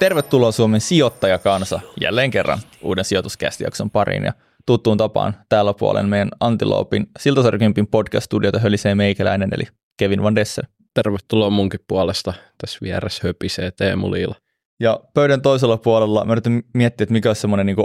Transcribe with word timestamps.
Tervetuloa 0.00 0.52
Suomen 0.52 0.80
sijoittajakansa 0.80 1.80
jälleen 2.00 2.30
kerran 2.30 2.58
uuden 2.82 3.04
sijoituskästijakson 3.04 3.90
pariin 3.90 4.24
ja 4.24 4.32
tuttuun 4.66 4.96
tapaan 4.96 5.36
täällä 5.48 5.74
puolen 5.74 6.08
meidän 6.08 6.28
Antiloopin 6.40 7.06
Siltasarkympin 7.18 7.86
podcast-studiota 7.86 8.58
hölisee 8.58 8.94
meikäläinen 8.94 9.48
eli 9.52 9.64
Kevin 9.98 10.22
Van 10.22 10.34
Dessen. 10.34 10.64
Tervetuloa 10.94 11.50
munkin 11.50 11.80
puolesta. 11.88 12.34
Tässä 12.60 12.78
vieressä 12.82 13.20
höpisee 13.24 13.70
Teemu 13.70 14.12
Liila. 14.12 14.34
Ja 14.80 15.00
pöydän 15.14 15.42
toisella 15.42 15.76
puolella 15.76 16.24
mä 16.24 16.32
yritän 16.32 16.62
miettiä, 16.74 17.02
että 17.02 17.12
mikä 17.12 17.28
olisi 17.28 17.40
semmoinen 17.40 17.66
niin 17.66 17.76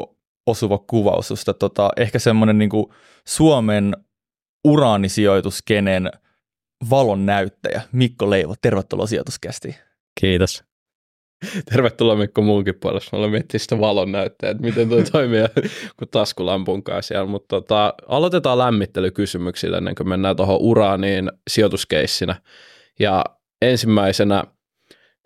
osuva 0.47 0.77
kuvaus, 0.77 1.31
että 1.31 1.53
tota, 1.53 1.89
ehkä 1.97 2.19
semmoinen 2.19 2.57
niin 2.57 2.71
Suomen 3.27 3.97
uraanisijoituskenen 4.63 6.11
valon 6.89 7.25
näyttäjä 7.25 7.81
Mikko 7.91 8.29
Leivo. 8.29 8.55
Tervetuloa 8.61 9.07
sijoituskästiin. 9.07 9.75
Kiitos. 10.21 10.74
Tervetuloa 11.71 12.15
Mikko 12.15 12.41
muunkin 12.41 12.75
puolesta. 12.75 13.09
Mä 13.13 13.19
olen 13.19 13.31
miettinyt 13.31 13.61
sitä 13.61 13.79
valon 13.79 14.11
näyttäjä, 14.11 14.51
että 14.51 14.63
miten 14.63 14.89
tuo 14.89 15.01
toimii 15.11 15.41
kun 15.97 16.07
taskulampun 16.11 16.83
kanssa 16.83 17.07
siellä. 17.07 17.25
Mutta 17.25 17.55
tota, 17.55 17.93
aloitetaan 18.07 18.57
lämmittelykysymyksillä 18.57 19.77
ennen 19.77 19.95
kuin 19.95 20.09
mennään 20.09 20.35
tuohon 20.35 20.57
uraaniin 20.61 21.31
sijoituskeissinä. 21.49 22.35
Ja 22.99 23.23
ensimmäisenä, 23.61 24.43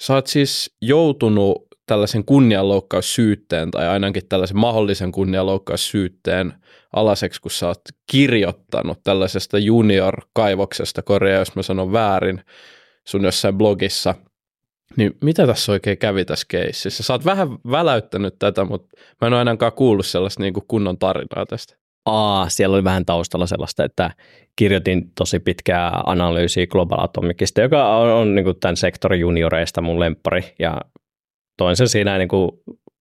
sä 0.02 0.14
oot 0.14 0.28
siis 0.28 0.76
joutunut 0.82 1.68
tällaisen 1.86 2.26
kunnianloukkaussyytteen 2.26 3.72
tai 3.72 3.88
ainakin 3.88 4.28
tällaisen 4.30 4.58
mahdollisen 4.58 5.12
kunnianloukkaussyytteen 5.12 6.54
alaseksi, 6.96 7.42
kun 7.42 7.52
sä 7.52 7.68
oot 7.68 7.82
kirjoittanut 8.12 9.00
tällaisesta 9.04 9.58
junior-kaivoksesta, 9.58 11.02
korjaa 11.02 11.40
jos 11.40 11.56
mä 11.56 11.64
sanon 11.64 11.92
väärin, 11.92 12.42
sun 13.08 13.24
jossain 13.24 13.58
blogissa– 13.58 14.16
niin 14.98 15.18
mitä 15.24 15.48
tässä 15.48 15.72
oikein 15.72 15.98
kävi 15.98 16.26
tässä 16.26 16.46
keississä? 16.50 17.04
Sä 17.04 17.14
oot 17.14 17.26
vähän 17.26 17.48
väläyttänyt 17.72 18.36
tätä, 18.40 18.66
mutta 18.66 18.98
mä 19.22 19.28
en 19.28 19.34
ole 19.34 19.40
ainakaan 19.40 19.74
kuullut 19.74 20.06
sellaista 20.06 20.44
niin 20.44 20.54
kuin 20.54 20.66
kunnon 20.68 20.98
tarinaa 20.98 21.46
tästä. 21.46 21.76
Aa, 22.06 22.50
siellä 22.50 22.74
oli 22.74 22.84
vähän 22.84 23.06
taustalla 23.06 23.48
sellaista, 23.48 23.84
että 23.84 24.12
kirjoitin 24.56 25.12
tosi 25.18 25.40
pitkää 25.40 26.02
analyysiä 26.06 26.68
Global 26.68 27.04
Atomicista, 27.04 27.62
joka 27.62 27.98
on, 27.98 28.10
on 28.10 28.36
niin 28.36 28.46
kuin 28.46 28.60
tämän 28.60 28.78
sektorin 28.78 29.20
junioreista 29.20 29.82
mun 29.82 30.00
lemppari, 30.00 30.44
ja 30.60 30.82
toin 31.58 31.76
sen 31.76 31.88
siinä 31.88 32.18
niin 32.18 32.28
kuin 32.28 32.52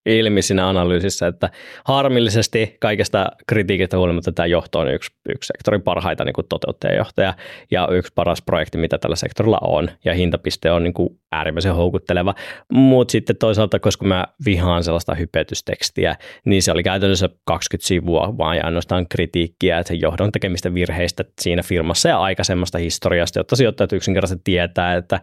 ilmi 0.08 0.42
siinä 0.42 0.68
analyysissä, 0.68 1.26
että 1.26 1.50
harmillisesti 1.84 2.76
kaikesta 2.80 3.26
kritiikistä 3.46 3.96
huolimatta 3.96 4.32
tämä 4.32 4.46
johto 4.46 4.78
on 4.78 4.94
yksi, 4.94 5.10
yksi 5.28 5.46
sektorin 5.46 5.82
parhaita 5.82 6.24
niin 6.24 6.34
toteuttajajohtaja 6.48 7.34
ja 7.70 7.88
yksi 7.90 8.12
paras 8.14 8.42
projekti, 8.42 8.78
mitä 8.78 8.98
tällä 8.98 9.16
sektorilla 9.16 9.58
on. 9.62 9.90
Ja 10.04 10.14
hintapiste 10.14 10.70
on 10.70 10.84
niin 10.84 10.94
kuin 10.94 11.18
äärimmäisen 11.32 11.74
houkutteleva. 11.74 12.34
Mutta 12.72 13.12
sitten 13.12 13.36
toisaalta, 13.36 13.78
koska 13.78 14.06
mä 14.06 14.26
vihaan 14.44 14.84
sellaista 14.84 15.14
hypetystekstiä, 15.14 16.16
niin 16.44 16.62
se 16.62 16.72
oli 16.72 16.82
käytännössä 16.82 17.28
20 17.44 17.88
sivua 17.88 18.38
vaan 18.38 18.56
ja 18.56 18.64
ainoastaan 18.64 19.08
kritiikkiä, 19.08 19.78
että 19.78 19.88
sen 19.88 20.00
johdon 20.00 20.32
tekemistä 20.32 20.74
virheistä 20.74 21.24
siinä 21.40 21.62
firmassa 21.62 22.08
ja 22.08 22.18
aikaisemmasta 22.18 22.78
historiasta, 22.78 23.38
jotta 23.38 23.56
sijoittajat 23.56 23.92
yksinkertaisesti 23.92 24.40
tietää, 24.44 24.96
että 24.96 25.20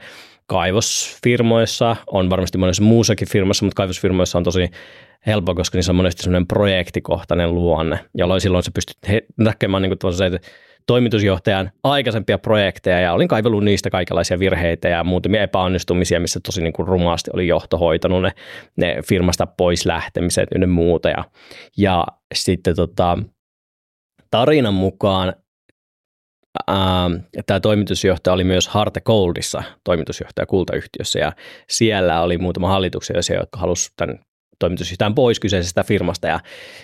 kaivosfirmoissa, 0.48 1.96
on 2.08 2.30
varmasti 2.30 2.58
monessa 2.58 2.84
muussakin 2.84 3.30
firmassa, 3.30 3.66
mutta 3.66 3.78
kaivosfirmoissa 3.78 4.38
on 4.38 4.44
tosi 4.44 4.70
helppo, 5.28 5.56
koska 5.56 5.78
niissä 5.78 5.92
on 5.92 5.96
monesti 5.96 6.24
sellainen 6.24 6.48
projektikohtainen 6.48 7.56
luonne, 7.56 8.00
jolloin 8.16 8.42
silloin 8.42 8.64
se 8.64 8.72
pystyt 8.72 8.98
näkemään 9.38 9.82
niin 9.84 9.98
kuin 10.02 10.14
se, 10.14 10.40
toimitusjohtajan 10.88 11.72
aikaisempia 11.84 12.38
projekteja 12.38 13.00
ja 13.00 13.14
olin 13.14 13.28
kaivellut 13.28 13.64
niistä 13.64 13.90
kaikenlaisia 13.90 14.40
virheitä 14.40 14.90
ja 14.90 15.04
muutamia 15.04 15.44
epäonnistumisia, 15.44 16.20
missä 16.20 16.40
tosi 16.46 16.62
niin 16.62 16.74
kuin 16.74 16.88
rumaasti 16.88 17.32
oli 17.34 17.48
johto 17.48 17.78
hoitanut 17.78 18.22
ne, 18.22 18.32
ne 18.78 18.98
firmasta 19.08 19.46
pois 19.46 19.86
lähtemiset 19.86 20.50
ja 20.62 20.68
muuta. 20.68 21.10
Ja, 21.10 21.24
ja 21.78 22.06
sitten 22.34 22.76
tota, 22.76 23.18
tarinan 24.32 24.74
mukaan 24.74 25.34
tämä 27.46 27.60
toimitusjohtaja 27.60 28.34
oli 28.34 28.44
myös 28.44 28.68
Harte 28.68 29.02
Goldissa 29.02 29.64
toimitusjohtaja 29.84 30.46
kultayhtiössä 30.46 31.20
ja 31.20 31.32
siellä 31.70 32.22
oli 32.22 32.38
muutama 32.38 32.70
hallituksen 32.70 33.16
jotka 33.34 33.60
halusivat 33.60 33.94
tämän 33.98 34.20
toimitusjohtajan 34.60 35.16
pois 35.16 35.40
kyseisestä 35.40 35.84
firmasta 35.84 36.28
ja 36.28 36.40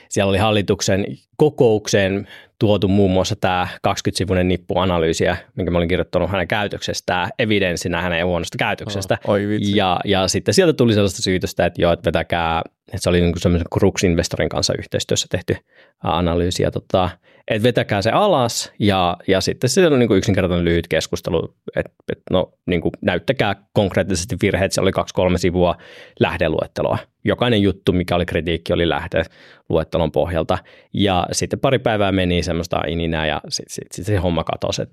siellä 0.10 0.30
oli 0.30 0.38
hallituksen 0.38 1.06
kokoukseen 1.38 2.28
tuotu 2.60 2.88
muun 2.88 3.12
muassa 3.12 3.36
tämä 3.36 3.68
20-sivuinen 3.88 4.48
nippuanalyysiä, 4.48 5.38
minkä 5.56 5.72
mä 5.72 5.78
olin 5.78 5.88
kirjoittanut 5.90 6.30
hänen 6.30 6.48
käytöksestään, 6.48 7.30
evidenssinä 7.40 8.02
hänen 8.02 8.26
huonosta 8.26 8.58
käytöksestä. 8.58 9.18
Oh, 9.24 9.34
oi 9.34 9.48
vitsi. 9.48 9.78
Ja, 9.78 10.00
ja 10.06 10.28
sitten 10.28 10.54
sieltä 10.54 10.74
tuli 10.74 10.94
sellaista 10.94 11.22
syytöstä, 11.22 11.66
että 11.66 11.82
joo, 11.82 11.92
että 11.92 12.08
vetäkää, 12.08 12.62
että 12.88 12.98
se 13.02 13.10
oli 13.10 13.22
niin 13.22 13.32
kuin 13.32 13.42
semmoisen 13.42 13.68
Crux-investorin 13.76 14.50
kanssa 14.50 14.74
yhteistyössä 14.80 15.28
tehty 15.30 15.56
analyysi, 16.04 16.64
ja 16.64 16.72
tota, 16.72 17.10
että 17.48 17.64
vetäkää 17.64 18.02
se 18.02 18.12
alas, 18.12 18.72
ja, 18.80 19.18
ja 19.28 19.42
sitten 19.42 19.70
se 19.70 19.88
on 19.88 20.00
niin 20.00 20.08
kuin 20.08 20.18
yksinkertainen 20.18 20.66
lyhyt 20.66 20.88
keskustelu, 20.88 21.56
että, 21.76 21.92
että 22.12 22.24
no, 22.32 22.54
niin 22.66 22.82
kuin 22.82 22.92
näyttäkää 23.02 23.56
konkreettisesti 23.74 24.36
virheet, 24.42 24.72
se 24.72 24.82
oli 24.82 24.92
kaksi-kolme 24.92 25.38
sivua 25.38 25.76
lähdeluetteloa. 26.20 26.98
Jokainen 27.24 27.62
juttu, 27.62 27.94
mikä 27.94 28.16
oli 28.16 28.26
kritiikki, 28.26 28.74
oli 28.74 28.90
lähdeluettelon 28.90 30.12
pohjalta, 30.12 30.58
ja 30.94 31.28
sitten 31.32 31.60
pari 31.60 31.80
päivää 31.80 32.12
meni 32.12 32.44
semmoista 32.44 32.82
ininää 32.88 33.28
ja 33.28 33.42
sitten 33.50 33.74
sit, 33.74 33.92
sit 33.92 34.06
se 34.06 34.18
homma 34.18 34.44
katosi. 34.44 34.82
Et 34.82 34.90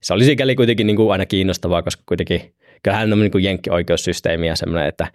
se 0.00 0.14
oli 0.14 0.24
sikäli 0.24 0.54
kuitenkin 0.54 0.86
niin 0.86 0.96
kuin 0.96 1.12
aina 1.12 1.26
kiinnostavaa, 1.26 1.82
koska 1.82 2.02
kuitenkin 2.06 2.54
kyllähän 2.82 3.12
on 3.12 3.18
niin 3.20 3.44
jenkkioikeussysteemi 3.44 4.46
ja 4.46 4.56
semmoinen, 4.56 4.88
että 4.88 5.06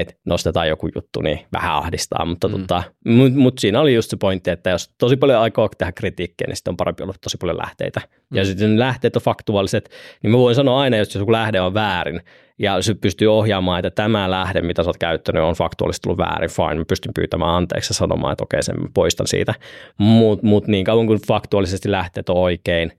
että 0.00 0.14
nostetaan 0.26 0.68
joku 0.68 0.88
juttu, 0.94 1.20
niin 1.20 1.40
vähän 1.52 1.74
ahdistaa, 1.74 2.24
mutta 2.24 2.48
mm. 2.48 2.54
tota, 2.54 2.82
mut, 3.04 3.34
mut 3.34 3.58
siinä 3.58 3.80
oli 3.80 3.94
just 3.94 4.10
se 4.10 4.16
pointti, 4.16 4.50
että 4.50 4.70
jos 4.70 4.90
tosi 4.98 5.16
paljon 5.16 5.40
aikoo 5.40 5.68
tehdä 5.78 5.92
kritiikkiä, 5.92 6.46
niin 6.46 6.56
sitten 6.56 6.72
on 6.72 6.76
parempi 6.76 7.02
olla 7.02 7.14
tosi 7.22 7.36
paljon 7.36 7.58
lähteitä. 7.58 8.00
Mm. 8.00 8.36
Ja 8.36 8.44
sitten 8.44 8.78
lähteet 8.78 9.16
on 9.16 9.22
faktuaaliset, 9.22 9.90
niin 10.22 10.30
mä 10.30 10.38
voin 10.38 10.54
sanoa 10.54 10.80
aina, 10.80 10.96
jos 10.96 11.14
joku 11.14 11.32
lähde 11.32 11.60
on 11.60 11.74
väärin, 11.74 12.20
ja 12.58 12.82
se 12.82 12.94
pystyy 12.94 13.28
ohjaamaan, 13.28 13.78
että 13.78 13.90
tämä 13.90 14.30
lähde, 14.30 14.62
mitä 14.62 14.82
sä 14.82 14.88
oot 14.88 14.96
käyttänyt, 14.96 15.42
on 15.42 15.54
faktuaalisesti 15.54 16.02
tullut 16.02 16.18
väärin, 16.18 16.50
fine, 16.50 16.74
mä 16.74 16.84
pystyn 16.88 17.14
pyytämään 17.14 17.54
anteeksi 17.54 17.90
ja 17.90 17.94
sanomaan, 17.94 18.32
että 18.32 18.44
okei, 18.44 18.62
sen 18.62 18.76
poistan 18.94 19.26
siitä. 19.26 19.54
Mutta 19.98 20.46
mut 20.46 20.66
niin 20.66 20.84
kauan 20.84 21.06
kuin 21.06 21.20
faktuaalisesti 21.28 21.90
lähteet 21.90 22.28
on 22.28 22.36
oikein, 22.36 22.92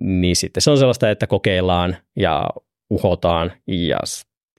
niin 0.00 0.36
sitten 0.36 0.60
se 0.60 0.70
on 0.70 0.78
sellaista, 0.78 1.10
että 1.10 1.26
kokeillaan 1.26 1.96
ja 2.16 2.46
uhotaan 2.90 3.52
ja 3.66 3.98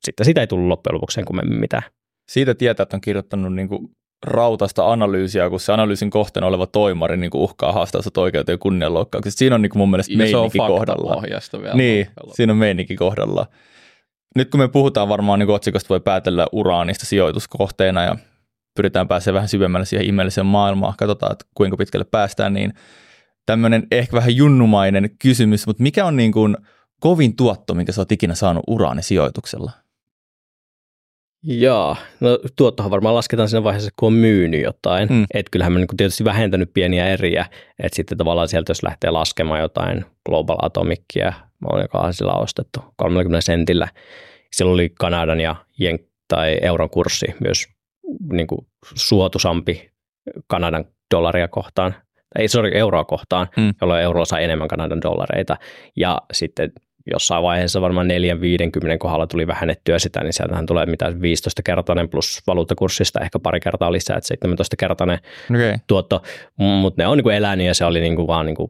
sitten 0.06 0.26
sitä 0.26 0.42
ei 0.42 0.48
tullut 0.48 0.68
loppujen 0.68 0.96
lopuksi 0.96 1.16
sen 1.16 1.26
kummemmin 1.26 1.60
mitään. 1.60 1.84
Siitä 2.32 2.56
tietää, 2.56 2.84
että 2.84 2.98
on 2.98 3.02
kirjoittanut 3.02 3.54
niin 3.54 3.68
kuin 3.68 3.90
rautasta 4.26 4.92
analyysiä, 4.92 5.50
kun 5.50 5.60
se 5.60 5.74
analyysin 5.74 6.10
kohteena 6.10 6.48
oleva 6.48 6.68
toimari 6.68 7.18
niin 7.18 7.32
kuin 7.32 7.42
uhkaa 7.42 7.72
haastaa 7.72 8.02
sut 8.02 8.18
oikeuteen 8.18 8.54
ja 8.54 8.58
kunnianloukkauksesta. 8.58 9.40
Siinä 9.40 9.56
on 9.56 9.62
niin 9.62 9.70
kuin 9.70 9.80
mun 9.80 9.90
mielestä 9.90 10.18
meininki 10.18 10.58
kohdalla. 10.58 11.24
vielä. 11.62 11.76
Niin, 11.76 12.08
siinä 12.34 12.54
on 12.54 12.58
meininki 12.58 12.96
kohdalla. 12.96 13.46
Nyt 14.36 14.50
kun 14.52 14.60
me 14.60 14.68
puhutaan 14.68 15.10
varmaan 15.10 15.40
niin 15.40 15.50
otsikosta 15.50 15.90
voi 15.90 16.00
päätellä 16.00 16.48
uraanista 16.52 17.06
sijoituskohteena 17.06 18.04
ja 18.04 18.16
pyritään 18.76 19.08
pääsemään 19.08 19.36
vähän 19.36 19.50
syvemmälle 19.50 19.86
siihen 19.86 20.06
ihmeelliseen 20.06 20.46
maailmaan, 20.46 20.94
katsotaan, 20.98 21.32
että 21.32 21.46
kuinka 21.54 21.78
pitkälle 21.78 22.06
päästään, 22.12 22.54
niin 22.54 22.74
tämmöinen 23.46 23.88
ehkä 23.92 24.16
vähän 24.16 24.36
junnumainen 24.36 25.10
kysymys, 25.22 25.68
mutta 25.68 25.84
mikä 25.84 26.06
on 26.06 26.16
niin 26.16 26.32
kuin 26.32 26.58
kovin 27.00 27.36
tuotto, 27.36 27.74
minkä 27.74 27.92
sä 27.92 28.02
oot 28.02 28.12
ikinä 28.12 28.36
saanut 28.36 28.64
uraanisijoituksella? 28.68 29.72
Joo, 31.48 31.96
no 32.20 32.40
tuottohan 32.56 32.92
varmaan 32.92 33.16
lasketaan 33.16 33.50
siinä 33.50 33.64
vaiheessa, 33.64 33.92
kun 33.96 34.08
on 34.08 34.14
myynyt 34.14 34.64
jotain. 34.64 35.10
Mm. 35.10 35.26
Että 35.34 35.50
kyllähän 35.52 35.74
mä 35.74 35.80
niin 35.80 35.98
tietysti 35.98 36.24
vähentänyt 36.24 36.74
pieniä 36.74 37.08
eriä, 37.08 37.46
että 37.80 37.96
sitten 37.96 38.18
tavallaan 38.18 38.47
sieltä 38.47 38.70
jos 38.70 38.84
lähtee 38.84 39.09
laskemaan 39.09 39.59
jotain 39.59 40.06
Global 40.26 40.58
Atomicia, 40.62 41.34
joka 41.82 42.12
sillä 42.12 42.34
ostettu 42.34 42.80
30 42.96 43.42
sentillä. 43.42 43.88
Silloin 44.52 44.74
oli 44.74 44.90
Kanadan 45.00 45.40
ja 45.40 45.56
Jen, 45.80 46.00
tai 46.28 46.58
euron 46.62 46.90
kurssi 46.90 47.26
myös 47.40 47.68
niin 48.32 48.48
kuin 48.48 48.68
suotusampi 48.96 49.91
Kanadan 50.48 50.86
dollaria 51.16 51.48
kohtaan, 51.48 51.96
ei 52.40 52.48
sorry, 52.48 52.72
euroa 52.74 53.03
kohtaan, 53.03 53.48
mm. 53.58 53.74
jolloin 53.82 54.03
euro 54.03 54.26
saa 54.26 54.40
enemmän 54.40 54.68
Kanadan 54.68 55.02
dollareita. 55.02 55.58
Ja 55.96 56.22
sitten 56.34 56.72
jossain 57.11 57.43
vaiheessa 57.43 57.81
varmaan 57.81 58.07
4-50 58.07 58.97
kohdalla 58.99 59.28
tuli 59.28 59.47
vähennettyä 59.47 59.99
sitä, 59.99 60.23
niin 60.23 60.34
sieltähän 60.34 60.66
tulee 60.66 60.85
mitä 60.85 61.09
15-kertainen 61.09 62.09
plus 62.09 62.41
valuuttakurssista 62.47 63.19
ehkä 63.19 63.40
pari 63.40 63.59
kertaa 63.59 63.91
lisää, 63.91 64.17
että 64.17 64.47
17-kertainen 64.47 65.19
okay. 65.52 65.78
tuotto, 65.87 66.23
mutta 66.57 67.02
ne 67.02 67.07
on 67.07 67.17
niin 67.17 67.31
elänyt 67.31 67.67
ja 67.67 67.73
se 67.73 67.85
oli 67.85 68.02
niin 68.02 68.16
kuin 68.16 68.28
vaan 68.28 68.46
niin 68.46 68.55
kuin, 68.55 68.69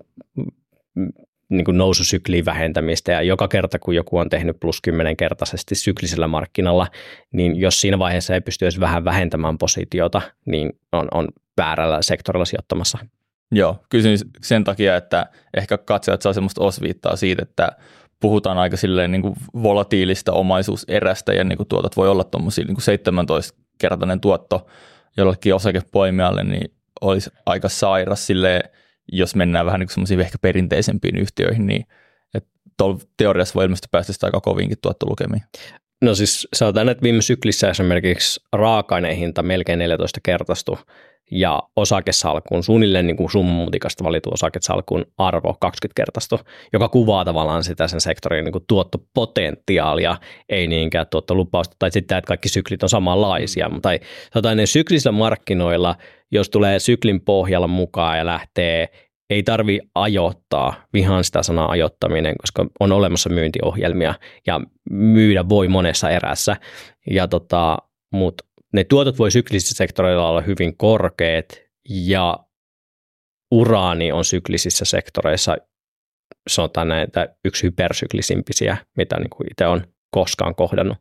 niin 1.49 1.65
kuin 1.65 1.77
noususykliin 1.77 2.45
vähentämistä 2.45 3.11
ja 3.11 3.21
joka 3.21 3.47
kerta 3.47 3.79
kun 3.79 3.95
joku 3.95 4.17
on 4.17 4.29
tehnyt 4.29 4.59
plus 4.59 4.81
10 4.81 5.17
kertaisesti 5.17 5.75
syklisellä 5.75 6.27
markkinalla, 6.27 6.87
niin 7.33 7.55
jos 7.55 7.81
siinä 7.81 7.99
vaiheessa 7.99 8.33
ei 8.33 8.41
pysty 8.41 8.65
edes 8.65 8.79
vähän 8.79 9.05
vähentämään 9.05 9.57
positiota, 9.57 10.21
niin 10.45 10.79
on, 10.91 11.07
on 11.13 11.27
väärällä 11.57 12.01
sektorilla 12.01 12.45
sijoittamassa. 12.45 12.97
Joo, 13.51 13.77
kysyn 13.89 14.17
sen 14.41 14.63
takia, 14.63 14.95
että 14.95 15.25
ehkä 15.57 15.77
katsojat 15.77 16.21
saa 16.21 16.33
semmoista 16.33 16.63
osviittaa 16.63 17.15
siitä, 17.15 17.41
että 17.41 17.71
puhutaan 18.19 18.57
aika 18.57 18.77
silleen 18.77 19.11
niin 19.11 19.21
kuin 19.21 19.35
volatiilista 19.63 20.31
omaisuuserästä 20.31 21.33
ja 21.33 21.43
niin 21.43 21.57
kuin 21.57 21.67
tuotot 21.67 21.97
voi 21.97 22.09
olla 22.09 22.23
tuommoisia 22.23 22.65
niin 22.65 22.81
17 22.81 23.59
kertainen 23.77 24.19
tuotto 24.19 24.67
jollekin 25.17 25.55
osakepoimijalle, 25.55 26.43
niin 26.43 26.71
olisi 27.01 27.29
aika 27.45 27.69
sairas 27.69 28.27
sille, 28.27 28.61
jos 29.11 29.35
mennään 29.35 29.65
vähän 29.65 29.79
niin 29.79 29.89
semmoisiin 29.89 30.19
ehkä 30.19 30.37
perinteisempiin 30.41 31.17
yhtiöihin, 31.17 31.65
niin 31.65 31.85
että 32.33 32.49
teoriassa 33.17 33.53
voi 33.55 33.63
ilmeisesti 33.63 33.87
päästä 33.91 34.27
aika 34.27 34.41
kovinkin 34.41 34.77
tuottolukemiin. 34.81 35.43
No 36.01 36.15
siis 36.15 36.47
sanotaan, 36.53 36.89
että 36.89 37.03
viime 37.03 37.21
syklissä 37.21 37.69
esimerkiksi 37.69 38.39
raaka-aineen 38.53 39.17
hinta 39.17 39.43
melkein 39.43 39.79
14 39.79 40.19
kertaistui 40.23 40.77
ja 41.31 41.63
osakesalkuun, 41.75 42.63
suunnilleen 42.63 43.07
niin 43.07 43.17
kuin 43.17 43.31
summutikasta 43.31 44.03
valitu 44.03 44.29
osakesalkuun 44.33 45.05
arvo 45.17 45.57
20 45.59 45.93
kertaistu, 45.95 46.39
joka 46.73 46.89
kuvaa 46.89 47.25
tavallaan 47.25 47.63
sitä 47.63 47.87
sen 47.87 48.01
sektorin 48.01 48.45
niin 48.45 48.51
kuin 48.51 48.63
tuottopotentiaalia, 48.67 50.17
ei 50.49 50.67
niinkään 50.67 51.07
tuottolupausta, 51.11 51.75
tai 51.79 51.91
sitten 51.91 52.17
että 52.17 52.27
kaikki 52.27 52.49
syklit 52.49 52.83
on 52.83 52.89
samanlaisia, 52.89 53.69
mm. 53.69 53.81
tai 53.81 53.99
sanotaan 54.33 54.57
ne 54.57 54.65
syklisillä 54.65 55.11
markkinoilla, 55.11 55.95
jos 56.31 56.49
tulee 56.49 56.79
syklin 56.79 57.21
pohjalla 57.21 57.67
mukaan 57.67 58.17
ja 58.17 58.25
lähtee 58.25 58.89
ei 59.29 59.43
tarvi 59.43 59.79
ajoittaa, 59.95 60.73
vihaan 60.93 61.23
sitä 61.23 61.43
sanaa 61.43 61.71
ajoittaminen, 61.71 62.35
koska 62.41 62.65
on 62.79 62.91
olemassa 62.91 63.29
myyntiohjelmia 63.29 64.15
ja 64.47 64.61
myydä 64.89 65.49
voi 65.49 65.67
monessa 65.67 66.09
erässä. 66.09 66.55
Ja 67.09 67.27
tota, 67.27 67.77
mutta 68.11 68.45
ne 68.75 68.83
tuotot 68.83 69.19
voi 69.19 69.31
syklisissä 69.31 69.75
sektoreilla 69.75 70.29
olla 70.29 70.41
hyvin 70.41 70.77
korkeat 70.77 71.45
ja 71.89 72.39
uraani 73.51 74.11
on 74.11 74.25
syklisissä 74.25 74.85
sektoreissa 74.85 75.57
sanotaan 76.49 76.87
näitä 76.87 77.35
yksi 77.45 77.63
hypersyklisimpiä, 77.63 78.77
mitä 78.97 79.19
niin 79.19 79.29
kuin 79.29 79.47
itse 79.51 79.67
on 79.67 79.87
koskaan 80.11 80.55
kohdannut. 80.55 80.97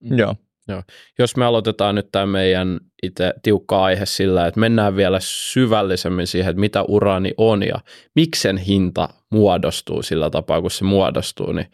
Mm. 0.00 0.18
Joo. 0.18 0.34
Joo. 0.68 0.82
Jos 1.18 1.36
me 1.36 1.44
aloitetaan 1.44 1.94
nyt 1.94 2.08
tämä 2.12 2.26
meidän 2.26 2.80
itse 3.02 3.34
tiukka 3.42 3.82
aihe 3.82 4.06
sillä, 4.06 4.46
että 4.46 4.60
mennään 4.60 4.96
vielä 4.96 5.18
syvällisemmin 5.20 6.26
siihen, 6.26 6.50
että 6.50 6.60
mitä 6.60 6.82
uraani 6.82 7.34
on 7.36 7.62
ja 7.62 7.80
miksi 8.14 8.40
sen 8.40 8.56
hinta 8.56 9.08
muodostuu 9.32 10.02
sillä 10.02 10.30
tapaa, 10.30 10.60
kun 10.60 10.70
se 10.70 10.84
muodostuu, 10.84 11.52
niin 11.52 11.66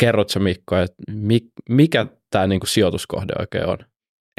kerrotko 0.00 0.40
Mikko, 0.40 0.76
että 0.76 1.02
mikä 1.68 2.06
tämä 2.30 2.46
niinku 2.46 2.66
sijoituskohde 2.66 3.32
oikein 3.38 3.66
on? 3.66 3.78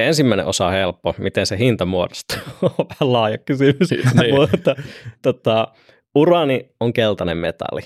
Ensimmäinen 0.06 0.46
osa 0.46 0.66
on 0.66 0.72
helppo, 0.72 1.14
miten 1.18 1.46
se 1.46 1.58
hinta 1.58 1.86
muodostuu. 1.86 2.38
on 2.62 2.70
vähän 2.78 3.12
laaja 3.12 3.38
kysymys, 3.38 3.90
niin. 3.90 4.34
mutta 4.50 4.76
tota, 5.22 5.68
uraani 6.14 6.70
on 6.80 6.92
keltainen 6.92 7.36
metalli. 7.36 7.82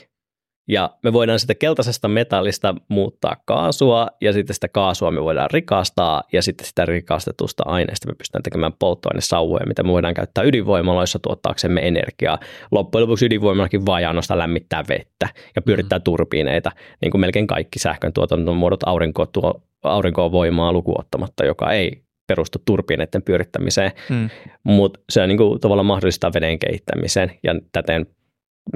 Ja 0.68 0.90
me 1.02 1.12
voidaan 1.12 1.38
sitä 1.38 1.54
keltaisesta 1.54 2.08
metallista 2.08 2.74
muuttaa 2.88 3.36
kaasua, 3.46 4.08
ja 4.20 4.32
sitten 4.32 4.54
sitä 4.54 4.68
kaasua 4.68 5.10
me 5.10 5.22
voidaan 5.22 5.50
rikastaa, 5.50 6.22
ja 6.32 6.42
sitten 6.42 6.66
sitä 6.66 6.86
rikastetusta 6.86 7.62
aineesta 7.66 8.08
me 8.08 8.14
pystytään 8.14 8.42
tekemään 8.42 8.72
polttoainesauvoja, 8.78 9.66
mitä 9.66 9.82
me 9.82 9.92
voidaan 9.92 10.14
käyttää 10.14 10.44
ydinvoimaloissa 10.44 11.18
tuottaaksemme 11.18 11.88
energiaa. 11.88 12.38
Loppujen 12.70 13.02
lopuksi 13.02 13.26
ydinvoimallakin 13.26 13.86
vaan 13.86 14.06
ainoastaan 14.06 14.38
lämmittää 14.38 14.84
vettä 14.88 15.28
ja 15.56 15.62
pyörittää 15.62 15.98
mm. 15.98 16.02
turbiineita, 16.02 16.70
niin 17.02 17.10
kuin 17.10 17.20
melkein 17.20 17.46
kaikki 17.46 17.78
sähkön 17.78 18.12
tuotantomuodot 18.12 18.80
aurinko 18.86 19.26
tuo, 19.26 19.62
aurinkovoimaa 19.82 20.72
lukuottamatta, 20.72 21.44
joka 21.44 21.72
ei 21.72 22.03
perustu 22.26 22.58
turbiineiden 22.64 23.22
pyörittämiseen, 23.22 23.92
mm. 24.10 24.30
mutta 24.64 25.00
se 25.10 25.26
niin 25.26 25.38
kuin, 25.38 25.60
tavallaan 25.60 25.86
mahdollistaa 25.86 26.32
veden 26.34 26.58
kehittämisen 26.58 27.38
ja 27.42 27.54
täten 27.72 28.06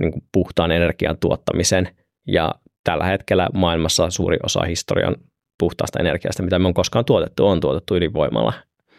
niin 0.00 0.12
kuin 0.12 0.22
puhtaan 0.32 0.72
energian 0.72 1.18
tuottamisen. 1.20 1.88
Ja 2.26 2.54
tällä 2.84 3.04
hetkellä 3.04 3.48
maailmassa 3.54 4.10
suuri 4.10 4.36
osa 4.42 4.64
historian 4.64 5.16
puhtaasta 5.58 6.00
energiasta, 6.00 6.42
mitä 6.42 6.58
me 6.58 6.68
on 6.68 6.74
koskaan 6.74 7.04
tuotettu, 7.04 7.46
on 7.46 7.60
tuotettu 7.60 7.96
ydinvoimalla. 7.96 8.52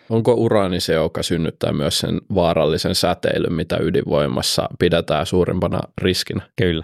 Onko 0.10 0.34
uraani 0.34 0.80
se, 0.80 0.94
joka 0.94 1.24
synnyttää 1.24 1.74
myös 1.74 2.00
sen 2.00 2.22
vaarallisen 2.36 2.96
säteilyn, 2.96 3.54
mitä 3.54 3.78
ydinvoimassa 3.82 4.70
pidetään 4.80 5.26
suurimpana 5.26 5.80
riskinä? 6.02 6.42
Kyllä. 6.58 6.84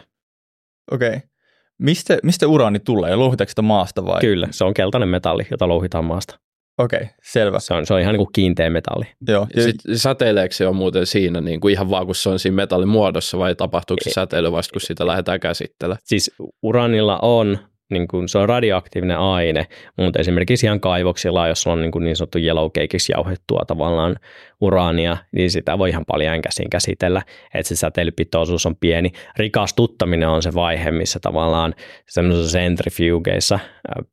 Okei. 0.91 1.09
Okay. 1.09 1.19
Mistä, 1.77 2.17
mistä 2.23 2.47
uraani 2.47 2.79
tulee? 2.79 3.15
Louhitaanko 3.15 3.49
sitä 3.49 3.61
maasta 3.61 4.05
vai? 4.05 4.21
Kyllä, 4.21 4.47
se 4.51 4.63
on 4.63 4.73
keltainen 4.73 5.09
metalli, 5.09 5.47
jota 5.51 5.67
louhitaan 5.67 6.05
maasta. 6.05 6.39
Okei, 6.77 6.97
okay, 6.97 7.09
selvä. 7.23 7.59
Se 7.59 7.73
on, 7.73 7.85
se 7.85 7.93
on 7.93 7.99
ihan 7.99 8.13
niin 8.13 8.25
kuin 8.25 8.33
kiinteä 8.33 8.69
metalli. 8.69 9.05
Joo. 9.27 9.47
Ja 9.55 9.63
sitten 9.63 9.97
säteileekö 9.97 10.55
se 10.55 10.67
on 10.67 10.75
muuten 10.75 11.05
siinä 11.05 11.41
niin 11.41 11.59
kuin 11.59 11.71
ihan 11.71 11.89
vaan 11.89 12.05
kun 12.05 12.15
se 12.15 12.29
on 12.29 12.39
siinä 12.39 12.55
metallin 12.55 12.89
muodossa 12.89 13.37
vai 13.37 13.55
tapahtuuko 13.55 14.03
se 14.03 14.09
säteily 14.09 14.51
vasta 14.51 14.71
kun 14.71 14.81
sitä 14.81 15.07
lähdetään 15.07 15.39
käsittelemään? 15.39 16.01
Siis 16.03 16.31
uranilla 16.63 17.19
on, 17.21 17.59
niin 17.89 18.07
kuin, 18.07 18.29
se 18.29 18.37
on 18.37 18.49
radioaktiivinen 18.49 19.17
aine, 19.17 19.67
mutta 19.97 20.19
esimerkiksi 20.19 20.65
ihan 20.65 20.79
kaivoksilla, 20.79 21.47
jos 21.47 21.67
on 21.67 21.81
niin, 21.81 21.91
kuin 21.91 22.03
niin 22.03 22.15
sanottu 22.15 22.37
yellow 22.37 22.71
cakeiksi 22.71 23.11
jauhettua 23.11 23.61
tavallaan 23.67 24.15
uraania, 24.61 25.17
niin 25.31 25.51
sitä 25.51 25.77
voi 25.77 25.89
ihan 25.89 26.05
paljon 26.07 26.41
käsin 26.41 26.69
käsitellä, 26.69 27.21
että 27.53 27.67
se 27.67 27.75
säteilypitoisuus 27.75 28.65
on 28.65 28.75
pieni. 28.75 29.11
Rikastuttaminen 29.37 30.29
on 30.29 30.41
se 30.41 30.53
vaihe, 30.53 30.91
missä 30.91 31.19
tavallaan 31.21 31.73
semmoisissa 32.09 32.57
centrifugeissa 32.57 33.59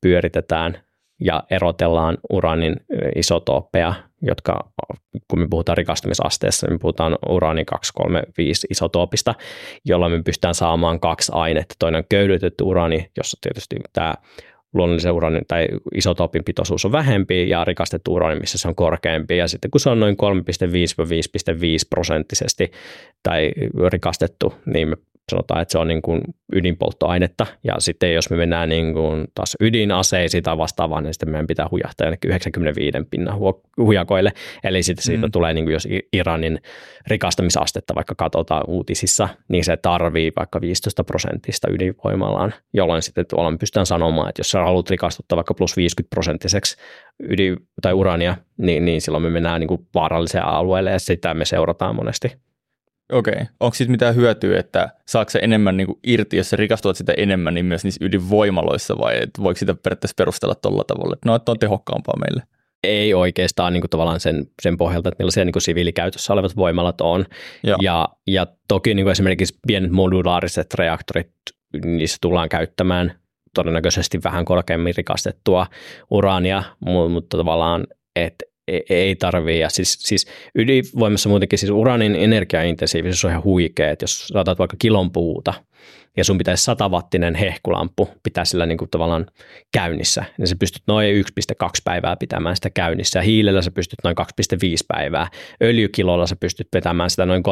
pyöritetään 0.00 0.79
ja 1.24 1.42
erotellaan 1.50 2.19
uranin 2.30 2.76
isotooppeja, 3.16 3.94
jotka 4.22 4.70
kun 5.28 5.38
me 5.38 5.46
puhutaan 5.50 5.76
rikastumisasteessa, 5.78 6.70
me 6.70 6.78
puhutaan 6.78 7.19
uraani 7.28 7.64
235 7.64 8.66
isotoopista, 8.70 9.34
jolla 9.84 10.08
me 10.08 10.22
pystytään 10.22 10.54
saamaan 10.54 11.00
kaksi 11.00 11.32
ainetta. 11.34 11.74
Toinen 11.78 11.98
on 11.98 12.04
köydytetty 12.08 12.64
uraani, 12.64 13.10
jossa 13.16 13.38
tietysti 13.40 13.76
tämä 13.92 14.14
luonnollisen 14.74 15.12
uraanin 15.12 15.42
tai 15.48 15.69
isotoopin 15.94 16.44
pitoisuus 16.44 16.84
on 16.84 16.92
vähempi 16.92 17.48
ja 17.48 17.64
rikastettu 17.64 18.14
uraani, 18.14 18.40
missä 18.40 18.58
se 18.58 18.69
on 18.69 18.74
korkeampi. 18.74 19.36
Ja 19.36 19.48
sitten 19.48 19.70
kun 19.70 19.80
se 19.80 19.90
on 19.90 20.00
noin 20.00 20.16
3,5-5,5 20.16 21.58
prosenttisesti 21.90 22.70
tai 23.22 23.52
rikastettu, 23.92 24.54
niin 24.66 24.88
me 24.88 24.96
sanotaan, 25.30 25.62
että 25.62 25.72
se 25.72 25.78
on 25.78 25.88
niin 25.88 26.02
kuin 26.02 26.20
ydinpolttoainetta, 26.52 27.46
ja 27.64 27.74
sitten 27.78 28.14
jos 28.14 28.30
me 28.30 28.36
mennään 28.36 28.69
niin 28.69 28.94
kuin 28.94 29.24
taas 29.34 29.56
ydinaseisiin 29.60 30.42
tai 30.42 30.58
vastaavaan, 30.58 31.04
niin 31.04 31.14
sitten 31.14 31.30
meidän 31.30 31.46
pitää 31.46 31.69
hujahtaa 31.70 32.06
jonnekin 32.06 32.28
95 32.28 32.98
pinnan 33.10 33.38
hujakoille, 33.76 34.32
eli 34.64 34.82
sitten 34.82 35.04
siitä 35.04 35.26
mm. 35.26 35.32
tulee, 35.32 35.54
niin 35.54 35.64
kuin 35.64 35.72
jos 35.72 35.88
Iranin 36.12 36.58
rikastamisastetta 37.06 37.94
vaikka 37.94 38.14
katsotaan 38.14 38.64
uutisissa, 38.69 39.28
niin 39.48 39.64
se 39.64 39.76
tarvii 39.76 40.32
vaikka 40.36 40.60
15 40.60 41.05
prosentista 41.05 41.70
ydinvoimallaan, 41.70 42.55
jolloin 42.72 43.02
sitten 43.02 43.26
tuolla 43.26 43.56
pystytään 43.60 43.86
sanomaan, 43.86 44.29
että 44.29 44.41
jos 44.41 44.50
sä 44.50 44.60
haluat 44.60 44.91
rikastuttaa 44.91 45.36
vaikka 45.36 45.55
plus 45.55 45.76
50 45.76 46.14
prosenttiseksi 46.14 46.76
ydin- 47.22 47.67
tai 47.82 47.93
urania, 47.93 48.36
niin, 48.56 48.84
niin 48.84 49.00
silloin 49.00 49.22
me 49.22 49.31
mennään 49.31 49.60
niin 49.60 49.69
kuin 49.69 49.86
vaaralliseen 49.94 50.44
alueelle, 50.44 50.91
ja 50.91 50.98
sitä 50.98 51.34
me 51.34 51.44
seurataan 51.44 51.96
monesti. 51.96 52.32
Okei. 53.12 53.32
Okay. 53.32 53.46
Onko 53.60 53.74
siitä 53.74 53.90
mitään 53.90 54.14
hyötyä, 54.16 54.58
että 54.58 54.88
saako 55.06 55.31
se 55.31 55.38
enemmän 55.42 55.76
niin 55.76 55.86
kuin 55.86 55.98
irti, 56.06 56.36
jos 56.36 56.50
sä 56.50 56.56
rikastuat 56.56 56.96
sitä 56.96 57.12
enemmän, 57.16 57.54
niin 57.54 57.66
myös 57.66 57.84
niissä 57.84 58.04
ydinvoimaloissa 58.04 58.98
vai 58.98 59.22
et 59.22 59.31
voiko 59.42 59.58
sitä 59.58 59.74
periaatteessa 59.74 60.14
perustella 60.16 60.54
tuolla 60.54 60.84
tavalla, 60.86 61.14
että 61.14 61.28
no, 61.28 61.34
että 61.34 61.52
on 61.52 61.58
tehokkaampaa 61.58 62.19
meille? 62.19 62.42
Ei 62.84 63.14
oikeastaan 63.14 63.72
niin 63.72 63.81
kuin 63.81 63.90
tavallaan 63.90 64.20
sen, 64.20 64.46
sen 64.62 64.76
pohjalta, 64.76 65.08
että 65.08 65.22
millaisia 65.22 65.44
niin 65.44 65.52
kuin 65.52 65.62
siviilikäytössä 65.62 66.32
olevat 66.32 66.56
voimalat 66.56 67.00
on. 67.00 67.24
Ja, 67.82 68.08
ja 68.26 68.46
toki 68.69 68.94
niin 68.94 69.04
kuin 69.04 69.12
esimerkiksi 69.12 69.58
pienet 69.66 69.90
modulaariset 69.90 70.74
reaktorit, 70.74 71.31
niissä 71.84 72.19
tullaan 72.20 72.48
käyttämään 72.48 73.12
todennäköisesti 73.54 74.20
vähän 74.24 74.44
korkeammin 74.44 74.94
rikastettua 74.96 75.66
uraania, 76.10 76.62
mutta 77.10 77.36
tavallaan, 77.36 77.86
että 78.16 78.44
ei 78.90 79.16
tarvii. 79.16 79.58
Ja 79.58 79.70
siis, 79.70 79.98
siis 80.00 80.26
ydinvoimassa 80.54 81.28
muutenkin 81.28 81.58
siis 81.58 81.70
uranin 81.70 82.16
energiaintensiivisyys 82.16 83.24
on 83.24 83.31
ihan 83.31 83.44
huikea, 83.44 83.90
että 83.90 84.02
jos 84.02 84.26
saatat 84.26 84.58
vaikka 84.58 84.76
kilon 84.78 85.12
puuta 85.12 85.54
ja 86.16 86.24
sun 86.24 86.38
pitäisi 86.38 86.64
satavattinen 86.64 87.34
hehkulampu 87.34 88.08
pitää 88.22 88.44
sillä 88.44 88.66
niin 88.66 88.78
kuin 88.78 88.90
tavallaan 88.90 89.26
käynnissä, 89.72 90.24
niin 90.38 90.48
sä 90.48 90.56
pystyt 90.58 90.82
noin 90.86 91.24
1,2 91.24 91.69
päivää 91.84 92.16
pitämään 92.16 92.56
sitä 92.56 92.70
käynnissä 92.70 93.19
ja 93.19 93.22
hiilellä 93.22 93.62
sä 93.62 93.70
pystyt 93.70 93.98
noin 94.04 94.16
2,5 94.20 94.26
päivää, 94.88 95.28
öljykilolla 95.62 96.26
sä 96.26 96.36
pystyt 96.36 96.69
pitämään 96.70 97.10
sitä 97.10 97.26
noin 97.26 97.42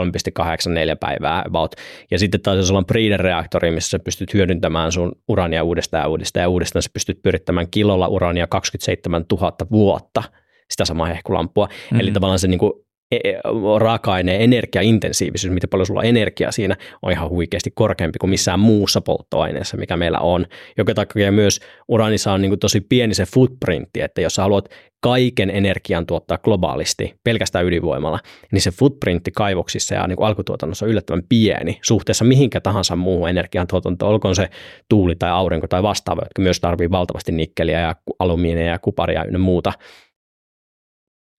3,84 0.40 0.96
päivää 1.00 1.42
about. 1.46 1.74
Ja 2.10 2.18
sitten 2.18 2.40
taas 2.40 2.56
jos 2.56 2.70
ollaan 2.70 2.86
Breeder-reaktori, 2.86 3.70
missä 3.70 3.90
sä 3.90 3.98
pystyt 3.98 4.34
hyödyntämään 4.34 4.92
sun 4.92 5.12
urania 5.28 5.64
uudestaan 5.64 6.02
ja 6.02 6.08
uudestaan 6.08 6.42
ja 6.42 6.48
uudestaan 6.48 6.82
sä 6.82 6.90
pystyt 6.92 7.22
pyrittämään 7.22 7.70
kilolla 7.70 8.08
urania 8.08 8.46
27 8.46 9.24
000 9.30 9.56
vuotta– 9.70 10.22
sitä 10.70 10.84
samaa 10.84 11.06
hehkulampua. 11.06 11.66
Mm-hmm. 11.66 12.00
Eli 12.00 12.12
tavallaan 12.12 12.38
se 12.38 12.48
niin 12.48 12.58
kuin 12.58 12.72
e, 13.10 13.16
e, 13.16 13.40
raaka-aineen 13.78 14.40
energiaintensiivisyys, 14.40 15.54
miten 15.54 15.70
paljon 15.70 15.86
sulla 15.86 16.00
on 16.00 16.06
energiaa 16.06 16.52
siinä, 16.52 16.76
on 17.02 17.12
ihan 17.12 17.28
huikeasti 17.28 17.70
korkeampi 17.74 18.18
kuin 18.18 18.30
missään 18.30 18.60
muussa 18.60 19.00
polttoaineessa, 19.00 19.76
mikä 19.76 19.96
meillä 19.96 20.18
on. 20.18 20.46
Joka 20.78 20.94
takia 20.94 21.32
myös 21.32 21.60
uranissa 21.88 22.32
on 22.32 22.42
niin 22.42 22.50
kuin 22.50 22.60
tosi 22.60 22.80
pieni 22.80 23.14
se 23.14 23.24
footprintti, 23.24 24.00
että 24.00 24.20
jos 24.20 24.34
sä 24.34 24.42
haluat 24.42 24.68
kaiken 25.02 25.50
energian 25.50 26.06
tuottaa 26.06 26.38
globaalisti 26.38 27.14
pelkästään 27.24 27.66
ydinvoimalla, 27.66 28.18
niin 28.52 28.62
se 28.62 28.70
footprintti 28.70 29.30
kaivoksissa 29.30 29.94
ja 29.94 30.06
niin 30.06 30.16
kuin 30.16 30.26
alkutuotannossa 30.26 30.86
on 30.86 30.90
yllättävän 30.90 31.22
pieni 31.28 31.78
suhteessa 31.82 32.24
mihinkä 32.24 32.60
tahansa 32.60 32.96
muuhun 32.96 33.28
energiantuotantoon, 33.28 34.12
olkoon 34.12 34.34
se 34.34 34.50
tuuli 34.88 35.16
tai 35.16 35.30
aurinko 35.30 35.66
tai 35.66 35.82
vastaava, 35.82 36.22
jotka 36.24 36.42
myös 36.42 36.60
tarvii 36.60 36.90
valtavasti 36.90 37.32
nikkeliä 37.32 37.80
ja 37.80 37.96
alumiinia 38.18 38.66
ja 38.66 38.78
kuparia 38.78 39.24
ja 39.32 39.38
muuta 39.38 39.72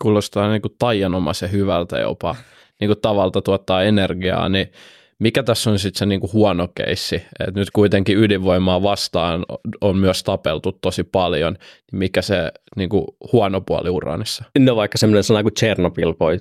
kuulostaa 0.02 0.50
niin 0.50 0.62
kuin 0.62 0.76
taianomaisen 0.80 1.52
hyvältä 1.52 2.00
jopa 2.00 2.36
niin 2.80 2.90
kuin 2.90 3.02
tavalta 3.02 3.42
tuottaa 3.42 3.84
energiaa, 3.84 4.50
niin 4.50 4.72
mikä 5.20 5.44
tässä 5.44 5.70
on 5.70 5.80
sitten 5.80 6.00
se 6.00 6.06
niin 6.06 6.20
kuin 6.20 6.34
huono 6.34 6.68
keissi? 6.76 7.24
Et 7.48 7.56
nyt 7.56 7.72
kuitenkin 7.72 8.18
ydinvoimaa 8.18 8.84
vastaan 8.84 9.46
on 9.82 9.98
myös 9.98 10.24
tapeltu 10.24 10.72
tosi 10.72 11.04
paljon, 11.04 11.54
niin 11.92 12.00
mikä 12.00 12.22
se 12.22 12.52
niin 12.76 12.90
kuin 12.90 13.06
huono 13.34 13.62
puoli 13.62 13.90
uraanissa? 13.90 14.44
No 14.60 14.76
vaikka 14.76 14.98
semmoinen 14.98 15.24
sana 15.24 15.44
kuin 15.44 15.54
Chernobyl 15.54 16.14
voi 16.20 16.40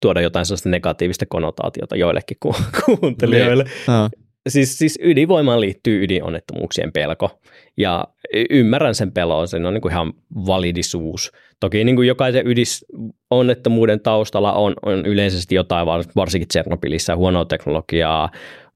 tuoda 0.00 0.20
jotain 0.20 0.46
sellaista 0.46 0.68
negatiivista 0.68 1.26
konnotaatiota 1.26 1.96
joillekin 1.96 2.36
ku- 2.40 2.56
kuuntelijoille. 2.84 3.64
No. 3.88 4.08
Siis, 4.48 4.78
siis 4.78 4.98
ydinvoimaan 5.02 5.60
liittyy 5.60 6.04
ydinonnettomuuksien 6.04 6.92
pelko 6.92 7.40
ja 7.76 8.04
ymmärrän 8.50 8.94
sen 8.94 9.12
pelon, 9.12 9.48
se 9.48 9.56
on 9.56 9.74
niin 9.74 9.82
kuin 9.82 9.92
ihan 9.92 10.12
validisuus. 10.46 11.32
Toki 11.60 11.84
niin 11.84 11.96
kuin 11.96 12.08
jokaisen 12.08 12.46
ydinonnettomuuden 12.46 14.00
taustalla 14.00 14.52
on, 14.52 14.74
on 14.82 15.06
yleisesti 15.06 15.54
jotain, 15.54 15.86
varsinkin 16.16 16.48
Tsernobylissä, 16.48 17.16
huonoa 17.16 17.44
teknologiaa, 17.44 18.30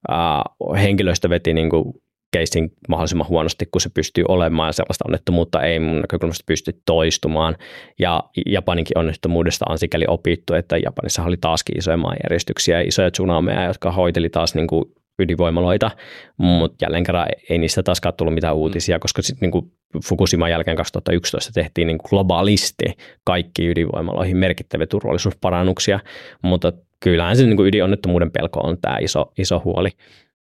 ää, 0.09 0.41
henkilöstö 0.81 1.29
veti 1.29 1.53
niin 1.53 1.69
kuin 1.69 1.93
keissin 2.31 2.71
mahdollisimman 2.89 3.27
huonosti, 3.27 3.65
kun 3.71 3.81
se 3.81 3.89
pystyy 3.93 4.23
olemaan, 4.27 4.73
sellaista 4.73 5.05
onnettomuutta 5.07 5.61
ei 5.61 5.79
mun 5.79 6.01
näkökulmasta 6.01 6.43
pysty 6.47 6.81
toistumaan. 6.85 7.55
Ja 7.99 8.23
Japaninkin 8.45 8.97
onnettomuudesta 8.97 9.65
on 9.69 9.77
sikäli 9.77 10.05
opittu, 10.07 10.53
että 10.53 10.77
Japanissa 10.77 11.23
oli 11.23 11.37
taaskin 11.37 11.77
isoja 11.77 11.97
maanjäristyksiä 11.97 12.81
ja 12.81 12.87
isoja 12.87 13.11
tsunameja, 13.11 13.63
jotka 13.63 13.91
hoiteli 13.91 14.29
taas 14.29 14.55
niin 14.55 14.67
kuin 14.67 14.85
ydinvoimaloita, 15.21 15.91
mutta 16.37 16.85
jälleen 16.85 17.03
kerran 17.03 17.27
ei 17.49 17.57
niistä 17.57 17.83
taaskaan 17.83 18.13
tullut 18.17 18.33
mitään 18.33 18.55
uutisia, 18.55 18.99
koska 18.99 19.21
sitten 19.21 19.51
niin 19.51 19.71
Fukushima 20.05 20.49
jälkeen 20.49 20.77
2011 20.77 21.51
tehtiin 21.53 21.87
niin 21.87 21.97
kuin 21.97 22.09
globaalisti 22.09 22.85
kaikki 23.23 23.67
ydinvoimaloihin 23.67 24.37
merkittäviä 24.37 24.87
turvallisuusparannuksia, 24.87 25.99
mutta 26.41 26.73
kyllähän 26.99 27.37
se 27.37 27.43
niin 27.43 27.57
kuin 27.57 27.67
ydinonnettomuuden 27.67 28.31
pelko 28.31 28.59
on 28.59 28.77
tämä 28.81 28.97
iso, 29.01 29.31
iso 29.37 29.61
huoli. 29.65 29.89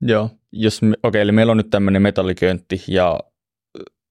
Joo, 0.00 0.30
jos 0.52 0.80
okei, 1.02 1.22
eli 1.22 1.32
meillä 1.32 1.50
on 1.50 1.56
nyt 1.56 1.70
tämmöinen 1.70 2.02
metalliköntti 2.02 2.82
ja 2.88 3.20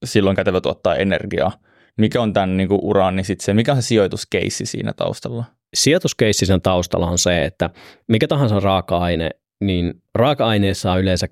silloin 0.04 0.36
kätevä 0.36 0.60
tuottaa 0.60 0.96
energiaa. 0.96 1.52
Mikä 1.98 2.22
on 2.22 2.32
tämän 2.32 2.56
niin 2.56 2.68
kuin 2.68 2.80
uraani 2.82 3.16
niin 3.16 3.24
sitten 3.24 3.44
se, 3.44 3.54
mikä 3.54 3.72
on 3.72 3.82
se 3.82 3.86
sijoituskeissi 3.86 4.66
siinä 4.66 4.92
taustalla? 4.92 5.44
Sijoituskeissi 5.74 6.46
sen 6.46 6.62
taustalla 6.62 7.06
on 7.06 7.18
se, 7.18 7.44
että 7.44 7.70
mikä 8.08 8.28
tahansa 8.28 8.60
raaka-aine, 8.60 9.30
niin 9.66 9.94
raaka-aineessa 10.14 10.92
on 10.92 11.00
yleensä 11.00 11.26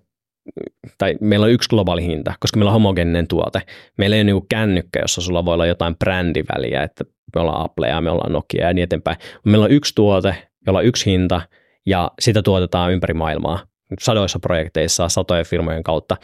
tai 0.98 1.16
meillä 1.20 1.44
on 1.44 1.52
yksi 1.52 1.68
globaali 1.68 2.02
hinta, 2.02 2.34
koska 2.40 2.58
meillä 2.58 2.68
on 2.68 2.72
homogeeninen 2.72 3.28
tuote. 3.28 3.62
Meillä 3.98 4.16
ei 4.16 4.22
ole 4.22 4.32
niin 4.32 4.48
kännykkä, 4.48 5.00
jossa 5.00 5.20
sulla 5.20 5.44
voi 5.44 5.54
olla 5.54 5.66
jotain 5.66 5.96
brändiväliä, 5.96 6.82
että 6.82 7.04
me 7.34 7.40
ollaan 7.40 7.64
Apple 7.64 7.88
ja 7.88 8.00
me 8.00 8.10
ollaan 8.10 8.32
Nokia 8.32 8.66
ja 8.66 8.74
niin 8.74 8.82
eteenpäin. 8.82 9.16
Meillä 9.44 9.64
on 9.64 9.70
yksi 9.70 9.94
tuote, 9.94 10.48
jolla 10.66 10.78
on 10.78 10.84
yksi 10.84 11.10
hinta 11.10 11.40
ja 11.86 12.10
sitä 12.20 12.42
tuotetaan 12.42 12.92
ympäri 12.92 13.14
maailmaa 13.14 13.66
sadoissa 14.00 14.38
projekteissa, 14.38 15.08
satojen 15.08 15.46
firmojen 15.46 15.82
kautta. 15.82 16.16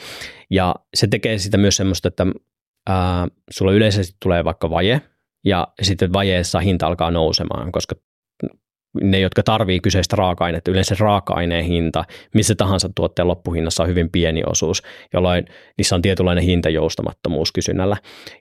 Ja 0.50 0.74
se 0.94 1.06
tekee 1.06 1.38
sitä 1.38 1.58
myös 1.58 1.76
semmoista, 1.76 2.08
että 2.08 2.26
ää, 2.88 3.28
sulla 3.50 3.72
yleisesti 3.72 4.16
tulee 4.22 4.44
vaikka 4.44 4.70
vaje, 4.70 5.00
ja 5.44 5.68
sitten 5.82 6.12
vajeessa 6.12 6.60
hinta 6.60 6.86
alkaa 6.86 7.10
nousemaan, 7.10 7.72
koska 7.72 7.94
ne, 9.02 9.20
jotka 9.20 9.42
tarvii 9.42 9.80
kyseistä 9.80 10.16
raaka-ainetta, 10.16 10.70
yleensä 10.70 10.96
raaka-aineen 10.98 11.64
hinta, 11.64 12.04
missä 12.34 12.54
tahansa 12.54 12.90
tuotteen 12.94 13.28
loppuhinnassa 13.28 13.82
on 13.82 13.88
hyvin 13.88 14.10
pieni 14.10 14.42
osuus, 14.46 14.82
jolloin 15.12 15.44
niissä 15.78 15.94
on 15.94 16.02
tietynlainen 16.02 16.44
hintajoustamattomuus 16.44 17.52
kysynnällä. 17.52 17.96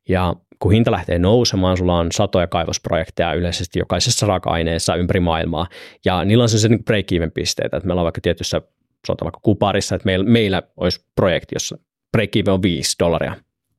Ja 0.09 0.35
kun 0.59 0.71
hinta 0.71 0.91
lähtee 0.91 1.19
nousemaan, 1.19 1.77
sulla 1.77 1.97
on 1.97 2.11
satoja 2.11 2.47
kaivosprojekteja 2.47 3.33
yleisesti 3.33 3.79
jokaisessa 3.79 4.25
raaka-aineessa 4.25 4.95
ympäri 4.95 5.19
maailmaa, 5.19 5.67
ja 6.05 6.25
niillä 6.25 6.41
on 6.41 6.49
se 6.49 6.67
niin 6.67 6.85
break-even 6.91 7.31
pisteitä, 7.33 7.77
että 7.77 7.87
meillä 7.87 7.99
on 7.99 8.05
vaikka 8.05 8.21
tietyssä 8.21 8.61
sanotaan 9.07 9.25
vaikka 9.25 9.39
kuparissa, 9.43 9.95
että 9.95 10.05
meillä, 10.05 10.25
meillä 10.25 10.63
olisi 10.77 11.05
projekti, 11.15 11.55
jossa 11.55 11.77
break 12.11 12.29
on 12.47 12.61
5 12.61 12.95
dollaria 12.99 13.35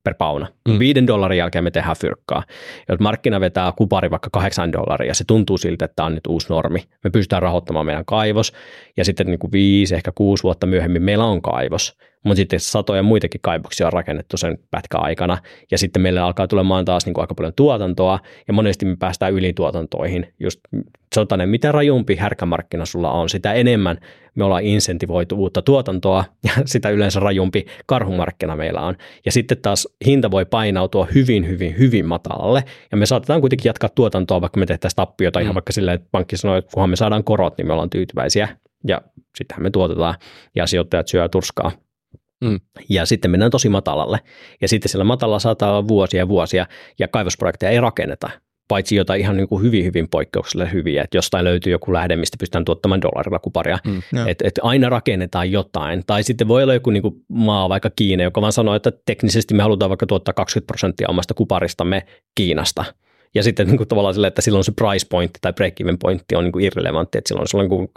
per 0.07 0.15
pauna. 0.15 0.47
Mm. 0.69 0.79
Viiden 0.79 1.07
dollarin 1.07 1.39
jälkeen 1.39 1.65
me 1.65 1.71
tehdään 1.71 1.97
fyrkkaa. 1.97 2.43
Jos 2.89 3.01
markkina 3.01 3.41
vetää 3.41 3.73
kupari 3.73 4.11
vaikka 4.11 4.31
kahdeksan 4.33 4.73
dollaria, 4.73 5.15
se 5.15 5.25
tuntuu 5.25 5.59
siltä, 5.59 5.85
että 5.85 5.97
tämä 5.97 6.07
on 6.07 6.15
nyt 6.15 6.27
uusi 6.27 6.49
normi. 6.49 6.85
Me 7.05 7.11
pystytään 7.11 7.43
rahoittamaan 7.43 7.87
meidän 7.87 8.05
kaivos, 8.05 8.53
ja 8.97 9.05
sitten 9.05 9.27
niin 9.27 9.39
kuin 9.39 9.53
viisi, 9.53 9.95
ehkä 9.95 10.13
kuusi 10.15 10.43
vuotta 10.43 10.67
myöhemmin 10.67 11.03
meillä 11.03 11.25
on 11.25 11.43
kaivos 11.43 11.97
mutta 12.27 12.37
sitten 12.37 12.61
satoja 12.61 13.03
muitakin 13.03 13.41
kaivoksia 13.41 13.87
on 13.87 13.93
rakennettu 13.93 14.37
sen 14.37 14.59
pätkän 14.71 15.03
aikana, 15.03 15.39
ja 15.71 15.79
sitten 15.79 16.03
meillä 16.03 16.25
alkaa 16.25 16.47
tulemaan 16.47 16.85
taas 16.85 17.07
niin 17.07 17.15
kuin 17.15 17.23
aika 17.23 17.35
paljon 17.35 17.53
tuotantoa, 17.57 18.19
ja 18.49 18.55
monesti 18.55 18.87
me 18.87 18.97
päästään 18.97 19.33
ylituotantoihin. 19.33 20.35
Just 20.41 20.61
sanotaan, 21.15 21.41
että 21.41 21.51
mitä 21.51 21.73
rajumpi 21.73 22.17
härkämarkkina 22.17 22.85
sulla 22.85 23.11
on, 23.11 23.29
sitä 23.29 23.53
enemmän 23.53 23.99
me 24.37 24.45
ollaan 24.45 24.63
insentivoitu 24.63 25.37
uutta 25.37 25.63
tuotantoa, 25.63 26.25
ja 26.45 26.51
sitä 26.65 26.91
yleensä 26.91 27.21
rajumpi 27.21 27.67
karhumarkkina 27.87 28.57
meillä 28.57 28.81
on. 28.81 28.97
Ja 29.27 29.33
sitten 29.33 29.59
taas 29.59 29.89
hinta 30.07 30.31
voi 30.31 30.45
painautua 30.45 31.09
hyvin, 31.15 31.49
hyvin, 31.49 31.79
hyvin 31.79 32.07
matalalle, 32.07 32.65
ja 32.91 32.97
me 32.97 33.07
saatetaan 33.07 33.41
kuitenkin 33.41 33.69
jatkaa 33.69 33.91
tuotantoa, 33.95 34.41
vaikka 34.41 34.61
me 34.61 34.67
tehtäisiin 34.67 34.97
tappiota 34.97 35.39
mm. 35.39 35.43
ihan 35.43 35.55
vaikka 35.55 35.73
silleen, 35.73 35.95
että 35.95 36.09
pankki 36.13 36.37
sanoo, 36.37 36.57
että 36.57 36.71
kunhan 36.75 36.91
me 36.91 36.97
saadaan 36.97 37.25
korot, 37.25 37.59
niin 37.59 37.67
me 37.67 37.73
ollaan 37.73 37.91
tyytyväisiä, 37.91 38.49
ja 38.89 39.01
sittenhän 39.37 39.63
me 39.63 39.71
tuotetaan, 39.71 40.15
ja 40.55 40.67
sijoittajat 40.67 41.09
syö 41.09 41.29
turskaa 41.29 41.73
Mm. 42.45 42.61
Ja 42.89 43.07
sitten 43.07 43.31
mennään 43.31 43.51
tosi 43.51 43.69
matalalle. 43.69 44.19
Ja 44.61 44.69
sitten 44.69 44.89
siellä 44.89 45.05
matalalla 45.05 45.39
saattaa 45.39 45.71
olla 45.71 45.89
vuosia 45.89 46.19
ja 46.19 46.29
vuosia, 46.29 46.67
ja 46.99 47.09
kaivosprojekteja 47.09 47.71
ei 47.71 47.81
rakenneta, 47.81 48.31
paitsi 48.69 48.97
jotain 48.97 49.21
ihan 49.21 49.37
niin 49.37 49.49
kuin 49.49 49.63
hyvin, 49.63 49.85
hyvin 49.85 50.09
poikkeuksellisen 50.09 50.73
hyviä, 50.73 51.03
että 51.03 51.17
jostain 51.17 51.45
löytyy 51.45 51.73
joku 51.73 51.93
lähde, 51.93 52.17
mistä 52.17 52.37
pystytään 52.41 52.65
tuottamaan 52.65 53.03
dollarilla 53.03 53.39
kuparia. 53.39 53.79
Mm, 53.87 54.03
että 54.27 54.49
et 54.49 54.61
aina 54.63 54.89
rakennetaan 54.89 55.53
jotain. 55.53 56.03
Tai 56.07 56.23
sitten 56.23 56.49
voi 56.49 56.63
olla 56.63 56.75
joku 56.75 56.91
niin 56.91 57.03
kuin 57.03 57.15
maa, 57.29 57.69
vaikka 57.69 57.91
Kiina, 57.97 58.23
joka 58.23 58.41
vaan 58.41 58.53
sanoo, 58.53 58.75
että 58.75 58.93
teknisesti 59.07 59.55
me 59.55 59.63
halutaan 59.63 59.89
vaikka 59.89 60.07
tuottaa 60.07 60.35
20 60.35 60.67
prosenttia 60.67 61.09
omasta 61.09 61.35
kuparistamme 61.35 62.07
Kiinasta– 62.35 62.85
ja 63.37 63.43
sitten 63.43 63.67
niin 63.67 63.77
kuin 63.77 63.89
tavallaan 63.89 64.15
sille, 64.15 64.27
että 64.27 64.43
silloin 64.43 64.65
se 64.65 64.73
price 64.73 65.07
point 65.11 65.31
tai 65.41 65.53
break 65.53 65.81
even 65.81 65.99
pointti 65.99 66.37
on 66.37 66.45
niin 66.45 66.53
kuin 66.53 66.65
irrelevantti, 66.65 67.19
että 67.19 67.29
silloin 67.29 67.49
se 67.49 67.57
on 67.57 67.61
niin 67.61 67.69
kuin, 67.69 67.89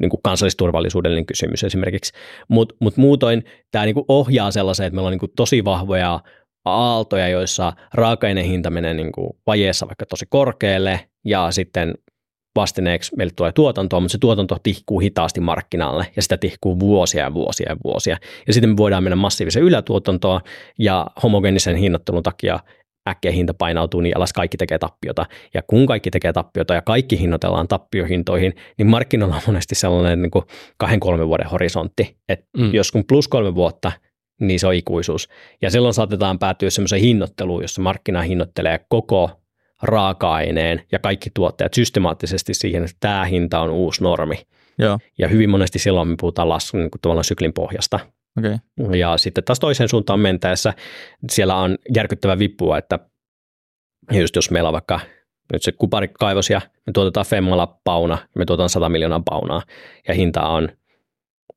niin 0.00 0.10
kuin 0.10 0.20
kansallisturvallisuudellinen 0.22 1.26
kysymys 1.26 1.64
esimerkiksi. 1.64 2.12
Mutta 2.48 2.74
mut 2.80 2.96
muutoin 2.96 3.44
tämä 3.70 3.84
niin 3.84 3.94
kuin 3.94 4.04
ohjaa 4.08 4.50
sellaiseen, 4.50 4.86
että 4.86 4.94
meillä 4.94 5.06
on 5.06 5.12
niin 5.12 5.18
kuin 5.20 5.32
tosi 5.36 5.64
vahvoja 5.64 6.20
aaltoja, 6.64 7.28
joissa 7.28 7.72
raaka 7.94 8.26
hinta 8.26 8.70
menee 8.70 8.94
niin 8.94 9.12
kuin 9.12 9.30
vajeessa 9.46 9.86
vaikka 9.86 10.06
tosi 10.06 10.26
korkealle 10.28 11.00
ja 11.24 11.50
sitten 11.50 11.94
vastineeksi 12.56 13.16
meille 13.16 13.32
tulee 13.36 13.52
tuotantoa, 13.52 14.00
mutta 14.00 14.12
se 14.12 14.18
tuotanto 14.18 14.56
tihkuu 14.62 15.00
hitaasti 15.00 15.40
markkinalle 15.40 16.06
ja 16.16 16.22
sitä 16.22 16.36
tihkuu 16.36 16.80
vuosia 16.80 17.24
ja 17.24 17.34
vuosia 17.34 17.72
ja 17.72 17.76
vuosia. 17.84 18.16
Ja 18.46 18.52
sitten 18.52 18.70
me 18.70 18.76
voidaan 18.76 19.02
mennä 19.02 19.16
massiivisen 19.16 19.62
ylätuotantoon 19.62 20.40
ja 20.78 21.06
homogeenisen 21.22 21.76
hinnoittelun 21.76 22.22
takia 22.22 22.60
äkkiä 23.08 23.30
hinta 23.30 23.54
painautuu, 23.54 24.00
niin 24.00 24.16
alas 24.16 24.32
kaikki 24.32 24.56
tekee 24.56 24.78
tappiota. 24.78 25.26
Ja 25.54 25.62
kun 25.62 25.86
kaikki 25.86 26.10
tekee 26.10 26.32
tappiota 26.32 26.74
ja 26.74 26.82
kaikki 26.82 27.18
hinnoitellaan 27.18 27.68
tappiohintoihin, 27.68 28.54
niin 28.78 28.86
markkinoilla 28.86 29.36
on 29.36 29.42
monesti 29.46 29.74
sellainen 29.74 30.22
niin 30.22 30.30
kuin 30.30 30.44
kahden 30.76 31.00
kolmen 31.00 31.28
vuoden 31.28 31.46
horisontti. 31.46 32.16
Että 32.28 32.46
mm. 32.56 32.74
jos 32.74 32.92
kun 32.92 33.04
plus 33.08 33.28
kolme 33.28 33.54
vuotta, 33.54 33.92
niin 34.40 34.60
se 34.60 34.66
on 34.66 34.74
ikuisuus. 34.74 35.28
Ja 35.62 35.70
silloin 35.70 35.94
saatetaan 35.94 36.38
päätyä 36.38 36.70
semmoiseen 36.70 37.02
hinnoitteluun, 37.02 37.62
jossa 37.62 37.82
markkina 37.82 38.22
hinnoittelee 38.22 38.80
koko 38.88 39.30
raaka-aineen 39.82 40.82
ja 40.92 40.98
kaikki 40.98 41.30
tuotteet 41.34 41.74
systemaattisesti 41.74 42.54
siihen, 42.54 42.84
että 42.84 42.96
tämä 43.00 43.24
hinta 43.24 43.60
on 43.60 43.70
uusi 43.70 44.02
normi. 44.02 44.46
Joo. 44.78 44.98
Ja 45.18 45.28
hyvin 45.28 45.50
monesti 45.50 45.78
silloin 45.78 46.08
me 46.08 46.14
puhutaan 46.20 46.48
laskun 46.48 46.80
niin 46.80 46.90
kuin 46.90 47.24
syklin 47.24 47.52
pohjasta. 47.52 48.00
Okay. 48.38 48.58
Ja 48.98 49.16
sitten 49.16 49.44
taas 49.44 49.60
toiseen 49.60 49.88
suuntaan 49.88 50.20
mentäessä 50.20 50.74
siellä 51.30 51.56
on 51.56 51.78
järkyttävä 51.94 52.38
vippua, 52.38 52.78
että 52.78 52.98
just 54.12 54.36
jos 54.36 54.50
meillä 54.50 54.68
on 54.68 54.72
vaikka 54.72 55.00
nyt 55.52 55.62
se 55.62 55.72
kuparikaivos 55.72 56.50
ja 56.50 56.60
me 56.86 56.92
tuotetaan 56.92 57.26
Femmalla 57.26 57.78
pauna, 57.84 58.18
me 58.34 58.44
tuotetaan 58.44 58.70
100 58.70 58.88
miljoonaa 58.88 59.22
paunaa 59.24 59.62
ja 60.08 60.14
hinta 60.14 60.42
on 60.42 60.68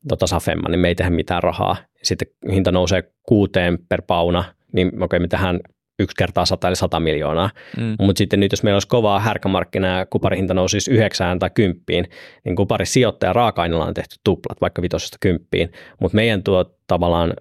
tota, 0.08 0.40
Femma, 0.40 0.70
niin 0.70 0.80
me 0.80 0.88
ei 0.88 0.96
tehdä 0.96 1.10
mitään 1.10 1.44
rahaa. 1.44 1.76
Sitten 2.06 2.28
hinta 2.52 2.72
nousee 2.72 3.04
kuuteen 3.24 3.80
per 3.90 4.02
pauna, 4.02 4.44
niin 4.72 4.88
okei, 4.88 5.06
okay, 5.06 5.20
me 5.20 5.28
tehdään 5.28 5.60
yksi 6.00 6.16
kertaa 6.18 6.46
100 6.46 6.68
eli 6.68 6.76
100 6.76 7.00
miljoonaa. 7.00 7.50
Mm. 7.78 7.96
Mutta 8.00 8.18
sitten 8.18 8.40
nyt 8.40 8.52
jos 8.52 8.64
meillä 8.64 8.76
olisi 8.76 8.88
kovaa 8.88 9.20
härkämarkkina 9.20 9.98
ja 9.98 10.06
kuparihinta 10.06 10.54
nousisi 10.54 10.92
yhdeksään 10.92 11.40
tai 11.40 11.50
kymppiin, 11.54 12.10
niin 12.46 12.56
kupari 12.56 12.86
sijoittaja 12.86 13.34
raaka 13.34 13.64
on 13.64 13.94
tehty 13.94 14.16
tuplat, 14.24 14.62
vaikka 14.62 14.82
vitosesta 14.82 15.18
kymppiin. 15.20 15.72
Mutta 16.02 16.16
meidän 16.16 16.44
tuo 16.44 16.66
tavallaan 16.88 17.34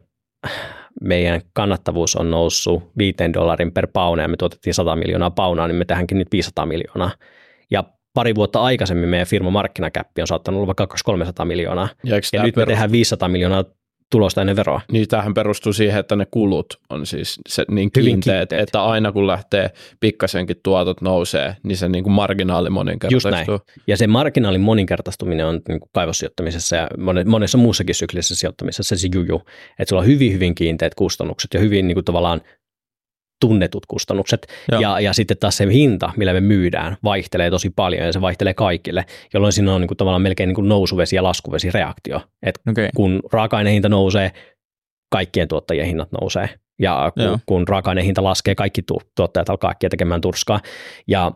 meidän 1.00 1.40
kannattavuus 1.52 2.16
on 2.16 2.30
noussut 2.30 2.82
5 2.98 3.16
dollarin 3.34 3.72
per 3.72 3.86
pauna 3.92 4.22
ja 4.22 4.28
me 4.28 4.36
tuotettiin 4.36 4.74
100 4.74 4.96
miljoonaa 4.96 5.30
paunaa, 5.30 5.68
niin 5.68 5.76
me 5.76 5.84
tehdäänkin 5.84 6.18
nyt 6.18 6.28
500 6.32 6.66
miljoonaa. 6.66 7.10
Ja 7.70 7.84
pari 8.14 8.34
vuotta 8.34 8.62
aikaisemmin 8.62 9.08
meidän 9.08 9.26
firman 9.26 9.52
markkinakäppi 9.52 10.20
on 10.20 10.26
saattanut 10.26 10.58
olla 10.58 10.66
vaikka 10.66 10.86
300 11.04 11.46
miljoonaa. 11.46 11.88
Ja, 12.04 12.16
ja 12.32 12.42
nyt 12.42 12.56
me 12.56 12.66
tehdään 12.66 12.92
500 12.92 13.28
miljoonaa 13.28 13.64
tulosta 14.10 14.40
ennen 14.40 14.56
veroa. 14.56 14.80
Niin 14.92 15.08
tähän 15.08 15.34
perustuu 15.34 15.72
siihen, 15.72 16.00
että 16.00 16.16
ne 16.16 16.26
kulut 16.30 16.80
on 16.90 17.06
siis 17.06 17.40
se 17.48 17.64
niin 17.70 17.90
kiinteät, 17.92 18.24
kiinteät. 18.24 18.52
että 18.52 18.84
aina 18.84 19.12
kun 19.12 19.26
lähtee 19.26 19.70
pikkasenkin 20.00 20.56
tuotot 20.62 21.00
nousee, 21.00 21.56
niin 21.62 21.76
se 21.76 21.88
niin 21.88 22.04
kuin 22.04 22.14
marginaali 22.14 22.70
moninkertaistuu. 22.70 23.60
Ja 23.86 23.96
se 23.96 24.06
marginaalin 24.06 24.60
moninkertaistuminen 24.60 25.46
on 25.46 25.60
niin 25.68 25.80
kuin 25.80 25.90
kaivossijoittamisessa 25.92 26.76
ja 26.76 26.88
mone- 26.98 27.24
monessa 27.24 27.58
muussakin 27.58 27.94
syklisessä 27.94 28.36
sijoittamisessa 28.36 28.96
se 28.96 29.08
juju, 29.14 29.42
että 29.78 29.88
sulla 29.88 30.02
on 30.02 30.08
hyvin, 30.08 30.32
hyvin 30.32 30.54
kiinteät 30.54 30.94
kustannukset 30.94 31.54
ja 31.54 31.60
hyvin 31.60 31.88
niin 31.88 31.96
kuin 31.96 32.04
tavallaan 32.04 32.40
tunnetut 33.40 33.86
kustannukset. 33.86 34.46
Joo. 34.72 34.80
Ja, 34.80 35.00
ja 35.00 35.12
sitten 35.12 35.36
taas 35.36 35.56
se 35.56 35.72
hinta, 35.72 36.12
millä 36.16 36.32
me 36.32 36.40
myydään, 36.40 36.96
vaihtelee 37.04 37.50
tosi 37.50 37.70
paljon 37.70 38.06
ja 38.06 38.12
se 38.12 38.20
vaihtelee 38.20 38.54
kaikille, 38.54 39.04
jolloin 39.34 39.52
siinä 39.52 39.74
on 39.74 39.80
niin 39.80 39.88
kuin 39.88 39.98
tavallaan 39.98 40.22
melkein 40.22 40.48
niin 40.48 40.54
kuin 40.54 40.68
nousuvesi 40.68 41.16
ja 41.16 41.22
laskuvesi 41.22 41.70
reaktio. 41.70 42.20
Et 42.42 42.58
Okei. 42.70 42.88
kun 42.96 43.20
raaka-ainehinta 43.32 43.88
nousee, 43.88 44.32
kaikkien 45.10 45.48
tuottajien 45.48 45.86
hinnat 45.86 46.12
nousee. 46.12 46.48
Ja 46.78 47.12
Joo. 47.16 47.30
kun, 47.30 47.40
kun 47.46 47.68
raaka-ainehinta 47.68 48.24
laskee, 48.24 48.54
kaikki 48.54 48.82
tu- 48.82 49.02
tuottajat 49.16 49.50
alkaa 49.50 49.70
äkkiä 49.70 49.88
tekemään 49.90 50.20
turskaa. 50.20 50.60
Ja 51.08 51.32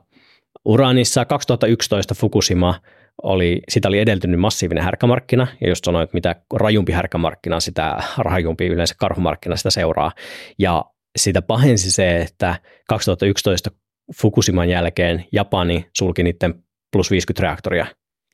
Uranissa 0.64 1.24
2011 1.24 2.14
Fukushima 2.14 2.80
oli, 3.22 3.62
sitä 3.68 3.88
oli 3.88 3.98
edeltynyt 3.98 4.40
massiivinen 4.40 4.84
härkämarkkina, 4.84 5.46
ja 5.60 5.68
just 5.68 5.84
sanoin, 5.84 6.04
että 6.04 6.14
mitä 6.14 6.36
rajumpi 6.54 6.92
härkämarkkina, 6.92 7.60
sitä 7.60 8.02
rajumpi 8.18 8.66
yleensä 8.66 8.94
karhumarkkina 8.98 9.56
sitä 9.56 9.70
seuraa. 9.70 10.12
Ja 10.58 10.84
sitä 11.18 11.42
pahensi 11.42 11.90
se, 11.90 12.16
että 12.20 12.56
2011 12.88 13.70
Fukushiman 14.16 14.68
jälkeen 14.68 15.24
Japani 15.32 15.86
sulki 15.98 16.22
niiden 16.22 16.54
plus 16.92 17.10
50 17.10 17.42
reaktoria. 17.42 17.86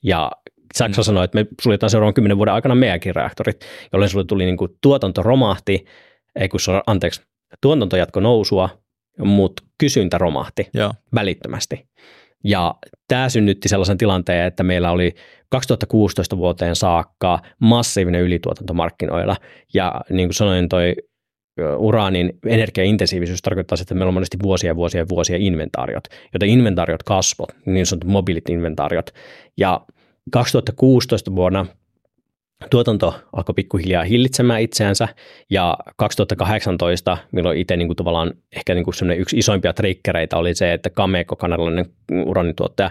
Ja 0.03 0.31
Saksa 0.75 1.01
Mm. 1.01 1.05
sanoi, 1.05 1.25
että 1.25 1.39
me 1.39 1.47
suljetaan 1.61 1.91
seuraavan 1.91 2.15
kymmenen 2.15 2.37
vuoden 2.37 2.55
aikana 2.55 2.75
meidänkin 2.75 3.15
reaktorit, 3.15 3.61
jolloin 3.93 4.11
sulle 4.11 4.25
tuli 4.25 4.45
niin 4.45 4.57
kuin 4.57 4.71
tuotanto 4.83 5.23
romahti, 5.23 5.85
ei 6.37 6.49
kun 6.49 6.61
anteeksi, 6.87 7.23
tuotanto 7.61 7.97
jatko 7.97 8.21
nousua, 8.21 8.69
mutta 9.19 9.63
kysyntä 9.79 10.19
romahti 10.19 10.69
Joo. 10.75 10.93
välittömästi. 11.15 11.89
Ja 12.45 12.75
tämä 13.09 13.29
synnytti 13.29 13.69
sellaisen 13.69 13.99
tilanteen, 13.99 14.47
että 14.47 14.63
meillä 14.63 14.91
oli 14.91 15.15
2016 15.49 16.37
vuoteen 16.37 16.77
saakka 16.77 17.39
massiivinen 17.61 18.21
ylituotanto 18.21 18.75
markkinoilla. 18.75 19.37
Ja 19.75 20.01
niin 20.11 20.29
kuin 20.29 20.35
sanoin, 20.35 20.69
toi 20.69 20.95
uraanin 21.79 22.39
energiaintensiivisyys 22.47 23.43
tarkoittaa, 23.43 23.77
sitä, 23.77 23.85
että 23.85 23.95
meillä 23.95 24.09
on 24.09 24.15
monesti 24.15 24.37
vuosia 24.43 24.77
vuosia 24.77 25.09
vuosia 25.09 25.37
inventaariot, 25.37 26.05
joten 26.33 26.49
inventaariot 26.49 27.03
kasvot, 27.03 27.49
niin 27.67 27.87
sanotut 27.87 28.11
mobiilit 28.11 28.49
inventaariot. 28.49 29.11
Ja 29.57 29.81
2016 30.31 31.35
vuonna 31.35 31.67
tuotanto 32.71 33.15
alkoi 33.33 33.55
pikkuhiljaa 33.55 34.05
hillitsemään 34.05 34.61
itseänsä 34.61 35.09
ja 35.51 35.77
2018, 35.97 37.17
milloin 37.33 37.59
itse 37.59 37.77
niin 37.77 37.89
kuin 37.89 37.97
tavallaan 37.97 38.33
ehkä 38.57 38.75
niin 38.75 38.85
kuin 38.85 39.11
yksi 39.17 39.39
isoimpia 39.39 39.73
triggereitä 39.73 40.37
oli 40.37 40.55
se, 40.55 40.73
että 40.73 40.91
Cameco, 40.91 41.37
kanadalainen 41.37 41.87
uranituottaja, 42.25 42.91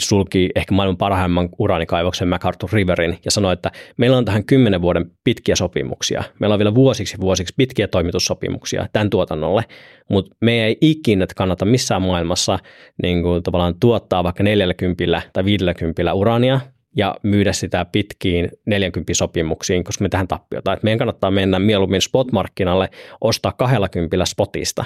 sulki 0.00 0.50
ehkä 0.54 0.74
maailman 0.74 0.96
parhaimman 0.96 1.48
uranikaivoksen 1.58 2.28
MacArthur 2.28 2.70
Riverin 2.72 3.18
ja 3.24 3.30
sanoi, 3.30 3.52
että 3.52 3.70
meillä 3.96 4.16
on 4.16 4.24
tähän 4.24 4.44
kymmenen 4.44 4.82
vuoden 4.82 5.10
pitkiä 5.24 5.56
sopimuksia. 5.56 6.24
Meillä 6.38 6.54
on 6.54 6.58
vielä 6.58 6.74
vuosiksi 6.74 7.20
vuosiksi 7.20 7.54
pitkiä 7.56 7.88
toimitussopimuksia 7.88 8.86
tämän 8.92 9.10
tuotannolle, 9.10 9.64
mutta 10.10 10.36
me 10.40 10.64
ei 10.64 10.78
ikinä 10.80 11.26
kannata 11.36 11.64
missään 11.64 12.02
maailmassa 12.02 12.58
niin 13.02 13.22
kuin 13.22 13.42
tavallaan 13.42 13.74
tuottaa 13.80 14.24
vaikka 14.24 14.42
40 14.42 15.22
tai 15.32 15.44
50 15.44 16.14
urania 16.14 16.60
ja 16.96 17.14
myydä 17.22 17.52
sitä 17.52 17.84
pitkiin 17.84 18.48
40 18.66 19.14
sopimuksiin, 19.14 19.84
koska 19.84 20.04
me 20.04 20.08
tähän 20.08 20.28
tappiota. 20.28 20.72
Et 20.72 20.82
meidän 20.82 20.98
kannattaa 20.98 21.30
mennä 21.30 21.58
mieluummin 21.58 22.00
spot-markkinalle, 22.00 22.88
ostaa 23.20 23.52
20 23.52 24.24
spotista 24.24 24.84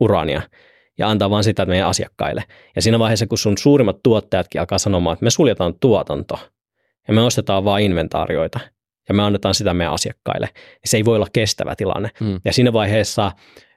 urania 0.00 0.42
ja 0.98 1.10
antaa 1.10 1.30
vaan 1.30 1.44
sitä 1.44 1.66
meidän 1.66 1.88
asiakkaille. 1.88 2.44
Ja 2.76 2.82
siinä 2.82 2.98
vaiheessa, 2.98 3.26
kun 3.26 3.38
sun 3.38 3.58
suurimmat 3.58 4.02
tuottajatkin 4.02 4.60
alkaa 4.60 4.78
sanomaan, 4.78 5.14
että 5.14 5.24
me 5.24 5.30
suljetaan 5.30 5.74
tuotanto 5.80 6.38
ja 7.08 7.14
me 7.14 7.22
ostetaan 7.22 7.64
vaan 7.64 7.82
inventaarioita 7.82 8.60
ja 9.08 9.14
me 9.14 9.22
annetaan 9.22 9.54
sitä 9.54 9.74
meidän 9.74 9.94
asiakkaille, 9.94 10.48
niin 10.54 10.80
se 10.84 10.96
ei 10.96 11.04
voi 11.04 11.16
olla 11.16 11.26
kestävä 11.32 11.76
tilanne. 11.76 12.10
Mm. 12.20 12.40
Ja 12.44 12.52
siinä 12.52 12.72
vaiheessa 12.72 13.32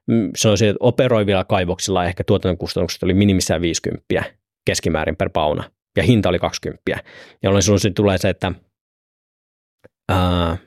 mm, 0.07 0.31
sanoisin, 0.35 0.69
että 0.69 0.77
operoivilla 0.79 1.43
kaivoksilla 1.43 2.05
ehkä 2.05 2.23
tuotantokustannukset 2.23 3.03
oli 3.03 3.13
minimissään 3.13 3.61
50 3.61 4.23
keskimäärin 4.65 5.15
per 5.15 5.29
pauna 5.29 5.63
ja 5.97 6.03
hinta 6.03 6.29
oli 6.29 6.39
20. 6.39 6.81
Jolloin 7.43 7.63
sitten 7.63 7.93
tulee 7.93 8.17
se, 8.17 8.29
että 8.29 8.51
ää, 10.09 10.57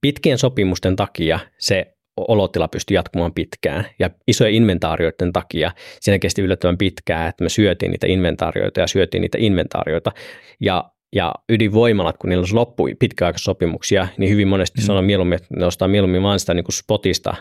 pitkien 0.00 0.38
sopimusten 0.38 0.96
takia 0.96 1.38
se 1.58 1.93
olotila 2.16 2.68
pystyi 2.68 2.94
jatkumaan 2.94 3.34
pitkään 3.34 3.86
ja 3.98 4.10
isojen 4.28 4.54
inventaarioiden 4.54 5.32
takia 5.32 5.70
siinä 6.00 6.18
kesti 6.18 6.42
yllättävän 6.42 6.78
pitkään, 6.78 7.28
että 7.28 7.44
me 7.44 7.48
syötiin 7.48 7.90
niitä 7.90 8.06
inventaarioita 8.06 8.80
ja 8.80 8.86
syötiin 8.86 9.20
niitä 9.20 9.38
inventaarioita 9.40 10.12
ja 10.60 10.90
ja 11.14 11.34
ydinvoimalat, 11.48 12.16
kun 12.18 12.30
niillä 12.30 12.46
loppui 12.52 12.94
pitkäaikaissopimuksia, 12.94 14.08
niin 14.16 14.30
hyvin 14.30 14.48
monesti 14.48 14.80
mm. 14.80 14.84
sanoo 14.84 15.02
mieluummin, 15.02 15.36
että 15.36 15.48
ne 15.56 15.66
ostaa 15.66 15.88
mieluummin 15.88 16.22
vain 16.22 16.40
sitä 16.40 16.54
niin 16.54 16.64
kuin 16.64 16.74
spotista 16.74 17.34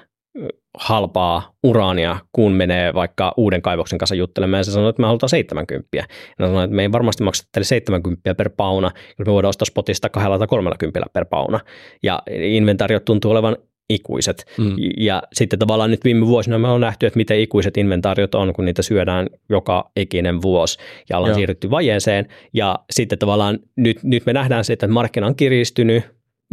halpaa 0.77 1.53
uraania, 1.63 2.17
kun 2.31 2.51
menee 2.51 2.93
vaikka 2.93 3.33
uuden 3.37 3.61
kaivoksen 3.61 3.99
kanssa 3.99 4.15
juttelemaan, 4.15 4.59
ja 4.59 4.63
se 4.63 4.71
sanoo, 4.71 4.89
että 4.89 5.01
me 5.01 5.07
halutaan 5.07 5.29
70. 5.29 5.87
Ja 5.93 6.05
sanoo, 6.39 6.63
että 6.63 6.75
me 6.75 6.81
ei 6.81 6.91
varmasti 6.91 7.23
makseta 7.23 7.49
teille 7.51 7.65
70 7.65 8.35
per 8.35 8.49
pauna, 8.57 8.91
jos 9.19 9.27
me 9.27 9.33
voidaan 9.33 9.49
ostaa 9.49 9.65
spotista 9.65 10.09
230 10.09 11.09
per 11.13 11.25
pauna. 11.25 11.59
Ja 12.03 12.23
inventaariot 12.31 13.05
tuntuu 13.05 13.31
olevan 13.31 13.57
ikuiset. 13.93 14.45
Mm. 14.57 14.75
Ja 14.97 15.23
sitten 15.33 15.59
tavallaan 15.59 15.91
nyt 15.91 16.03
viime 16.03 16.27
vuosina 16.27 16.59
me 16.59 16.67
on 16.67 16.81
nähty, 16.81 17.05
että 17.05 17.17
miten 17.17 17.39
ikuiset 17.39 17.77
inventaariot 17.77 18.35
on, 18.35 18.53
kun 18.53 18.65
niitä 18.65 18.81
syödään 18.81 19.27
joka 19.49 19.91
ikinen 19.95 20.41
vuosi 20.41 20.79
ja 21.09 21.17
ollaan 21.17 21.29
Joo. 21.29 21.35
siirrytty 21.35 21.71
vajeeseen. 21.71 22.27
Ja 22.53 22.79
sitten 22.91 23.19
tavallaan 23.19 23.59
nyt, 23.75 24.03
nyt 24.03 24.25
me 24.25 24.33
nähdään 24.33 24.65
se, 24.65 24.73
että 24.73 24.87
markkina 24.87 25.27
on 25.27 25.35
kiristynyt 25.35 26.03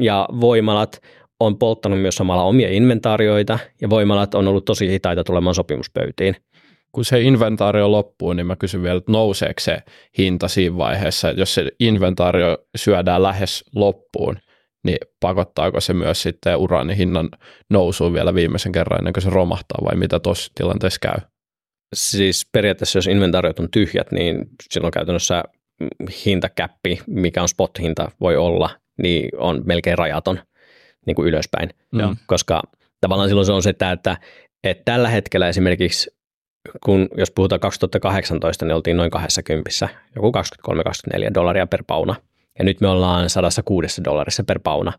ja 0.01 0.29
voimalat 0.41 1.01
on 1.41 1.59
polttanut 1.59 2.01
myös 2.01 2.15
samalla 2.15 2.43
omia 2.43 2.69
inventaarioita 2.71 3.59
ja 3.81 3.91
voimalat 3.91 4.35
on 4.35 4.49
ollut 4.49 4.65
tosi 4.65 4.91
hitaita 4.91 5.25
tulemaan 5.25 5.55
sopimuspöytiin. 5.55 6.37
kun 6.93 7.05
se 7.05 7.21
inventaario 7.21 7.93
loppuu, 7.93 8.33
niin 8.33 8.47
mä 8.47 8.57
kysyn 8.57 8.83
vielä, 8.83 8.99
että 8.99 9.13
nouseeko 9.13 9.61
se 9.61 9.79
hinta 10.19 10.49
siinä 10.49 10.77
vaiheessa, 10.77 11.29
että 11.29 11.43
jos 11.43 11.55
se 11.55 11.71
inventaario 11.81 12.59
syödään 12.77 13.23
lähes 13.23 13.65
loppuun, 13.75 14.37
niin 14.85 14.99
pakottaako 15.21 15.81
se 15.81 15.95
myös 15.95 16.23
sitten 16.23 16.57
uraanin 16.57 16.97
hinnan 16.97 17.29
nousuun 17.71 18.13
vielä 18.13 18.35
viimeisen 18.35 18.73
kerran 18.73 18.99
ennen 18.99 19.13
kuin 19.13 19.23
se 19.23 19.31
romahtaa 19.31 19.85
vai 19.85 19.97
mitä 19.97 20.21
tuossa 20.21 20.53
tilanteessa 20.55 20.99
käy? 21.03 21.17
Siis 21.95 22.47
periaatteessa 22.53 22.99
jos 22.99 23.07
inventaariot 23.07 23.59
on 23.59 23.71
tyhjät, 23.71 24.13
niin 24.13 24.47
silloin 24.73 24.93
käytännössä 24.93 25.45
hintakäppi, 26.27 27.01
mikä 27.07 27.43
on 27.43 27.49
spot-hinta 27.49 28.11
voi 28.21 28.37
olla, 28.37 28.71
niin 29.03 29.29
on 29.37 29.63
melkein 29.65 29.99
rajaton 29.99 30.39
niin 31.07 31.15
kuin 31.15 31.29
ylöspäin. 31.29 31.71
Joo. 31.93 32.15
Koska 32.27 32.63
tavallaan 33.01 33.29
silloin 33.29 33.47
se 33.47 33.53
on 33.53 33.63
se, 33.63 33.71
että, 33.71 33.93
että, 33.93 34.17
että 34.65 34.83
tällä 34.85 35.09
hetkellä 35.09 35.49
esimerkiksi, 35.49 36.11
kun 36.85 37.09
jos 37.17 37.31
puhutaan 37.31 37.61
2018, 37.61 38.65
niin 38.65 38.75
oltiin 38.75 38.97
noin 38.97 39.11
20, 39.11 39.89
joku 40.17 40.33
23-24 40.71 41.35
dollaria 41.35 41.67
per 41.67 41.85
pauna. 41.87 42.15
Ja 42.61 42.65
nyt 42.65 42.81
me 42.81 42.89
ollaan 42.89 43.31
106 43.31 44.05
dollarissa 44.05 44.45
per 44.45 44.59
pauna. 44.59 44.93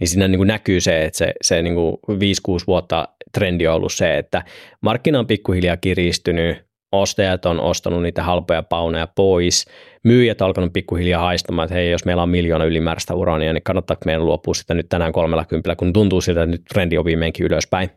Niin 0.00 0.08
siinä 0.08 0.28
niin 0.28 0.38
kuin 0.38 0.46
näkyy 0.46 0.80
se, 0.80 1.04
että 1.04 1.18
se, 1.18 1.32
se 1.42 1.62
niin 1.62 1.74
kuin 1.74 1.96
5-6 2.10 2.64
vuotta 2.66 3.08
trendi 3.32 3.66
on 3.66 3.74
ollut 3.74 3.92
se, 3.92 4.18
että 4.18 4.44
markkina 4.80 5.18
on 5.18 5.26
pikkuhiljaa 5.26 5.76
kiristynyt, 5.76 6.56
ostajat 6.92 7.46
on 7.46 7.60
ostanut 7.60 8.02
niitä 8.02 8.22
halpoja 8.22 8.62
pauneja 8.62 9.06
pois, 9.06 9.66
myyjät 10.04 10.40
on 10.40 10.46
alkanut 10.46 10.72
pikkuhiljaa 10.72 11.22
haistamaan, 11.22 11.66
että 11.66 11.74
hei, 11.74 11.90
jos 11.90 12.04
meillä 12.04 12.22
on 12.22 12.28
miljoona 12.28 12.64
ylimääräistä 12.64 13.14
urania, 13.14 13.52
niin 13.52 13.62
kannattaako 13.62 14.02
meidän 14.04 14.26
luopua 14.26 14.54
sitä 14.54 14.74
nyt 14.74 14.88
tänään 14.88 15.12
30, 15.12 15.76
kun 15.76 15.92
tuntuu 15.92 16.20
siltä, 16.20 16.42
että 16.42 16.50
nyt 16.50 16.64
trendi 16.64 16.98
on 16.98 17.04
viimeinkin 17.04 17.46
ylöspäin. 17.46 17.90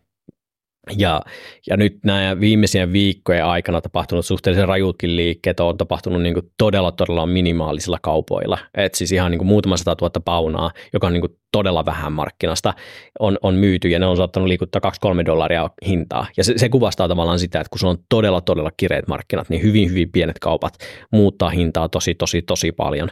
Ja, 0.98 1.22
ja 1.68 1.78
nyt 1.78 2.00
nämä 2.06 2.40
viimeisien 2.40 2.94
viikkojen 2.94 3.46
aikana 3.46 3.82
tapahtunut 3.82 4.26
suhteellisen 4.26 4.68
rajutkin 4.68 5.16
liikkeet 5.16 5.60
on 5.60 5.78
tapahtunut 5.78 6.22
niin 6.22 6.34
kuin 6.34 6.52
todella, 6.58 6.92
todella 6.92 7.26
minimaalisilla 7.26 7.98
kaupoilla. 8.02 8.58
Et 8.78 8.96
siis 8.96 9.12
ihan 9.12 9.32
niin 9.32 9.40
kuin 9.40 9.48
muutama 9.48 9.78
sata 9.78 9.96
tuhatta 9.96 10.20
paunaa, 10.20 10.72
joka 10.94 11.08
on 11.08 11.14
niin 11.14 11.22
kuin 11.22 11.38
todella 11.52 11.86
vähän 11.86 12.14
markkinasta, 12.14 12.74
on, 13.20 13.38
on 13.42 13.56
myyty 13.56 13.88
ja 13.90 14.00
ne 14.00 14.06
on 14.06 14.18
saattanut 14.18 14.48
liikuttaa 14.48 14.92
2-3 15.22 15.26
dollaria 15.26 15.70
hintaa. 15.88 16.28
Ja 16.38 16.44
se, 16.44 16.54
se 16.58 16.70
kuvastaa 16.70 17.08
tavallaan 17.08 17.40
sitä, 17.40 17.60
että 17.60 17.70
kun 17.70 17.80
se 17.80 17.88
on 17.88 17.98
todella, 18.10 18.42
todella 18.42 18.72
kireät 18.78 19.08
markkinat, 19.08 19.50
niin 19.50 19.64
hyvin, 19.64 19.90
hyvin 19.90 20.12
pienet 20.12 20.40
kaupat 20.40 20.74
muuttaa 21.12 21.50
hintaa 21.50 21.90
tosi, 21.90 22.16
tosi, 22.16 22.42
tosi 22.42 22.72
paljon. 22.72 23.10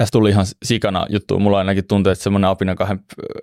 Tässä 0.00 0.12
tuli 0.12 0.30
ihan 0.30 0.46
sikana 0.62 1.06
juttu. 1.08 1.38
Mulla 1.38 1.58
ainakin 1.58 1.86
tuntuu, 1.86 2.12
että 2.12 2.22
semmoinen 2.22 2.50
apina 2.50 2.74
kahden 2.74 3.00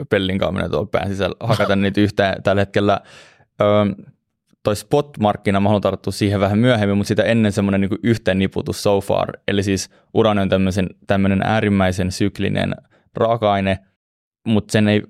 pellin 0.10 0.38
kaaminen 0.38 0.72
tuolla 0.72 0.88
pään 0.92 1.10
sisällä 1.10 1.36
hakata 1.40 1.76
niitä 1.86 2.02
yhteen 2.02 2.44
tällä 2.44 2.62
hetkellä. 2.62 3.02
Öö, 3.62 4.06
toi 4.64 4.76
spot-markkina, 4.76 5.60
mä 5.60 5.70
haluan 5.70 5.82
tarttua 5.82 6.14
siihen 6.14 6.40
vähän 6.40 6.60
myöhemmin, 6.60 6.98
mutta 6.98 7.08
sitä 7.08 7.24
ennen 7.24 7.52
semmoinen 7.52 7.82
niin 7.82 8.00
yhteen 8.04 8.40
niputus 8.40 8.84
so 8.84 9.02
far. 9.02 9.34
Eli 9.48 9.64
siis 9.64 9.90
urani 10.14 10.42
on 10.42 10.50
tämmöisen, 10.50 10.90
tämmöinen 11.08 11.42
äärimmäisen 11.44 12.12
syklinen 12.12 12.76
raaka-aine, 13.16 13.80
mutta 14.48 14.72
sen 14.72 14.88
ei 14.88 15.02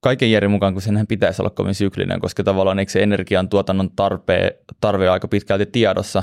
kaiken 0.00 0.30
järjen 0.30 0.50
mukaan, 0.50 0.72
kun 0.72 0.82
senhän 0.82 1.06
pitäisi 1.06 1.42
olla 1.42 1.50
kovin 1.50 1.74
syklinen, 1.74 2.20
koska 2.20 2.44
tavallaan 2.44 2.78
eikö 2.78 2.92
se 2.92 3.02
energian 3.02 3.48
tuotannon 3.48 3.90
tarpe, 3.96 4.58
tarve 4.80 5.08
on 5.08 5.12
aika 5.12 5.28
pitkälti 5.28 5.66
tiedossa, 5.66 6.22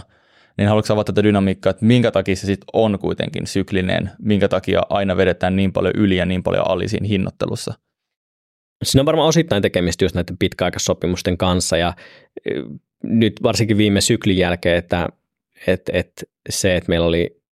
niin 0.58 0.68
haluatko 0.68 0.94
avata 0.94 1.14
tätä 1.14 1.24
dynamiikkaa, 1.24 1.70
että 1.70 1.86
minkä 1.86 2.12
takia 2.12 2.36
se 2.36 2.46
sitten 2.46 2.68
on 2.74 3.00
kuitenkin 3.00 3.48
syklinen, 3.48 4.12
minkä 4.20 4.48
takia 4.48 4.82
aina 4.90 5.18
vedetään 5.18 5.56
niin 5.56 5.74
paljon 5.74 5.94
yli 5.98 6.18
ja 6.18 6.26
niin 6.26 6.44
paljon 6.44 6.70
ali 6.70 6.88
siinä 6.88 7.08
hinnoittelussa? 7.08 7.74
Siinä 8.84 9.02
on 9.02 9.06
varmaan 9.06 9.28
osittain 9.28 9.62
tekemistä 9.62 10.06
just 10.06 10.16
näiden 10.16 10.38
pitkäaikaissopimusten 10.38 11.38
kanssa 11.38 11.78
ja 11.78 11.94
nyt 13.04 13.34
varsinkin 13.44 13.78
viime 13.78 14.02
syklin 14.02 14.38
jälkeen, 14.38 14.78
että, 14.78 15.10
että, 15.68 15.92
että 15.96 16.24
se, 16.50 16.76
että 16.76 16.90
meillä 16.90 17.08
oli 17.08 17.44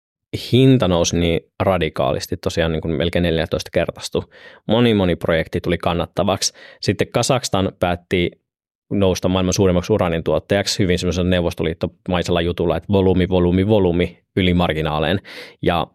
hinta 0.53 0.89
nousi 0.89 1.19
niin 1.19 1.41
radikaalisti, 1.61 2.37
tosiaan 2.37 2.73
niin 2.73 2.83
kuin 2.83 2.95
melkein 2.95 3.23
14 3.23 3.71
kertaistu. 3.73 4.25
Moni, 4.69 4.95
moni 4.95 5.17
projekti 5.17 5.61
tuli 5.61 5.79
kannattavaksi. 5.79 6.53
Sitten 6.81 7.09
Kasakstan 7.09 7.73
päätti 7.81 8.40
nousta 8.91 9.29
maailman 9.29 9.55
suurimmaksi 9.55 9.93
uranin 9.93 10.25
tuottajaksi 10.25 10.79
hyvin 10.79 10.99
semmoisella 10.99 11.31
neuvostoliittomaisella 11.31 12.41
jutulla, 12.41 12.77
että 12.77 12.93
volyymi, 12.93 13.29
volyymi, 13.29 13.69
volyymi 13.69 14.19
yli 14.37 14.55
marginaaleen. 14.55 15.21
Ja 15.63 15.87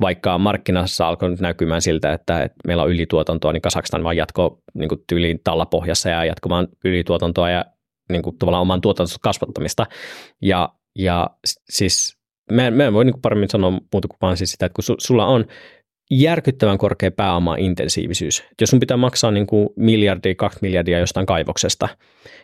vaikka 0.00 0.38
markkinassa 0.38 1.08
alkoi 1.08 1.30
nyt 1.30 1.40
näkymään 1.40 1.82
siltä, 1.82 2.12
että, 2.12 2.42
että 2.42 2.56
meillä 2.66 2.82
on 2.82 2.90
ylituotantoa, 2.90 3.52
niin 3.52 3.62
Kasakstan 3.62 4.04
vaan 4.04 4.16
jatkoi 4.16 4.58
niin 4.74 4.88
kuin 4.88 5.04
tyyliin 5.06 5.40
tallapohjassa 5.44 6.08
ja 6.08 6.24
jatkumaan 6.24 6.68
ylituotantoa 6.84 7.50
ja 7.50 7.64
niin 8.12 8.22
kuin 8.22 8.38
tavallaan 8.38 8.62
oman 8.62 8.80
tuotantonsa 8.80 9.18
kasvattamista. 9.22 9.86
Ja, 10.42 10.68
ja 10.98 11.30
siis 11.70 12.18
mä, 12.52 12.70
mä 12.70 12.84
en 12.84 12.92
voi 12.92 13.04
niin 13.04 13.20
paremmin 13.22 13.50
sanoa 13.50 13.70
muuta 13.70 14.08
kuin 14.08 14.18
vaan 14.22 14.36
siis 14.36 14.50
sitä, 14.50 14.66
että 14.66 14.74
kun 14.74 14.84
su, 14.84 14.94
sulla 14.98 15.26
on 15.26 15.44
järkyttävän 16.10 16.78
korkea 16.78 17.10
pääoma-intensiivisyys. 17.10 18.44
Jos 18.60 18.70
sun 18.70 18.80
pitää 18.80 18.96
maksaa 18.96 19.30
niin 19.30 19.46
kuin 19.46 19.68
miljardia, 19.76 20.34
kaksi 20.34 20.58
miljardia 20.62 20.98
jostain 20.98 21.26
kaivoksesta, 21.26 21.88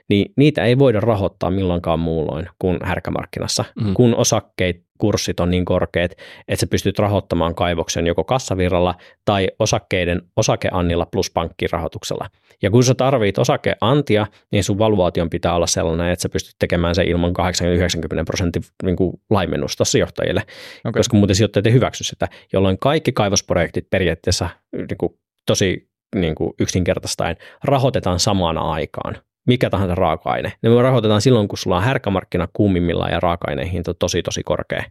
niin 0.08 0.32
niitä 0.36 0.64
ei 0.64 0.78
voida 0.78 1.00
rahoittaa 1.00 1.50
milloinkaan 1.50 1.98
muulloin 1.98 2.48
kuin 2.58 2.78
härkämarkkinassa, 2.82 3.64
mm. 3.80 3.94
kun 3.94 4.14
osakkeet 4.14 4.85
kurssit 4.98 5.40
on 5.40 5.50
niin 5.50 5.64
korkeat, 5.64 6.12
että 6.48 6.60
sä 6.60 6.66
pystyt 6.66 6.98
rahoittamaan 6.98 7.54
kaivoksen 7.54 8.06
joko 8.06 8.24
kassavirralla 8.24 8.94
tai 9.24 9.48
osakkeiden 9.58 10.22
osakeannilla 10.36 11.06
plus 11.06 11.30
pankkirahoituksella. 11.30 12.28
Ja 12.62 12.70
kun 12.70 12.84
sä 12.84 12.94
tarvit 12.94 13.38
osakeantia, 13.38 14.26
niin 14.52 14.64
sun 14.64 14.78
valuaation 14.78 15.30
pitää 15.30 15.54
olla 15.54 15.66
sellainen, 15.66 16.10
että 16.10 16.22
sä 16.22 16.28
pystyt 16.28 16.56
tekemään 16.58 16.94
se 16.94 17.02
ilman 17.02 17.30
80-90 17.30 18.24
prosentin 18.26 18.62
niin 18.82 18.96
laimennusta 19.30 19.84
sijoittajille, 19.84 20.42
okay. 20.80 21.00
koska 21.00 21.16
muuten 21.16 21.36
sijoittajat 21.36 21.66
ei 21.66 21.72
hyväksy 21.72 22.04
sitä, 22.04 22.28
jolloin 22.52 22.78
kaikki 22.78 23.12
kaivosprojektit 23.12 23.90
periaatteessa 23.90 24.48
niin 24.72 24.98
kuin, 24.98 25.12
tosi 25.46 25.88
niin 26.14 26.34
kuin 26.34 26.54
yksinkertaistaen 26.60 27.36
rahoitetaan 27.64 28.20
samaan 28.20 28.58
aikaan 28.58 29.16
mikä 29.46 29.70
tahansa 29.70 29.94
raaka-aine. 29.94 30.52
Ne 30.62 30.70
me 30.70 30.82
rahoitetaan 30.82 31.20
silloin, 31.20 31.48
kun 31.48 31.58
sulla 31.58 31.76
on 31.76 31.82
härkämarkkina 31.82 32.48
kuumimmillaan 32.52 33.12
ja 33.12 33.20
raaka-aineen 33.20 33.68
hinta 33.68 33.94
tosi 33.94 34.22
tosi 34.22 34.42
korkea. 34.42 34.84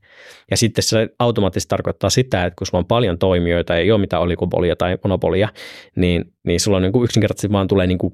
Ja 0.52 0.58
sitten 0.58 0.84
se 0.84 1.10
automaattisesti 1.20 1.70
tarkoittaa 1.70 2.10
sitä, 2.10 2.46
että 2.46 2.56
kun 2.58 2.68
sulla 2.68 2.80
on 2.80 2.86
paljon 2.86 3.18
toimijoita, 3.18 3.76
ei 3.76 3.92
ole 3.92 4.02
mitään 4.02 4.22
olikopolia 4.22 4.76
tai 4.76 4.98
monopolia, 5.04 5.50
niin, 5.96 6.34
niin 6.44 6.60
sulla 6.60 6.78
on 6.78 6.84
niin 6.84 6.94
kuin 6.94 7.04
yksinkertaisesti 7.04 7.52
vaan 7.52 7.68
tulee 7.68 7.88
niin 7.88 7.98
kuin 7.98 8.14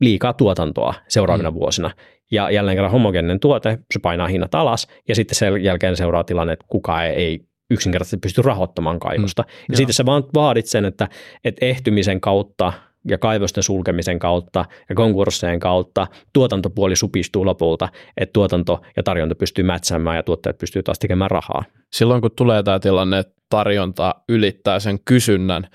liikaa 0.00 0.32
tuotantoa 0.32 0.94
seuraavina 1.08 1.50
mm. 1.50 1.54
vuosina. 1.54 1.90
Ja 2.30 2.50
jälleen 2.50 2.76
kerran 2.76 2.92
homogeeninen 2.92 3.40
tuote, 3.40 3.78
se 3.92 3.98
painaa 4.02 4.26
hinnat 4.26 4.54
alas, 4.54 4.86
ja 5.08 5.14
sitten 5.14 5.34
sen 5.34 5.64
jälkeen 5.64 5.96
seuraa 5.96 6.24
tilanne, 6.24 6.52
että 6.52 6.66
kukaan 6.68 7.06
ei, 7.06 7.12
ei 7.12 7.40
yksinkertaisesti 7.70 8.16
pysty 8.16 8.42
rahoittamaan 8.42 8.98
kaivosta. 8.98 9.42
Mm. 9.42 9.48
Ja 9.48 9.64
Joo. 9.68 9.76
sitten 9.76 9.94
sä 9.94 10.06
vaan 10.06 10.24
vaadit 10.34 10.66
sen, 10.66 10.84
että, 10.84 11.08
että 11.44 11.66
ehtymisen 11.66 12.20
kautta 12.20 12.72
ja 13.08 13.18
kaivosten 13.18 13.62
sulkemisen 13.62 14.18
kautta 14.18 14.64
ja 14.88 14.94
konkurssien 14.94 15.60
kautta 15.60 16.06
tuotantopuoli 16.32 16.96
supistuu 16.96 17.46
lopulta, 17.46 17.88
että 18.16 18.32
tuotanto 18.32 18.82
ja 18.96 19.02
tarjonta 19.02 19.34
pystyy 19.34 19.64
mätsäämään 19.64 20.16
ja 20.16 20.22
tuotteet 20.22 20.58
pystyy 20.58 20.82
taas 20.82 20.98
tekemään 20.98 21.30
rahaa. 21.30 21.64
Silloin 21.92 22.20
kun 22.20 22.30
tulee 22.36 22.62
tämä 22.62 22.78
tilanne, 22.78 23.18
että 23.18 23.34
tarjonta 23.50 24.14
ylittää 24.28 24.80
sen 24.80 24.98
kysynnän, 25.04 25.68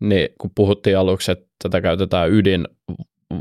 niin 0.00 0.28
kun 0.40 0.50
puhuttiin 0.54 0.98
aluksi, 0.98 1.32
että 1.32 1.46
tätä 1.62 1.80
käytetään 1.80 2.32
ydin 2.32 2.68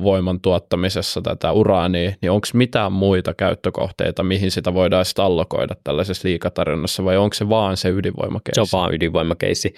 voiman 0.03 0.41
tuottamisessa 0.41 1.21
tätä 1.21 1.51
uraania, 1.51 2.11
niin 2.21 2.31
onko 2.31 2.47
mitään 2.53 2.91
muita 2.91 3.33
käyttökohteita, 3.33 4.23
mihin 4.23 4.51
sitä 4.51 4.73
voidaan 4.73 5.05
sitten 5.05 5.25
allokoida 5.25 5.75
tällaisessa 5.83 6.27
liikatarjonnassa, 6.27 7.05
vai 7.05 7.17
onko 7.17 7.33
se 7.33 7.49
vaan 7.49 7.77
se 7.77 7.89
ydinvoimakeissi? 7.89 8.55
Se 8.55 8.61
on 8.75 8.79
vaan 8.81 8.93
ydinvoimakeissi. 8.93 9.73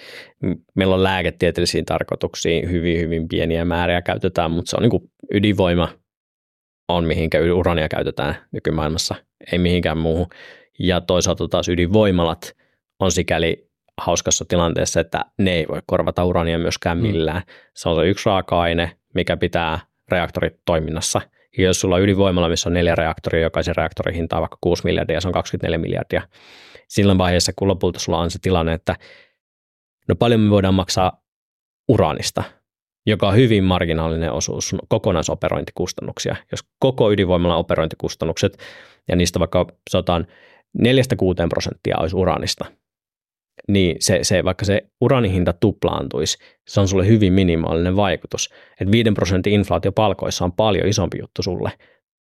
Meillä 0.74 0.94
on 0.94 1.02
lääketieteellisiin 1.02 1.84
tarkoituksiin 1.84 2.70
hyvin, 2.70 3.00
hyvin 3.00 3.28
pieniä 3.28 3.64
määriä 3.64 4.02
käytetään, 4.02 4.50
mutta 4.50 4.70
se 4.70 4.76
on 4.76 4.82
niin 4.82 4.90
kuin 4.90 5.10
ydinvoima 5.34 5.88
on, 6.88 7.04
mihinkä 7.04 7.38
urania 7.54 7.88
käytetään 7.88 8.36
nykymaailmassa, 8.52 9.14
ei 9.52 9.58
mihinkään 9.58 9.98
muuhun. 9.98 10.26
Ja 10.78 11.00
toisaalta 11.00 11.48
taas 11.48 11.68
ydinvoimalat 11.68 12.52
on 13.00 13.12
sikäli 13.12 13.68
hauskassa 14.00 14.44
tilanteessa, 14.48 15.00
että 15.00 15.24
ne 15.38 15.52
ei 15.52 15.66
voi 15.68 15.80
korvata 15.86 16.24
urania 16.24 16.58
myöskään 16.58 16.98
mm. 16.98 17.02
millään. 17.02 17.42
Mm. 17.46 17.52
Se 17.74 17.88
on 17.88 17.96
se 17.96 18.08
yksi 18.08 18.26
raaka-aine, 18.26 18.96
mikä 19.14 19.36
pitää 19.36 19.80
reaktorit 20.08 20.54
toiminnassa. 20.64 21.20
Ja 21.58 21.64
jos 21.64 21.80
sulla 21.80 21.94
on 21.94 22.02
ydinvoimalla, 22.02 22.48
missä 22.48 22.68
on 22.68 22.72
neljä 22.72 22.94
reaktoria, 22.94 23.42
jokaisen 23.42 23.76
reaktorin 23.76 24.14
hinta 24.14 24.36
on 24.36 24.40
vaikka 24.40 24.58
6 24.60 24.84
miljardia, 24.84 25.20
se 25.20 25.28
on 25.28 25.32
24 25.32 25.78
miljardia. 25.78 26.22
Silloin 26.88 27.18
vaiheessa, 27.18 27.52
kun 27.56 27.68
lopulta 27.68 27.98
sulla 27.98 28.18
on 28.18 28.30
se 28.30 28.38
tilanne, 28.42 28.72
että 28.72 28.96
no 30.08 30.16
paljon 30.16 30.40
me 30.40 30.50
voidaan 30.50 30.74
maksaa 30.74 31.22
uraanista, 31.88 32.42
joka 33.06 33.28
on 33.28 33.36
hyvin 33.36 33.64
marginaalinen 33.64 34.32
osuus 34.32 34.68
sun 34.68 34.78
kokonaisoperointikustannuksia. 34.88 36.36
Jos 36.50 36.60
koko 36.78 37.12
ydinvoimalla 37.12 37.56
operointikustannukset, 37.56 38.58
ja 39.08 39.16
niistä 39.16 39.38
vaikka 39.38 39.66
sanotaan 39.90 40.26
4-6 40.78 40.82
prosenttia 41.48 41.96
olisi 41.98 42.16
uraanista, 42.16 42.64
niin 43.68 43.96
se, 44.00 44.18
se, 44.22 44.44
vaikka 44.44 44.64
se 44.64 44.82
uranihinta 45.00 45.52
tuplaantuisi, 45.52 46.38
se 46.68 46.80
on 46.80 46.88
sulle 46.88 47.06
hyvin 47.06 47.32
minimaalinen 47.32 47.96
vaikutus. 47.96 48.50
Että 48.80 48.92
5 48.92 49.10
prosentin 49.10 49.52
inflaatio 49.52 49.92
palkoissa 49.92 50.44
on 50.44 50.52
paljon 50.52 50.88
isompi 50.88 51.18
juttu 51.20 51.42
sulle 51.42 51.72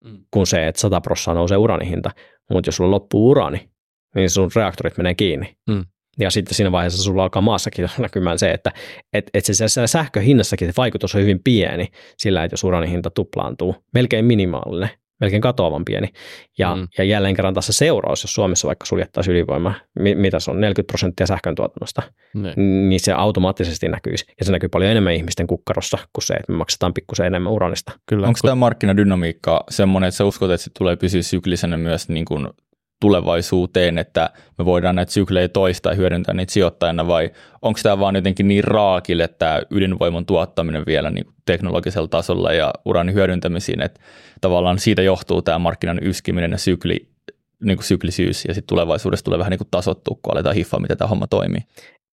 mm. 0.04 0.18
kuin 0.30 0.46
se, 0.46 0.68
että 0.68 0.80
100 0.80 1.00
prosenttia 1.00 1.34
nousee 1.34 1.56
uranihinta. 1.56 2.10
Mutta 2.50 2.68
jos 2.68 2.76
sulla 2.76 2.90
loppuu 2.90 3.30
urani, 3.30 3.68
niin 4.14 4.30
sun 4.30 4.50
reaktorit 4.56 4.96
menee 4.96 5.14
kiinni. 5.14 5.56
Mm. 5.70 5.84
Ja 6.18 6.30
sitten 6.30 6.54
siinä 6.54 6.72
vaiheessa 6.72 7.02
sulla 7.02 7.22
alkaa 7.22 7.42
maassakin 7.42 7.88
näkymään 7.98 8.38
se, 8.38 8.50
että 8.50 8.72
et, 9.12 9.30
et 9.34 9.44
se, 9.44 9.68
se 9.68 9.86
sähköhinnassakin 9.86 10.68
se 10.68 10.72
vaikutus 10.76 11.14
on 11.14 11.20
hyvin 11.20 11.40
pieni 11.44 11.88
sillä, 12.18 12.44
että 12.44 12.52
jos 12.52 12.64
uranihinta 12.64 13.10
tuplaantuu, 13.10 13.76
melkein 13.94 14.24
minimaalinen 14.24 14.90
melkein 15.22 15.42
katoavan 15.42 15.84
pieni. 15.84 16.08
Ja, 16.58 16.76
mm. 16.76 16.88
ja 16.98 17.04
jälleen 17.04 17.34
kerran 17.34 17.54
tässä 17.54 17.72
seuraus, 17.72 18.22
jos 18.22 18.34
Suomessa 18.34 18.66
vaikka 18.66 18.86
suljettaisiin 18.86 19.36
ydinvoima, 19.36 19.74
mitä 19.98 20.40
se 20.40 20.50
on, 20.50 20.60
40 20.60 20.92
prosenttia 20.92 21.26
sähkön 21.26 21.54
tuotannosta, 21.54 22.02
ne. 22.34 22.54
niin 22.88 23.00
se 23.00 23.12
automaattisesti 23.12 23.88
näkyisi. 23.88 24.24
Ja 24.38 24.44
se 24.44 24.52
näkyy 24.52 24.68
paljon 24.68 24.90
enemmän 24.90 25.12
ihmisten 25.12 25.46
kukkarossa 25.46 25.98
kuin 26.12 26.24
se, 26.24 26.34
että 26.34 26.52
me 26.52 26.58
maksetaan 26.58 26.94
pikkusen 26.94 27.26
enemmän 27.26 27.52
uranista. 27.52 27.92
Kyllä. 28.06 28.26
Onko 28.26 28.38
tämä 28.42 28.54
markkinadynamiikka 28.54 29.64
semmoinen, 29.70 30.08
että 30.08 30.16
sä 30.16 30.24
uskot, 30.24 30.50
että 30.50 30.64
se 30.64 30.70
tulee 30.78 30.96
pysyä 30.96 31.22
syklisenä 31.22 31.76
myös 31.76 32.08
niin 32.08 32.24
kuin 32.24 32.48
tulevaisuuteen, 33.02 33.98
että 33.98 34.30
me 34.58 34.64
voidaan 34.64 34.96
näitä 34.96 35.12
syklejä 35.12 35.48
toistaa 35.48 35.92
ja 35.92 35.96
hyödyntää 35.96 36.34
niitä 36.34 36.52
sijoittajana, 36.52 37.06
vai 37.06 37.30
onko 37.62 37.80
tämä 37.82 37.98
vaan 37.98 38.16
jotenkin 38.16 38.48
niin 38.48 38.64
raakille, 38.64 39.24
että 39.24 39.62
ydinvoiman 39.70 40.26
tuottaminen 40.26 40.86
vielä 40.86 41.10
niin 41.10 41.26
teknologisella 41.46 42.08
tasolla 42.08 42.52
ja 42.52 42.72
uranin 42.84 43.14
hyödyntämisiin, 43.14 43.82
että 43.82 44.00
tavallaan 44.40 44.78
siitä 44.78 45.02
johtuu 45.02 45.42
tämä 45.42 45.58
markkinan 45.58 45.98
yskiminen 46.02 46.52
ja 46.52 46.58
sykli, 46.58 47.08
niin 47.64 47.76
kuin 47.76 47.84
syklisyys, 47.84 48.44
ja 48.44 48.54
sitten 48.54 48.68
tulevaisuudessa 48.68 49.24
tulee 49.24 49.38
vähän 49.38 49.50
niin 49.50 49.58
kuin 49.58 49.68
tasottua, 49.70 50.18
kun 50.22 50.34
aletaan 50.34 50.54
hiffaa, 50.54 50.80
miten 50.80 50.98
tämä 50.98 51.08
homma 51.08 51.26
toimii. 51.26 51.60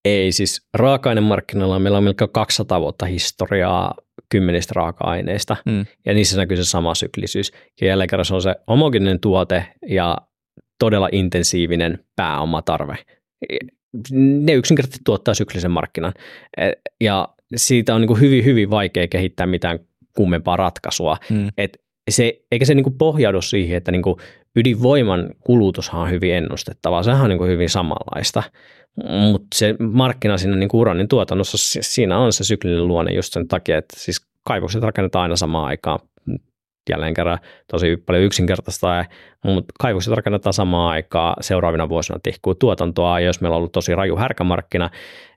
Ei, 0.05 0.31
siis 0.31 0.67
raaka-ainemarkkinoilla 0.73 1.79
meillä 1.79 1.97
on 1.97 2.03
melkein 2.03 2.31
200 2.33 2.81
vuotta 2.81 3.05
historiaa 3.05 3.93
kymmenistä 4.29 4.73
raaka-aineista, 4.75 5.55
mm. 5.65 5.85
ja 6.05 6.13
niissä 6.13 6.37
näkyy 6.37 6.57
se 6.57 6.63
sama 6.63 6.95
syklisyys. 6.95 7.51
Ja 7.81 7.87
jälleen 7.87 8.09
kerran 8.09 8.25
se 8.25 8.35
on 8.35 8.41
se 8.41 8.55
homogeeninen 8.67 9.19
tuote 9.19 9.65
ja 9.87 10.17
todella 10.79 11.09
intensiivinen 11.11 11.99
pääomatarve. 12.15 12.97
Ne 14.11 14.53
yksinkertaisesti 14.53 15.01
tuottaa 15.05 15.33
syklisen 15.33 15.71
markkinan. 15.71 16.13
E, 16.57 16.71
ja 17.01 17.27
siitä 17.55 17.95
on 17.95 18.01
niin 18.01 18.07
kuin 18.07 18.19
hyvin, 18.19 18.45
hyvin 18.45 18.69
vaikea 18.69 19.07
kehittää 19.07 19.47
mitään 19.47 19.79
kummempaa 20.15 20.57
ratkaisua. 20.57 21.17
Mm. 21.29 21.47
Et 21.57 21.81
se, 22.09 22.41
eikä 22.51 22.65
se 22.65 22.75
niin 22.75 22.83
kuin 22.83 22.97
pohjaudu 22.97 23.41
siihen, 23.41 23.77
että 23.77 23.91
niin 23.91 24.01
kuin 24.01 24.15
ydinvoiman 24.55 25.29
kulutushan 25.39 26.01
on 26.01 26.11
hyvin 26.11 26.33
ennustettavaa. 26.33 27.03
Sehän 27.03 27.21
on 27.21 27.29
niin 27.29 27.37
kuin 27.37 27.51
hyvin 27.51 27.69
samanlaista. 27.69 28.43
Mutta 29.31 29.47
se 29.55 29.75
markkina 29.79 30.37
siinä 30.37 30.55
niin 30.55 30.69
kuin 30.69 30.81
uranin 30.81 31.07
tuotannossa, 31.07 31.57
siinä 31.81 32.17
on 32.17 32.33
se 32.33 32.43
syklinen 32.43 32.87
luonne 32.87 33.13
just 33.13 33.33
sen 33.33 33.47
takia, 33.47 33.77
että 33.77 33.99
siis 33.99 34.21
kaivokset 34.43 34.83
rakennetaan 34.83 35.23
aina 35.23 35.35
samaan 35.35 35.65
aikaan 35.65 35.99
jälleen 36.89 37.13
kerran 37.13 37.37
tosi 37.71 37.97
paljon 37.97 38.23
yksinkertaista, 38.23 39.05
mutta 39.43 39.73
kaivokset 39.79 40.13
rakennetaan 40.13 40.53
samaan 40.53 40.91
aikaan 40.91 41.35
seuraavina 41.41 41.89
vuosina 41.89 42.19
tihkuu 42.23 42.55
tuotantoa, 42.55 43.19
ja 43.19 43.25
jos 43.25 43.41
meillä 43.41 43.55
on 43.55 43.57
ollut 43.57 43.71
tosi 43.71 43.95
raju 43.95 44.15
härkämarkkina, 44.15 44.89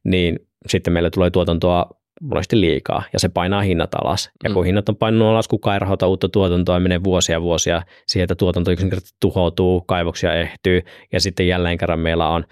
niin 0.04 0.38
sitten 0.66 0.92
meille 0.92 1.10
tulee 1.10 1.30
tuotantoa 1.30 1.86
monesti 2.22 2.60
liikaa 2.60 3.02
ja 3.12 3.18
se 3.18 3.28
painaa 3.28 3.62
hinnat 3.62 3.94
alas. 3.94 4.30
Ja 4.44 4.50
kun 4.50 4.62
mm. 4.62 4.66
hinnat 4.66 4.88
on 4.88 4.96
painunut 4.96 5.28
alas, 5.28 5.48
kukaan 5.48 5.74
ei 5.74 5.78
rahoita 5.78 6.06
uutta 6.06 6.28
tuotantoa, 6.28 6.80
menee 6.80 7.04
vuosia 7.04 7.42
vuosia 7.42 7.82
siihen, 8.06 8.24
että 8.24 8.34
tuotanto 8.34 8.70
yksinkertaisesti 8.70 9.16
tuhoutuu, 9.20 9.80
kaivoksia 9.80 10.34
ehtyy 10.34 10.82
ja 11.12 11.20
sitten 11.20 11.48
jälleen 11.48 11.78
kerran 11.78 11.98
meillä 11.98 12.28
on 12.28 12.44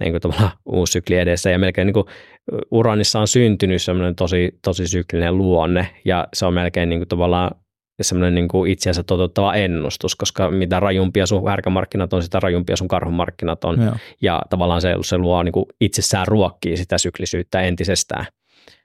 niin 0.00 0.20
kuin 0.20 0.34
uusi 0.66 0.92
sykli 0.92 1.16
edessä 1.16 1.50
ja 1.50 1.58
melkein 1.58 1.86
niin 1.86 1.94
kuin 1.94 2.06
uranissa 2.70 3.20
on 3.20 3.28
syntynyt 3.28 3.82
semmoinen 3.82 4.14
tosi, 4.14 4.58
tosi 4.64 4.88
syklinen 4.88 5.38
luonne 5.38 5.88
ja 6.04 6.28
se 6.32 6.46
on 6.46 6.54
melkein 6.54 6.88
niin 6.88 7.00
kuin 7.00 7.08
tavallaan 7.08 7.50
semmoinen 8.02 8.34
niin 8.34 8.48
kuin 8.48 8.70
itseänsä 8.70 9.02
toteuttava 9.02 9.54
ennustus, 9.54 10.16
koska 10.16 10.50
mitä 10.50 10.80
rajumpia 10.80 11.26
sun 11.26 11.48
härkämarkkinat 11.48 12.12
on, 12.12 12.22
sitä 12.22 12.40
rajumpia 12.40 12.76
sun 12.76 12.88
karhumarkkinat 12.88 13.64
on. 13.64 13.82
Joo. 13.82 13.94
Ja 14.22 14.42
tavallaan 14.50 14.80
se, 14.80 14.94
se 15.04 15.18
luo 15.18 15.42
niin 15.42 15.52
kuin 15.52 15.66
itsessään 15.80 16.28
ruokkii 16.28 16.76
sitä 16.76 16.98
syklisyyttä 16.98 17.60
entisestään. 17.60 18.26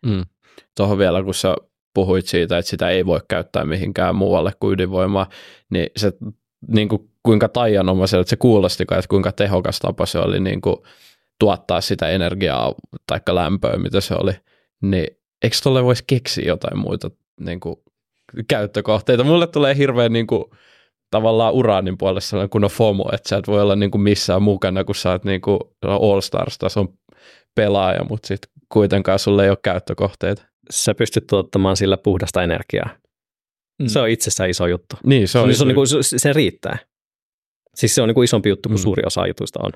Mm. 0.05 0.25
Tuohon 0.77 0.97
vielä, 0.97 1.23
kun 1.23 1.33
sä 1.33 1.55
puhuit 1.93 2.27
siitä, 2.27 2.57
että 2.57 2.69
sitä 2.69 2.89
ei 2.89 3.05
voi 3.05 3.19
käyttää 3.27 3.65
mihinkään 3.65 4.15
muualle 4.15 4.51
kuin 4.59 4.73
ydinvoimaa, 4.73 5.29
niin 5.69 5.87
se 5.97 6.13
niin 6.67 6.89
kuin 6.89 7.09
kuinka 7.23 7.49
taianomaisella, 7.49 8.21
että 8.21 8.29
se 8.29 8.35
kuulosti, 8.35 8.83
että 8.83 9.07
kuinka 9.09 9.31
tehokas 9.31 9.79
tapa 9.79 10.05
se 10.05 10.19
oli 10.19 10.39
niin 10.39 10.61
kuin 10.61 10.75
tuottaa 11.39 11.81
sitä 11.81 12.09
energiaa 12.09 12.75
tai 13.07 13.19
lämpöä, 13.29 13.77
mitä 13.77 14.01
se 14.01 14.13
oli, 14.13 14.31
niin 14.81 15.07
eikö 15.43 15.57
tuolle 15.63 15.83
voisi 15.83 16.03
keksiä 16.07 16.45
jotain 16.47 16.77
muita 16.77 17.11
niin 17.39 17.59
kuin 17.59 17.75
käyttökohteita? 18.47 19.23
Mulle 19.23 19.47
tulee 19.47 19.77
hirveän 19.77 20.13
niin 20.13 20.27
kuin, 20.27 20.45
tavallaan 21.11 21.53
uraanin 21.53 21.97
puolesta 21.97 22.29
sellainen 22.29 22.49
kun 22.49 22.63
on 22.63 22.69
FOMO, 22.69 23.09
että 23.13 23.29
sä 23.29 23.37
et 23.37 23.47
voi 23.47 23.61
olla 23.61 23.75
niin 23.75 23.91
kuin 23.91 24.01
missään 24.01 24.41
mukana, 24.41 24.83
kun 24.83 24.95
sä 24.95 25.11
oot 25.11 25.23
niin 25.23 25.41
kuin 25.41 25.59
All 25.83 26.21
Stars-tason 26.21 26.93
pelaaja, 27.55 28.03
mutta 28.03 28.27
sitten 28.27 28.51
kuitenkaan 28.69 29.19
sulle 29.19 29.43
ei 29.43 29.49
ole 29.49 29.57
käyttökohteita. 29.63 30.45
Sä 30.69 30.95
pystyt 30.95 31.27
tuottamaan 31.27 31.77
sillä 31.77 31.97
puhdasta 31.97 32.43
energiaa. 32.43 32.89
Mm. 33.79 33.87
Se 33.87 33.99
on 33.99 34.09
itsessään 34.09 34.49
iso 34.49 34.67
juttu. 34.67 34.95
Niin, 35.05 35.27
se, 35.27 35.39
on 35.39 35.53
se, 35.53 35.63
on 35.63 35.67
niin 35.67 35.75
kuin, 35.75 35.87
se 36.01 36.33
riittää. 36.33 36.77
Siis 37.75 37.95
se 37.95 38.01
on 38.01 38.07
niin 38.07 38.15
kuin 38.15 38.25
isompi 38.25 38.49
juttu 38.49 38.69
kuin 38.69 38.79
mm. 38.79 38.83
suuri 38.83 39.03
osa 39.05 39.27
jutuista 39.27 39.59
on. 39.63 39.71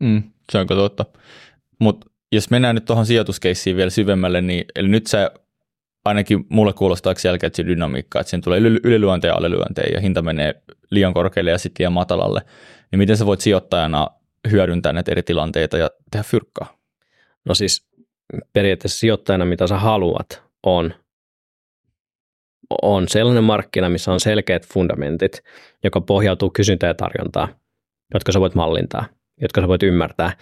Mm, 0.00 0.22
se 0.52 0.58
onko 0.58 0.74
totta. 0.74 1.04
Mutta 1.80 2.06
jos 2.32 2.50
mennään 2.50 2.74
nyt 2.74 2.84
tuohon 2.84 3.06
sijoituskeissiin 3.06 3.76
vielä 3.76 3.90
syvemmälle, 3.90 4.40
niin 4.40 4.64
eli 4.74 4.88
nyt 4.88 5.06
se 5.06 5.30
ainakin 6.04 6.46
mulle 6.48 6.72
kuulostaa 6.72 7.14
jälkeen 7.24 7.54
se 7.54 7.66
dynamiikka, 7.66 8.20
että 8.20 8.30
siinä 8.30 8.42
tulee 8.42 8.58
ylilyönteen 8.60 9.30
ja 9.30 9.36
alilyönteen 9.36 9.94
ja 9.94 10.00
hinta 10.00 10.22
menee 10.22 10.62
liian 10.90 11.14
korkealle 11.14 11.50
ja 11.50 11.58
sitten 11.58 11.84
liian 11.84 11.92
matalalle, 11.92 12.40
niin 12.90 12.98
miten 12.98 13.16
sä 13.16 13.26
voit 13.26 13.40
sijoittajana 13.40 14.06
hyödyntää 14.50 14.92
näitä 14.92 15.10
eri 15.10 15.22
tilanteita 15.22 15.78
ja 15.78 15.90
tehdä 16.10 16.24
fyrkkaa? 16.24 16.76
No 17.44 17.54
siis 17.54 17.86
periaatteessa 18.52 18.98
sijoittajana, 18.98 19.44
mitä 19.44 19.66
sä 19.66 19.78
haluat, 19.78 20.42
on, 20.62 20.94
on 22.82 23.08
sellainen 23.08 23.44
markkina, 23.44 23.88
missä 23.88 24.12
on 24.12 24.20
selkeät 24.20 24.66
fundamentit, 24.66 25.42
joka 25.84 26.00
pohjautuu 26.00 26.50
kysyntään 26.50 26.90
ja 26.90 26.94
tarjontaan, 26.94 27.48
jotka 28.14 28.32
sä 28.32 28.40
voit 28.40 28.54
mallintaa, 28.54 29.04
jotka 29.40 29.60
sä 29.60 29.68
voit 29.68 29.82
ymmärtää. 29.82 30.36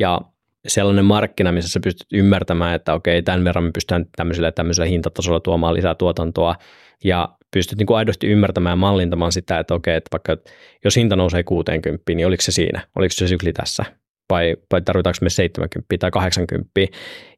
Ja 0.00 0.20
sellainen 0.66 1.04
markkina, 1.04 1.52
missä 1.52 1.70
sä 1.70 1.80
pystyt 1.80 2.06
ymmärtämään, 2.12 2.74
että 2.74 2.94
okei, 2.94 3.22
tämän 3.22 3.44
verran 3.44 3.64
me 3.64 3.70
pystytään 3.72 4.06
tämmöisellä 4.16 4.52
tämmöisellä 4.52 4.88
hintatasolla 4.88 5.40
tuomaan 5.40 5.74
lisää 5.74 5.94
tuotantoa, 5.94 6.56
ja 7.04 7.28
pystyt 7.52 7.78
niin 7.78 7.86
kuin 7.86 7.96
aidosti 7.96 8.26
ymmärtämään 8.26 8.72
ja 8.72 8.76
mallintamaan 8.76 9.32
sitä, 9.32 9.58
että 9.58 9.74
okei, 9.74 9.96
että 9.96 10.08
vaikka 10.12 10.52
jos 10.84 10.96
hinta 10.96 11.16
nousee 11.16 11.42
60, 11.42 12.02
niin 12.14 12.26
oliko 12.26 12.42
se 12.42 12.52
siinä, 12.52 12.86
oliko 12.96 13.12
se 13.12 13.28
sykli 13.28 13.52
tässä, 13.52 13.84
vai, 14.30 14.56
vai 14.72 14.82
tarvitaanko 14.82 15.18
me 15.22 15.30
70 15.30 15.98
tai 15.98 16.10
80, 16.10 16.70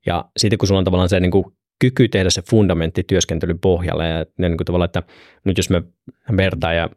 ja 0.06 0.24
sitten 0.36 0.58
kun 0.58 0.68
sulla 0.68 0.78
on 0.78 0.84
tavallaan 0.84 1.08
se 1.08 1.20
niin 1.20 1.30
kuin 1.30 1.44
kyky 1.80 2.08
tehdä 2.08 2.30
se 2.30 2.42
fundamentti 2.50 3.04
työskentelyn 3.06 3.58
pohjalle, 3.58 4.08
ja 4.08 4.26
niin 4.38 4.56
kuin 4.56 4.64
tavallaan, 4.64 4.86
että 4.86 5.02
nyt 5.44 5.56
jos 5.56 5.70
me 5.70 5.82
vertaan 6.36 6.76
ja 6.76 6.90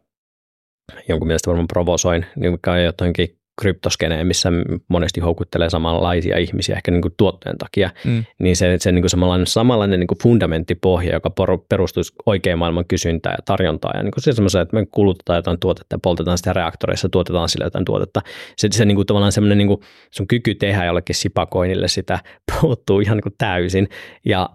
jonkun 1.08 1.26
mielestä 1.26 1.50
varmaan 1.50 1.68
provosoin, 1.68 2.26
niin 2.36 2.58
jotenkin 2.84 3.38
kryptoskeneen, 3.60 4.26
missä 4.26 4.48
monesti 4.88 5.20
houkuttelee 5.20 5.70
samanlaisia 5.70 6.38
ihmisiä 6.38 6.76
ehkä 6.76 6.90
niin 6.90 7.02
kuin 7.02 7.14
tuotteen 7.16 7.58
takia, 7.58 7.90
mm. 8.04 8.24
niin 8.38 8.56
se, 8.56 8.76
se 8.78 8.92
niin 8.92 9.02
kuin 9.02 9.10
samanlainen, 9.10 9.46
samanlainen 9.46 10.00
niin 10.00 10.06
kuin 10.06 10.18
fundamenttipohja, 10.22 11.12
joka 11.12 11.30
perustuisi 11.68 12.12
oikein 12.26 12.58
maailman 12.58 12.84
kysyntään 12.88 13.34
ja 13.38 13.42
tarjontaan 13.44 13.98
ja 13.98 14.02
niin 14.02 14.12
kuin 14.12 14.22
se 14.22 14.32
semmoisen, 14.32 14.62
että 14.62 14.76
me 14.76 14.86
kulutetaan 14.86 15.36
jotain 15.36 15.60
tuotetta 15.60 15.94
ja 15.94 15.98
poltetaan 16.02 16.38
sitä 16.38 16.52
reaktoreissa, 16.52 17.08
tuotetaan 17.08 17.48
sille 17.48 17.64
jotain 17.64 17.84
tuotetta. 17.84 18.20
Se, 18.56 18.68
se 18.72 18.84
niin 18.84 18.96
kuin 18.96 19.06
tavallaan 19.06 19.32
semmoinen 19.32 19.58
niin 19.58 19.68
kuin 19.68 19.80
sun 20.10 20.26
kyky 20.26 20.54
tehdä 20.54 20.84
jollekin 20.84 21.14
sipakoinille 21.14 21.88
sitä 21.88 22.18
puuttuu 22.60 23.00
ihan 23.00 23.16
niin 23.16 23.22
kuin 23.22 23.34
täysin 23.38 23.88
ja 24.26 24.50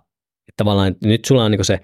tavallaan 0.57 0.95
nyt 1.03 1.25
sulla 1.25 1.45
on 1.45 1.51
niin 1.51 1.59
kuin 1.59 1.65
se 1.65 1.79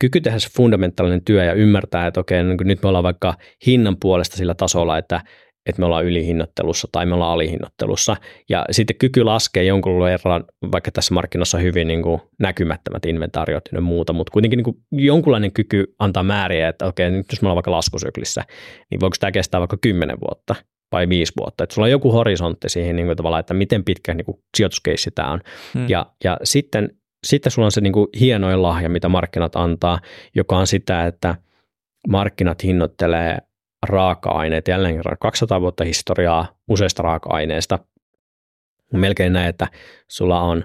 kyky 0.00 0.20
tehdä 0.20 0.38
se 0.38 0.48
fundamentaalinen 0.56 1.24
työ 1.24 1.44
ja 1.44 1.52
ymmärtää, 1.52 2.06
että 2.06 2.20
okei, 2.20 2.42
niin 2.42 2.56
nyt 2.64 2.82
me 2.82 2.88
ollaan 2.88 3.04
vaikka 3.04 3.34
hinnan 3.66 3.96
puolesta 4.00 4.36
sillä 4.36 4.54
tasolla, 4.54 4.98
että 4.98 5.20
että 5.66 5.80
me 5.80 5.86
ollaan 5.86 6.04
ylihinnottelussa 6.04 6.88
tai 6.92 7.06
me 7.06 7.14
ollaan 7.14 7.32
alihinnottelussa. 7.32 8.16
Ja 8.48 8.64
sitten 8.70 8.96
kyky 8.96 9.24
laskee 9.24 9.64
jonkun 9.64 10.00
verran, 10.00 10.44
vaikka 10.72 10.90
tässä 10.90 11.14
markkinassa 11.14 11.58
hyvin 11.58 11.88
niin 11.88 12.02
kuin 12.02 12.20
näkymättömät 12.38 13.06
inventaariot 13.06 13.64
ja 13.72 13.80
muuta, 13.80 14.12
mutta 14.12 14.30
kuitenkin 14.30 14.56
niin 14.56 14.64
kuin 14.64 14.76
jonkunlainen 14.92 15.52
kyky 15.52 15.94
antaa 15.98 16.22
määriä, 16.22 16.68
että 16.68 16.86
okei, 16.86 17.10
nyt 17.10 17.26
jos 17.32 17.42
me 17.42 17.46
ollaan 17.46 17.56
vaikka 17.56 17.70
laskusyklissä, 17.70 18.42
niin 18.90 19.00
voiko 19.00 19.16
tämä 19.20 19.32
kestää 19.32 19.60
vaikka 19.60 19.76
10 19.80 20.16
vuotta 20.20 20.54
vai 20.92 21.08
viisi 21.08 21.32
vuotta. 21.40 21.64
Että 21.64 21.74
sulla 21.74 21.86
on 21.86 21.90
joku 21.90 22.12
horisontti 22.12 22.68
siihen 22.68 22.96
niin 22.96 23.06
kuin 23.06 23.16
tavallaan, 23.16 23.40
että 23.40 23.54
miten 23.54 23.84
pitkä 23.84 24.14
niin 24.14 24.24
kuin 24.24 24.38
sijoituskeissi 24.56 25.10
tämä 25.10 25.30
on. 25.30 25.40
Hmm. 25.74 25.88
Ja, 25.88 26.06
ja 26.24 26.38
sitten, 26.44 26.90
sitten 27.26 27.52
sulla 27.52 27.66
on 27.66 27.72
se 27.72 27.80
niin 27.80 27.92
kuin 27.92 28.06
hienoin 28.20 28.62
lahja, 28.62 28.88
mitä 28.88 29.08
markkinat 29.08 29.56
antaa, 29.56 30.00
joka 30.34 30.58
on 30.58 30.66
sitä, 30.66 31.06
että 31.06 31.34
markkinat 32.08 32.64
hinnoittelee 32.64 33.38
raaka-aineet, 33.82 34.68
jälleen 34.68 34.96
kerran 34.96 35.16
200 35.20 35.60
vuotta 35.60 35.84
historiaa 35.84 36.46
useista 36.68 37.02
raaka-aineista. 37.02 37.78
Melkein 38.92 39.32
näin, 39.32 39.48
että 39.48 39.68
sulla 40.08 40.40
on 40.40 40.64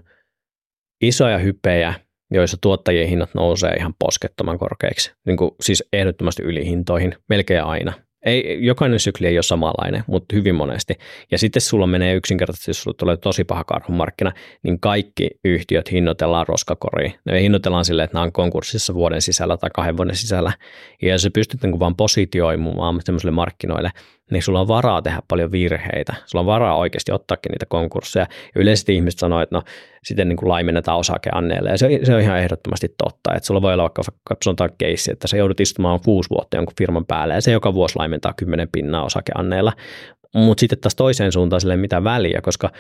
isoja 1.02 1.38
hypejä, 1.38 1.94
joissa 2.32 2.58
tuottajien 2.62 3.08
hinnat 3.10 3.34
nousee 3.34 3.74
ihan 3.74 3.94
poskettoman 4.00 4.60
korkeiksi, 4.60 5.14
niin 5.26 5.38
kuin 5.38 5.52
siis 5.62 5.84
ehdottomasti 5.94 6.44
ylihintoihin, 6.44 7.16
melkein 7.30 7.64
aina. 7.64 7.94
Ei, 8.26 8.66
jokainen 8.66 9.00
sykli 9.00 9.28
ei 9.28 9.38
ole 9.38 9.44
samanlainen, 9.44 10.04
mutta 10.08 10.36
hyvin 10.36 10.56
monesti. 10.56 10.94
Ja 11.32 11.38
sitten 11.38 11.62
sulla 11.62 11.88
menee 11.88 12.16
yksinkertaisesti, 12.16 12.70
jos 12.70 12.84
sulla 12.84 12.98
tulee 13.00 13.18
tosi 13.18 13.44
paha 13.44 13.64
karhumarkkina, 13.64 14.32
niin 14.64 14.80
kaikki 14.80 15.30
yhtiöt 15.44 15.92
hinnoitellaan 15.92 16.48
roskakoriin. 16.48 17.14
Ne 17.26 17.42
hinnoitellaan 17.42 17.86
silleen, 17.86 18.04
että 18.04 18.16
nämä 18.16 18.24
on 18.24 18.32
konkurssissa 18.32 18.94
vuoden 18.94 19.22
sisällä 19.22 19.58
tai 19.58 19.70
kahden 19.74 19.98
vuoden 19.98 20.16
sisällä. 20.16 20.52
Ja 21.02 21.10
jos 21.10 21.22
sä 21.22 21.30
pystyt 21.34 21.64
niin 21.64 21.80
vaan 21.80 21.96
positioimaan 21.96 23.00
sellaisille 23.04 23.32
markkinoille, 23.32 23.92
niin 24.32 24.44
sulla 24.44 24.60
on 24.60 24.68
varaa 24.68 25.02
tehdä 25.02 25.22
paljon 25.28 25.52
virheitä. 25.52 26.14
Sulla 26.26 26.42
on 26.42 26.46
varaa 26.46 26.78
oikeasti 26.78 27.12
ottaakin 27.12 27.52
niitä 27.52 27.66
konkursseja. 27.66 28.28
Ja 28.56 28.62
yleisesti 28.62 28.96
ihmiset 28.96 29.20
sanoo, 29.20 29.42
että 29.42 29.56
no 29.56 29.64
sitten 30.04 30.30
niin 30.30 30.38
kuin 30.38 30.50
laimennetaan 30.50 30.98
osakeanneille. 30.98 31.70
Ja 31.70 31.78
se, 31.78 32.00
se 32.04 32.16
on 32.16 32.22
ihan 32.22 32.40
ehdottomasti 32.40 32.96
totta. 32.98 33.34
Että 33.36 33.48
sulla 33.48 33.62
voi 33.62 33.74
olla 33.74 33.84
vaikka, 33.84 34.02
sanotaan 34.44 34.70
keissi, 34.78 35.12
että 35.12 35.28
sä 35.28 35.38
joudut 35.38 35.60
istumaan 35.60 36.00
kuusi 36.06 36.30
vuotta 36.30 36.58
jonkun 36.58 36.76
firman 36.78 37.06
päälle 37.06 37.34
ja 37.34 37.42
se 37.42 37.52
joka 37.52 37.74
vuosi 37.74 37.96
laimentaa 37.96 38.34
kymmenen 38.34 38.70
pinnaa 38.72 39.06
osakeanneilla. 39.06 39.74
Mutta 40.36 40.60
sitten 40.60 40.80
taas 40.80 40.96
toiseen 40.96 41.32
suuntaan 41.32 41.62
sille 41.62 41.78
mitä 41.78 42.04
väliä, 42.04 42.42
koska 42.42 42.72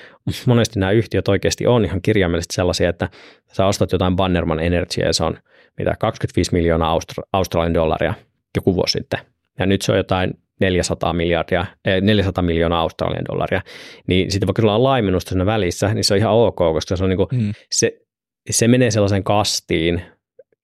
monesti 0.46 0.80
nämä 0.80 0.92
yhtiöt 0.92 1.28
oikeasti 1.28 1.68
on 1.68 1.86
ihan 1.86 2.02
kirjaimellisesti 2.02 2.56
sellaisia, 2.56 2.90
että 2.90 3.10
sä 3.54 3.66
ostat 3.66 3.92
jotain 3.92 4.16
Bannerman 4.16 4.60
Energy 4.60 5.02
ja 5.02 5.14
se 5.14 5.24
on 5.24 5.38
mitä 5.78 5.96
25 6.00 6.54
miljoonaa 6.54 7.00
Austra- 7.00 7.28
Australian 7.34 7.74
dollaria 7.74 8.14
joku 8.56 8.76
vuosi 8.76 8.92
sitten. 8.92 9.20
Ja 9.60 9.66
nyt 9.66 9.82
se 9.82 9.92
on 9.92 9.98
jotain 9.98 10.34
400, 10.62 11.13
miljardia, 11.13 11.65
400 12.02 12.41
miljoonaa 12.41 12.82
Australian 12.82 13.26
dollaria, 13.32 13.62
niin 14.08 14.32
sitten 14.32 14.47
vaikka 14.47 14.62
sulla 14.62 14.76
on 14.76 14.84
laimennusta 14.84 15.30
siinä 15.30 15.45
välissä, 15.45 15.93
niin 15.93 16.04
se 16.04 16.13
on 16.13 16.17
ihan 16.17 16.34
ok, 16.34 16.56
koska 16.56 16.95
se, 16.95 17.04
on 17.04 17.10
niin 17.10 17.17
kuin, 17.17 17.30
mm. 17.32 17.54
se, 17.71 18.02
se 18.50 18.67
menee 18.67 18.91
sellaisen 18.91 19.24
kastiin, 19.24 20.02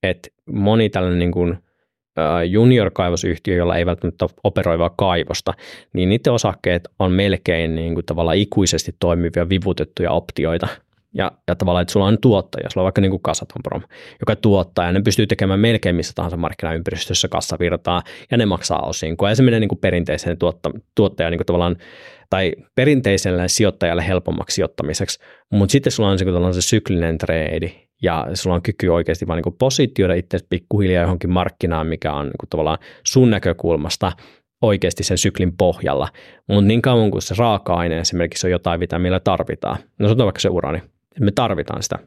että 0.03 0.29
moni 0.45 0.89
tällainen 0.89 1.19
niin 1.19 1.31
kuin, 1.31 1.57
junior-kaivosyhtiö, 2.49 3.55
jolla 3.55 3.77
ei 3.77 3.85
välttämättä 3.85 4.25
ole 4.25 4.31
operoivaa 4.43 4.89
kaivosta, 4.89 5.53
niin 5.93 6.09
niiden 6.09 6.33
osakkeet 6.33 6.87
on 6.99 7.11
melkein 7.11 7.75
niin 7.75 7.93
kuin 7.93 8.05
tavallaan 8.05 8.37
ikuisesti 8.37 8.95
toimivia 8.99 9.49
vivutettuja 9.49 10.11
optioita– 10.11 10.67
ja, 11.17 11.31
ja 11.47 11.55
tavallaan, 11.55 11.81
että 11.81 11.91
sulla 11.91 12.05
on 12.05 12.17
tuottaja, 12.21 12.69
sulla 12.69 12.81
on 12.81 12.85
vaikka 12.85 13.01
niin 13.01 13.09
kuin 13.09 13.21
Kasatonprom, 13.21 13.81
joka 14.19 14.35
tuottaa 14.35 14.85
ja 14.85 14.91
ne 14.91 15.01
pystyy 15.01 15.27
tekemään 15.27 15.59
melkein 15.59 15.95
missä 15.95 16.13
tahansa 16.15 16.37
markkinaympäristössä 16.37 17.27
kassavirtaa 17.27 18.03
ja 18.31 18.37
ne 18.37 18.45
maksaa 18.45 18.81
osinkoa 18.81 19.29
ja 19.29 19.35
se 19.35 19.43
menee 19.43 19.59
niin 19.59 19.67
kuin 19.67 19.79
perinteiseen 19.79 20.37
tuotta, 20.37 20.71
tuottaja 20.95 21.29
niin 21.29 21.37
kuin 21.37 21.45
tavallaan 21.45 21.75
tai 22.29 22.53
perinteiselle 22.75 23.47
sijoittajalle 23.47 24.07
helpommaksi 24.07 24.55
sijoittamiseksi, 24.55 25.19
mutta 25.51 25.71
sitten 25.71 25.91
sulla 25.91 26.09
on 26.09 26.19
se, 26.19 26.25
se 26.51 26.61
syklinen 26.61 27.17
trade 27.17 27.71
ja 28.01 28.27
sulla 28.33 28.55
on 28.55 28.61
kyky 28.61 28.87
oikeasti 28.87 29.27
vaan 29.27 29.41
niin 29.45 29.55
positioida 29.59 30.13
itse 30.13 30.39
pikkuhiljaa 30.49 31.03
johonkin 31.03 31.29
markkinaan, 31.29 31.87
mikä 31.87 32.13
on 32.13 32.25
niin 32.25 32.37
kuin 32.39 32.49
tavallaan 32.49 32.77
sun 33.03 33.29
näkökulmasta 33.29 34.11
oikeasti 34.61 35.03
sen 35.03 35.17
syklin 35.17 35.57
pohjalla, 35.57 36.07
mutta 36.47 36.67
niin 36.67 36.81
kauan 36.81 37.11
kuin 37.11 37.21
se 37.21 37.35
raaka-aine 37.37 37.99
esimerkiksi 37.99 38.47
on 38.47 38.51
jotain, 38.51 38.79
mitä 38.79 38.99
meillä 38.99 39.19
tarvitaan, 39.19 39.77
no 39.99 40.07
sanotaan 40.07 40.25
vaikka 40.25 40.39
se 40.39 40.49
urani, 40.49 40.81
me 41.19 41.31
tarvitaan 41.31 41.83
sitä. 41.83 41.99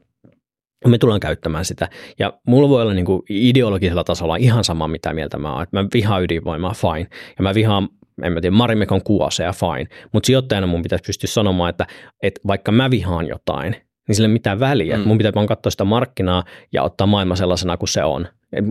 me 0.87 0.99
tullaan 0.99 1.21
käyttämään 1.21 1.65
sitä. 1.65 1.89
Ja 2.19 2.33
mulla 2.47 2.69
voi 2.69 2.83
olla 2.83 2.95
niin 2.95 3.05
kuin 3.05 3.23
ideologisella 3.29 4.05
tasolla 4.05 4.37
ihan 4.37 4.65
sama, 4.65 4.89
mitä 4.89 5.15
mieltä 5.15 5.39
mä 5.39 5.53
oon. 5.53 5.63
Että 5.63 5.83
mä 5.83 5.89
vihaan 5.95 6.23
ydinvoimaa, 6.23 6.75
fine. 6.75 7.07
Ja 7.39 7.43
mä 7.43 7.55
vihaan 7.55 7.89
en 8.23 8.33
mä 8.33 8.41
tiedä, 8.41 8.57
Marimekon 8.57 9.03
kuoseja, 9.03 9.53
fine. 9.53 9.87
Mutta 10.13 10.27
sijoittajana 10.27 10.67
mun 10.67 10.83
pitäisi 10.83 11.05
pystyä 11.07 11.29
sanomaan, 11.29 11.71
että, 11.71 11.87
että 12.23 12.41
vaikka 12.47 12.73
mä 12.73 12.91
vihaan 12.91 13.27
jotain, 13.29 13.77
niin 14.09 14.17
sille 14.17 14.29
ei 14.29 14.33
mitään 14.33 14.61
väliä. 14.61 14.97
Mm. 14.97 15.03
Mun 15.07 15.19
pitää 15.19 15.33
vaan 15.35 15.47
katsoa 15.47 15.71
sitä 15.71 15.85
markkinaa 15.85 16.45
ja 16.73 16.83
ottaa 16.83 17.07
maailma 17.07 17.37
sellaisena 17.37 17.77
kuin 17.77 17.89
se 17.89 18.05
on. 18.05 18.27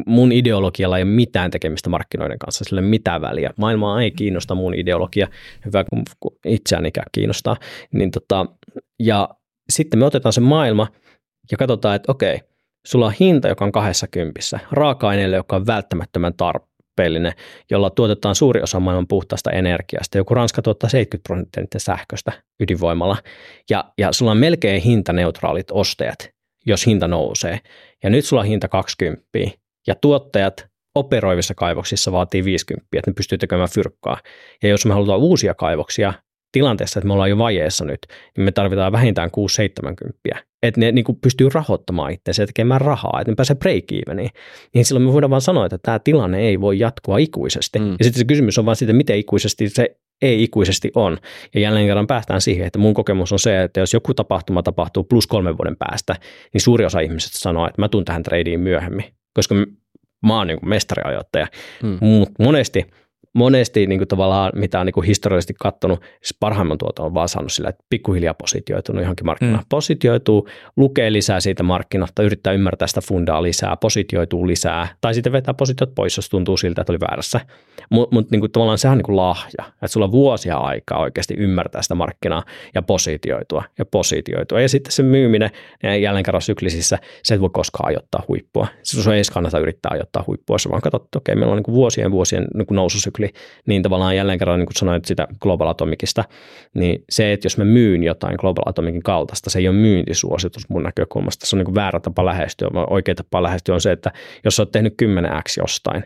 Mun 0.05 0.31
ideologialla 0.31 0.97
ei 0.97 1.03
ole 1.03 1.11
mitään 1.11 1.51
tekemistä 1.51 1.89
markkinoiden 1.89 2.39
kanssa, 2.39 2.63
sille 2.63 2.81
mitään 2.81 3.21
väliä. 3.21 3.49
Maailmaa 3.57 4.01
ei 4.01 4.11
kiinnosta 4.11 4.55
mun 4.55 4.73
ideologia, 4.73 5.27
hyvä 5.65 5.85
kun 6.19 6.33
itseään 6.45 6.85
ikään 6.85 7.07
kiinnostaa. 7.11 7.57
Niin 7.91 8.11
tota, 8.11 8.45
ja 8.99 9.29
sitten 9.69 9.99
me 9.99 10.05
otetaan 10.05 10.33
se 10.33 10.41
maailma 10.41 10.87
ja 11.51 11.57
katsotaan, 11.57 11.95
että 11.95 12.11
okei, 12.11 12.39
sulla 12.87 13.05
on 13.05 13.13
hinta, 13.19 13.47
joka 13.47 13.65
on 13.65 13.71
kahdessa 13.71 14.07
kympissä, 14.07 14.59
raaka-aineille, 14.71 15.35
joka 15.35 15.55
on 15.55 15.67
välttämättömän 15.67 16.33
tarpeellinen, 16.33 17.33
jolla 17.71 17.89
tuotetaan 17.89 18.35
suuri 18.35 18.61
osa 18.61 18.79
maailman 18.79 19.07
puhtaasta 19.07 19.51
energiasta. 19.51 20.17
Joku 20.17 20.33
Ranska 20.33 20.61
tuottaa 20.61 20.89
70 20.89 21.49
prosenttia 21.49 21.79
sähköstä 21.79 22.31
ydinvoimalla. 22.59 23.17
Ja, 23.69 23.85
ja 23.97 24.11
sulla 24.11 24.31
on 24.31 24.37
melkein 24.37 24.81
hintaneutraalit 24.81 25.71
ostajat, 25.71 26.29
jos 26.65 26.85
hinta 26.85 27.07
nousee. 27.07 27.59
Ja 28.03 28.09
nyt 28.09 28.25
sulla 28.25 28.41
on 28.41 28.47
hinta 28.47 28.67
20, 28.67 29.27
ja 29.87 29.95
tuottajat 29.95 30.69
operoivissa 30.95 31.53
kaivoksissa 31.55 32.11
vaatii 32.11 32.43
50, 32.43 32.87
että 32.93 33.11
ne 33.11 33.13
pystyy 33.13 33.37
tekemään 33.37 33.69
fyrkkaa. 33.69 34.17
Ja 34.63 34.69
jos 34.69 34.85
me 34.85 34.93
halutaan 34.93 35.19
uusia 35.19 35.53
kaivoksia, 35.53 36.13
tilanteessa, 36.51 36.99
että 36.99 37.07
me 37.07 37.13
ollaan 37.13 37.29
jo 37.29 37.37
vajeessa 37.37 37.85
nyt, 37.85 37.99
niin 38.37 38.45
me 38.45 38.51
tarvitaan 38.51 38.91
vähintään 38.91 39.29
6-70. 40.35 40.37
Että 40.63 40.79
ne 40.79 40.91
niin 40.91 41.05
kuin 41.05 41.17
pystyy 41.21 41.49
rahoittamaan 41.53 42.11
itseänsä 42.11 42.43
ja 42.43 42.47
tekemään 42.47 42.81
rahaa, 42.81 43.21
että 43.21 43.31
ne 43.31 43.35
pääsee 43.35 43.55
break 43.55 43.83
eveniin. 43.91 44.29
Niin 44.73 44.85
silloin 44.85 45.05
me 45.05 45.13
voidaan 45.13 45.29
vaan 45.29 45.41
sanoa, 45.41 45.65
että 45.65 45.77
tämä 45.77 45.99
tilanne 45.99 46.39
ei 46.39 46.61
voi 46.61 46.79
jatkua 46.79 47.17
ikuisesti. 47.17 47.79
Mm. 47.79 47.91
Ja 47.91 48.05
sitten 48.05 48.19
se 48.19 48.25
kysymys 48.25 48.57
on 48.57 48.65
vaan 48.65 48.75
siitä, 48.75 48.93
miten 48.93 49.17
ikuisesti 49.17 49.69
se 49.69 49.95
ei 50.21 50.43
ikuisesti 50.43 50.91
on. 50.95 51.17
Ja 51.55 51.61
jälleen 51.61 51.87
kerran 51.87 52.07
päästään 52.07 52.41
siihen, 52.41 52.67
että 52.67 52.79
mun 52.79 52.93
kokemus 52.93 53.31
on 53.31 53.39
se, 53.39 53.63
että 53.63 53.79
jos 53.79 53.93
joku 53.93 54.13
tapahtuma 54.13 54.63
tapahtuu 54.63 55.03
plus 55.03 55.27
kolmen 55.27 55.57
vuoden 55.57 55.75
päästä, 55.77 56.15
niin 56.53 56.61
suuri 56.61 56.85
osa 56.85 56.99
ihmisistä 56.99 57.39
sanoo, 57.39 57.67
että 57.67 57.81
mä 57.81 57.89
tuun 57.89 58.05
tähän 58.05 58.23
tradeen 58.23 58.59
myöhemmin, 58.59 59.05
koska 59.33 59.55
mä 60.25 60.37
oon 60.37 60.47
niin 60.47 60.59
mestariajoittaja. 60.65 61.47
Mm. 61.83 61.97
Mutta 62.01 62.43
monesti 62.43 62.85
monesti 63.33 63.87
niin 63.87 63.99
kuin 63.99 64.07
tavallaan, 64.07 64.51
mitä 64.55 64.79
on 64.79 64.85
niin 64.85 64.93
kuin 64.93 65.07
historiallisesti 65.07 65.53
katsonut, 65.59 65.99
siis 65.99 66.37
parhaimman 66.39 66.77
tuoton 66.77 67.05
on 67.05 67.13
vaan 67.13 67.29
saanut 67.29 67.51
sillä, 67.51 67.69
että 67.69 67.83
pikkuhiljaa 67.89 68.33
positioitunut 68.33 69.01
johonkin 69.01 69.25
markkinaan. 69.25 69.59
Mm. 69.59 69.69
Positioituu, 69.69 70.47
lukee 70.77 71.11
lisää 71.11 71.39
siitä 71.39 71.63
markkinasta, 71.63 72.23
yrittää 72.23 72.53
ymmärtää 72.53 72.87
sitä 72.87 73.01
fundaa 73.01 73.43
lisää, 73.43 73.77
positioituu 73.77 74.47
lisää, 74.47 74.87
tai 75.01 75.13
sitten 75.13 75.33
vetää 75.33 75.53
positiot 75.53 75.95
pois, 75.95 76.17
jos 76.17 76.29
tuntuu 76.29 76.57
siltä, 76.57 76.81
että 76.81 76.91
oli 76.91 76.99
väärässä. 76.99 77.39
Mutta 77.89 78.15
mut, 78.15 78.31
niin 78.31 78.39
kuin, 78.39 78.51
tavallaan 78.51 78.77
sehän 78.77 78.91
on 78.91 78.97
niin 78.97 79.05
kuin 79.05 79.15
lahja, 79.15 79.65
että 79.73 79.87
sulla 79.87 80.05
on 80.05 80.11
vuosia 80.11 80.57
aikaa 80.57 80.99
oikeasti 80.99 81.33
ymmärtää 81.33 81.81
sitä 81.81 81.95
markkinaa 81.95 82.43
ja 82.75 82.81
positioitua 82.81 83.63
ja 83.77 83.85
positioitua. 83.85 84.61
Ja 84.61 84.69
sitten 84.69 84.91
se 84.91 85.03
myyminen 85.03 85.49
jälleen 86.01 86.23
kerran 86.23 86.41
syklisissä, 86.41 86.97
se 87.23 87.35
et 87.35 87.41
voi 87.41 87.49
koskaan 87.53 87.87
ajoittaa 87.87 88.23
huippua. 88.27 88.67
Se 88.83 89.11
ei 89.11 89.17
edes 89.17 89.29
kannata 89.29 89.59
yrittää 89.59 89.89
ajoittaa 89.93 90.23
huippua, 90.27 90.53
jos 90.53 90.69
vaan 90.69 90.81
katsot, 90.81 91.03
että 91.03 91.17
okei, 91.17 91.35
meillä 91.35 91.51
on 91.51 91.57
niin 91.57 91.63
kuin 91.63 91.75
vuosien 91.75 92.11
vuosien 92.11 92.47
niin 92.53 92.67
kuin 92.67 92.75
sykli, 93.09 93.29
niin 93.67 93.83
tavallaan 93.83 94.15
jälleen 94.15 94.39
kerran, 94.39 94.59
niin 94.59 94.67
kuin 94.67 94.75
sanoit 94.75 95.05
sitä 95.05 95.27
Global 95.41 95.67
Atomicista, 95.67 96.23
niin 96.73 97.03
se, 97.09 97.33
että 97.33 97.45
jos 97.45 97.57
mä 97.57 97.65
myyn 97.65 98.03
jotain 98.03 98.35
Global 98.39 98.63
Atomicin 98.65 99.03
kaltaista, 99.03 99.49
se 99.49 99.59
ei 99.59 99.67
ole 99.67 99.75
myyntisuositus 99.75 100.69
mun 100.69 100.83
näkökulmasta, 100.83 101.45
se 101.45 101.55
on 101.55 101.57
niin 101.57 101.65
kuin 101.65 101.75
väärä 101.75 101.99
tapa 101.99 102.25
lähestyä, 102.25 102.69
vaan 102.73 102.93
oikea 102.93 103.15
tapa 103.15 103.43
lähestyä 103.43 103.75
on 103.75 103.81
se, 103.81 103.91
että 103.91 104.11
jos 104.45 104.55
sä 104.55 104.61
oot 104.61 104.71
tehnyt 104.71 104.93
10x 105.01 105.61
jostain, 105.61 106.03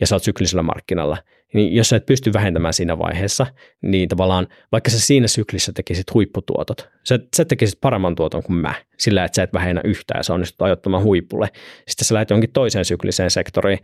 ja 0.00 0.06
sä 0.06 0.14
oot 0.14 0.22
syklisellä 0.22 0.62
markkinalla, 0.62 1.16
niin 1.54 1.74
jos 1.74 1.88
sä 1.88 1.96
et 1.96 2.06
pysty 2.06 2.32
vähentämään 2.32 2.74
siinä 2.74 2.98
vaiheessa, 2.98 3.46
niin 3.82 4.08
tavallaan 4.08 4.46
vaikka 4.72 4.90
sä 4.90 5.00
siinä 5.00 5.28
syklissä 5.28 5.72
tekisit 5.72 6.14
huipputuotot, 6.14 6.88
sä, 7.04 7.18
sä 7.36 7.44
tekisit 7.44 7.80
paremman 7.80 8.14
tuoton 8.14 8.42
kuin 8.42 8.56
mä, 8.56 8.74
sillä 8.98 9.24
että 9.24 9.36
sä 9.36 9.42
et 9.42 9.52
vähennä 9.52 9.80
yhtään 9.84 10.18
ja 10.18 10.22
sä 10.22 10.34
onnistut 10.34 10.62
ajoittamaan 10.62 11.02
huipulle. 11.02 11.48
Sitten 11.88 12.04
sä 12.04 12.14
lähdet 12.14 12.30
jonkin 12.30 12.52
toiseen 12.52 12.84
sykliseen 12.84 13.30
sektoriin, 13.30 13.78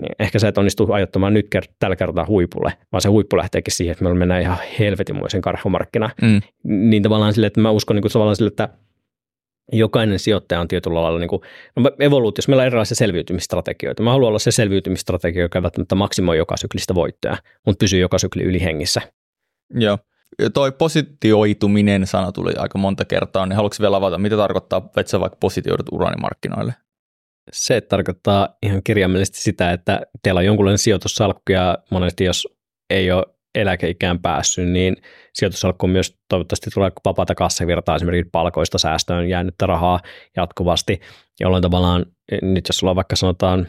niin 0.00 0.12
ehkä 0.18 0.38
sä 0.38 0.48
et 0.48 0.58
onnistu 0.58 0.92
ajoittamaan 0.92 1.34
nyt 1.34 1.46
kert- 1.56 1.74
tällä 1.78 1.96
kertaa 1.96 2.26
huipulle, 2.26 2.72
vaan 2.92 3.00
se 3.00 3.08
huippu 3.08 3.36
lähteekin 3.36 3.74
siihen, 3.74 3.92
että 3.92 4.04
me 4.04 4.14
mennään 4.14 4.42
ihan 4.42 4.58
helvetinmoisen 4.78 5.42
karhumarkkina. 5.42 6.10
Mm. 6.22 6.40
Niin 6.64 7.02
tavallaan 7.02 7.32
sille, 7.32 7.46
että 7.46 7.60
mä 7.60 7.70
uskon 7.70 7.94
niin 7.94 8.02
kuin 8.02 8.12
tavallaan 8.12 8.36
sille, 8.36 8.48
että 8.48 8.68
jokainen 9.72 10.18
sijoittaja 10.18 10.60
on 10.60 10.68
tietyllä 10.68 11.02
lailla 11.02 11.18
niin 11.18 11.28
kuin, 11.28 11.42
no 11.76 11.90
evoluutiossa 12.00 12.50
meillä 12.50 12.60
on 12.60 12.66
erilaisia 12.66 12.94
selviytymistrategioita. 12.94 14.02
Mä 14.02 14.10
haluan 14.10 14.28
olla 14.28 14.38
se 14.38 14.50
selviytymistrategia, 14.50 15.42
joka 15.42 15.58
ei 15.58 15.62
välttämättä 15.62 15.94
maksimoi 15.94 16.38
joka 16.38 16.56
syklistä 16.56 16.94
voittoja, 16.94 17.36
mutta 17.66 17.82
pysyy 17.84 18.00
joka 18.00 18.18
sykli 18.18 18.42
yli 18.42 18.62
hengissä. 18.62 19.00
Joo. 19.74 19.98
Ja 20.38 20.50
toi 20.50 20.72
positioituminen 20.72 22.06
sana 22.06 22.32
tuli 22.32 22.52
aika 22.56 22.78
monta 22.78 23.04
kertaa, 23.04 23.46
niin 23.46 23.56
haluatko 23.56 23.76
vielä 23.80 23.96
avata, 23.96 24.18
mitä 24.18 24.36
tarkoittaa, 24.36 24.90
että 24.96 25.10
sä 25.10 25.20
vaikka 25.20 25.36
positioidut 25.40 25.86
uraanimarkkinoille? 25.92 26.74
Se 27.52 27.80
tarkoittaa 27.80 28.56
ihan 28.62 28.82
kirjaimellisesti 28.82 29.40
sitä, 29.40 29.70
että 29.72 30.00
teillä 30.22 30.38
on 30.38 30.44
jonkunlainen 30.44 30.78
sijoitussalkku 30.78 31.52
ja 31.52 31.78
monesti 31.90 32.24
jos 32.24 32.48
ei 32.90 33.12
ole 33.12 33.33
eläkeikään 33.54 34.18
päässyt, 34.18 34.68
niin 34.68 34.96
sijoitusalkku 35.32 35.86
myös 35.86 36.18
toivottavasti 36.28 36.70
tulee 36.70 36.90
vapaata 37.04 37.34
kassavirtaa 37.34 37.96
esimerkiksi 37.96 38.30
palkoista 38.30 38.78
säästöön 38.78 39.28
jäänyttä 39.28 39.66
rahaa 39.66 40.00
jatkuvasti, 40.36 41.00
jolloin 41.40 41.62
tavallaan 41.62 42.06
nyt 42.42 42.68
jos 42.68 42.76
sulla 42.76 42.90
on 42.90 42.96
vaikka 42.96 43.16
sanotaan 43.16 43.66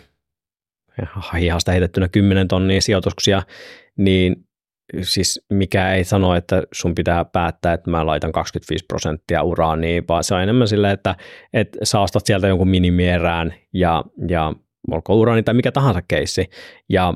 hihasta 1.39 1.71
heitettynä 1.71 2.07
10 2.07 2.47
tonnia 2.47 2.81
sijoituksia, 2.81 3.41
niin 3.97 4.35
siis 5.01 5.45
mikä 5.49 5.93
ei 5.93 6.03
sano, 6.03 6.35
että 6.35 6.63
sun 6.71 6.95
pitää 6.95 7.25
päättää, 7.25 7.73
että 7.73 7.91
mä 7.91 8.05
laitan 8.05 8.31
25 8.31 8.85
prosenttia 8.85 9.43
uraaniin, 9.43 10.03
vaan 10.09 10.23
se 10.23 10.35
on 10.35 10.41
enemmän 10.41 10.67
sillä, 10.67 10.91
että, 10.91 11.15
että 11.53 11.79
sä 11.83 11.99
ostat 11.99 12.25
sieltä 12.25 12.47
jonkun 12.47 12.69
minimierään 12.69 13.53
ja, 13.73 14.03
ja 14.27 14.53
olkoon 14.91 15.19
uraani 15.19 15.43
tai 15.43 15.53
mikä 15.53 15.71
tahansa 15.71 16.01
keissi, 16.07 16.49
ja 16.89 17.13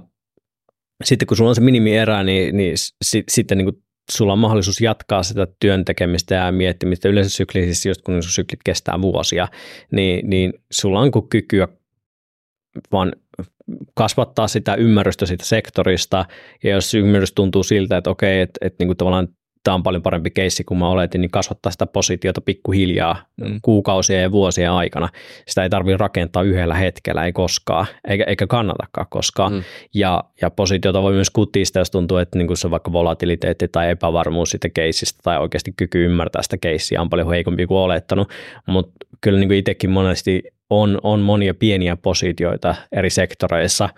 sitten 1.04 1.28
kun 1.28 1.38
sulla 1.38 1.50
on 1.50 1.56
se 1.56 1.62
minimierä, 1.62 2.24
niin, 2.24 2.58
niin 2.58 2.76
si, 3.02 3.24
sitten 3.30 3.58
niin 3.58 3.84
sulla 4.12 4.34
on 4.34 4.40
mahdollisuus 4.40 4.82
jatkaa 4.82 5.24
sitä 5.24 5.48
työn 5.60 5.86
tekemistä 5.86 6.36
ja 6.36 6.52
miettimistä. 6.52 7.10
Yleensä 7.10 7.30
syklisissä, 7.30 7.90
just 7.90 8.02
kun 8.02 8.24
syklit 8.24 8.60
kestää 8.66 9.02
vuosia, 9.02 9.48
niin, 9.92 10.30
niin 10.30 10.54
sulla 10.72 11.00
on 11.00 11.12
kykyä 11.30 11.68
vaan 12.92 13.14
kasvattaa 13.94 14.48
sitä 14.48 14.76
ymmärrystä 14.76 15.26
siitä 15.26 15.46
sektorista, 15.46 16.26
ja 16.64 16.70
jos 16.70 16.94
ymmärrys 16.94 17.34
tuntuu 17.34 17.64
siltä, 17.64 17.98
että 17.98 18.10
okei, 18.10 18.42
että, 18.42 18.58
että 18.62 18.86
niin 18.86 18.98
tavallaan 18.98 19.28
tämä 19.64 19.76
on 19.76 19.84
paljon 19.84 20.04
parempi 20.04 20.32
keissi 20.32 20.64
kuin 20.64 20.78
mä 20.78 20.90
oletin, 20.90 21.22
niin 21.22 21.32
kasvattaa 21.32 21.72
sitä 21.72 21.86
positiota 21.86 22.42
pikkuhiljaa 22.42 23.26
mm. 23.42 23.60
kuukausia 23.62 24.22
ja 24.22 24.32
vuosien 24.32 24.72
aikana. 24.72 25.10
Sitä 25.48 25.64
ei 25.64 25.70
tarvitse 25.70 25.98
rakentaa 25.98 26.44
yhdellä 26.44 26.76
hetkellä, 26.76 27.26
ei 27.26 27.34
koskaan, 27.34 27.88
eikä, 28.08 28.24
eikä 28.24 28.48
kannatakaan 28.48 29.08
koskaan. 29.10 29.54
Mm. 29.54 29.64
Ja, 29.94 30.24
ja 30.42 30.50
positiota 30.50 31.02
voi 31.02 31.14
myös 31.14 31.30
kutista, 31.30 31.80
jos 31.80 31.92
tuntuu, 31.92 32.18
että 32.18 32.38
niin 32.38 32.58
se 32.58 32.68
on 32.68 32.72
vaikka 32.72 32.92
volatiliteetti 32.92 33.68
tai 33.68 33.90
epävarmuus 33.90 34.50
siitä 34.50 34.70
keissistä 34.70 35.20
tai 35.24 35.40
oikeasti 35.40 35.74
kyky 35.78 36.06
ymmärtää 36.06 36.42
sitä 36.42 36.58
keissiä 36.58 37.02
on 37.02 37.10
paljon 37.10 37.30
heikompi 37.30 37.68
kuin 37.68 37.78
olettanut. 37.78 38.30
Mutta 38.68 39.06
kyllä 39.22 39.40
niin 39.40 39.52
itsekin 39.52 39.90
monesti 39.90 40.44
on, 40.70 41.00
on 41.04 41.20
monia 41.20 41.54
pieniä 41.54 41.96
positioita 41.96 42.76
eri 42.92 43.10
sektoreissa, 43.10 43.90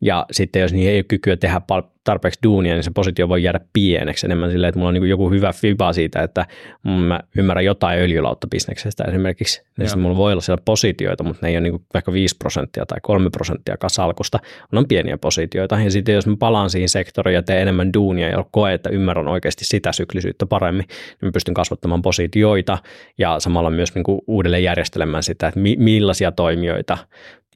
ja 0.00 0.26
sitten 0.32 0.62
jos 0.62 0.72
niihin 0.72 0.90
ei 0.90 0.98
ole 0.98 1.04
kykyä 1.04 1.36
tehdä 1.36 1.60
tarpeeksi 2.04 2.40
duunia, 2.42 2.74
niin 2.74 2.84
se 2.84 2.90
positio 2.94 3.28
voi 3.28 3.42
jäädä 3.42 3.60
pieneksi 3.72 4.26
enemmän 4.26 4.50
silleen, 4.50 4.68
että 4.68 4.78
mulla 4.78 4.88
on 4.88 4.94
niin 4.94 5.08
joku 5.08 5.30
hyvä 5.30 5.52
fiba 5.52 5.92
siitä, 5.92 6.22
että 6.22 6.46
mä 6.84 7.20
ymmärrän 7.36 7.64
jotain 7.64 8.00
öljylautta-bisneksestä 8.00 9.04
esimerkiksi. 9.08 9.62
Ja 9.78 9.86
sitten 9.86 10.02
mulla 10.02 10.16
voi 10.16 10.32
olla 10.32 10.42
siellä 10.42 10.62
positioita, 10.64 11.24
mutta 11.24 11.46
ne 11.46 11.48
ei 11.48 11.56
ole 11.56 11.60
niin 11.60 11.84
vaikka 11.94 12.12
5 12.12 12.36
prosenttia 12.38 12.86
tai 12.86 12.98
3 13.02 13.30
prosenttia 13.30 13.76
kasalkusta. 13.76 14.38
On 14.72 14.88
pieniä 14.88 15.18
positioita. 15.18 15.80
Ja 15.80 15.90
sitten 15.90 16.14
jos 16.14 16.26
mä 16.26 16.36
palaan 16.38 16.70
siihen 16.70 16.88
sektoriin 16.88 17.34
ja 17.34 17.42
teen 17.42 17.62
enemmän 17.62 17.92
duunia 17.92 18.28
ja 18.28 18.44
koe, 18.50 18.74
että 18.74 18.90
ymmärrän 18.90 19.28
oikeasti 19.28 19.64
sitä 19.64 19.92
syklisyyttä 19.92 20.46
paremmin, 20.46 20.86
niin 20.88 21.28
mä 21.28 21.32
pystyn 21.32 21.54
kasvattamaan 21.54 22.02
positioita 22.02 22.78
ja 23.18 23.40
samalla 23.40 23.70
myös 23.70 23.94
niin 23.94 24.04
kuin 24.04 24.20
uudelleen 24.26 24.62
järjestelemään 24.62 25.22
sitä, 25.22 25.48
että 25.48 25.60
mi- 25.60 25.76
millaisia 25.78 26.32
toimijoita 26.32 26.98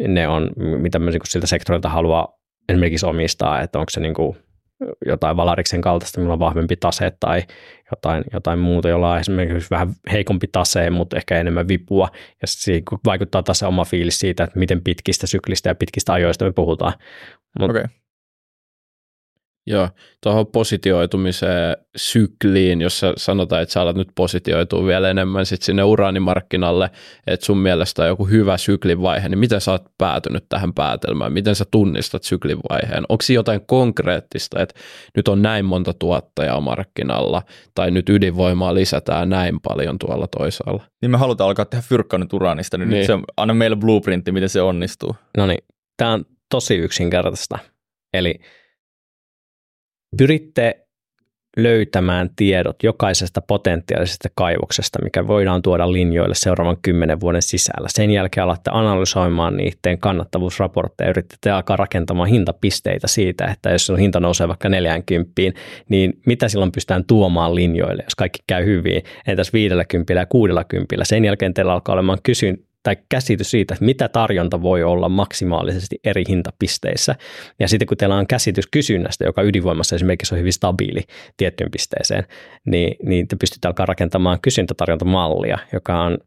ne 0.09 0.28
on, 0.28 0.51
mitä 0.57 0.99
mä 0.99 1.11
niin 1.11 1.20
siltä 1.24 1.47
sektorilta 1.47 1.88
haluaa 1.88 2.41
esimerkiksi 2.69 3.07
omistaa, 3.07 3.61
että 3.61 3.79
onko 3.79 3.91
se 3.91 4.01
niin 4.01 4.15
kuin 4.15 4.37
jotain 5.07 5.37
Valariksen 5.37 5.81
kaltaista, 5.81 6.21
millä 6.21 6.33
on 6.33 6.39
vahvempi 6.39 6.77
tase 6.77 7.13
tai 7.21 7.43
jotain, 7.91 8.25
jotain 8.33 8.59
muuta, 8.59 8.89
jolla 8.89 9.13
on 9.13 9.19
esimerkiksi 9.19 9.71
vähän 9.71 9.95
heikompi 10.13 10.47
tase, 10.53 10.91
mutta 10.91 11.17
ehkä 11.17 11.41
enemmän 11.41 11.69
vipua. 11.69 12.09
Ja 12.15 12.47
se 12.47 12.83
vaikuttaa 13.05 13.43
taas 13.43 13.59
se 13.59 13.67
oma 13.67 13.85
fiilis 13.85 14.21
siitä, 14.21 14.45
että 14.45 14.59
miten 14.59 14.83
pitkistä 14.83 15.27
syklistä 15.27 15.69
ja 15.69 15.75
pitkistä 15.75 16.13
ajoista 16.13 16.45
me 16.45 16.53
puhutaan. 16.53 16.93
Mut, 17.59 17.71
okay. 17.71 17.85
Joo, 19.67 19.89
tuohon 20.23 20.47
positioitumiseen 20.47 21.77
sykliin, 21.97 22.81
jossa 22.81 23.13
sanotaan, 23.17 23.63
että 23.63 23.73
sä 23.73 23.81
alat 23.81 23.97
nyt 23.97 24.09
positioitua 24.15 24.87
vielä 24.87 25.11
enemmän 25.11 25.47
sit 25.47 25.63
sinne 25.63 25.85
uraanimarkkinalle, 25.85 26.91
että 27.27 27.47
sun 27.47 27.59
mielestä 27.59 28.03
on 28.03 28.09
joku 28.09 28.25
hyvä 28.25 28.57
syklin 28.59 29.03
vaihe, 29.03 29.29
niin 29.29 29.39
miten 29.39 29.61
sä 29.61 29.71
oot 29.71 29.85
päätynyt 29.99 30.45
tähän 30.49 30.75
päätelmään? 30.75 31.33
Miten 31.33 31.55
sä 31.55 31.65
tunnistat 31.71 32.23
syklin 32.23 32.59
vaiheen? 32.71 33.05
Onko 33.09 33.25
jotain 33.29 33.61
konkreettista, 33.67 34.63
että 34.63 34.81
nyt 35.17 35.29
on 35.29 35.43
näin 35.43 35.65
monta 35.65 35.95
tuottajaa 35.95 36.61
markkinalla, 36.61 37.43
tai 37.75 37.91
nyt 37.91 38.09
ydinvoimaa 38.09 38.75
lisätään 38.75 39.29
näin 39.29 39.61
paljon 39.61 39.99
tuolla 39.99 40.27
toisaalla? 40.39 40.83
Niin 41.03 41.11
me 41.11 41.19
halutaan 41.19 41.49
alkaa 41.49 41.65
tehdä 41.65 41.85
fyrkkaa 41.89 42.19
nyt 42.19 42.33
uraanista, 42.33 42.79
niin, 42.79 42.91
niin. 42.91 42.99
nyt 42.99 43.07
se 43.07 43.13
anna 43.37 43.55
meille 43.55 43.77
blueprintti, 43.77 44.33
miten 44.33 44.49
se 44.49 44.63
onnistuu. 44.63 45.17
No 45.37 45.47
niin, 45.47 45.65
tämä 45.97 46.13
on 46.13 46.25
tosi 46.51 46.75
yksinkertaista. 46.75 47.59
Eli 48.15 48.35
pyritte 50.19 50.83
löytämään 51.57 52.31
tiedot 52.37 52.83
jokaisesta 52.83 53.41
potentiaalisesta 53.41 54.29
kaivoksesta, 54.35 54.99
mikä 55.03 55.27
voidaan 55.27 55.63
tuoda 55.63 55.93
linjoille 55.93 56.35
seuraavan 56.35 56.77
kymmenen 56.83 57.21
vuoden 57.21 57.43
sisällä. 57.43 57.89
Sen 57.91 58.11
jälkeen 58.11 58.45
alatte 58.45 58.71
analysoimaan 58.75 59.57
niiden 59.57 59.99
kannattavuusraportteja, 59.99 61.11
yritätte 61.11 61.51
alkaa 61.51 61.77
rakentamaan 61.77 62.29
hintapisteitä 62.29 63.07
siitä, 63.07 63.45
että 63.45 63.71
jos 63.71 63.91
on 63.91 63.99
hinta 63.99 64.21
nousee 64.21 64.49
vaikka 64.49 64.69
40, 64.69 65.33
niin 65.89 66.21
mitä 66.27 66.49
silloin 66.49 66.73
pystytään 66.73 67.05
tuomaan 67.05 67.55
linjoille, 67.55 68.03
jos 68.03 68.15
kaikki 68.15 68.39
käy 68.47 68.65
hyvin, 68.65 69.03
entäs 69.27 69.53
50 69.53 70.13
ja 70.13 70.27
60. 70.27 71.05
Sen 71.05 71.25
jälkeen 71.25 71.55
teillä 71.55 71.73
alkaa 71.73 71.93
olemaan 71.93 72.19
kysyn, 72.23 72.59
tai 72.83 72.97
käsitys 73.09 73.51
siitä, 73.51 73.76
mitä 73.80 74.09
tarjonta 74.09 74.62
voi 74.62 74.83
olla 74.83 75.09
maksimaalisesti 75.09 76.01
eri 76.05 76.24
hintapisteissä. 76.28 77.14
Ja 77.61 77.68
sitten 77.68 77.87
kun 77.87 77.97
teillä 77.97 78.16
on 78.16 78.26
käsitys 78.26 78.66
kysynnästä, 78.66 79.24
joka 79.24 79.43
ydinvoimassa 79.43 79.97
esimerkiksi 79.97 80.35
on 80.35 80.39
hyvin 80.39 80.53
stabiili 80.53 81.03
tiettyyn 81.37 81.70
pisteeseen, 81.70 82.24
niin, 82.66 82.97
niin 83.03 83.28
te 83.28 83.37
pystytte 83.37 83.68
alkaa 83.68 83.87
rakentamaan 83.87 84.41
kysyntätarjontamallia, 84.41 85.59
joka 85.72 86.03
on 86.03 86.18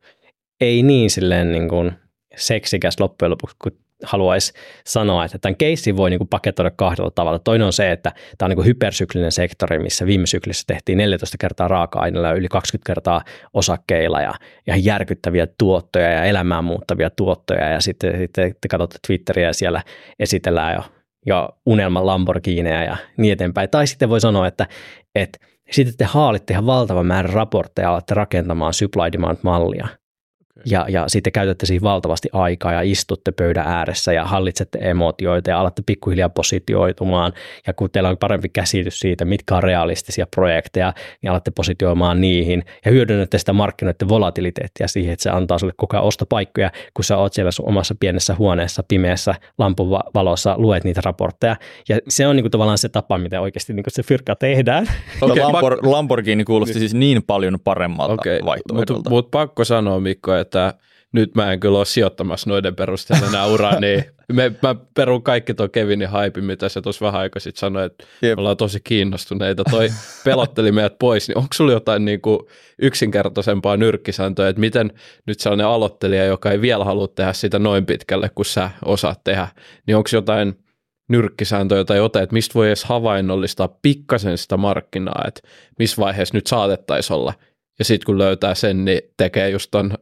ei 0.61 0.83
niin 0.83 1.09
silleen 1.09 1.51
niin 1.51 1.69
kuin 1.69 1.91
seksikäs 2.35 2.99
loppujen 2.99 3.31
lopuksi 3.31 3.55
kuin 3.63 3.77
haluaisi 4.05 4.53
sanoa, 4.85 5.25
että 5.25 5.37
tämän 5.37 5.55
keissin 5.55 5.97
voi 5.97 6.09
niin 6.09 6.17
kuin 6.17 6.27
paketoida 6.27 6.71
kahdella 6.75 7.11
tavalla. 7.11 7.39
Toinen 7.39 7.65
on 7.65 7.73
se, 7.73 7.91
että 7.91 8.11
tämä 8.37 8.47
on 8.47 8.49
niin 8.49 8.55
kuin 8.55 8.65
hypersyklinen 8.65 9.31
sektori, 9.31 9.79
missä 9.79 10.05
viime 10.05 10.25
syklissä 10.25 10.63
tehtiin 10.67 10.97
14 10.97 11.37
kertaa 11.39 11.67
raaka-aineilla 11.67 12.27
ja 12.27 12.33
yli 12.33 12.47
20 12.47 12.87
kertaa 12.87 13.21
osakkeilla 13.53 14.21
ja 14.21 14.33
ihan 14.67 14.85
järkyttäviä 14.85 15.47
tuottoja 15.57 16.11
ja 16.11 16.23
elämään 16.23 16.63
muuttavia 16.63 17.09
tuottoja 17.09 17.69
ja 17.69 17.81
sitten, 17.81 18.17
sitten 18.17 18.55
te 18.61 18.67
katsotte 18.67 18.99
Twitteriä 19.07 19.47
ja 19.47 19.53
siellä 19.53 19.83
esitellään 20.19 20.75
jo, 20.75 20.83
jo 21.25 21.49
unelman 21.65 22.05
Lamborghineja 22.05 22.83
ja 22.83 22.97
niin 23.17 23.33
eteenpäin. 23.33 23.69
Tai 23.69 23.87
sitten 23.87 24.09
voi 24.09 24.21
sanoa, 24.21 24.47
että, 24.47 24.67
että 25.15 25.39
sitten 25.71 25.97
te 25.97 26.05
haalitte 26.05 26.53
ihan 26.53 26.65
valtavan 26.65 27.05
määrän 27.05 27.33
raportteja 27.33 27.85
ja 27.85 27.91
alatte 27.91 28.13
rakentamaan 28.13 28.73
supply 28.73 29.11
demand 29.11 29.37
mallia– 29.43 29.87
ja, 30.65 30.85
ja 30.89 31.03
sitten 31.07 31.33
käytätte 31.33 31.65
siihen 31.65 31.81
valtavasti 31.81 32.29
aikaa 32.33 32.73
ja 32.73 32.81
istutte 32.81 33.31
pöydän 33.31 33.67
ääressä 33.67 34.13
ja 34.13 34.25
hallitsette 34.25 34.79
emotioita 34.81 35.49
ja 35.49 35.59
alatte 35.59 35.83
pikkuhiljaa 35.85 36.29
positioitumaan. 36.29 37.33
Ja 37.67 37.73
kun 37.73 37.89
teillä 37.91 38.09
on 38.09 38.17
parempi 38.17 38.49
käsitys 38.49 38.99
siitä, 38.99 39.25
mitkä 39.25 39.55
on 39.55 39.63
realistisia 39.63 40.27
projekteja, 40.35 40.93
niin 41.21 41.31
alatte 41.31 41.51
positioimaan 41.51 42.21
niihin 42.21 42.63
ja 42.85 42.91
hyödynnätte 42.91 43.37
sitä 43.37 43.53
markkinoiden 43.53 44.09
volatiliteettia 44.09 44.87
siihen, 44.87 45.13
että 45.13 45.23
se 45.23 45.29
antaa 45.29 45.57
sinulle 45.57 45.73
koko 45.77 45.97
ajan 45.97 46.05
ostopaikkoja, 46.05 46.71
kun 46.93 47.03
sä 47.03 47.17
oot 47.17 47.33
siellä 47.33 47.51
sun 47.51 47.69
omassa 47.69 47.95
pienessä 47.99 48.35
huoneessa 48.35 48.83
pimeässä 48.87 49.35
lampun 49.57 49.89
valossa, 49.89 50.55
luet 50.57 50.83
niitä 50.83 51.01
raportteja. 51.05 51.55
Ja 51.89 51.99
se 52.09 52.27
on 52.27 52.35
niin 52.35 52.43
kuin 52.43 52.51
tavallaan 52.51 52.77
se 52.77 52.89
tapa, 52.89 53.17
miten 53.17 53.41
oikeasti 53.41 53.73
niin 53.73 53.83
kuin 53.83 53.93
se 53.93 54.03
fyrkka 54.03 54.35
tehdään. 54.35 54.87
Okay, 55.21 55.37
Lambor- 55.37 55.89
Lamborghini 55.89 56.43
kuulosti 56.43 56.79
siis 56.79 56.93
niin 56.93 57.23
paljon 57.23 57.59
paremmalta 57.63 58.13
okay, 58.13 58.39
vaihtoehdolta. 58.45 58.93
Mutta 58.93 59.09
mut 59.09 59.31
pakko 59.31 59.63
sanoa 59.63 59.99
Mikko, 59.99 60.35
että 60.35 60.44
nyt 61.11 61.35
mä 61.35 61.53
en 61.53 61.59
kyllä 61.59 61.77
ole 61.77 61.85
sijoittamassa 61.85 62.49
noiden 62.49 62.75
perusteella 62.75 63.27
enää 63.27 63.45
uraa, 63.45 63.79
niin 63.79 64.03
me, 64.33 64.51
mä 64.61 64.75
perun 64.93 65.23
kaikki 65.23 65.53
tuon 65.53 65.71
Kevinin 65.71 66.09
haipi, 66.09 66.41
mitä 66.41 66.69
se 66.69 66.81
tuossa 66.81 67.05
vähän 67.05 67.21
aikaa 67.21 67.39
sitten 67.39 67.59
sanoi, 67.59 67.85
että 67.85 68.05
Jep. 68.21 68.35
me 68.35 68.39
ollaan 68.39 68.57
tosi 68.57 68.79
kiinnostuneita. 68.83 69.63
Toi 69.69 69.89
pelotteli 70.23 70.71
meidät 70.71 70.99
pois, 70.99 71.27
niin 71.27 71.37
onko 71.37 71.49
sulla 71.53 71.71
jotain 71.71 72.05
niin 72.05 72.21
kuin 72.21 72.39
yksinkertaisempaa 72.81 73.77
nyrkkisääntöä, 73.77 74.49
että 74.49 74.59
miten 74.59 74.93
nyt 75.25 75.39
sellainen 75.39 75.65
aloittelija, 75.65 76.25
joka 76.25 76.51
ei 76.51 76.61
vielä 76.61 76.85
halua 76.85 77.07
tehdä 77.07 77.33
sitä 77.33 77.59
noin 77.59 77.85
pitkälle 77.85 78.29
kuin 78.29 78.45
sä 78.45 78.69
osaat 78.85 79.23
tehdä, 79.23 79.47
niin 79.87 79.97
onko 79.97 80.09
jotain 80.13 80.59
nyrkkisääntöjä 81.09 81.83
tai 81.83 81.97
jotain, 81.97 82.23
että 82.23 82.33
mistä 82.33 82.53
voi 82.53 82.67
edes 82.67 82.83
havainnollistaa 82.83 83.77
pikkasen 83.81 84.37
sitä 84.37 84.57
markkinaa, 84.57 85.23
että 85.27 85.41
missä 85.79 86.01
vaiheessa 86.01 86.37
nyt 86.37 86.47
saatettaisiin 86.47 87.17
olla. 87.17 87.33
Ja 87.79 87.85
sitten 87.85 88.05
kun 88.05 88.17
löytää 88.17 88.55
sen, 88.55 88.85
niin 88.85 89.01
tekee 89.17 89.49
just 89.49 89.71
ton 89.71 89.93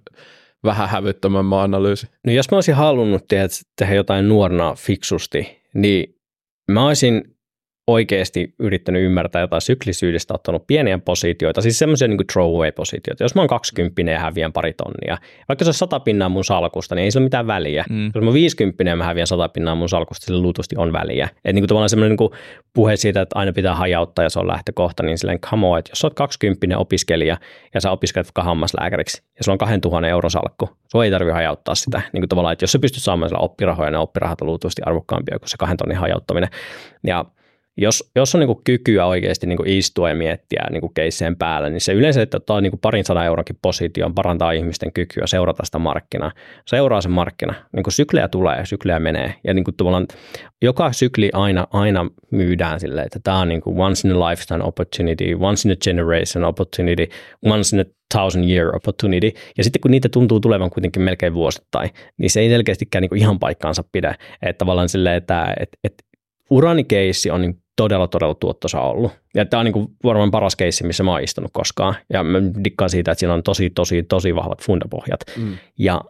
vähän 0.63 0.89
hävyttömämmän 0.89 1.59
analyysi. 1.59 2.07
No 2.25 2.33
jos 2.33 2.51
mä 2.51 2.57
olisin 2.57 2.75
halunnut 2.75 3.27
tehdä, 3.27 3.47
tehdä 3.75 3.93
jotain 3.93 4.29
nuorna 4.29 4.75
fiksusti, 4.75 5.61
niin 5.73 6.15
mä 6.71 6.85
olisin 6.85 7.32
oikeasti 7.87 8.55
yrittänyt 8.59 9.03
ymmärtää 9.03 9.41
jotain 9.41 9.61
syklisyydestä, 9.61 10.33
ottanut 10.33 10.67
pieniä 10.67 10.99
positioita, 10.99 11.61
siis 11.61 11.79
semmoisia 11.79 12.07
niin 12.07 12.27
throwaway-positioita. 12.31 13.23
Jos 13.23 13.35
mä 13.35 13.41
oon 13.41 13.47
20 13.47 14.11
ja 14.11 14.19
häviän 14.19 14.53
pari 14.53 14.73
tonnia, 14.73 15.17
vaikka 15.47 15.65
se 15.65 15.69
on 15.69 15.73
100 15.73 15.99
pinnaa 15.99 16.29
mun 16.29 16.43
salkusta, 16.43 16.95
niin 16.95 17.03
ei 17.03 17.11
sillä 17.11 17.23
ole 17.23 17.25
mitään 17.25 17.47
väliä. 17.47 17.85
Mm. 17.89 18.05
Jos 18.05 18.21
mä 18.21 18.25
oon 18.25 18.33
50 18.33 18.83
ja 18.83 18.95
mä 18.95 19.03
häviän 19.03 19.27
100 19.27 19.49
pinnaa 19.49 19.75
mun 19.75 19.89
salkusta, 19.89 20.25
sillä 20.25 20.41
luultavasti 20.41 20.75
on 20.77 20.93
väliä. 20.93 21.29
Et 21.45 21.55
niin 21.55 21.61
kuin 21.63 21.67
tavallaan 21.67 21.89
semmoinen 21.89 22.17
niin 22.19 22.29
puhe 22.73 22.95
siitä, 22.95 23.21
että 23.21 23.39
aina 23.39 23.53
pitää 23.53 23.75
hajauttaa 23.75 24.23
ja 24.25 24.29
se 24.29 24.39
on 24.39 24.47
lähtökohta, 24.47 25.03
niin 25.03 25.17
silleen 25.17 25.39
come 25.39 25.67
on, 25.67 25.79
että 25.79 25.91
jos 25.91 25.99
sä 25.99 26.07
oot 26.07 26.13
20 26.13 26.77
opiskelija 26.77 27.37
ja 27.73 27.81
sä 27.81 27.91
opiskelet 27.91 28.27
vaikka 28.27 28.43
hammaslääkäriksi 28.43 29.23
ja 29.37 29.43
sulla 29.43 29.53
on 29.53 29.57
2000 29.57 30.07
euron 30.07 30.31
salkku, 30.31 30.69
sun 30.91 31.03
ei 31.03 31.11
tarvitse 31.11 31.33
hajauttaa 31.33 31.75
sitä. 31.75 32.01
Niin 32.13 32.21
kuin 32.21 32.29
tavallaan, 32.29 32.53
että 32.53 32.63
jos 32.63 32.71
sä 32.71 32.79
pystyt 32.79 33.03
saamaan 33.03 33.29
sillä 33.29 33.39
oppirahoja, 33.39 33.91
niin 33.91 33.99
oppirahat 33.99 34.41
on 34.41 34.47
luultavasti 34.47 34.81
arvokkaampia 34.85 35.39
kuin 35.39 35.49
se 35.49 35.57
kahden 35.57 35.77
tonnin 35.77 35.97
hajauttaminen. 35.97 36.49
Ja 37.07 37.25
jos, 37.77 38.11
jos 38.15 38.35
on 38.35 38.39
niin 38.39 38.47
kuin 38.47 38.63
kykyä 38.63 39.05
oikeasti 39.05 39.47
niin 39.47 39.57
kuin 39.57 39.69
istua 39.69 40.09
ja 40.09 40.15
miettiä 40.15 40.67
niin 40.71 40.81
kuin 40.81 40.93
keisseen 40.93 41.35
päällä, 41.35 41.69
niin 41.69 41.81
se 41.81 41.93
yleensä, 41.93 42.21
että 42.21 42.37
ottaa 42.37 42.61
niin 42.61 42.71
kuin 42.71 42.79
parin 42.79 43.05
sadan 43.05 43.25
euronkin 43.25 43.57
position, 43.61 44.15
parantaa 44.15 44.51
ihmisten 44.51 44.93
kykyä 44.93 45.27
seurata 45.27 45.65
sitä 45.65 45.79
markkinaa. 45.79 46.31
Seuraa 46.67 47.01
sen 47.01 47.11
markkina. 47.11 47.53
Niin 47.75 47.83
kuin 47.83 47.93
syklejä 47.93 48.27
tulee, 48.27 48.65
syklejä 48.65 48.99
menee. 48.99 49.35
Ja 49.43 49.53
niin 49.53 49.63
kuin 49.63 50.07
joka 50.61 50.91
sykli 50.91 51.29
aina, 51.33 51.67
aina 51.73 52.09
myydään 52.31 52.79
silleen, 52.79 53.05
että 53.05 53.19
tämä 53.23 53.39
on 53.39 53.49
niin 53.49 53.61
kuin 53.61 53.79
once 53.79 54.07
in 54.07 54.15
a 54.15 54.29
lifetime 54.29 54.63
opportunity, 54.63 55.35
once 55.39 55.69
in 55.69 55.73
a 55.73 55.75
generation 55.83 56.43
opportunity, 56.43 57.07
once 57.45 57.75
in 57.75 57.81
a 57.81 57.85
thousand 58.13 58.49
year 58.49 58.75
opportunity. 58.75 59.31
Ja 59.57 59.63
sitten 59.63 59.81
kun 59.81 59.91
niitä 59.91 60.09
tuntuu 60.09 60.39
tulevan 60.39 60.69
kuitenkin 60.69 61.01
melkein 61.01 61.33
vuosittain, 61.33 61.89
niin 62.17 62.29
se 62.29 62.39
ei 62.39 62.49
selkeästikään 62.49 63.01
niin 63.01 63.09
kuin 63.09 63.21
ihan 63.21 63.39
paikkaansa 63.39 63.83
pidä. 63.91 64.15
Että 64.41 64.57
tavallaan 64.57 64.89
silleen, 64.89 65.15
että 65.15 65.53
et, 65.59 65.69
et, 65.83 65.93
uranikeissi 66.49 67.31
on 67.31 67.41
niin 67.41 67.62
todella, 67.75 68.07
todella 68.07 68.35
tuottosa 68.35 68.81
ollut. 68.81 69.11
Ja 69.35 69.45
tämä 69.45 69.59
on 69.59 69.65
niin 69.65 69.73
kuin 69.73 69.87
varmaan 70.03 70.31
paras 70.31 70.55
keissi, 70.55 70.83
missä 70.83 71.03
mä 71.03 71.11
oon 71.11 71.23
istunut 71.23 71.51
koskaan. 71.53 71.95
Ja 72.13 72.23
mä 72.23 72.39
dikkaan 72.63 72.89
siitä, 72.89 73.11
että 73.11 73.19
siinä 73.19 73.33
on 73.33 73.43
tosi, 73.43 73.69
tosi, 73.69 74.03
tosi 74.03 74.35
vahvat 74.35 74.63
fundapohjat. 74.63 75.19
Mm. 75.37 75.57
Ja, 75.79 76.01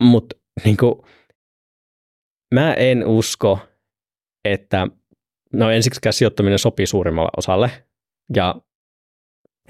mutta 0.00 0.36
niin 0.64 0.76
kuin, 0.76 0.94
mä 2.54 2.74
en 2.74 3.06
usko, 3.06 3.58
että 4.44 4.86
no 5.52 5.70
ensiksikään 5.70 6.12
sijoittaminen 6.12 6.58
sopii 6.58 6.86
suurimmalle 6.86 7.30
osalle. 7.36 7.70
Ja 8.36 8.54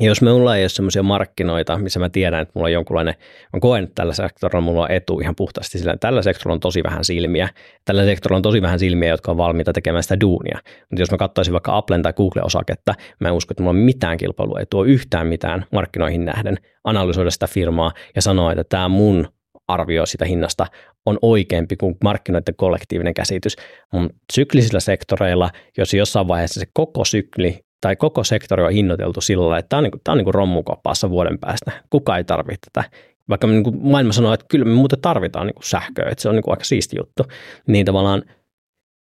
ja 0.00 0.06
jos 0.06 0.22
minulla 0.22 0.56
ei 0.56 0.62
ole 0.62 0.68
sellaisia 0.68 1.02
markkinoita, 1.02 1.78
missä 1.78 2.00
mä 2.00 2.08
tiedän, 2.08 2.40
että 2.40 2.52
mulla 2.54 2.66
on 2.66 2.72
jonkunlainen, 2.72 3.14
mä 3.52 3.60
koen, 3.60 3.84
että 3.84 3.94
tällä 3.94 4.12
sektorilla 4.12 4.60
mulla 4.60 4.82
on 4.82 4.90
etu 4.90 5.20
ihan 5.20 5.34
puhtaasti 5.36 5.78
sillä, 5.78 5.96
tällä 5.96 6.22
sektorilla 6.22 6.54
on 6.54 6.60
tosi 6.60 6.82
vähän 6.82 7.04
silmiä. 7.04 7.48
Tällä 7.84 8.04
sektorilla 8.04 8.36
on 8.36 8.42
tosi 8.42 8.62
vähän 8.62 8.78
silmiä, 8.78 9.08
jotka 9.08 9.30
on 9.30 9.36
valmiita 9.36 9.72
tekemään 9.72 10.02
sitä 10.02 10.20
duunia. 10.20 10.58
Mutta 10.64 11.02
jos 11.02 11.10
mä 11.10 11.16
katsoisin 11.16 11.52
vaikka 11.52 11.76
Applen 11.76 12.02
tai 12.02 12.12
Google-osaketta, 12.12 12.94
mä 13.20 13.28
en 13.28 13.34
usko, 13.34 13.52
että 13.52 13.62
mulla 13.62 13.78
on 13.78 13.84
mitään 13.84 14.18
kilpailua, 14.18 14.58
ei 14.58 14.66
tuo 14.70 14.84
yhtään 14.84 15.26
mitään 15.26 15.66
markkinoihin 15.72 16.24
nähden, 16.24 16.56
analysoida 16.84 17.30
sitä 17.30 17.46
firmaa 17.46 17.92
ja 18.16 18.22
sanoa, 18.22 18.52
että 18.52 18.64
tämä 18.68 18.88
mun 18.88 19.28
arvio 19.68 20.06
sitä 20.06 20.24
hinnasta 20.24 20.66
on 21.06 21.18
oikeampi 21.22 21.76
kuin 21.76 21.96
markkinoiden 22.04 22.54
kollektiivinen 22.56 23.14
käsitys. 23.14 23.56
Mun 23.92 24.10
syklisillä 24.32 24.80
sektoreilla, 24.80 25.50
jos 25.78 25.94
jossain 25.94 26.28
vaiheessa 26.28 26.60
se 26.60 26.66
koko 26.72 27.04
sykli 27.04 27.60
tai 27.82 27.96
koko 27.96 28.24
sektori 28.24 28.62
on 28.62 28.72
hinnoiteltu 28.72 29.20
sillä 29.20 29.42
lailla, 29.42 29.58
että 29.58 29.68
tämä 29.68 29.78
on, 29.78 29.84
niin 29.84 29.90
kuin, 29.90 30.00
tämä 30.04 30.12
on 30.12 30.18
niin 30.18 30.64
kuin 30.64 31.10
vuoden 31.10 31.38
päästä. 31.38 31.72
Kuka 31.90 32.16
ei 32.16 32.24
tarvitse 32.24 32.70
tätä. 32.72 32.90
Vaikka 33.28 33.46
niin 33.46 33.64
kuin 33.64 33.76
maailma 33.82 34.12
sanoo, 34.12 34.32
että 34.32 34.46
kyllä 34.48 34.64
me 34.64 34.74
muuten 34.74 35.00
tarvitaan 35.00 35.46
niin 35.46 35.54
kuin 35.54 35.64
sähköä, 35.64 36.08
että 36.10 36.22
se 36.22 36.28
on 36.28 36.34
niin 36.34 36.42
kuin 36.42 36.52
aika 36.52 36.64
siisti 36.64 36.96
juttu. 36.96 37.22
Niin 37.66 37.86
tavallaan 37.86 38.22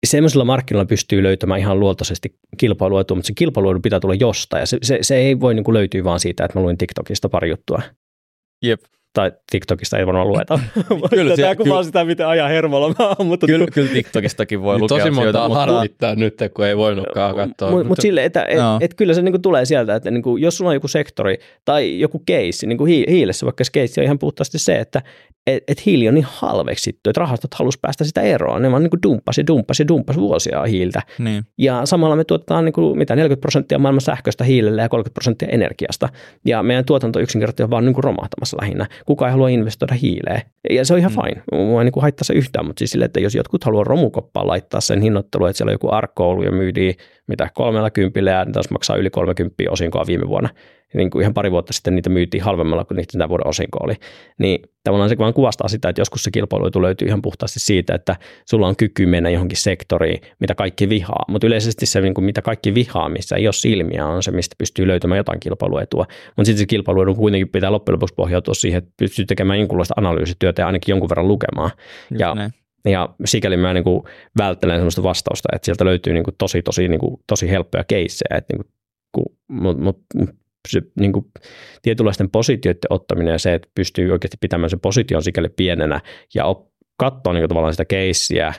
semmoisilla 0.06 0.44
markkinoilla 0.44 0.88
pystyy 0.88 1.22
löytämään 1.22 1.60
ihan 1.60 1.80
luontaisesti 1.80 2.34
kilpailuetua, 2.56 3.14
mutta 3.14 3.26
se 3.26 3.32
kilpailuetu 3.36 3.80
pitää 3.80 4.00
tulla 4.00 4.14
jostain. 4.14 4.60
Ja 4.60 4.66
se, 4.66 4.78
se, 4.82 4.98
se 5.02 5.16
ei 5.16 5.40
voi 5.40 5.54
niin 5.54 5.64
kuin 5.64 5.74
löytyä 5.74 6.04
vaan 6.04 6.20
siitä, 6.20 6.44
että 6.44 6.58
mä 6.58 6.62
luin 6.62 6.78
TikTokista 6.78 7.28
pari 7.28 7.50
juttua. 7.50 7.82
Jep, 8.64 8.80
tai 9.12 9.32
TikTokista 9.52 9.98
ei 9.98 10.06
varmaan 10.06 10.28
lueta. 10.28 10.61
Kyllä 11.11 11.36
Tämä 11.36 11.54
kuvaa 11.54 11.64
kyllä- 11.64 11.82
sitä, 11.82 12.04
miten 12.04 12.26
ajan 12.26 12.48
hermolla 12.48 12.94
mutta 13.24 13.46
Kyllä, 13.46 13.66
kyllä 13.72 13.88
TikTokistakin 13.92 14.62
voi 14.62 14.74
Niin 14.74 14.82
lukea 14.82 14.98
tosi 14.98 15.11
monta 15.11 15.48
mutta 15.48 15.58
harmittaa 15.58 16.14
nyt, 16.14 16.34
kun 16.54 16.64
ei 16.66 16.76
voinutkaan 16.76 17.36
katsoa. 17.36 17.70
Mutta 17.70 17.88
mut 17.88 18.00
silleen, 18.00 18.26
että 18.26 18.44
et, 18.48 18.56
Joo. 18.56 18.78
et 18.80 18.94
kyllä 18.94 19.14
se 19.14 19.22
niinku 19.22 19.38
tulee 19.38 19.64
sieltä, 19.64 19.94
että 19.94 20.11
niinku, 20.11 20.36
jos 20.36 20.56
sulla 20.56 20.68
on 20.68 20.76
joku 20.76 20.88
sektori 20.88 21.38
tai 21.64 22.00
joku 22.00 22.22
keissi, 22.26 22.66
niin 22.66 22.78
kuin 22.78 23.08
hiilessä 23.08 23.46
vaikka 23.46 23.64
se 23.64 23.70
keissi 23.72 24.00
on 24.00 24.04
ihan 24.04 24.18
puhtaasti 24.18 24.58
se, 24.58 24.76
että 24.76 25.02
et, 25.47 25.64
et 25.68 25.86
hiili 25.86 26.09
on 26.09 26.14
niin 26.14 26.26
halveksittu, 26.28 27.11
että 27.11 27.20
rahastot 27.20 27.55
halus 27.55 27.78
päästä 27.78 28.05
sitä 28.05 28.20
eroon. 28.20 28.62
Ne 28.62 28.70
vaan 28.70 28.82
niinku 28.82 28.97
dumppasi, 29.03 29.47
dumppasi, 29.47 29.88
dumppasi 29.88 30.20
vuosia 30.20 30.62
hiiltä. 30.62 31.03
niin. 31.18 31.45
Ja 31.59 31.86
samalla 31.86 32.16
me 32.16 32.24
tuotetaan 32.24 32.64
niin 32.64 32.72
kuin, 32.72 32.99
mitä 32.99 33.16
40 33.16 33.41
prosenttia 33.41 33.78
maailman 33.78 34.01
sähköstä 34.01 34.45
hiilellä 34.45 34.82
ja 34.82 34.88
30 34.88 35.14
prosenttia 35.14 35.49
energiasta. 35.49 36.09
Ja 36.47 36.62
meidän 36.62 36.84
tuotanto 36.84 37.20
yksinkertaisesti 37.20 37.62
on 37.62 37.70
vaan 37.70 37.84
niin 37.84 37.95
kuin 37.95 38.05
romahtamassa 38.05 38.57
lähinnä. 38.61 38.86
Kuka 39.07 39.26
ei 39.26 39.32
halua 39.32 39.49
investoida 39.49 39.95
hiileen. 39.95 40.43
Ja 40.70 40.84
se 40.84 40.93
on 40.93 40.99
ihan 40.99 41.12
Mm. 41.12 41.22
fine. 41.22 41.43
Mua 41.66 41.80
ei 41.80 41.84
niin 41.84 41.93
kuin 41.93 42.03
haittaa 42.03 42.24
se 42.24 42.34
yhtään, 42.34 42.66
mutta 42.66 42.78
siis 42.78 42.91
sille, 42.91 43.05
että 43.05 43.20
jos 43.20 43.34
jotkut 43.34 43.64
haluaa 43.64 43.84
romukoppaan 43.84 44.47
laittaa 44.47 44.80
sen 44.80 45.01
hinnoittelu, 45.01 45.47
että 45.47 45.57
siellä 45.59 45.70
on 45.70 45.74
joku 45.74 45.88
arkko 45.93 46.28
ollut 46.30 46.45
ja 46.45 46.53
myytiin 46.53 46.95
mitä 47.30 47.48
kolmella 47.54 47.90
kympillä 47.90 48.30
ja 48.30 48.46
taas 48.52 48.70
maksaa 48.70 48.96
yli 48.96 49.10
30 49.10 49.54
osinkoa 49.70 50.06
viime 50.06 50.28
vuonna. 50.28 50.48
Niin 50.94 51.10
kuin 51.10 51.22
ihan 51.22 51.34
pari 51.34 51.50
vuotta 51.50 51.72
sitten 51.72 51.94
niitä 51.94 52.10
myytiin 52.10 52.42
halvemmalla 52.42 52.84
kuin 52.84 52.96
niitä 52.96 53.28
vuoden 53.28 53.46
osinko 53.46 53.78
oli. 53.82 53.94
Niin 54.38 54.62
tavallaan 54.84 55.08
se 55.08 55.18
vaan 55.18 55.34
kuvastaa 55.34 55.68
sitä, 55.68 55.88
että 55.88 56.00
joskus 56.00 56.22
se 56.22 56.30
kilpailuetu 56.30 56.82
löytyy 56.82 57.08
ihan 57.08 57.22
puhtaasti 57.22 57.60
siitä, 57.60 57.94
että 57.94 58.16
sulla 58.44 58.66
on 58.66 58.76
kyky 58.76 59.06
mennä 59.06 59.30
johonkin 59.30 59.58
sektoriin, 59.58 60.20
mitä 60.40 60.54
kaikki 60.54 60.88
vihaa. 60.88 61.24
Mutta 61.28 61.46
yleisesti 61.46 61.86
se, 61.86 62.00
niin 62.00 62.14
kuin 62.14 62.24
mitä 62.24 62.42
kaikki 62.42 62.74
vihaa, 62.74 63.08
missä 63.08 63.36
ei 63.36 63.46
ole 63.46 63.52
silmiä, 63.52 64.06
on 64.06 64.22
se, 64.22 64.30
mistä 64.30 64.54
pystyy 64.58 64.86
löytämään 64.86 65.16
jotain 65.16 65.40
kilpailuetua. 65.40 66.06
Mutta 66.36 66.46
sitten 66.46 66.58
se 66.58 66.66
kilpailuetu 66.66 67.14
kuitenkin 67.14 67.48
pitää 67.48 67.72
loppujen 67.72 67.94
lopuksi 67.94 68.14
pohjautua 68.14 68.54
siihen, 68.54 68.78
että 68.78 68.90
pystyy 68.96 69.24
tekemään 69.24 69.58
jonkunlaista 69.58 69.94
analyysityötä 69.96 70.62
ja 70.62 70.66
ainakin 70.66 70.92
jonkun 70.92 71.08
verran 71.08 71.28
lukemaan. 71.28 71.70
Just 72.10 72.20
Ja- 72.20 72.34
näin. 72.34 72.59
Ja 72.84 73.14
sikäli 73.24 73.56
mä 73.56 73.74
niin 73.74 73.84
kuin 73.84 74.02
välttelen 74.38 74.76
sellaista 74.76 75.02
vastausta, 75.02 75.48
että 75.52 75.64
sieltä 75.64 75.84
löytyy 75.84 76.12
niin 76.12 76.24
kuin 76.24 76.34
tosi, 76.38 76.62
tosi, 76.62 76.88
niin 76.88 77.00
kuin, 77.00 77.16
tosi 77.26 77.50
helppoja 77.50 77.84
keissejä. 77.84 78.38
Että 78.38 78.56
niin 78.56 78.70
mutta 79.50 79.82
mut, 79.82 79.98
se 80.68 80.82
niin 81.00 81.12
kuin, 81.12 81.24
tietynlaisten 81.82 82.30
positioiden 82.30 82.80
ottaminen 82.90 83.32
ja 83.32 83.38
se, 83.38 83.54
että 83.54 83.68
pystyy 83.74 84.12
oikeasti 84.12 84.36
pitämään 84.40 84.70
sen 84.70 84.80
position 84.80 85.22
sikäli 85.22 85.48
pienenä 85.48 86.00
ja 86.34 86.44
op, 86.44 86.68
katsoa 86.96 87.32
niin 87.32 87.40
kuin, 87.40 87.48
tavallaan 87.48 87.72
sitä 87.72 87.84
keissiä 87.84 88.54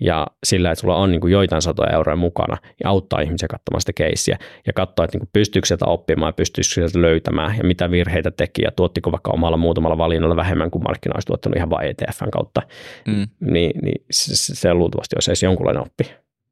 ja 0.00 0.26
sillä, 0.44 0.70
että 0.70 0.80
sulla 0.80 0.96
on 0.96 1.10
niin 1.10 1.20
kuin 1.20 1.32
joitain 1.32 1.62
satoja 1.62 1.90
euroja 1.92 2.16
mukana 2.16 2.56
ja 2.84 2.90
auttaa 2.90 3.20
ihmisiä 3.20 3.48
katsomaan 3.48 3.80
sitä 3.80 3.92
keissiä 3.92 4.38
ja 4.66 4.72
katsoa, 4.72 5.04
että 5.04 5.14
niin 5.14 5.20
kuin 5.20 5.30
pystyykö 5.32 5.68
sieltä 5.68 5.86
oppimaan 5.86 6.28
ja 6.28 6.32
pystyykö 6.32 6.68
sieltä 6.68 7.02
löytämään 7.02 7.56
ja 7.56 7.64
mitä 7.64 7.90
virheitä 7.90 8.30
teki 8.30 8.62
ja 8.62 8.70
tuottiko 8.70 9.12
vaikka 9.12 9.30
omalla 9.30 9.56
muutamalla 9.56 9.98
valinnalla 9.98 10.36
vähemmän 10.36 10.70
kuin 10.70 10.84
markkina 10.84 11.14
olisi 11.14 11.26
tuottanut 11.26 11.56
ihan 11.56 11.70
vain 11.70 11.90
ETFn 11.90 12.30
kautta 12.30 12.62
Mm. 13.06 13.26
niin, 13.40 13.72
niin 13.82 14.04
se, 14.10 14.54
se 14.54 14.74
luultavasti 14.74 15.16
olisi 15.16 15.30
edes 15.30 15.42
jonkunlainen 15.42 15.82
oppi. 15.82 16.04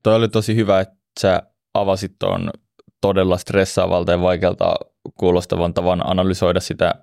Toi 0.03 0.15
oli 0.15 0.29
tosi 0.29 0.57
hyvä, 0.57 0.81
että 0.81 0.97
sä 1.21 1.43
avasit 1.75 2.13
tuon 2.19 2.51
todella 3.01 3.39
stressaavalta 3.39 4.13
ja 4.13 4.21
vaikealta 4.21 4.75
kuulostavan 5.19 5.75
tavan 5.75 6.11
analysoida 6.11 6.61
sitä, 6.61 6.95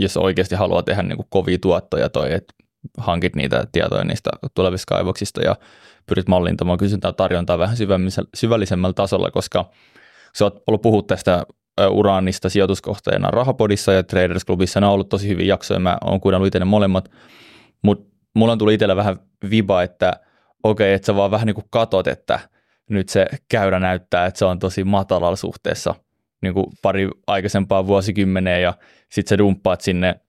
jos 0.00 0.16
oikeasti 0.16 0.54
haluaa 0.54 0.82
tehdä 0.82 1.02
niin 1.02 1.16
kuin 1.16 1.26
kovia 1.30 1.58
tuottoja 1.58 2.08
toi, 2.08 2.32
että 2.32 2.54
hankit 2.98 3.36
niitä 3.36 3.66
tietoja 3.72 4.04
niistä 4.04 4.30
tulevista 4.54 4.94
kaivoksista 4.94 5.40
ja 5.40 5.56
pyrit 6.06 6.28
mallintamaan 6.28 6.78
kysyntää 6.78 7.12
tarjontaa 7.12 7.58
vähän 7.58 7.76
syvällisemmällä 8.34 8.94
tasolla, 8.94 9.30
koska 9.30 9.70
sä 10.34 10.44
oot 10.44 10.62
ollut 10.66 10.82
puhut 10.82 11.06
tästä 11.06 11.46
uraanista 11.90 12.48
sijoituskohteena 12.48 13.30
Rahapodissa 13.30 13.92
ja 13.92 14.02
Traders 14.02 14.46
Clubissa. 14.46 14.80
Ne 14.80 14.86
on 14.86 14.92
ollut 14.92 15.08
tosi 15.08 15.28
hyviä 15.28 15.46
jaksoja, 15.46 15.80
mä 15.80 15.98
oon 16.04 16.20
kuunnellut 16.20 16.46
itse 16.46 16.58
ne 16.58 16.64
molemmat, 16.64 17.10
mutta 17.82 18.16
mulla 18.34 18.52
on 18.52 18.58
tullut 18.58 18.74
itsellä 18.74 18.96
vähän 18.96 19.16
viba, 19.50 19.82
että 19.82 20.12
okei, 20.62 20.94
että 20.94 21.06
sä 21.06 21.16
vaan 21.16 21.30
vähän 21.30 21.46
niin 21.46 21.54
kuin 21.54 21.66
katot, 21.70 22.06
että 22.06 22.40
nyt 22.90 23.08
se 23.08 23.26
käyrä 23.48 23.80
näyttää, 23.80 24.26
että 24.26 24.38
se 24.38 24.44
on 24.44 24.58
tosi 24.58 24.84
matalalla 24.84 25.36
suhteessa 25.36 25.94
niin 26.42 26.54
kuin 26.54 26.66
pari 26.82 27.08
aikaisempaa 27.26 27.86
vuosikymmeneen 27.86 28.62
ja 28.62 28.74
sitten 29.12 29.28
sä 29.28 29.38
dumppaat 29.38 29.80
sinne 29.80 30.20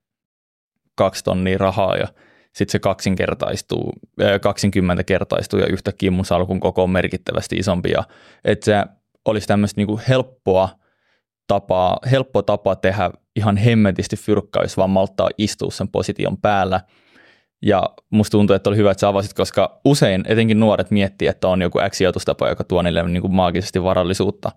kaksi 0.95 1.23
tonnia 1.23 1.57
rahaa 1.57 1.97
ja 1.97 2.07
sitten 2.57 2.71
se 2.71 2.79
kaksinkertaistuu, 2.79 3.93
ää, 4.21 4.39
kaksikymmentä 4.39 5.03
kertaistuu 5.03 5.59
ja 5.59 5.67
yhtäkkiä 5.67 6.11
mun 6.11 6.25
salkun 6.25 6.59
koko 6.59 6.83
on 6.83 6.89
merkittävästi 6.89 7.55
isompi 7.55 7.91
ja 7.91 8.03
että 8.45 8.65
se 8.65 8.85
olisi 9.25 9.47
tämmöistä 9.47 9.81
niin 9.81 9.99
helppoa 10.09 10.69
tapaa, 11.47 11.99
helppo 12.11 12.41
tapa 12.41 12.75
tehdä 12.75 13.11
ihan 13.35 13.57
hemmetisti 13.57 14.15
fyrkkaa, 14.15 14.63
jos 14.63 14.77
vaan 14.77 14.89
malttaa 14.89 15.29
istua 15.37 15.71
sen 15.71 15.87
position 15.87 16.37
päällä. 16.37 16.81
Ja 17.61 17.83
musta 18.09 18.31
tuntuu, 18.31 18.55
että 18.55 18.69
oli 18.69 18.77
hyvä, 18.77 18.91
että 18.91 19.01
sä 19.01 19.07
avasit, 19.07 19.33
koska 19.33 19.79
usein 19.85 20.23
etenkin 20.27 20.59
nuoret 20.59 20.91
miettii, 20.91 21.27
että 21.27 21.47
on 21.47 21.61
joku 21.61 21.79
X-sijoitustapa, 21.89 22.49
joka 22.49 22.63
tuo 22.63 22.81
niille 22.81 23.09
niin 23.09 23.31
maagisesti 23.31 23.83
varallisuutta, 23.83 24.51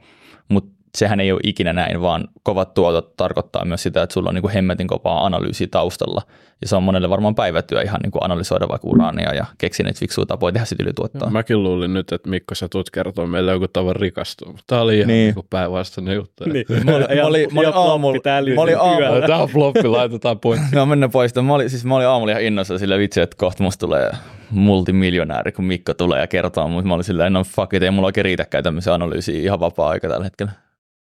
mutta 0.48 0.79
sehän 0.94 1.20
ei 1.20 1.32
ole 1.32 1.40
ikinä 1.44 1.72
näin, 1.72 2.02
vaan 2.02 2.28
kovat 2.42 2.74
tuotot 2.74 3.16
tarkoittaa 3.16 3.64
myös 3.64 3.82
sitä, 3.82 4.02
että 4.02 4.14
sulla 4.14 4.28
on 4.28 4.34
niin 4.34 4.42
kuin 4.42 4.52
hemmetin 4.54 4.86
kovaa 4.86 5.26
analyysiä 5.26 5.66
taustalla. 5.70 6.22
Ja 6.62 6.68
se 6.68 6.76
on 6.76 6.82
monelle 6.82 7.10
varmaan 7.10 7.34
päivätyö 7.34 7.82
ihan 7.82 8.00
niin 8.02 8.10
kuin 8.10 8.24
analysoida 8.24 8.68
vaikka 8.68 8.88
uraania 8.88 9.34
ja 9.34 9.44
keksiä 9.58 9.86
niitä 9.86 10.00
fiksuja 10.00 10.26
tapoja 10.26 10.52
tehdä 10.52 10.64
sitä 10.66 10.82
ylituottoa. 10.82 11.30
Mäkin 11.30 11.62
luulin 11.62 11.94
nyt, 11.94 12.12
että 12.12 12.28
Mikko, 12.28 12.54
sä 12.54 12.68
tulet 12.68 12.90
kertoa 12.90 13.26
meille 13.26 13.52
joku 13.52 13.68
tavan 13.68 13.96
rikastua, 13.96 14.48
mutta 14.48 14.64
tää 14.66 14.82
oli 14.82 14.96
ihan 14.96 15.08
Niin. 15.08 15.34
niin. 15.34 15.46
päinvastainen 15.50 16.14
juttu. 16.14 16.44
Niin. 16.44 16.64
Mä 16.84 16.96
olin, 16.96 17.06
mä 17.16 17.26
olin, 17.26 17.54
mä 17.54 17.60
olin 17.60 17.74
aamulla, 17.74 18.18
mä 18.54 18.62
olin 18.62 18.78
aamulla, 18.78 19.26
Tämä 19.26 19.38
on 19.42 19.48
floppi, 19.48 19.84
laitetaan 19.88 20.40
pois. 20.40 20.60
No 20.74 20.86
mennä 20.86 21.08
pois. 21.08 21.34
Mä 21.34 21.54
olin, 21.54 21.70
siis 21.70 21.84
mä 21.84 21.96
olin 21.96 22.06
aamulla 22.06 22.32
ihan 22.32 22.42
innossa 22.42 22.78
sillä 22.78 22.98
vitsi, 22.98 23.20
että 23.20 23.36
kohta 23.38 23.62
musta 23.62 23.86
tulee 23.86 24.10
multimiljonääri, 24.50 25.52
kun 25.52 25.64
Mikko 25.64 25.94
tulee 25.94 26.20
ja 26.20 26.26
kertoo, 26.26 26.68
mutta 26.68 26.88
mä 26.88 26.94
olin 26.94 27.04
silleen, 27.04 27.32
no 27.32 27.44
fuck 27.44 27.74
it, 27.74 27.82
ei 27.82 27.90
mulla 27.90 28.06
oikein 28.06 28.24
riitäkään 28.24 28.64
tämmöisen 28.64 28.92
analyysiä 28.92 29.40
ihan 29.40 29.60
vapaa-aika 29.60 30.08
tällä 30.08 30.24
hetkellä. 30.24 30.52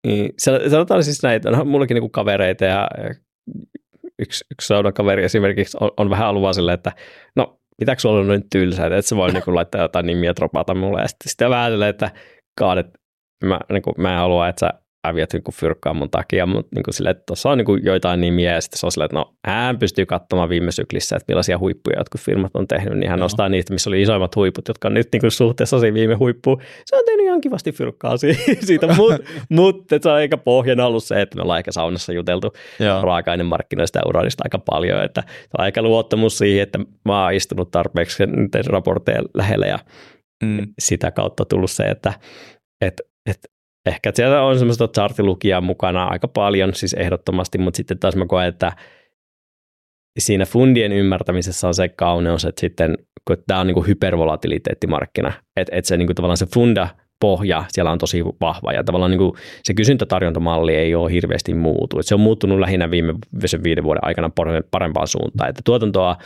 Niin, 0.07 0.33
san- 0.37 0.69
sanotaan 0.69 1.03
siis 1.03 1.23
näitä, 1.23 1.49
on 1.49 1.67
mullakin 1.67 1.95
niinku 1.95 2.09
kavereita 2.09 2.65
ja 2.65 2.89
yksi, 4.19 4.45
yksi 4.51 4.67
saunakaveri 4.67 5.23
esimerkiksi 5.23 5.77
on, 5.81 5.91
on 5.97 6.09
vähän 6.09 6.29
ollut 6.29 6.55
silleen, 6.55 6.73
että 6.73 6.91
no 7.35 7.59
pitääkö 7.79 8.01
sulla 8.01 8.15
olla 8.15 8.27
noin 8.27 8.49
tylsää, 8.51 8.85
että 8.85 8.97
et 8.97 9.05
sä 9.05 9.15
voi 9.15 9.31
niinku 9.31 9.55
laittaa 9.55 9.81
jotain 9.81 10.05
nimiä 10.05 10.33
dropata 10.35 10.75
mulle. 10.75 11.01
Ja 11.01 11.07
sitten, 11.07 11.29
sitten 11.29 11.49
vähän 11.49 11.71
silleen, 11.71 11.89
että 11.89 12.11
kaadet, 12.59 12.87
mä, 13.45 13.59
niinku, 13.71 13.93
mä 13.97 14.11
en 14.13 14.19
halua, 14.19 14.47
että 14.47 14.59
sä 14.59 14.69
häviät 15.05 15.33
niinku 15.33 15.51
fyrkkaa 15.51 15.93
mun 15.93 16.09
takia, 16.09 16.45
mutta 16.45 16.75
niinku 16.75 16.91
silleen, 16.91 17.11
että 17.15 17.23
tuossa 17.27 17.49
on 17.49 17.57
niinku 17.57 17.75
joitain 17.75 18.21
nimiä 18.21 18.53
ja 18.53 18.61
sitten 18.61 18.79
se 18.79 18.85
on 18.85 18.91
silleen, 18.91 19.05
että 19.05 19.17
no 19.17 19.33
hän 19.47 19.79
pystyy 19.79 20.05
katsomaan 20.05 20.49
viime 20.49 20.71
syklissä, 20.71 21.15
että 21.15 21.25
millaisia 21.27 21.57
huippuja 21.57 21.97
jotkut 21.99 22.21
firmat 22.21 22.51
on 22.55 22.67
tehnyt, 22.67 22.97
niin 22.99 23.09
hän 23.09 23.19
Joo. 23.19 23.25
nostaa 23.25 23.49
niistä, 23.49 23.73
missä 23.73 23.89
oli 23.89 24.01
isoimmat 24.01 24.35
huiput, 24.35 24.67
jotka 24.67 24.87
on 24.87 24.93
nyt 24.93 25.07
niinku 25.13 25.29
suhteessa 25.29 25.79
siihen 25.79 25.93
viime 25.93 26.13
huippuun. 26.15 26.61
Se 26.85 26.95
on 26.95 27.05
tehnyt 27.05 27.25
ihan 27.25 27.41
kivasti 27.41 27.71
fyrkkaa 27.71 28.17
si- 28.17 28.39
siitä, 28.67 28.87
mutta 28.87 29.17
mut, 29.49 29.85
se 30.01 30.09
on 30.09 30.19
eikä 30.21 30.37
pohjana 30.37 30.85
ollut 30.85 31.03
se, 31.03 31.21
että 31.21 31.35
me 31.35 31.41
ollaan 31.41 31.57
ehkä 31.59 31.71
saunassa 31.71 32.13
juteltu 32.13 32.53
Joo. 32.79 33.01
raaka-ainemarkkinoista 33.01 33.99
ja 33.99 34.03
uraanista 34.07 34.43
aika 34.45 34.59
paljon, 34.59 35.03
että 35.03 35.21
se 35.27 35.49
on 35.57 35.63
aika 35.63 35.81
luottamus 35.81 36.37
siihen, 36.37 36.63
että 36.63 36.79
mä 37.05 37.23
oon 37.23 37.33
istunut 37.33 37.71
tarpeeksi 37.71 38.23
raportteja 38.67 39.21
lähellä 39.33 39.65
ja 39.67 39.79
Mm. 40.43 40.67
sitä 40.79 41.11
kautta 41.11 41.45
tullut 41.45 41.71
se, 41.71 41.83
että 41.83 42.13
et, 42.81 43.01
et, 43.29 43.39
ehkä 43.87 44.11
siellä 44.15 44.43
on 44.43 44.59
semmoista 44.59 44.87
chartilukijaa 44.87 45.61
mukana 45.61 46.05
aika 46.05 46.27
paljon, 46.27 46.73
siis 46.73 46.93
ehdottomasti, 46.93 47.57
mutta 47.57 47.77
sitten 47.77 47.99
taas 47.99 48.15
mä 48.15 48.25
koen, 48.25 48.47
että 48.47 48.71
siinä 50.19 50.45
fundien 50.45 50.91
ymmärtämisessä 50.91 51.67
on 51.67 51.73
se 51.73 51.89
kauneus, 51.89 52.45
että 52.45 52.61
sitten 52.61 52.97
kun 53.27 53.37
tämä 53.47 53.59
on 53.59 53.67
niin 53.67 53.75
kuin 53.75 53.87
hypervolatiliteettimarkkina, 53.87 55.33
että, 55.55 55.75
että 55.75 55.87
se 55.87 55.97
niin 55.97 56.07
kuin 56.07 56.15
tavallaan 56.15 56.37
se 56.37 56.47
funda 56.53 56.87
pohja 57.19 57.63
siellä 57.69 57.91
on 57.91 57.97
tosi 57.97 58.23
vahva 58.41 58.71
ja 58.71 58.83
tavallaan 58.83 59.11
niin 59.11 59.19
kuin 59.19 59.33
se 59.63 59.73
kysyntätarjontamalli 59.73 60.75
ei 60.75 60.95
ole 60.95 61.11
hirveästi 61.11 61.53
muutu. 61.53 61.97
Se 62.01 62.15
on 62.15 62.21
muuttunut 62.21 62.59
lähinnä 62.59 62.91
viime 62.91 63.13
viiden 63.63 63.83
vuoden 63.83 64.03
aikana 64.03 64.29
parempaan 64.71 65.07
suuntaan, 65.07 65.49
että 65.49 65.61
tuotantoa 65.65 66.17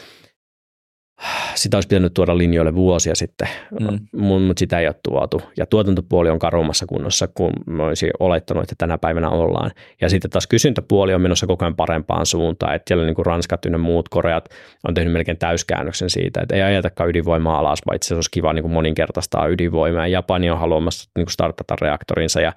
sitä 1.56 1.78
olisi 1.78 1.88
pitänyt 1.88 2.14
tuoda 2.14 2.38
linjoille 2.38 2.76
vuosia 2.76 3.16
sitten, 3.16 3.48
Mm. 3.80 4.22
mutta 4.22 4.60
sitä 4.60 4.80
ei 4.80 4.88
ole 4.88 4.96
tuotu. 5.10 5.42
Ja 5.58 5.66
tuotantopuoli 5.66 6.30
on 6.30 6.40
karummassa 6.40 6.86
kunnossa 6.86 7.28
kuin 7.34 7.54
mä 7.68 7.84
olisin 7.86 8.12
olettanut, 8.20 8.64
että 8.64 8.76
tänä 8.78 8.98
päivänä 8.98 9.30
ollaan. 9.30 9.72
Ja 10.02 10.10
sitten 10.10 10.32
taas 10.32 10.48
kysyntäpuoli 10.48 11.14
on 11.14 11.22
menossa 11.22 11.48
koko 11.48 11.66
ajan 11.66 11.76
parempaan 11.76 12.26
suuntaan. 12.26 12.76
Että 12.76 12.90
siellä 12.90 13.06
niin 13.06 13.16
kuin 13.16 13.26
Ranskat 13.26 13.66
ynnä 13.66 13.78
muut 13.78 14.10
Koreat 14.10 14.50
on 14.88 14.94
tehnyt 14.94 15.14
melkein 15.14 15.38
täyskäännöksen 15.38 16.10
siitä, 16.10 16.42
että 16.42 16.56
ei 16.56 16.62
ajetakaan 16.62 17.10
ydinvoimaa 17.10 17.60
alas, 17.60 17.80
vaan 17.86 17.96
itse 17.96 18.06
asiassa 18.06 18.18
olisi 18.18 18.32
kiva 18.32 18.54
niin 18.54 18.64
kuin 18.64 18.74
moninkertaistaa 18.74 19.48
ydinvoimaa. 19.48 20.08
Japani 20.08 20.50
on 20.52 20.60
haluamassa 20.60 21.10
niin 21.16 21.26
kuin 21.26 21.34
startata 21.34 21.76
reaktorinsa 21.82 22.42
ja, 22.42 22.54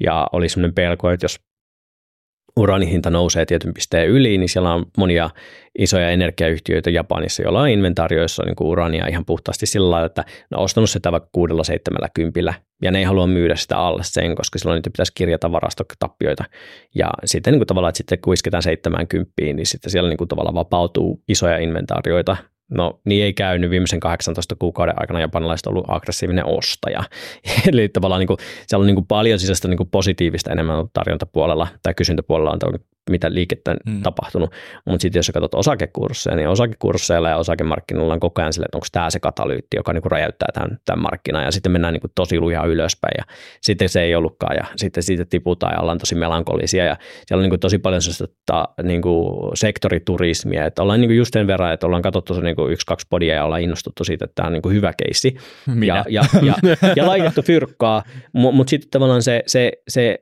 ja 0.00 0.26
oli 0.32 0.48
sellainen 0.48 0.74
pelko, 0.74 1.10
että 1.10 1.24
jos 1.24 1.40
uraanihinta 2.56 3.10
nousee 3.10 3.46
tietyn 3.46 3.74
pisteen 3.74 4.08
yli, 4.08 4.38
niin 4.38 4.48
siellä 4.48 4.74
on 4.74 4.86
monia 4.98 5.30
isoja 5.78 6.10
energiayhtiöitä 6.10 6.90
Japanissa, 6.90 7.42
joilla 7.42 7.60
on 7.60 7.68
inventaarioissa 7.68 8.42
niin 8.44 8.56
kuin 8.56 8.68
uraania 8.68 9.06
ihan 9.06 9.24
puhtaasti 9.24 9.66
sillä 9.66 9.90
lailla, 9.90 10.06
että 10.06 10.24
ne 10.50 10.56
on 10.56 10.64
ostanut 10.64 10.90
sitä 10.90 11.12
vaikka 11.12 11.28
kuudella 11.32 11.64
seitsemällä 11.64 12.08
kympillä, 12.14 12.54
ja 12.82 12.90
ne 12.90 12.98
ei 12.98 13.04
halua 13.04 13.26
myydä 13.26 13.56
sitä 13.56 13.78
alle 13.78 14.02
sen, 14.04 14.34
koska 14.34 14.58
silloin 14.58 14.76
niitä 14.76 14.90
pitäisi 14.90 15.12
kirjata 15.14 15.52
varastotappioita. 15.52 16.44
Ja 16.94 17.10
sitten 17.24 17.52
niin 17.52 17.58
kuin 17.58 17.66
tavallaan, 17.66 17.88
että 17.88 17.98
sitten 17.98 18.20
kun 18.20 18.34
isketään 18.34 18.62
70, 18.62 19.32
niin 19.42 19.66
sitten 19.66 19.90
siellä 19.90 20.08
niin 20.08 20.18
kuin 20.18 20.28
tavallaan 20.28 20.54
vapautuu 20.54 21.22
isoja 21.28 21.58
inventaarioita, 21.58 22.36
No 22.70 23.00
niin 23.04 23.24
ei 23.24 23.32
käynyt 23.32 23.70
viimeisen 23.70 24.00
18 24.00 24.56
kuukauden 24.58 24.94
aikana 24.96 25.20
japanilaiset 25.20 25.66
ollut 25.66 25.84
aggressiivinen 25.88 26.46
ostaja. 26.46 27.02
Eli 27.72 27.88
tavallaan 27.88 28.20
niin 28.20 28.26
kuin, 28.26 28.38
siellä 28.66 28.82
on 28.82 28.86
niin 28.86 28.94
kuin 28.94 29.06
paljon 29.06 29.38
sisäistä 29.38 29.68
niin 29.68 29.76
kuin 29.76 29.90
positiivista 29.90 30.52
enemmän 30.52 30.86
tarjontapuolella 30.92 31.68
tai 31.82 31.94
kysyntäpuolella 31.94 32.50
on 32.50 32.58
mitä 33.10 33.34
liikettä 33.34 33.76
mm. 33.86 34.02
tapahtunut. 34.02 34.50
Mutta 34.86 35.02
sitten 35.02 35.18
jos 35.18 35.26
sä 35.26 35.32
katsot 35.32 35.54
osakekursseja, 35.54 36.36
niin 36.36 36.48
osakekursseilla 36.48 37.28
ja 37.28 37.36
osakemarkkinoilla 37.36 38.14
on 38.14 38.20
koko 38.20 38.42
ajan 38.42 38.52
sille, 38.52 38.64
että 38.64 38.76
onko 38.76 38.86
tämä 38.92 39.10
se 39.10 39.20
katalyytti, 39.20 39.76
joka 39.76 39.92
niinku 39.92 40.08
räjäyttää 40.08 40.48
tämän, 40.54 40.78
tämän 40.84 41.02
markkinan. 41.02 41.44
Ja 41.44 41.50
sitten 41.50 41.72
mennään 41.72 41.94
niinku 41.94 42.08
tosi 42.14 42.40
lujaa 42.40 42.66
ylöspäin 42.66 43.14
ja 43.18 43.24
sitten 43.62 43.88
se 43.88 44.02
ei 44.02 44.14
ollutkaan. 44.14 44.56
Ja 44.56 44.64
sitten 44.76 45.02
siitä 45.02 45.24
tiputaan 45.24 45.74
ja 45.74 45.80
ollaan 45.80 45.98
tosi 45.98 46.14
melankolisia. 46.14 46.84
Ja 46.84 46.96
siellä 47.26 47.40
on 47.40 47.42
niinku 47.42 47.58
tosi 47.58 47.78
paljon 47.78 48.02
sellaista 48.02 48.68
niinku 48.82 49.40
sektoriturismia, 49.54 50.66
että 50.66 50.82
ollaan 50.82 51.00
niinku 51.00 51.14
just 51.14 51.32
sen 51.32 51.46
verran, 51.46 51.72
että 51.72 51.86
ollaan 51.86 52.02
katsottu 52.02 52.34
se 52.34 52.40
niinku 52.40 52.68
yksi, 52.68 52.86
kaksi 52.86 53.06
podia 53.10 53.34
ja 53.34 53.44
ollaan 53.44 53.62
innostuttu 53.62 54.04
siitä, 54.04 54.24
että 54.24 54.34
tämä 54.34 54.46
on 54.46 54.52
niinku 54.52 54.68
hyvä 54.68 54.92
keissi. 54.92 55.36
Ja, 55.86 56.04
ja, 56.08 56.24
ja, 56.42 56.54
ja, 56.62 56.76
ja 56.96 57.06
laitettu 57.06 57.42
fyrkkaa, 57.42 58.02
mutta 58.32 58.56
mut 58.56 58.68
sitten 58.68 58.90
tavallaan 58.90 59.22
se, 59.22 59.42
se, 59.46 59.72
se 59.88 60.18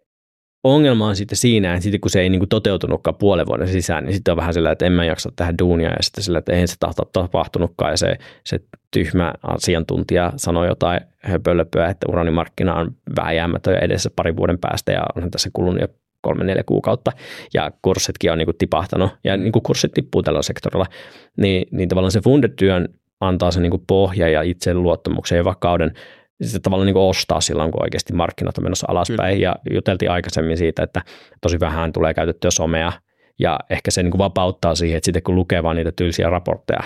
ongelma 0.65 1.07
on 1.07 1.17
sitten 1.17 1.39
siinä, 1.39 1.75
että 1.75 1.83
sitten 1.83 2.01
kun 2.01 2.11
se 2.11 2.21
ei 2.21 2.29
niin 2.29 2.41
kuin 2.41 2.49
toteutunutkaan 2.49 3.15
puolen 3.15 3.47
vuoden 3.47 3.69
sisään, 3.69 4.05
niin 4.05 4.15
sitten 4.15 4.33
on 4.33 4.37
vähän 4.37 4.55
sillä, 4.55 4.73
että 4.73 4.87
en 4.87 4.93
mä 4.93 5.05
jaksa 5.05 5.33
tähän 5.37 5.59
duunia 5.59 5.91
ja 5.91 5.97
sitten 6.01 6.25
sillä, 6.25 6.39
että 6.39 6.53
eihän 6.53 6.69
se 6.69 6.75
tahto 6.81 7.05
tapahtunutkaan 7.05 7.91
ja 7.91 7.97
se, 7.97 8.19
se 8.45 8.61
tyhmä 8.91 9.33
asiantuntija 9.43 10.33
sanoi 10.37 10.67
jotain 10.69 11.01
höpölöpöä, 11.19 11.89
että 11.89 12.07
uranimarkkina 12.09 12.75
on 12.75 12.97
vääjäämätön 13.17 13.79
edessä 13.79 14.11
pari 14.17 14.37
vuoden 14.37 14.59
päästä 14.59 14.93
ja 14.93 15.03
onhan 15.17 15.31
tässä 15.31 15.51
kulunut 15.53 15.81
jo 15.81 15.89
kolme, 16.21 16.45
neljä 16.45 16.63
kuukautta, 16.67 17.13
ja 17.55 17.71
kurssitkin 17.83 18.33
on 18.33 18.39
niin 18.39 18.47
kuin 18.47 18.59
tipahtanut, 18.59 19.11
ja 19.25 19.37
niin 19.37 19.53
kuin 19.53 19.63
kurssit 19.63 19.93
tippuu 19.93 20.23
tällä 20.23 20.43
sektorilla, 20.43 20.87
niin, 21.37 21.67
niin 21.71 21.89
tavallaan 21.89 22.13
se 22.13 22.21
fundetyön 22.21 22.89
antaa 23.21 23.51
se 23.51 23.61
niin 23.61 23.71
kuin 23.71 23.85
pohja 23.87 24.29
ja 24.29 24.43
itseluottamuksen 24.43 25.37
ja 25.37 25.45
vakauden 25.45 25.93
sitä 26.47 26.61
tavallaan 26.61 26.87
niin 26.87 26.97
ostaa 26.97 27.41
silloin, 27.41 27.71
kun 27.71 27.83
oikeasti 27.83 28.13
markkinat 28.13 28.59
on 28.59 28.65
menossa 28.65 28.87
alaspäin. 28.91 29.35
Kyllä. 29.37 29.49
Ja 29.49 29.57
juteltiin 29.71 30.11
aikaisemmin 30.11 30.59
siitä, 30.59 30.83
että 30.83 31.03
tosi 31.41 31.61
vähän 31.61 31.93
tulee 31.93 32.15
käytettyä 32.15 32.51
somea, 32.51 32.93
ja 33.39 33.61
ehkä 33.71 33.91
se 33.91 34.03
niin 34.03 34.11
kuin 34.11 34.19
vapauttaa 34.19 34.75
siihen, 34.75 34.97
että 34.97 35.05
sitten 35.05 35.23
kun 35.23 35.35
lukee 35.35 35.63
vaan 35.63 35.77
niitä 35.77 35.93
tylsiä 35.93 36.31
raportteja, 36.31 36.83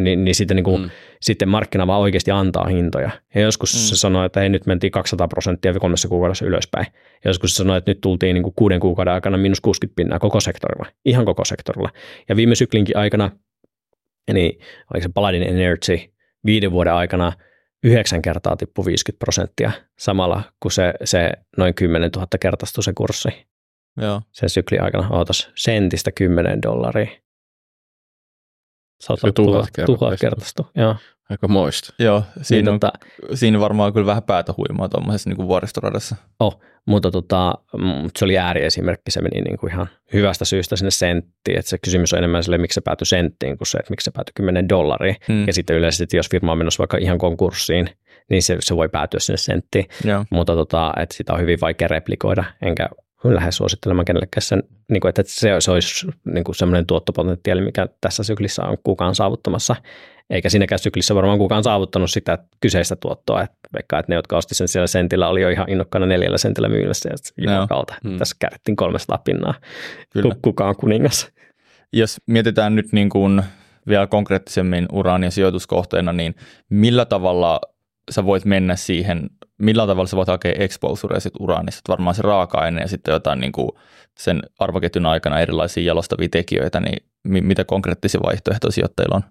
niin, 0.00 0.24
niin 0.24 0.34
sitten, 0.34 0.56
niin 0.56 0.64
kuin, 0.64 0.82
mm. 0.82 0.90
sitten 1.22 1.48
markkina 1.48 1.86
vaan 1.86 2.00
oikeasti 2.00 2.30
antaa 2.30 2.66
hintoja. 2.66 3.10
Ja 3.34 3.40
joskus 3.40 3.74
mm. 3.74 3.78
se 3.78 3.96
sanoo, 3.96 4.24
että 4.24 4.40
hei 4.40 4.48
nyt 4.48 4.66
mentiin 4.66 4.90
200 4.90 5.28
prosenttia 5.28 5.74
kolmessa 5.74 6.08
kuukaudessa 6.08 6.46
ylöspäin. 6.46 6.86
Ja 7.24 7.30
joskus 7.30 7.52
se 7.52 7.56
sanoo, 7.56 7.76
että 7.76 7.90
nyt 7.90 8.00
tultiin 8.00 8.34
niin 8.34 8.42
kuin 8.42 8.52
kuuden 8.56 8.80
kuukauden 8.80 9.14
aikana 9.14 9.38
miinus 9.38 9.60
60 9.60 9.96
pinnaa 9.96 10.18
koko 10.18 10.40
sektorilla, 10.40 10.86
ihan 11.04 11.24
koko 11.24 11.44
sektorilla. 11.44 11.90
Ja 12.28 12.36
viime 12.36 12.54
syklinkin 12.54 12.96
aikana, 12.96 13.30
niin 14.32 14.58
oliko 14.94 15.02
se 15.02 15.10
Paladin 15.14 15.42
Energy, 15.42 15.98
viiden 16.44 16.72
vuoden 16.72 16.92
aikana– 16.92 17.32
yhdeksän 17.86 18.22
kertaa 18.22 18.56
tippu 18.56 18.86
50 18.86 19.18
prosenttia 19.18 19.70
samalla, 19.98 20.42
kun 20.60 20.72
se, 20.72 20.94
se 21.04 21.32
noin 21.56 21.74
10 21.74 22.10
000 22.16 22.26
kertaistui 22.40 22.84
se 22.84 22.92
kurssi. 22.92 23.28
Joo. 24.00 24.22
Sen 24.32 24.50
sykli 24.50 24.78
aikana 24.78 25.08
ootas 25.10 25.50
sentistä 25.54 26.12
10 26.12 26.62
dollaria. 26.62 27.10
Sata 29.00 29.32
tuhat, 29.32 29.68
tuhat 29.86 30.20
kertaistu. 30.20 30.66
Joo. 30.74 30.96
Aika 31.30 31.48
moista. 31.48 31.94
Joo, 31.98 32.22
siinä, 32.42 32.62
niin, 32.62 32.74
on, 32.74 32.80
tota, 32.80 32.92
siinä 33.34 33.60
varmaan 33.60 33.92
kyllä 33.92 34.06
vähän 34.06 34.22
päätä 34.22 34.54
huimaa 34.56 34.88
tuommoisessa 34.88 35.30
niin 35.30 35.48
vuoristoradassa. 35.48 36.16
Oh, 36.40 36.60
mutta 36.86 37.10
tota, 37.10 37.54
se 38.18 38.24
oli 38.24 38.38
ääriesimerkki, 38.38 39.10
se 39.10 39.22
meni 39.22 39.40
niin 39.40 39.58
kuin 39.58 39.72
ihan 39.72 39.88
hyvästä 40.12 40.44
syystä 40.44 40.76
sinne 40.76 40.90
senttiin, 40.90 41.58
että 41.58 41.70
se 41.70 41.78
kysymys 41.78 42.12
on 42.12 42.18
enemmän 42.18 42.44
sille, 42.44 42.58
miksi 42.58 42.74
se 42.74 42.80
päätyi 42.80 43.06
senttiin, 43.06 43.58
kuin 43.58 43.66
se, 43.66 43.78
että 43.78 43.90
miksi 43.90 44.04
se 44.04 44.10
päätyi 44.10 44.32
10 44.34 44.68
dollaria. 44.68 45.14
Hmm. 45.28 45.46
Ja 45.46 45.52
sitten 45.52 45.76
yleisesti, 45.76 46.16
jos 46.16 46.30
firma 46.30 46.52
on 46.52 46.58
menossa 46.58 46.78
vaikka 46.78 46.96
ihan 46.96 47.18
konkurssiin, 47.18 47.90
niin 48.30 48.42
se, 48.42 48.56
se 48.60 48.76
voi 48.76 48.88
päätyä 48.88 49.20
sinne 49.20 49.36
senttiin, 49.36 49.86
Joo. 50.04 50.24
mutta 50.30 50.54
tota, 50.54 50.92
että 51.00 51.14
sitä 51.16 51.32
on 51.32 51.40
hyvin 51.40 51.58
vaikea 51.60 51.88
replikoida, 51.88 52.44
enkä 52.62 52.88
lähes 53.24 53.56
suosittelemaan 53.56 54.04
kenellekään 54.04 54.42
sen, 54.42 54.62
niin 54.90 55.00
kuin, 55.00 55.08
että 55.08 55.22
se, 55.26 55.50
se 55.58 55.70
olisi 55.70 56.06
niin 56.24 56.44
kuin 56.44 56.54
sellainen 56.54 56.86
tuottopotentiaali, 56.86 57.60
mikä 57.60 57.88
tässä 58.00 58.22
syklissä 58.22 58.62
on 58.64 58.76
kukaan 58.84 59.14
saavuttamassa 59.14 59.76
eikä 60.30 60.50
siinäkään 60.50 60.78
syklissä 60.78 61.14
varmaan 61.14 61.38
kukaan 61.38 61.64
saavuttanut 61.64 62.10
sitä 62.10 62.38
kyseistä 62.60 62.96
tuottoa, 62.96 63.42
että 63.42 63.56
vaikka 63.72 63.98
että 63.98 64.12
ne, 64.12 64.16
jotka 64.16 64.36
osti 64.36 64.54
sen 64.54 64.68
siellä 64.68 64.86
sentillä, 64.86 65.28
oli 65.28 65.42
jo 65.42 65.48
ihan 65.48 65.70
innokkaana 65.70 66.06
neljällä 66.06 66.38
sentillä 66.38 66.68
myymässä, 66.68 67.08
ja 67.08 67.52
jumakalta, 67.52 67.94
hmm. 68.04 68.18
tässä 68.18 68.36
kärjettiin 68.38 68.76
300 68.76 69.18
pinnaa, 69.18 69.54
Kyllä. 70.10 70.36
kukaan 70.42 70.76
kuningas. 70.76 71.32
Jos 71.92 72.20
mietitään 72.26 72.74
nyt 72.74 72.92
niin 72.92 73.08
kuin 73.08 73.42
vielä 73.88 74.06
konkreettisemmin 74.06 74.86
uraania 74.92 75.30
sijoituskohteena, 75.30 76.12
niin 76.12 76.34
millä 76.70 77.04
tavalla 77.04 77.60
sä 78.10 78.24
voit 78.24 78.44
mennä 78.44 78.76
siihen, 78.76 79.30
millä 79.58 79.86
tavalla 79.86 80.08
sä 80.08 80.16
voit 80.16 80.28
hakea 80.28 80.54
exposurea 80.58 81.20
sit 81.20 81.32
uraanista, 81.40 81.92
varmaan 81.92 82.14
se 82.14 82.22
raaka-aine 82.22 82.80
ja 82.80 82.88
sitten 82.88 83.12
jotain 83.12 83.40
niin 83.40 83.52
kuin 83.52 83.70
sen 84.18 84.42
arvoketjun 84.58 85.06
aikana 85.06 85.40
erilaisia 85.40 85.84
jalostavia 85.84 86.28
tekijöitä, 86.28 86.80
niin 86.80 87.02
mitä 87.24 87.64
konkreettisia 87.64 88.20
vaihtoehtoja 88.22 88.72
sijoittajilla 88.72 89.16
on? 89.16 89.22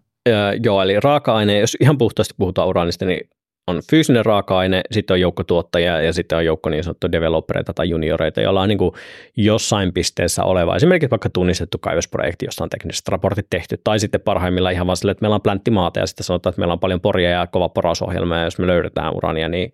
joo, 0.64 0.82
eli 0.82 1.00
raaka-aine, 1.00 1.60
jos 1.60 1.78
ihan 1.80 1.98
puhtaasti 1.98 2.34
puhutaan 2.38 2.68
uraanista, 2.68 3.06
niin 3.06 3.30
on 3.68 3.82
fyysinen 3.90 4.26
raaka-aine, 4.26 4.82
sitten 4.92 5.14
on 5.14 5.22
joukko 5.22 5.44
tuottajia 5.44 6.02
ja 6.02 6.14
sitten 6.14 6.38
on 6.38 6.46
joukko 6.46 6.70
niin 6.70 6.84
sanottuja 6.84 7.12
developereita 7.12 7.74
tai 7.74 7.90
junioreita, 7.90 8.42
joilla 8.42 8.62
on 8.62 8.70
niin 8.70 8.78
kuin 8.78 8.92
jossain 9.38 9.94
pisteessä 9.94 10.44
oleva, 10.44 10.76
esimerkiksi 10.76 11.10
vaikka 11.10 11.30
tunnistettu 11.30 11.78
kaivosprojekti, 11.78 12.46
josta 12.46 12.64
on 12.64 12.70
tekniset 12.70 13.08
raportit 13.08 13.50
tehty, 13.50 13.78
tai 13.84 14.00
sitten 14.00 14.22
parhaimmillaan 14.22 14.74
ihan 14.74 14.88
vaan 14.88 14.98
sille, 14.98 15.12
että 15.12 15.22
meillä 15.22 15.36
on 15.36 15.42
plänttimaata 15.42 16.00
ja 16.00 16.08
sitten 16.08 16.24
sanotaan, 16.24 16.52
että 16.52 16.62
meillä 16.62 16.74
on 16.74 16.80
paljon 16.80 17.02
poria 17.02 17.30
ja 17.30 17.48
kova 17.48 17.70
porausohjelma 17.70 18.38
ja 18.38 18.44
jos 18.44 18.60
me 18.60 18.68
löydetään 18.68 19.16
urania, 19.16 19.50
niin 19.50 19.74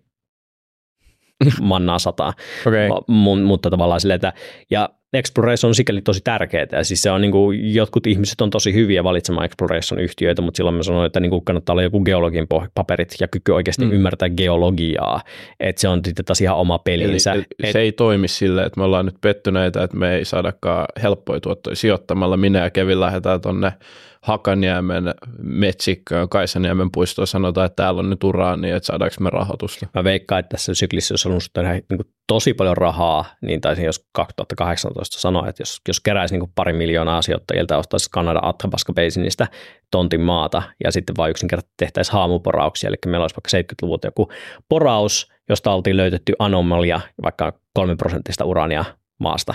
mannaa 1.60 1.98
sataa. 1.98 2.32
Okay. 2.66 2.88
M- 3.08 3.44
mutta 3.44 3.70
tavallaan 3.70 4.00
sille, 4.00 4.14
että, 4.14 4.32
ja 4.70 4.88
exploration 5.12 5.68
on 5.68 5.74
sikäli 5.74 6.02
tosi 6.02 6.20
tärkeää. 6.24 6.66
Ja 6.72 6.84
siis 6.84 7.02
se 7.02 7.10
on 7.10 7.20
niin 7.20 7.32
kuin, 7.32 7.74
jotkut 7.74 8.06
ihmiset 8.06 8.40
on 8.40 8.50
tosi 8.50 8.74
hyviä 8.74 9.04
valitsemaan 9.04 9.44
exploration-yhtiöitä, 9.44 10.42
mutta 10.42 10.56
silloin 10.56 10.76
mä 10.76 10.82
sanoin, 10.82 11.06
että 11.06 11.20
niin 11.20 11.30
kuin 11.30 11.44
kannattaa 11.44 11.74
olla 11.74 11.82
joku 11.82 12.00
geologin 12.00 12.46
paperit 12.74 13.14
ja 13.20 13.28
kyky 13.28 13.52
oikeasti 13.52 13.84
mm. 13.84 13.92
ymmärtää 13.92 14.30
geologiaa. 14.30 15.20
Että 15.60 15.80
se 15.80 15.88
on 15.88 16.00
sitten 16.04 16.24
taas 16.24 16.40
ihan 16.40 16.56
oma 16.56 16.78
pelinsä. 16.78 17.32
Eli, 17.32 17.44
et, 17.62 17.72
se 17.72 17.80
ei 17.80 17.92
toimi 17.92 18.28
silleen, 18.28 18.66
että 18.66 18.80
me 18.80 18.84
ollaan 18.84 19.06
nyt 19.06 19.16
pettyneitä, 19.20 19.82
että 19.82 19.96
me 19.96 20.14
ei 20.14 20.24
saadakaan 20.24 20.86
helppoja 21.02 21.40
tuottoja 21.40 21.76
sijoittamalla. 21.76 22.36
Minä 22.36 22.58
ja 22.58 22.70
Kevin 22.70 23.00
lähdetään 23.00 23.40
tuonne 23.40 23.72
Hakaniemen 24.22 25.04
metsikköön, 25.42 26.28
Kaisaniemen 26.28 26.90
puistoon 26.90 27.26
sanotaan, 27.26 27.66
että 27.66 27.82
täällä 27.82 27.98
on 27.98 28.10
nyt 28.10 28.24
uraa, 28.24 28.56
niin 28.56 28.74
että 28.74 28.86
saadaanko 28.86 29.16
me 29.20 29.30
rahoitusta. 29.30 29.86
Mä 29.94 30.04
veikkaan, 30.04 30.40
että 30.40 30.56
tässä 30.56 30.74
syklissä, 30.74 31.14
jos 31.14 31.24
halunnut 31.24 31.50
tehdä 31.52 31.72
niin 31.72 32.00
tosi 32.26 32.54
paljon 32.54 32.76
rahaa, 32.76 33.24
niin 33.40 33.60
taisin 33.60 33.84
jos 33.84 34.06
2018 34.12 35.20
sanoa, 35.20 35.48
että 35.48 35.62
jos, 35.62 35.80
jos 35.88 36.00
keräisi 36.00 36.38
niin 36.38 36.52
pari 36.54 36.72
miljoonaa 36.72 37.22
sijoittajilta 37.22 37.78
ostaisi 37.78 38.10
Kanada 38.10 38.40
Athabasca 38.42 38.92
Basinista 38.92 39.46
tontin 39.90 40.20
maata 40.20 40.62
ja 40.84 40.92
sitten 40.92 41.16
vain 41.16 41.30
yksinkertaisesti 41.30 41.74
tehtäisiin 41.78 42.12
haamuporauksia, 42.12 42.88
eli 42.88 42.96
meillä 43.06 43.24
olisi 43.24 43.36
vaikka 43.36 43.74
70-luvulta 43.74 44.06
joku 44.06 44.32
poraus, 44.68 45.32
josta 45.48 45.72
oltiin 45.72 45.96
löytetty 45.96 46.32
anomalia, 46.38 47.00
vaikka 47.22 47.52
3 47.74 47.96
prosenttista 47.96 48.44
urania 48.44 48.84
maasta, 49.20 49.52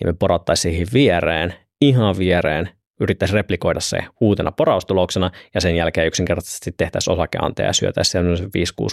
niin 0.00 0.08
me 0.08 0.12
porattaisiin 0.18 0.72
siihen 0.72 0.86
viereen, 0.92 1.54
ihan 1.80 2.18
viereen, 2.18 2.70
yrittäisi 3.00 3.34
replikoida 3.34 3.80
se 3.80 3.98
uutena 4.20 4.52
poraustuloksena 4.52 5.30
ja 5.54 5.60
sen 5.60 5.76
jälkeen 5.76 6.06
yksinkertaisesti 6.06 6.72
tehtäisiin 6.76 7.14
osakeanteja 7.14 7.68
ja 7.68 7.72
syötäisiin 7.72 8.24
5-6 8.24 8.28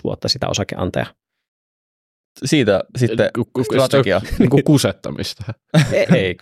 vuotta 0.04 0.28
sitä 0.28 0.48
osakeanteja. 0.48 1.06
Siitä 2.46 2.84
sitten 2.98 3.30
strategia. 3.64 4.22
Niin 4.40 4.50
kuin 4.50 4.64
kusettamista. 4.64 5.54
ei, 5.92 6.06
ei 6.16 6.38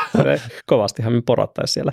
kovastihan 0.66 1.12
me 1.12 1.22
porattaisiin 1.26 1.74
siellä. 1.74 1.92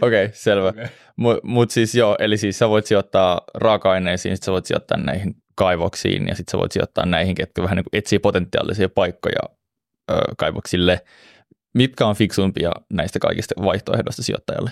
Okei, 0.00 0.24
okay, 0.24 0.34
selvä. 0.34 0.68
Okay. 0.68 0.86
Mutta 1.16 1.46
mut 1.46 1.70
siis 1.70 1.94
joo, 1.94 2.16
eli 2.18 2.36
siis 2.36 2.58
sä 2.58 2.68
voit 2.68 2.86
sijoittaa 2.86 3.40
raaka-aineisiin, 3.54 4.36
sitten 4.36 4.46
sä 4.46 4.52
voit 4.52 4.66
sijoittaa 4.66 4.98
näihin 4.98 5.34
kaivoksiin 5.54 6.28
ja 6.28 6.34
sitten 6.34 6.52
sä 6.52 6.58
voit 6.58 6.72
sijoittaa 6.72 7.06
näihin, 7.06 7.34
ketkä 7.34 7.62
vähän 7.62 7.76
niin 7.76 7.84
kuin 7.84 7.98
etsii 7.98 8.18
potentiaalisia 8.18 8.88
paikkoja 8.88 9.42
ö, 10.10 10.14
kaivoksille– 10.38 11.00
Mitkä 11.74 12.06
on 12.06 12.16
fiksuimpia 12.16 12.72
näistä 12.92 13.18
kaikista 13.18 13.54
vaihtoehdoista 13.64 14.22
sijoittajalle? 14.22 14.70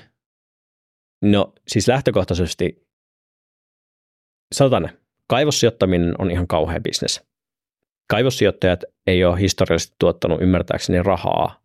No 1.22 1.52
siis 1.68 1.88
lähtökohtaisesti, 1.88 2.86
sanotaan 4.54 4.90
kaivossijoittaminen 5.26 6.14
on 6.18 6.30
ihan 6.30 6.46
kauhea 6.46 6.80
bisnes. 6.80 7.22
Kaivossijoittajat 8.10 8.84
ei 9.06 9.24
ole 9.24 9.40
historiallisesti 9.40 9.94
tuottanut 9.98 10.42
ymmärtääkseni 10.42 11.02
rahaa 11.02 11.60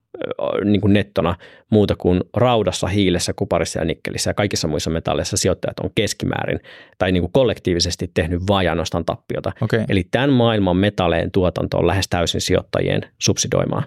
niin 0.63 0.81
kuin 0.81 0.93
nettona 0.93 1.35
muuta 1.71 1.95
kuin 1.95 2.21
raudassa, 2.33 2.87
hiilessä, 2.87 3.33
kuparissa 3.33 3.79
ja 3.79 3.85
nikkelissä 3.85 4.29
ja 4.29 4.33
kaikissa 4.33 4.67
muissa 4.67 4.89
metalleissa 4.89 5.37
sijoittajat 5.37 5.79
on 5.79 5.89
keskimäärin 5.95 6.59
tai 6.97 7.11
niin 7.11 7.21
kuin 7.21 7.31
kollektiivisesti 7.31 8.11
tehnyt 8.13 8.41
vain 8.47 8.69
ainoastaan 8.69 9.05
tappiota. 9.05 9.51
Okay. 9.61 9.83
Eli 9.89 10.03
tämän 10.11 10.29
maailman 10.29 10.77
metalleen 10.77 11.31
tuotanto 11.31 11.77
on 11.77 11.87
lähes 11.87 12.07
täysin 12.09 12.41
sijoittajien 12.41 13.01
subsidoimaa 13.21 13.83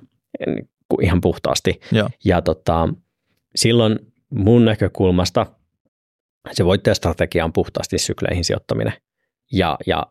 ihan 1.03 1.21
puhtaasti. 1.21 1.81
Joo. 1.93 2.09
Ja 2.25 2.43
tota, 2.43 2.89
silloin 3.57 3.99
mun 4.31 4.65
näkökulmasta 4.65 5.47
se 6.53 6.65
voittajastrategia 6.65 7.45
on 7.45 7.53
puhtaasti 7.53 7.99
sykleihin 7.99 8.45
sijoittaminen. 8.45 8.93
Ja, 9.53 9.77
ja 9.87 10.07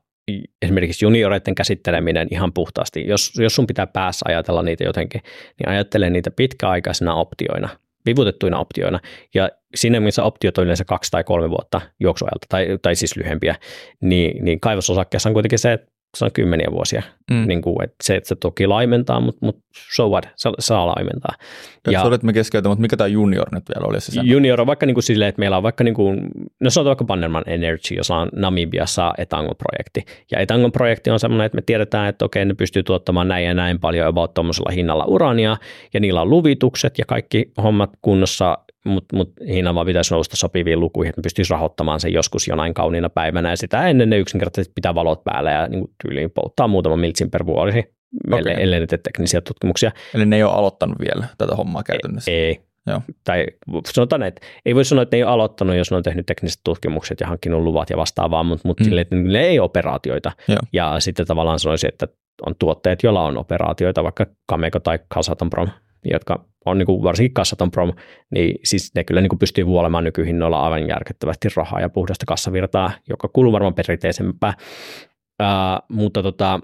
esimerkiksi 0.62 1.06
junioreiden 1.06 1.56
käsitteleminen 1.56 2.28
ihan 2.32 2.54
puhtaasti. 2.54 3.08
Jos, 3.08 3.34
jos 3.38 3.56
sun 3.56 3.68
pitää 3.68 3.88
päässä 3.88 4.26
ajatella 4.28 4.64
niitä 4.64 4.84
jotenkin, 4.84 5.22
niin 5.60 5.70
ajattele 5.70 6.10
niitä 6.10 6.32
pitkäaikaisina 6.32 7.16
optioina, 7.16 7.70
vivutettuina 8.06 8.60
optioina. 8.60 9.00
Ja 9.34 9.50
siinä, 9.76 10.00
missä 10.00 10.24
optiot 10.24 10.58
on 10.58 10.64
yleensä 10.64 10.86
kaksi 10.86 11.12
tai 11.12 11.24
kolme 11.24 11.50
vuotta 11.50 11.82
juoksuajalta, 12.00 12.46
tai, 12.50 12.68
tai 12.82 12.96
siis 12.96 13.16
lyhempiä, 13.16 13.56
niin, 14.02 14.46
niin 14.46 14.60
kaivososakkeessa 14.60 15.30
on 15.30 15.34
kuitenkin 15.34 15.60
se, 15.60 15.74
että 15.74 15.92
se 16.18 16.26
on 16.26 16.32
kymmeniä 16.32 16.68
vuosia. 16.72 17.04
Mm. 17.32 17.48
Niin 17.48 17.62
kuin, 17.62 17.84
että 17.84 17.96
se, 18.04 18.16
että 18.16 18.28
se 18.28 18.36
toki 18.36 18.68
laimentaa, 18.68 19.20
mutta, 19.20 19.46
mutta 19.46 19.62
so 19.96 20.10
what, 20.10 20.28
se 20.36 20.50
saa 20.60 20.88
laimentaa. 20.88 21.36
Ja, 21.88 21.92
ja 21.92 22.06
että 22.14 22.26
me 22.26 22.34
keskeytän, 22.34 22.70
mutta 22.70 22.82
mikä 22.82 22.98
tämä 22.98 23.08
junior 23.08 23.48
nyt 23.52 23.64
vielä 23.76 23.88
oli? 23.90 24.02
Se 24.02 24.22
junior 24.24 24.62
on 24.62 24.68
vaikka 24.68 24.86
niin 24.86 24.96
kuin 24.96 25.04
silleen, 25.04 25.30
että 25.30 25.40
meillä 25.40 25.58
on 25.58 25.64
vaikka, 25.64 25.84
niin 25.84 25.94
kuin, 25.94 26.22
no 26.60 26.70
sanotaan 26.70 26.90
vaikka 26.90 27.06
Bannerman 27.06 27.44
Energy, 27.48 27.96
jossa 27.96 28.16
on 28.16 28.30
Namibiassa 28.36 29.14
Etangon-projekti. 29.18 30.06
Ja 30.32 30.40
Etangon-projekti 30.40 31.10
on 31.10 31.20
sellainen, 31.20 31.46
että 31.46 31.56
me 31.56 31.62
tiedetään, 31.62 32.10
että 32.10 32.26
okei, 32.26 32.46
ne 32.46 32.54
pystyy 32.54 32.84
tuottamaan 32.84 33.28
näin 33.28 33.46
ja 33.46 33.54
näin 33.54 33.80
paljon 33.80 34.08
about 34.08 34.34
tuommoisella 34.34 34.72
hinnalla 34.72 35.06
urania, 35.06 35.58
ja 35.94 36.00
niillä 36.00 36.22
on 36.22 36.30
luvitukset 36.30 36.98
ja 36.98 37.06
kaikki 37.06 37.52
hommat 37.64 37.90
kunnossa, 38.02 38.58
mutta 38.88 39.16
mut 39.16 39.34
hinnan 39.48 39.76
vaan 39.76 39.88
pitäisi 39.88 40.14
nousta 40.14 40.38
sopiviin 40.38 40.80
lukuihin, 40.80 41.10
että 41.10 41.22
pystyisi 41.22 41.54
rahoittamaan 41.54 42.00
sen 42.00 42.14
joskus 42.14 42.48
jonain 42.48 42.74
kauniina 42.74 43.10
päivänä, 43.10 43.50
ja 43.50 43.58
sitä 43.58 43.88
ennen 43.88 44.10
ne 44.10 44.18
yksinkertaisesti 44.18 44.72
pitää 44.76 44.96
valot 44.96 45.24
päällä 45.24 45.52
ja 45.52 45.68
niin 45.68 45.86
tyyliin 46.04 46.32
polttaa 46.32 46.68
muutama 46.68 46.96
miltsin 46.96 47.32
per 47.32 47.46
vuosi, 47.46 47.84
okay. 48.32 48.54
ellei 48.58 48.80
ne 48.80 48.88
teknisiä 48.88 49.42
tutkimuksia. 49.42 49.92
Eli 50.14 50.26
ne 50.26 50.36
ei 50.36 50.44
ole 50.44 50.54
aloittanut 50.54 51.00
vielä 51.00 51.28
tätä 51.38 51.56
hommaa 51.56 51.84
käytännössä? 51.84 52.32
Ei, 52.32 52.38
ei. 52.38 52.62
Joo. 52.88 53.02
Tai 53.24 53.46
sanotaan, 53.94 54.24
että 54.24 54.42
ei 54.66 54.76
voi 54.76 54.86
sanoa, 54.86 55.02
että 55.02 55.16
ne 55.16 55.20
ei 55.20 55.24
ole 55.24 55.32
aloittanut, 55.32 55.76
jos 55.76 55.92
ne 55.92 55.98
on 55.98 56.04
tehnyt 56.04 56.26
tekniset 56.26 56.62
tutkimukset 56.64 57.20
ja 57.20 57.28
hankkinut 57.28 57.62
luvat 57.62 57.90
ja 57.90 57.98
vastaavaa, 57.98 58.44
mutta, 58.44 58.68
mutta 58.68 58.84
mm. 58.84 58.86
sille, 58.86 59.02
että 59.02 59.16
ne 59.16 59.40
ei 59.40 59.60
operaatioita. 59.60 60.32
Joo. 60.48 60.58
Ja 60.74 61.00
sitten 61.00 61.28
tavallaan 61.28 61.60
sanoisin, 61.60 61.88
että 61.88 62.08
on 62.46 62.56
tuotteet, 62.60 63.04
joilla 63.04 63.26
on 63.26 63.38
operaatioita, 63.38 64.04
vaikka 64.04 64.26
Cameco 64.52 64.80
tai 64.80 65.00
Prom, 65.50 65.68
jotka 66.06 66.46
on 66.70 66.78
niin 66.78 66.86
kuin 66.86 67.04
varsinkin 67.04 67.34
Kassaton 67.34 67.72
Prom, 67.72 67.94
niin 68.32 68.60
siis 68.64 68.92
ne 68.96 69.04
kyllä 69.04 69.22
niin 69.22 69.30
kuin 69.30 69.40
pystyy 69.40 69.66
vuolemaan 69.66 70.04
nykyhinnoilla 70.04 70.64
aivan 70.64 70.88
järkyttävästi 70.88 71.48
rahaa 71.56 71.82
ja 71.82 71.90
puhdasta 71.90 72.26
kassavirtaa, 72.26 72.92
joka 73.10 73.28
kuuluu 73.28 73.54
varmaan 73.54 73.74
perinteisempää. 73.74 74.54
Uh, 75.42 75.96
mutta 75.96 76.24
tota, 76.24 76.60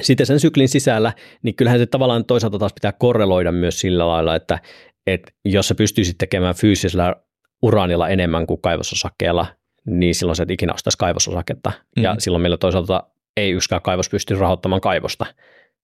sitten 0.00 0.26
sen 0.26 0.40
syklin 0.40 0.68
sisällä, 0.68 1.12
niin 1.42 1.54
kyllähän 1.54 1.80
se 1.80 1.86
tavallaan 1.86 2.24
toisaalta 2.24 2.58
taas 2.58 2.72
pitää 2.72 2.92
korreloida 2.92 3.52
myös 3.52 3.80
sillä 3.80 4.08
lailla, 4.08 4.36
että, 4.36 4.58
että 5.06 5.32
jos 5.44 5.68
sä 5.68 5.74
pystyisit 5.74 6.18
tekemään 6.18 6.54
fyysisellä 6.54 7.16
uraanilla 7.62 8.08
enemmän 8.08 8.46
kuin 8.46 8.60
kaivososakkeella, 8.60 9.46
niin 9.86 10.14
silloin 10.14 10.36
se 10.36 10.42
et 10.42 10.50
ikinä 10.50 10.74
ostaisi 10.74 10.98
kaivososaketta. 10.98 11.72
Mm. 11.96 12.02
Ja 12.02 12.16
silloin 12.18 12.42
meillä 12.42 12.56
toisaalta 12.56 13.02
ei 13.36 13.50
yksikään 13.50 13.82
kaivos 13.82 14.08
pysty 14.08 14.34
rahoittamaan 14.34 14.80
kaivosta 14.80 15.26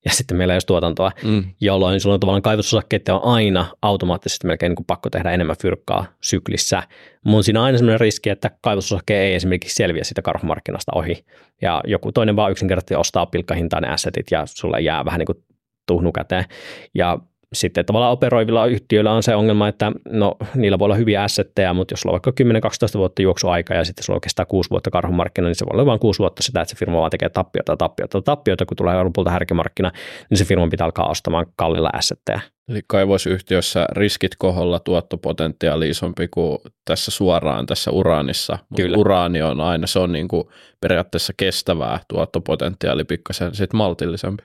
ja 0.07 0.13
sitten 0.13 0.37
meillä 0.37 0.55
ei 0.55 0.57
ole 0.57 0.63
tuotantoa, 0.67 1.13
mm. 1.25 1.45
jolloin 1.61 2.01
silloin 2.01 2.21
tavallaan 2.21 2.43
kaivososakkeiden 2.43 3.15
on 3.15 3.25
aina 3.25 3.67
automaattisesti 3.83 4.47
melkein 4.47 4.71
niin 4.71 4.77
kuin 4.77 4.87
pakko 4.87 5.11
tehdä 5.11 5.31
enemmän 5.31 5.57
fyrkkaa 5.63 6.07
syklissä. 6.23 6.83
Mun 7.25 7.45
siinä 7.45 7.61
on 7.61 7.67
aina 7.67 7.79
sellainen 7.79 8.01
riski, 8.01 8.31
että 8.31 8.51
kaivososake 8.61 9.21
ei 9.21 9.35
esimerkiksi 9.35 9.75
selviä 9.75 10.05
sitä 10.05 10.23
karhumarkkinasta 10.23 10.93
ohi, 10.95 11.25
ja 11.63 11.81
joku 11.87 12.13
toinen 12.13 12.37
vaan 12.37 12.53
yksinkertaisesti 12.53 12.95
ostaa 12.95 13.27
pilkkahintaan 13.27 13.83
ne 13.83 13.89
assetit, 13.89 14.27
ja 14.31 14.43
sulle 14.47 14.81
jää 14.81 15.05
vähän 15.05 15.19
niin 15.19 15.27
kuin 15.27 15.45
tuhnu 15.87 16.13
käteen. 16.13 16.45
Ja 16.95 17.19
sitten 17.53 17.87
tavallaan 17.87 18.13
operoivilla 18.13 18.67
yhtiöillä 18.67 19.13
on 19.13 19.23
se 19.23 19.35
ongelma, 19.35 19.69
että 19.69 19.93
no, 20.09 20.37
niillä 20.55 20.79
voi 20.79 20.87
olla 20.87 20.95
hyviä 20.95 21.23
assetteja, 21.23 21.75
mutta 21.75 21.93
jos 21.93 22.01
sulla 22.01 22.17
on 22.17 22.21
vaikka 22.25 22.95
10-12 22.97 22.99
vuotta 22.99 23.23
juoksuaika 23.23 23.75
ja 23.75 23.85
sitten 23.85 24.05
sulla 24.05 24.21
kestää 24.21 24.47
6 24.47 24.71
vuotta 24.71 24.91
karhumarkkina, 24.91 25.47
niin 25.47 25.55
se 25.55 25.67
voi 25.67 25.75
olla 25.75 25.87
vain 25.87 26.01
6 26.01 26.19
vuotta 26.19 26.43
sitä, 26.43 26.61
että 26.61 26.71
se 26.71 26.79
firma 26.79 26.99
vaan 26.99 27.11
tekee 27.11 27.29
tappiota, 27.29 27.77
tappiota, 27.77 28.23
tappiota, 28.23 28.67
kun 28.67 28.77
tulee 28.77 29.03
lopulta 29.03 29.31
härkimarkkina, 29.31 29.93
niin 30.31 30.39
se 30.39 30.45
firma 30.45 30.69
pitää 30.69 30.85
alkaa 30.85 31.11
ostamaan 31.11 31.47
kallilla 31.57 31.91
assetteja. 31.93 32.41
Eli 32.69 32.81
kaivosyhtiössä 32.87 33.87
riskit 33.93 34.37
koholla 34.39 34.79
tuottopotentiaali 34.79 35.89
isompi 35.89 36.29
kuin 36.29 36.59
tässä 36.85 37.11
suoraan 37.11 37.67
tässä 37.67 37.91
uraanissa. 37.91 38.59
Kyllä. 38.77 38.97
Uraani 38.97 39.43
on 39.43 39.61
aina, 39.61 39.87
se 39.87 39.99
on 39.99 40.13
niin 40.13 40.29
kuin 40.29 40.45
periaatteessa 40.81 41.33
kestävää 41.37 42.01
tuottopotentiaali 42.09 43.05
pikkasen 43.05 43.55
sitten 43.55 43.79
maltillisempi, 43.79 44.43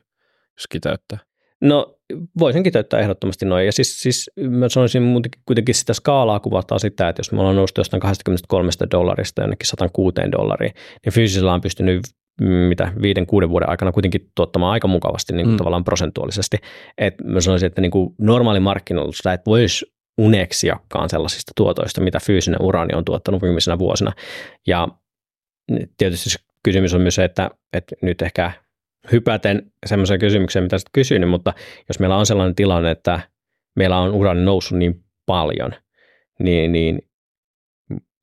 jos 0.58 0.68
kiteyttää. 0.70 1.20
No 1.62 1.98
voisin 2.40 2.64
kiteyttää 2.64 3.00
ehdottomasti 3.00 3.46
noin. 3.46 3.66
Ja 3.66 3.72
siis, 3.72 4.02
siis 4.02 4.32
mä 4.50 4.70
sanoisin 4.70 5.22
kuitenkin 5.46 5.76
sitä 5.76 5.94
skaalaa 5.94 6.40
kuvataan 6.40 6.80
sitä, 6.80 7.10
että 7.10 7.20
jos 7.20 7.32
me 7.32 7.40
ollaan 7.40 7.56
noussut 7.56 7.78
jostain 7.78 8.02
23 8.02 8.72
dollarista 8.92 9.42
jonnekin 9.42 9.68
106 9.68 10.16
dollariin, 10.32 10.74
niin 11.06 11.14
fyysisellä 11.14 11.54
on 11.54 11.62
pystynyt 11.62 12.02
mm, 12.42 12.48
mitä 12.48 12.94
viiden, 13.02 13.26
kuuden 13.26 13.50
vuoden 13.50 13.70
aikana 13.70 13.92
kuitenkin 13.92 14.32
tuottamaan 14.36 14.72
aika 14.72 14.88
mukavasti 14.88 15.34
niin 15.34 15.46
kuin 15.46 15.54
mm. 15.54 15.58
tavallaan 15.58 15.84
prosentuaalisesti. 15.84 16.58
Et 16.98 17.16
mä 17.24 17.42
sanoisin, 17.42 17.68
että 17.68 17.82
niin 17.82 17.92
kuin 17.92 18.16
normaali 18.18 18.60
markkinoilla 18.60 19.12
sitä 19.12 19.34
et 19.34 19.42
voisi 19.46 19.86
uneksiakaan 20.18 21.10
sellaisista 21.10 21.52
tuotoista, 21.56 22.02
mitä 22.02 22.20
fyysinen 22.20 22.62
uraani 22.62 22.94
on 22.96 23.06
tuottanut 23.06 23.42
viimeisenä 23.42 23.80
vuosina. 23.80 24.12
Ja 24.68 24.88
tietysti 25.98 26.30
kysymys 26.64 26.94
on 26.94 27.02
myös 27.02 27.16
se, 27.16 27.24
että, 27.24 27.50
että 27.74 27.96
nyt 28.02 28.22
ehkä 28.22 28.52
hypäten 29.12 29.72
semmoiseen 29.86 30.20
kysymykseen, 30.20 30.64
mitä 30.64 30.78
sitten 30.78 30.92
kysyin, 30.94 31.28
mutta 31.28 31.54
jos 31.90 32.00
meillä 32.00 32.18
on 32.18 32.26
sellainen 32.26 32.56
tilanne, 32.56 32.92
että 32.92 33.20
meillä 33.76 33.98
on 33.98 34.14
uran 34.14 34.46
noussut 34.46 34.78
niin 34.78 35.04
paljon, 35.26 35.72
niin, 36.40 36.72
niin 36.72 37.02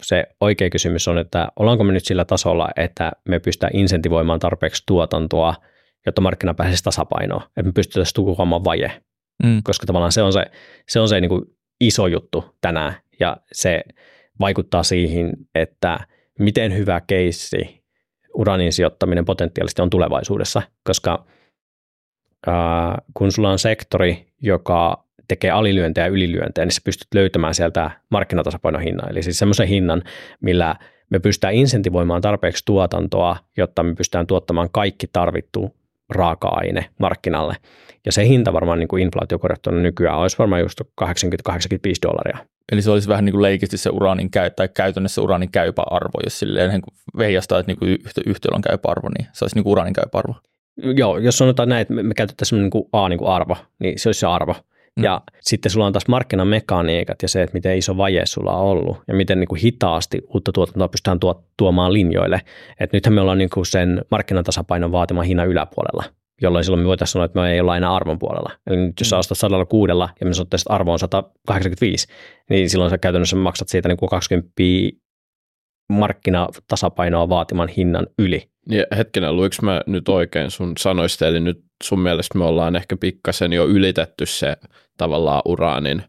se 0.03 0.27
oikea 0.41 0.71
kysymys 0.71 1.09
on, 1.09 1.19
että 1.19 1.49
ollaanko 1.57 1.85
me 1.85 1.93
nyt 1.93 2.05
sillä 2.05 2.25
tasolla, 2.25 2.69
että 2.77 3.13
me 3.29 3.41
pystytään 3.41 3.77
insentivoimaan 3.77 4.41
tarpeeksi 4.41 4.83
tuotantoa, 4.87 5.55
jotta 6.07 6.21
markkina 6.21 6.55
pääsisi 6.55 6.85
tasapainoon, 6.85 7.43
että 7.43 7.63
me 7.63 7.73
pystytään 7.73 8.07
tukoamaan 8.15 8.65
vaje, 8.65 9.03
mm. 9.43 9.63
koska 9.65 9.87
tavallaan 9.87 10.13
se 10.13 10.23
on 10.23 10.33
se, 10.33 10.47
se, 10.89 11.01
on 11.01 11.09
se 11.09 11.21
niin 11.21 11.29
kuin 11.29 11.43
iso 11.81 12.07
juttu 12.07 12.45
tänään, 12.61 12.95
ja 13.21 13.37
se 13.53 13.81
vaikuttaa 14.41 14.83
siihen, 14.83 15.33
että 15.55 15.99
miten 16.39 16.77
hyvä 16.77 17.01
keissi 17.07 17.78
uranin 18.39 18.73
sijoittaminen 18.73 19.25
potentiaalisesti 19.25 19.83
on 19.83 19.91
tulevaisuudessa, 19.91 20.63
koska 20.83 21.25
ää, 22.47 22.99
kun 23.15 23.33
sulla 23.33 23.51
on 23.51 23.59
sektori, 23.59 24.27
joka 24.43 25.05
tekee 25.29 25.51
alilyöntejä 25.51 26.07
ja 26.07 26.13
ylilyöntejä, 26.13 26.65
niin 26.65 26.73
sä 26.73 26.81
pystyt 26.85 27.09
löytämään 27.15 27.55
sieltä 27.55 27.91
markkinatasapainohinnan, 28.11 29.11
eli 29.11 29.23
siis 29.23 29.39
semmoisen 29.39 29.69
hinnan, 29.69 30.03
millä 30.41 30.77
me 31.11 31.19
pystytään 31.19 31.55
insentivoimaan 31.55 32.21
tarpeeksi 32.21 32.63
tuotantoa, 32.67 33.37
jotta 33.57 33.83
me 33.83 33.95
pystytään 33.95 34.27
tuottamaan 34.27 34.69
kaikki 34.73 35.07
tarvittu 35.13 35.77
raaka-aine 36.11 36.91
markkinalle. 36.99 37.57
Ja 38.07 38.13
se 38.13 38.27
hinta 38.27 38.53
varmaan 38.53 38.79
niin 38.79 38.89
kuin 38.89 39.03
inflaatiokorjattuna 39.03 39.81
nykyään 39.81 40.19
olisi 40.19 40.39
varmaan 40.39 40.63
just 40.63 40.81
80-85 40.81 41.05
dollaria. 42.03 42.39
Eli 42.73 42.83
se 42.83 42.91
olisi 42.91 43.09
vähän 43.09 43.25
niin 43.25 43.33
kuin 43.33 43.43
leikisti 43.43 43.77
se 43.77 43.91
uraanin 43.91 44.31
käy, 44.31 44.51
tai 44.51 44.69
käytännössä 44.69 45.23
uraanin 45.23 45.51
käypä 45.51 45.83
arvo, 45.91 46.21
jos 46.25 46.39
silleen 46.39 46.71
niin 46.71 46.83
veijastaa, 47.19 47.59
että 47.59 47.73
niin 47.73 47.79
kuin 47.79 47.99
yhtiöllä 48.27 48.57
on 48.57 48.63
käypä 48.63 48.89
arvo, 48.89 49.09
niin 49.19 49.29
se 49.33 49.45
olisi 49.45 49.57
niin 49.57 49.65
kuin 49.65 49.73
uraanin 49.73 49.95
käypä 49.95 50.19
arvo. 50.19 50.35
Joo, 50.97 51.19
jos 51.19 51.39
sanotaan 51.39 51.69
näin, 51.69 51.83
että 51.83 51.95
me 51.95 52.15
käytettäisiin 52.15 52.61
niin 52.61 52.71
kuin 52.71 52.85
A 52.93 53.09
niin 53.09 53.19
kuin 53.19 53.31
arvo, 53.31 53.57
niin 53.79 53.99
se 53.99 54.09
olisi 54.09 54.21
se 54.21 54.27
arvo. 54.27 54.55
Mm. 54.97 55.05
Ja 55.05 55.21
sitten 55.41 55.71
sulla 55.71 55.87
on 55.87 55.93
taas 55.93 56.09
markkinamekaniikat 56.09 57.23
ja 57.23 57.29
se, 57.29 57.43
että 57.43 57.55
miten 57.55 57.79
iso 57.79 57.97
vaje 57.97 58.27
sulla 58.27 58.53
on 58.53 58.67
ollut 58.67 58.99
ja 59.09 59.15
miten 59.15 59.41
niin 59.41 59.49
kuin 59.49 59.61
hitaasti 59.61 60.23
uutta 60.35 60.53
tuotantoa 60.53 60.89
pystytään 60.89 61.21
tuo, 61.21 61.45
tuomaan 61.57 61.93
linjoille. 61.93 62.41
Et 62.81 62.93
nythän 62.93 63.13
me 63.13 63.21
ollaan 63.21 63.39
niin 63.39 63.51
kuin 63.51 63.67
sen 63.67 64.03
markkinatasapainon 64.11 64.93
vaatiman 64.93 65.25
hinnan 65.25 65.49
yläpuolella 65.49 66.05
jolloin 66.43 66.65
silloin 66.65 66.83
me 66.83 66.87
voitaisiin 66.89 67.13
sanoa, 67.13 67.25
että 67.25 67.41
me 67.41 67.53
ei 67.53 67.61
olla 67.61 67.77
enää 67.77 67.95
arvon 67.95 68.19
puolella. 68.19 68.51
Eli 68.67 68.77
nyt 68.77 69.01
jos 69.01 69.11
sä 69.11 69.17
mm. 69.17 69.21
ostat 69.21 69.39
106 69.39 69.91
ja 70.21 70.27
me 70.27 70.35
sanotaan, 70.35 70.61
että 70.61 70.75
arvo 70.75 70.93
on 70.93 70.99
185, 70.99 72.09
niin 72.51 72.71
silloin 72.71 72.91
sä 72.91 72.99
käytännössä 72.99 73.37
maksat 73.37 73.69
siitä 73.69 73.89
niin 73.89 73.99
kuin 73.99 74.09
20 74.09 74.53
markkinatasapainoa 75.93 77.29
vaatiman 77.29 77.69
hinnan 77.69 78.07
yli. 78.19 78.49
Ja 78.71 78.85
hetkinen, 78.97 79.37
luinko 79.37 79.57
mä 79.63 79.81
nyt 79.87 80.09
oikein 80.09 80.51
sun 80.51 80.73
sanoista, 80.79 81.27
eli 81.27 81.41
nyt 81.41 81.65
sun 81.85 82.01
mielestä 82.01 82.39
me 82.39 82.45
ollaan 82.45 82.77
ehkä 82.77 82.97
pikkasen 82.97 83.53
jo 83.53 83.67
ylitetty 83.67 84.27
se 84.27 84.57
tavallaan 84.97 85.43
uraanin, 85.45 86.03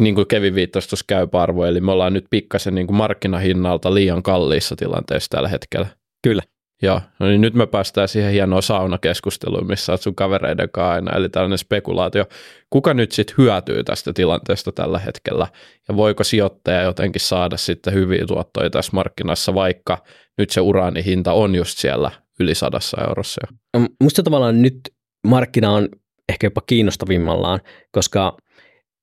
niin 0.00 0.14
kuin 0.14 0.26
Kevin 0.26 0.54
viittasi 0.54 0.88
tuossa 0.88 1.04
käyparvo, 1.08 1.64
eli 1.64 1.80
me 1.80 1.92
ollaan 1.92 2.12
nyt 2.12 2.26
pikkasen 2.30 2.74
niin 2.74 2.86
kuin 2.86 2.96
markkinahinnalta 2.96 3.94
liian 3.94 4.22
kalliissa 4.22 4.76
tilanteessa 4.76 5.28
tällä 5.30 5.48
hetkellä. 5.48 5.86
Kyllä. 6.22 6.42
Joo, 6.82 7.00
no 7.18 7.26
niin 7.26 7.40
nyt 7.40 7.54
me 7.54 7.66
päästään 7.66 8.08
siihen 8.08 8.32
hienoon 8.32 8.62
saunakeskusteluun, 8.62 9.66
missä 9.66 9.92
olet 9.92 10.00
sun 10.02 10.14
kavereiden 10.14 10.68
kanssa 10.72 10.92
aina, 10.92 11.16
eli 11.16 11.28
tällainen 11.28 11.58
spekulaatio. 11.58 12.24
Kuka 12.70 12.94
nyt 12.94 13.12
sitten 13.12 13.34
hyötyy 13.38 13.84
tästä 13.84 14.12
tilanteesta 14.12 14.72
tällä 14.72 14.98
hetkellä, 14.98 15.46
ja 15.88 15.96
voiko 15.96 16.24
sijoittaja 16.24 16.82
jotenkin 16.82 17.20
saada 17.20 17.56
sitten 17.56 17.94
hyviä 17.94 18.26
tuottoja 18.26 18.70
tässä 18.70 18.90
markkinassa, 18.94 19.54
vaikka 19.54 19.98
nyt 20.38 20.50
se 20.50 20.60
uraanihinta 20.60 21.32
on 21.32 21.54
just 21.54 21.78
siellä 21.78 22.10
yli 22.40 22.54
sadassa 22.54 23.04
eurossa 23.08 23.40
jo? 23.46 23.86
Musta 24.00 24.22
tavallaan 24.22 24.62
nyt 24.62 24.80
markkina 25.26 25.70
on 25.70 25.88
ehkä 26.28 26.46
jopa 26.46 26.60
kiinnostavimmallaan, 26.66 27.60
koska– 27.92 28.36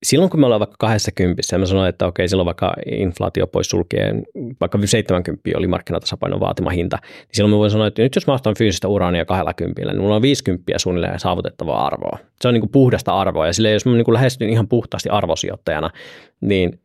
silloin 0.02 0.30
kun 0.30 0.40
me 0.40 0.46
ollaan 0.46 0.60
vaikka 0.60 0.76
20 0.78 1.42
ja 1.52 1.58
mä 1.58 1.66
sanoin, 1.66 1.88
että 1.88 2.06
okei, 2.06 2.28
silloin 2.28 2.46
vaikka 2.46 2.74
inflaatio 2.92 3.46
pois 3.46 3.70
sulkeen, 3.70 4.22
vaikka 4.60 4.78
70 4.84 5.42
oli 5.56 5.66
markkinatasapainon 5.66 6.40
vaatima 6.40 6.70
hinta, 6.70 6.98
niin 7.02 7.28
silloin 7.32 7.54
me 7.54 7.58
voin 7.58 7.70
sanoa, 7.70 7.86
että 7.86 8.02
nyt 8.02 8.14
jos 8.14 8.26
mä 8.26 8.32
ostan 8.32 8.54
fyysistä 8.58 8.88
uraania 8.88 9.24
20, 9.24 9.82
niin 9.84 10.00
mulla 10.00 10.16
on 10.16 10.22
50 10.22 10.78
suunnilleen 10.78 11.20
saavutettavaa 11.20 11.86
arvoa. 11.86 12.18
Se 12.40 12.48
on 12.48 12.54
niin 12.54 12.62
kuin 12.62 12.72
puhdasta 12.72 13.20
arvoa 13.20 13.46
ja 13.46 13.52
sille 13.52 13.70
jos 13.70 13.86
mä 13.86 13.92
niin 13.92 14.04
kuin 14.04 14.14
lähestyn 14.14 14.50
ihan 14.50 14.68
puhtaasti 14.68 15.08
arvosijoittajana, 15.08 15.90
niin 16.40 16.80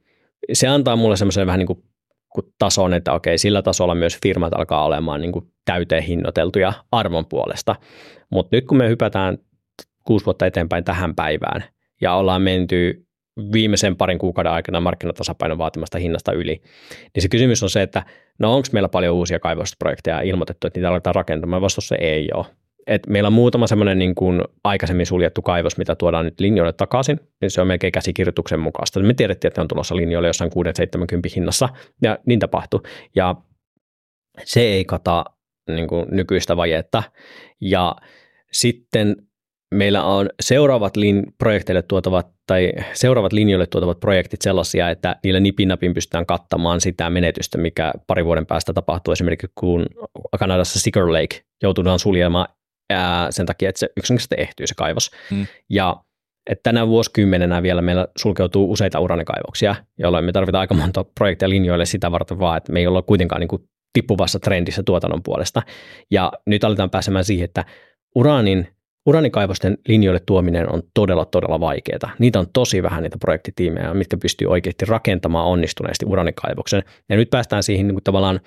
se 0.54 0.68
antaa 0.68 0.96
mulle 0.96 1.18
semmoisen 1.18 1.48
vähän 1.48 1.60
niin 1.60 1.68
kuin 1.68 1.84
tason, 2.60 2.94
että 2.94 3.14
okei, 3.14 3.38
sillä 3.38 3.62
tasolla 3.62 3.96
myös 3.96 4.18
firmat 4.24 4.54
alkaa 4.54 4.86
olemaan 4.86 5.22
niin 5.22 5.32
kuin 5.32 5.46
täyteen 5.66 6.04
hinnoiteltuja 6.04 6.74
arvon 6.92 7.26
puolesta. 7.26 7.76
Mutta 8.30 8.56
nyt 8.56 8.66
kun 8.66 8.78
me 8.78 8.90
hypätään 8.90 9.38
kuusi 10.04 10.26
vuotta 10.26 10.46
eteenpäin 10.46 10.84
tähän 10.84 11.16
päivään, 11.16 11.64
ja 12.04 12.14
ollaan 12.14 12.42
menty 12.42 13.06
viimeisen 13.54 13.96
parin 13.96 14.20
kuukauden 14.20 14.52
aikana 14.52 14.80
markkinatasapainon 14.80 15.58
vaatimasta 15.58 15.98
hinnasta 15.98 16.32
yli, 16.32 16.62
niin 17.16 17.22
se 17.22 17.30
kysymys 17.30 17.64
on 17.64 17.70
se, 17.70 17.82
että 17.82 18.04
no 18.40 18.56
onko 18.56 18.68
meillä 18.72 18.90
paljon 18.90 19.16
uusia 19.16 19.40
kaivosprojekteja 19.40 20.22
ilmoitettu, 20.22 20.68
että 20.68 20.80
niitä 20.80 20.90
aletaan 20.90 21.16
rakentamaan, 21.16 21.62
vastaus 21.62 21.88
se 21.88 21.96
ei 21.96 22.30
ole. 22.34 22.46
Et 22.88 23.08
meillä 23.08 23.28
on 23.28 23.34
muutama 23.34 23.68
semmoinen 23.68 24.00
niin 24.00 24.16
kuin 24.16 24.42
aikaisemmin 24.64 25.06
suljettu 25.06 25.42
kaivos, 25.42 25.78
mitä 25.78 25.96
tuodaan 25.96 26.26
nyt 26.26 26.40
linjoille 26.40 26.74
takaisin, 26.74 27.20
niin 27.42 27.52
se 27.52 27.62
on 27.62 27.68
melkein 27.68 27.92
käsikirjoituksen 27.92 28.60
mukaista. 28.60 29.00
Me 29.00 29.14
tiedettiin, 29.14 29.50
että 29.50 29.62
ne 29.62 29.64
on 29.64 29.68
tulossa 29.68 29.96
linjoille 29.96 30.28
jossain 30.28 30.52
6-70 30.52 30.56
hinnassa, 31.36 31.70
ja 32.02 32.18
niin 32.26 32.40
tapahtui. 32.40 32.80
Ja 33.16 33.36
se 34.44 34.62
ei 34.62 34.86
kata 34.86 35.26
niin 35.70 35.88
kuin 35.88 36.06
nykyistä 36.12 36.58
vajetta. 36.58 37.04
Ja 37.62 37.96
sitten 38.52 39.16
meillä 39.74 40.04
on 40.04 40.30
seuraavat 40.42 40.98
lin, 40.98 41.24
projekteille 41.38 41.82
tuotavat 41.82 42.28
tai 42.48 42.72
seuraavat 42.94 43.34
linjoille 43.34 43.68
tuotavat 43.68 44.00
projektit 44.00 44.42
sellaisia, 44.42 44.90
että 44.90 45.16
niillä 45.24 45.40
nipinapin 45.40 45.94
pystytään 45.94 46.26
kattamaan 46.26 46.82
sitä 46.82 47.10
menetystä, 47.10 47.58
mikä 47.58 47.92
pari 48.08 48.26
vuoden 48.26 48.46
päästä 48.46 48.74
tapahtuu 48.74 49.12
esimerkiksi 49.12 49.52
kun 49.56 49.86
Kanadassa 50.40 50.80
Cigar 50.80 51.12
Lake 51.12 51.42
joututaan 51.64 52.00
suljemaan 52.00 52.48
ää, 52.90 53.32
sen 53.32 53.46
takia, 53.46 53.70
että 53.70 53.80
se 53.80 53.90
yksinkertaisesti 53.98 54.36
ehtyy 54.38 54.68
se 54.68 54.74
kaivos. 54.78 55.12
Hmm. 55.30 55.48
Ja 55.70 55.96
että 56.50 56.64
tänä 56.64 56.88
vuosikymmenenä 56.88 57.64
vielä 57.64 57.82
meillä 57.82 58.08
sulkeutuu 58.18 58.72
useita 58.72 59.00
uranikaivoksia, 59.00 59.76
jolloin 60.00 60.26
me 60.26 60.32
tarvitaan 60.32 60.60
aika 60.60 60.74
monta 60.74 61.06
projektia 61.20 61.50
linjoille 61.50 61.86
sitä 61.86 62.12
varten 62.12 62.40
vaan, 62.40 62.58
että 62.58 62.74
me 62.74 62.80
ei 62.80 62.88
olla 62.88 63.02
kuitenkaan 63.02 63.40
niin 63.40 63.48
kuin 63.48 63.64
tippuvassa 63.94 64.40
trendissä 64.40 64.84
tuotannon 64.84 65.24
puolesta. 65.24 65.62
Ja 66.12 66.32
nyt 66.48 66.64
aletaan 66.64 66.90
pääsemään 66.90 67.26
siihen, 67.26 67.46
että 67.46 67.66
uraanin 68.16 68.68
Uranikaivosten 69.06 69.78
linjoille 69.88 70.22
tuominen 70.26 70.74
on 70.74 70.84
todella, 70.94 71.26
todella 71.26 71.60
vaikeaa. 71.60 72.14
Niitä 72.20 72.40
on 72.40 72.48
tosi 72.54 72.84
vähän 72.84 73.04
niitä 73.04 73.18
projektitiimejä, 73.18 73.94
mitkä 73.94 74.18
pystyy 74.18 74.48
oikeasti 74.48 74.86
rakentamaan 74.86 75.46
onnistuneesti 75.46 76.06
uranikaivoksen. 76.06 76.84
Ja 77.10 77.16
nyt 77.16 77.30
päästään 77.30 77.64
siihen 77.64 77.88
niin 77.88 77.96
kuin 77.96 78.04
tavallaan 78.04 78.40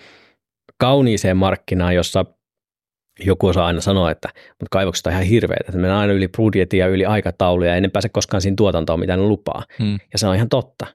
kauniiseen 0.78 1.36
markkinaan, 1.36 1.94
jossa 1.94 2.24
joku 3.24 3.46
osaa 3.46 3.66
aina 3.66 3.80
sanoa, 3.80 4.10
että 4.10 4.28
mutta 4.48 4.66
kaivokset 4.70 5.06
on 5.06 5.12
ihan 5.12 5.24
hirveitä, 5.24 5.64
että 5.68 5.78
mennään 5.78 6.00
aina 6.00 6.12
yli 6.12 6.28
budjetia 6.36 6.86
ja 6.86 6.92
yli 6.92 7.06
aikatauluja 7.06 7.70
ja 7.70 7.74
ei 7.74 7.80
ne 7.80 7.88
pääse 7.88 8.08
koskaan 8.08 8.40
siinä 8.40 8.56
tuotantoon, 8.56 9.00
mitä 9.00 9.16
ne 9.16 9.22
lupaa. 9.22 9.62
Hmm. 9.78 9.98
Ja 10.12 10.18
se 10.18 10.26
on 10.26 10.34
ihan 10.34 10.48
totta. 10.48 10.86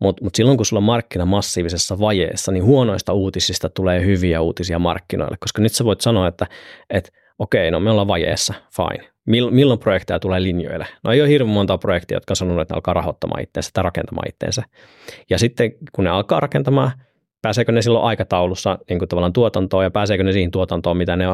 Mutta 0.00 0.24
mut 0.24 0.34
silloin, 0.34 0.56
kun 0.56 0.66
sulla 0.66 0.80
on 0.80 0.84
markkina 0.84 1.24
massiivisessa 1.24 1.98
vajeessa, 1.98 2.52
niin 2.52 2.64
huonoista 2.64 3.12
uutisista 3.12 3.68
tulee 3.68 4.04
hyviä 4.04 4.40
uutisia 4.40 4.78
markkinoille, 4.78 5.36
koska 5.40 5.62
nyt 5.62 5.72
sä 5.72 5.84
voit 5.84 6.00
sanoa, 6.00 6.28
että, 6.28 6.46
että 6.90 7.10
okei, 7.38 7.70
no 7.70 7.80
me 7.80 7.90
ollaan 7.90 8.08
vajeessa, 8.08 8.54
fine. 8.76 9.08
Milloin 9.50 9.78
projekteja 9.78 10.18
tulee 10.18 10.42
linjoille? 10.42 10.86
No 11.04 11.12
ei 11.12 11.20
ole 11.20 11.28
hirveän 11.28 11.54
monta 11.54 11.78
projektia, 11.78 12.16
jotka 12.16 12.32
on 12.32 12.36
sanonut, 12.36 12.62
että 12.62 12.74
ne 12.74 12.76
alkaa 12.76 12.94
rahoittamaan 12.94 13.42
itseensä 13.42 13.70
tai 13.72 13.84
rakentamaan 13.84 14.28
itseensä. 14.28 14.62
Ja 15.30 15.38
sitten 15.38 15.72
kun 15.92 16.04
ne 16.04 16.10
alkaa 16.10 16.40
rakentamaan, 16.40 16.90
pääseekö 17.42 17.72
ne 17.72 17.82
silloin 17.82 18.04
aikataulussa 18.04 18.78
niin 18.88 18.98
kuin 18.98 19.08
tavallaan 19.08 19.32
tuotantoon 19.32 19.84
ja 19.84 19.90
pääseekö 19.90 20.24
ne 20.24 20.32
siihen 20.32 20.50
tuotantoon, 20.50 20.96
mitä 20.96 21.16
ne 21.16 21.24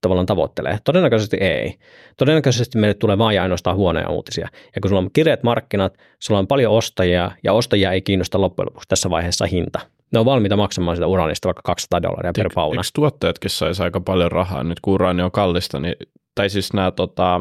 tavallaan 0.00 0.26
tavoittelee? 0.26 0.78
Todennäköisesti 0.84 1.36
ei. 1.36 1.74
Todennäköisesti 2.16 2.78
meille 2.78 2.94
tulee 2.94 3.18
vain 3.18 3.36
ja 3.36 3.42
ainoastaan 3.42 3.76
huonoja 3.76 4.08
uutisia. 4.08 4.48
Ja 4.74 4.80
kun 4.80 4.88
sulla 4.88 5.02
on 5.02 5.10
kireät 5.12 5.42
markkinat, 5.42 5.98
sulla 6.18 6.40
on 6.40 6.46
paljon 6.46 6.72
ostajia 6.72 7.30
ja 7.44 7.52
ostajia 7.52 7.92
ei 7.92 8.02
kiinnosta 8.02 8.40
loppujen 8.40 8.66
lopuksi 8.66 8.88
tässä 8.88 9.10
vaiheessa 9.10 9.46
hinta 9.46 9.80
ne 10.14 10.20
on 10.20 10.26
valmiita 10.26 10.56
maksamaan 10.56 10.96
sitä 10.96 11.06
uraanista 11.06 11.48
vaikka 11.48 11.62
200 11.64 12.02
dollaria 12.02 12.32
per 12.36 12.50
pauna. 12.54 12.80
Eikö 12.80 12.88
tuottajatkin 12.94 13.50
saisi 13.50 13.82
aika 13.82 14.00
paljon 14.00 14.32
rahaa 14.32 14.64
nyt, 14.64 14.80
kun 14.80 14.94
uraani 14.94 15.22
on 15.22 15.30
kallista, 15.30 15.80
niin, 15.80 15.94
tai 16.34 16.50
siis 16.50 16.72
nämä 16.72 16.90
tota, 16.90 17.40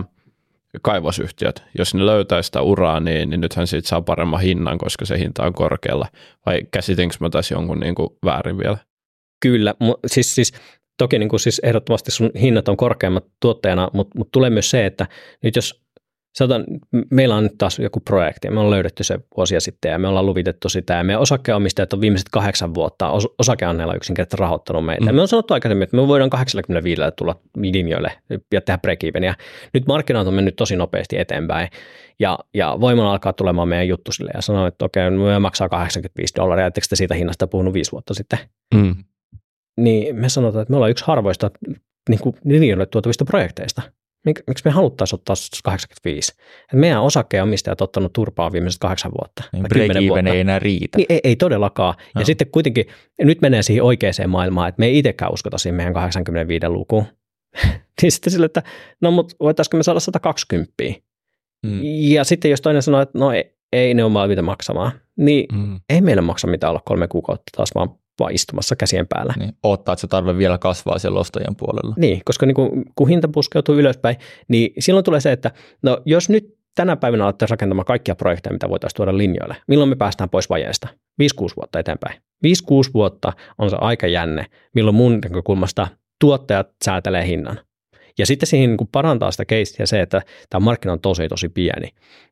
kaivosyhtiöt, 0.81 1.63
jos 1.77 1.95
ne 1.95 2.05
löytää 2.05 2.41
sitä 2.41 2.61
uraania, 2.61 3.25
niin 3.25 3.41
nythän 3.41 3.67
siitä 3.67 3.87
saa 3.87 4.01
paremman 4.01 4.41
hinnan, 4.41 4.77
koska 4.77 5.05
se 5.05 5.19
hinta 5.19 5.43
on 5.43 5.53
korkealla. 5.53 6.07
Vai 6.45 6.61
käsitinkö 6.71 7.15
mä 7.19 7.29
tässä 7.29 7.55
jonkun 7.55 7.79
niin 7.79 7.95
kuin 7.95 8.09
väärin 8.25 8.57
vielä? 8.57 8.77
Kyllä, 9.39 9.73
siis, 10.07 10.35
siis 10.35 10.53
toki 10.97 11.19
niin 11.19 11.29
kuin 11.29 11.39
siis 11.39 11.59
ehdottomasti 11.63 12.11
sun 12.11 12.31
hinnat 12.41 12.67
on 12.67 12.77
korkeammat 12.77 13.25
tuottajana, 13.39 13.89
mutta, 13.93 14.17
mutta 14.17 14.31
tulee 14.31 14.49
myös 14.49 14.69
se, 14.69 14.85
että 14.85 15.07
nyt 15.43 15.55
jos 15.55 15.82
Sanotaan, 16.35 16.65
meillä 17.09 17.35
on 17.35 17.43
nyt 17.43 17.57
taas 17.57 17.79
joku 17.79 17.99
projekti, 17.99 18.49
me 18.49 18.59
on 18.59 18.71
löydetty 18.71 19.03
se 19.03 19.19
vuosia 19.37 19.61
sitten 19.61 19.91
ja 19.91 19.99
me 19.99 20.07
ollaan 20.07 20.25
luvitettu 20.25 20.69
sitä 20.69 20.93
ja 20.93 21.03
meidän 21.03 21.21
osakkeenomistajat 21.21 21.93
on 21.93 22.01
viimeiset 22.01 22.29
kahdeksan 22.31 22.73
vuotta 22.73 23.09
os- 23.09 23.35
osakeanneilla 23.39 23.95
yksinkertaisesti 23.95 24.41
rahoittanut 24.41 24.85
meitä. 24.85 25.05
Mm. 25.05 25.15
Me 25.15 25.21
on 25.21 25.27
sanottu 25.27 25.53
aikaisemmin, 25.53 25.83
että 25.83 25.97
me 25.97 26.07
voidaan 26.07 26.29
85 26.29 27.01
tulla 27.17 27.35
linjoille 27.57 28.11
ja 28.51 28.61
tehdä 28.61 28.77
break 28.77 28.99
ja 29.03 29.35
Nyt 29.73 29.87
markkinat 29.87 30.27
on 30.27 30.33
mennyt 30.33 30.55
tosi 30.55 30.75
nopeasti 30.75 31.17
eteenpäin 31.19 31.69
ja, 32.19 32.39
ja 32.53 32.77
voimalla 32.79 33.11
alkaa 33.11 33.33
tulemaan 33.33 33.67
meidän 33.67 33.87
juttu 33.87 34.11
sille 34.11 34.31
ja 34.33 34.41
sanoo, 34.41 34.67
että 34.67 34.85
okei, 34.85 35.09
me 35.09 35.39
maksaa 35.39 35.69
85 35.69 36.35
dollaria, 36.35 36.65
etteikö 36.65 36.87
te 36.89 36.95
siitä 36.95 37.15
hinnasta 37.15 37.47
puhunut 37.47 37.73
viisi 37.73 37.91
vuotta 37.91 38.13
sitten. 38.13 38.39
Mm. 38.75 38.95
Niin 39.77 40.15
me 40.15 40.29
sanotaan, 40.29 40.61
että 40.61 40.71
me 40.71 40.75
ollaan 40.75 40.91
yksi 40.91 41.03
harvoista 41.07 41.51
niin 42.09 42.19
kuin 42.19 42.35
linjoille 42.45 42.85
tuotavista 42.85 43.25
projekteista 43.25 43.81
Mik, 44.25 44.39
miksi 44.47 44.65
me 44.65 44.71
haluttaisiin 44.71 45.19
ottaa 45.19 45.35
85? 45.63 46.33
Et 46.73 46.79
meidän 46.79 47.01
osakkeenomistajat 47.01 47.81
on 47.81 47.85
ottanut 47.85 48.13
turpaa 48.13 48.51
viimeiset 48.51 48.79
kahdeksan 48.79 49.11
vuotta. 49.11 49.43
Niin 49.53 49.65
break 49.69 49.91
vuotta. 50.09 50.29
ei 50.29 50.39
enää 50.39 50.59
riitä. 50.59 50.97
Niin, 50.97 51.05
ei, 51.09 51.19
ei 51.23 51.35
todellakaan. 51.35 51.95
No. 52.15 52.21
Ja 52.21 52.25
sitten 52.25 52.47
kuitenkin, 52.51 52.85
nyt 53.21 53.41
menee 53.41 53.63
siihen 53.63 53.83
oikeaan 53.83 54.13
maailmaan, 54.27 54.69
että 54.69 54.79
me 54.79 54.85
ei 54.85 54.97
itsekään 54.97 55.33
uskota 55.33 55.57
siihen 55.57 55.75
meidän 55.75 55.93
85 55.93 56.67
lukuun. 56.69 57.05
niin 58.01 58.11
sitten 58.11 58.31
sille, 58.33 58.45
että 58.45 58.63
no 59.01 59.11
mutta 59.11 59.35
voitaisiinko 59.39 59.77
me 59.77 59.83
saada 59.83 59.99
120? 59.99 60.73
Mm. 61.65 61.79
Ja 61.83 62.23
sitten 62.23 62.51
jos 62.51 62.61
toinen 62.61 62.81
sanoo, 62.81 63.01
että 63.01 63.19
no 63.19 63.31
ei, 63.31 63.55
ei 63.73 63.93
ne 63.93 64.03
ole 64.03 64.13
valmiita 64.13 64.41
maksamaan, 64.41 64.91
niin 65.17 65.45
mm. 65.55 65.79
ei 65.89 66.01
meillä 66.01 66.21
maksa 66.21 66.47
mitään 66.47 66.71
olla 66.71 66.81
kolme 66.85 67.07
kuukautta 67.07 67.51
taas 67.55 67.69
vaan 67.75 67.89
vaan 68.19 68.33
istumassa 68.33 68.75
käsien 68.75 69.07
päällä. 69.07 69.33
Niin, 69.39 69.53
odottaa, 69.63 69.93
että 69.93 70.01
se 70.01 70.07
tarve 70.07 70.37
vielä 70.37 70.57
kasvaa 70.57 70.99
siellä 70.99 71.19
ostajien 71.19 71.55
puolella. 71.55 71.95
Niin, 71.97 72.21
koska 72.25 72.45
niin 72.45 72.55
kuin, 72.55 72.85
kun 72.95 73.09
hinta 73.09 73.27
puskeutuu 73.27 73.75
ylöspäin, 73.75 74.15
niin 74.47 74.73
silloin 74.79 75.03
tulee 75.03 75.19
se, 75.19 75.31
että 75.31 75.51
no 75.81 76.01
jos 76.05 76.29
nyt 76.29 76.57
tänä 76.75 76.95
päivänä 76.95 77.23
alettaisiin 77.23 77.53
rakentamaan 77.53 77.85
kaikkia 77.85 78.15
projekteja, 78.15 78.53
mitä 78.53 78.69
voitaisiin 78.69 78.95
tuoda 78.95 79.17
linjoille, 79.17 79.55
milloin 79.67 79.89
me 79.89 79.95
päästään 79.95 80.29
pois 80.29 80.49
vajeesta? 80.49 80.87
5-6 81.23 81.25
vuotta 81.55 81.79
eteenpäin. 81.79 82.21
5-6 82.47 82.49
vuotta 82.93 83.33
on 83.57 83.69
se 83.69 83.77
aika 83.81 84.07
jänne, 84.07 84.45
milloin 84.75 84.95
mun 84.95 85.19
näkökulmasta 85.23 85.87
tuottajat 86.19 86.67
säätelee 86.85 87.27
hinnan. 87.27 87.59
Ja 88.17 88.25
sitten 88.25 88.47
siihen 88.47 88.69
niin 88.69 88.89
parantaa 88.91 89.31
sitä 89.31 89.45
keistiä 89.45 89.85
se, 89.85 90.01
että 90.01 90.21
tämä 90.49 90.65
markkina 90.65 90.93
on 90.93 90.99
tosi 90.99 91.27
tosi 91.27 91.49
pieni. 91.49 91.89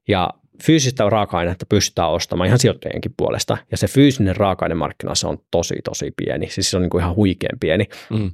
Ja 0.07 0.29
fyysistä 0.63 1.09
raaka-ainetta 1.09 1.65
pystytään 1.69 2.11
ostamaan 2.11 2.47
ihan 2.47 2.59
sijoittajienkin 2.59 3.13
puolesta, 3.17 3.57
ja 3.71 3.77
se 3.77 3.87
fyysinen 3.87 4.35
raaka-ainemarkkina 4.35 5.15
se 5.15 5.27
on 5.27 5.37
tosi, 5.51 5.75
tosi 5.83 6.11
pieni, 6.17 6.49
siis 6.49 6.71
se 6.71 6.77
on 6.77 6.81
niin 6.81 6.89
kuin 6.89 7.01
ihan 7.01 7.15
huikean 7.15 7.59
pieni. 7.59 7.85
Mm. 8.09 8.31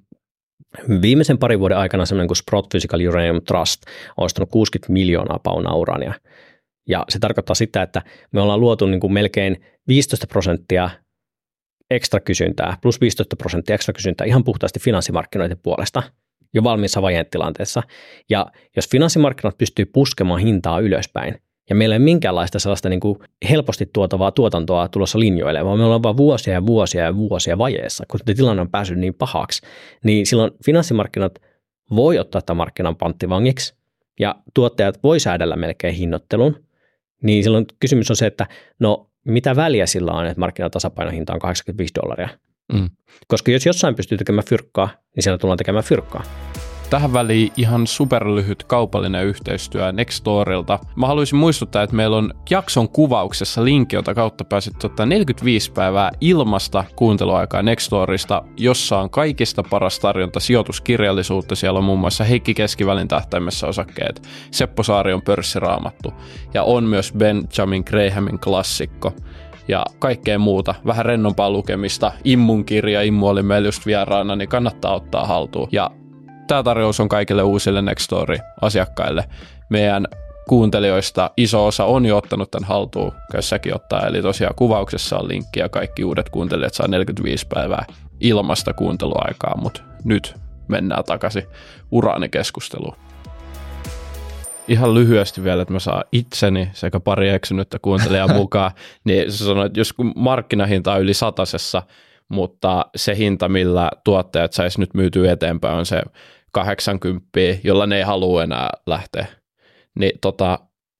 Viimeisen 1.01 1.37
parin 1.37 1.59
vuoden 1.59 1.77
aikana 1.77 2.05
semmoinen 2.05 2.27
kuin 2.27 2.37
Sprott 2.37 2.69
Physical 2.69 3.07
Uranium 3.07 3.41
Trust 3.41 3.81
on 4.17 4.25
ostanut 4.25 4.49
60 4.49 4.93
miljoonaa 4.93 5.39
paunaa 5.43 5.75
urania, 5.75 6.13
ja 6.87 7.05
se 7.09 7.19
tarkoittaa 7.19 7.55
sitä, 7.55 7.81
että 7.81 8.01
me 8.31 8.41
ollaan 8.41 8.59
luotu 8.59 8.85
niin 8.85 8.99
kuin 8.99 9.13
melkein 9.13 9.61
15 9.87 10.27
prosenttia 10.27 10.89
ekstra 11.91 12.19
kysyntää, 12.19 12.77
plus 12.81 13.01
15 13.01 13.35
prosenttia 13.35 13.75
ekstra 13.75 13.93
kysyntää 13.93 14.27
ihan 14.27 14.43
puhtaasti 14.43 14.79
finanssimarkkinoiden 14.79 15.59
puolesta 15.63 16.03
jo 16.53 16.63
valmiissa 16.63 17.01
vajeen 17.01 17.25
tilanteessa. 17.31 17.83
Ja 18.29 18.45
jos 18.75 18.89
finanssimarkkinat 18.89 19.57
pystyy 19.57 19.85
puskemaan 19.85 20.39
hintaa 20.39 20.79
ylöspäin, 20.79 21.41
Ja 21.69 21.75
meillä 21.75 21.95
ei 21.95 21.97
ole 21.97 22.03
minkäänlaista 22.03 22.59
sellaista 22.59 22.89
niin 22.89 22.99
kuin 22.99 23.19
helposti 23.49 23.89
tuotavaa 23.93 24.31
tuotantoa 24.31 24.87
tulossa 24.87 25.19
linjoille, 25.19 25.65
vaan 25.65 25.79
me 25.79 25.85
ollaan 25.85 26.03
vaan 26.03 26.17
vuosia 26.17 26.53
ja 26.53 26.65
vuosia 26.65 27.03
ja 27.03 27.15
vuosia 27.15 27.57
vajeessa, 27.57 28.03
kun 28.11 28.19
tilanne 28.35 28.61
on 28.61 28.69
päässyt 28.69 28.97
niin 28.97 29.13
pahaksi. 29.13 29.61
Niin 30.03 30.25
silloin 30.25 30.51
finanssimarkkinat 30.65 31.39
voi 31.95 32.19
ottaa 32.19 32.41
tämän 32.41 32.57
markkinan 32.57 32.95
panttivangiksi 32.95 33.75
ja 34.19 34.35
tuottajat 34.53 35.03
voi 35.03 35.19
säädellä 35.19 35.55
melkein 35.55 35.95
hinnoittelun. 35.95 36.63
Niin 37.23 37.43
silloin 37.43 37.65
kysymys 37.79 38.09
on 38.09 38.15
se, 38.15 38.25
että 38.25 38.47
no 38.79 39.09
mitä 39.25 39.55
väliä 39.55 39.85
sillä 39.85 40.11
on, 40.11 40.25
että 40.25 40.39
markkinatasapainohinta 40.39 41.33
on 41.33 41.39
85 41.39 41.93
dollaria. 42.01 42.29
Mm. 42.73 42.89
Koska 43.27 43.51
jos 43.51 43.65
jossain 43.65 43.95
pystyy 43.95 44.17
tekemään 44.17 44.45
fyrkkaa, 44.45 44.89
niin 45.15 45.23
siellä 45.23 45.37
tullaan 45.37 45.57
tekemään 45.57 45.83
fyrkkaa. 45.83 46.23
Tähän 46.89 47.13
väliin 47.13 47.51
ihan 47.57 47.87
superlyhyt 47.87 48.63
kaupallinen 48.63 49.25
yhteistyö 49.25 49.91
Nextorilta. 49.91 50.79
Mä 50.95 51.07
haluaisin 51.07 51.39
muistuttaa, 51.39 51.83
että 51.83 51.95
meillä 51.95 52.17
on 52.17 52.33
jakson 52.49 52.89
kuvauksessa 52.89 53.63
linkki, 53.63 53.95
jota 53.95 54.13
kautta 54.13 54.45
pääset 54.45 54.83
ottaa 54.83 55.05
45 55.05 55.71
päivää 55.71 56.11
ilmasta 56.21 56.83
kuunteluaikaa 56.95 57.61
Nextorista, 57.61 58.43
jossa 58.57 58.99
on 58.99 59.09
kaikista 59.09 59.63
paras 59.69 59.99
tarjonta 59.99 60.39
sijoituskirjallisuutta. 60.39 61.55
Siellä 61.55 61.77
on 61.77 61.83
muun 61.83 61.99
muassa 61.99 62.23
Heikki 62.23 62.53
Keskivälin 62.53 63.07
tähtäimessä 63.07 63.67
osakkeet, 63.67 64.27
Seppo 64.51 64.83
on 65.13 65.21
pörssiraamattu 65.21 66.13
ja 66.53 66.63
on 66.63 66.83
myös 66.83 67.13
Benjamin 67.13 67.83
Grahamin 67.85 68.39
klassikko 68.39 69.13
ja 69.67 69.85
kaikkea 69.99 70.39
muuta, 70.39 70.75
vähän 70.85 71.05
rennompaa 71.05 71.49
lukemista. 71.49 72.11
Immun 72.23 72.65
kirja, 72.65 73.01
Immu 73.01 73.27
oli 73.27 73.43
meillä 73.43 73.67
just 73.67 73.85
vieraana, 73.85 74.35
niin 74.35 74.49
kannattaa 74.49 74.95
ottaa 74.95 75.25
haltuun. 75.25 75.67
Ja 75.71 75.91
Tämä 76.47 76.63
tarjous 76.63 76.99
on 76.99 77.09
kaikille 77.09 77.43
uusille 77.43 77.81
Nextory-asiakkaille. 77.81 79.23
Meidän 79.69 80.07
kuuntelijoista 80.47 81.31
iso 81.37 81.65
osa 81.65 81.85
on 81.85 82.05
jo 82.05 82.17
ottanut 82.17 82.51
tämän 82.51 82.67
haltuun, 82.67 83.11
käy 83.31 83.41
säkin 83.41 83.75
ottaa. 83.75 84.07
Eli 84.07 84.21
tosiaan 84.21 84.55
kuvauksessa 84.55 85.17
on 85.17 85.27
linkki 85.27 85.59
ja 85.59 85.69
kaikki 85.69 86.03
uudet 86.03 86.29
kuuntelijat 86.29 86.73
saa 86.73 86.87
45 86.87 87.47
päivää 87.47 87.85
ilmasta 88.19 88.73
kuunteluaikaa, 88.73 89.57
mutta 89.57 89.81
nyt 90.03 90.35
mennään 90.67 91.03
takaisin 91.03 91.43
uraanikeskusteluun. 91.91 92.95
Ihan 94.67 94.93
lyhyesti 94.93 95.43
vielä, 95.43 95.61
että 95.61 95.73
mä 95.73 95.79
saan 95.79 96.03
itseni 96.11 96.69
sekä 96.73 96.99
pari 96.99 97.29
eksynyttä 97.29 97.79
kuuntelijaa 97.79 98.33
mukaan, 98.41 98.71
niin 99.03 99.31
se 99.31 99.45
sanoo, 99.45 99.65
että 99.65 99.79
jos 99.79 99.93
markkinahinta 100.15 100.93
on 100.93 101.01
yli 101.01 101.13
satasessa, 101.13 101.83
mutta 102.29 102.85
se 102.95 103.17
hinta, 103.17 103.49
millä 103.49 103.91
tuottajat 104.03 104.53
saisi 104.53 104.79
nyt 104.79 104.93
myytyä 104.93 105.31
eteenpäin, 105.31 105.77
on 105.77 105.85
se 105.85 106.01
80, 106.51 107.27
jolla 107.63 107.85
ne 107.85 107.97
ei 107.97 108.03
halua 108.03 108.43
enää 108.43 108.69
lähteä. 108.85 109.25
Niin 109.99 110.11
tota, 110.21 110.59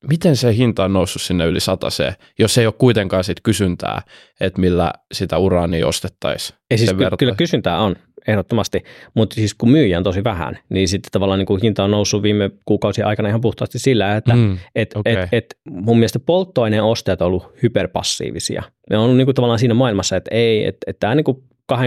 miten 0.09 0.35
se 0.35 0.55
hinta 0.55 0.85
on 0.85 0.93
noussut 0.93 1.21
sinne 1.21 1.45
yli 1.45 1.59
se, 1.89 2.13
jos 2.39 2.57
ei 2.57 2.65
ole 2.65 2.73
kuitenkaan 2.77 3.23
sit 3.23 3.41
kysyntää, 3.43 4.01
että 4.39 4.61
millä 4.61 4.93
sitä 5.13 5.37
uraania 5.37 5.87
ostettaisiin? 5.87 6.59
Ei 6.71 6.77
siis 6.77 6.93
ky- 6.93 7.17
kyllä 7.17 7.35
kysyntää 7.35 7.79
on, 7.79 7.95
ehdottomasti, 8.27 8.83
mutta 9.13 9.33
siis 9.33 9.53
kun 9.53 9.71
myyjä 9.71 9.97
on 9.97 10.03
tosi 10.03 10.23
vähän, 10.23 10.57
niin 10.69 10.87
sitten 10.87 11.11
tavallaan 11.11 11.39
niin 11.39 11.45
kuin 11.45 11.61
hinta 11.61 11.83
on 11.83 11.91
noussut 11.91 12.23
viime 12.23 12.51
kuukausien 12.65 13.07
aikana 13.07 13.29
ihan 13.29 13.41
puhtaasti 13.41 13.79
sillä, 13.79 14.15
että 14.15 14.35
mm, 14.35 14.57
et, 14.75 14.95
okay. 14.95 15.13
et, 15.13 15.29
et 15.31 15.57
mun 15.69 15.97
mielestä 15.97 16.19
polttoaineen 16.19 16.83
ostajat 16.83 17.21
on 17.21 17.27
ollut 17.27 17.53
hyperpassiivisia. 17.63 18.63
Ne 18.89 18.97
on 18.97 19.03
ollut 19.03 19.17
niin 19.17 19.27
kuin 19.27 19.35
tavallaan 19.35 19.59
siinä 19.59 19.73
maailmassa, 19.73 20.15
että 20.15 20.35
ei, 20.35 20.65
että, 20.65 20.77
että 20.87 20.99
tämä 20.99 21.15
niin 21.15 21.23
kuin 21.23 21.43
2-30 21.73 21.77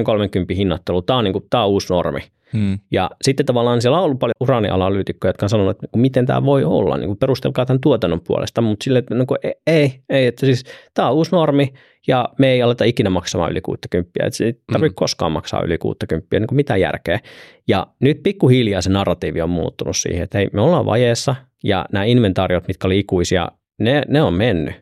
hinnoittelu, 0.56 1.02
tämä 1.02 1.18
on, 1.18 1.24
niin 1.24 1.32
kuin, 1.32 1.44
tämä 1.50 1.64
on 1.64 1.70
uusi 1.70 1.86
normi. 1.90 2.20
Hmm. 2.52 2.78
Ja 2.90 3.10
sitten 3.22 3.46
tavallaan 3.46 3.82
siellä 3.82 3.98
on 3.98 4.04
ollut 4.04 4.18
paljon 4.18 4.34
uraanianalyytikkoja, 4.40 5.28
jotka 5.28 5.46
on 5.46 5.50
sanonut, 5.50 5.70
että 5.70 5.86
niin 5.94 6.00
miten 6.00 6.26
tämä 6.26 6.44
voi 6.44 6.64
olla, 6.64 6.96
niin 6.96 7.06
kuin 7.06 7.18
perustelkaa 7.18 7.66
tämän 7.66 7.80
tuotannon 7.80 8.20
puolesta, 8.20 8.60
mutta 8.60 8.84
sille, 8.84 8.98
että 8.98 9.14
niin 9.14 9.26
kuin, 9.26 9.38
ei, 9.66 10.00
ei, 10.08 10.26
että 10.26 10.46
siis 10.46 10.64
tämä 10.94 11.08
on 11.08 11.14
uusi 11.14 11.32
normi 11.32 11.72
ja 12.06 12.28
me 12.38 12.50
ei 12.50 12.62
aleta 12.62 12.84
ikinä 12.84 13.10
maksamaan 13.10 13.50
yli 13.50 13.60
60, 13.60 14.10
että 14.24 14.36
se 14.36 14.44
ei 14.44 14.52
tarvitse 14.72 14.92
hmm. 14.92 14.94
koskaan 14.94 15.32
maksaa 15.32 15.62
yli 15.62 15.78
60, 15.78 16.38
niin 16.38 16.46
kuin 16.46 16.56
mitä 16.56 16.76
järkeä. 16.76 17.20
Ja 17.68 17.86
nyt 18.00 18.22
pikkuhiljaa 18.22 18.82
se 18.82 18.90
narratiivi 18.90 19.42
on 19.42 19.50
muuttunut 19.50 19.96
siihen, 19.96 20.22
että 20.22 20.38
hei, 20.38 20.48
me 20.52 20.60
ollaan 20.60 20.86
vajeessa 20.86 21.34
ja 21.64 21.86
nämä 21.92 22.04
inventaariot, 22.04 22.68
mitkä 22.68 22.86
oli 22.86 22.98
ikuisia, 22.98 23.48
ne, 23.80 24.02
ne 24.08 24.22
on 24.22 24.34
mennyt. 24.34 24.74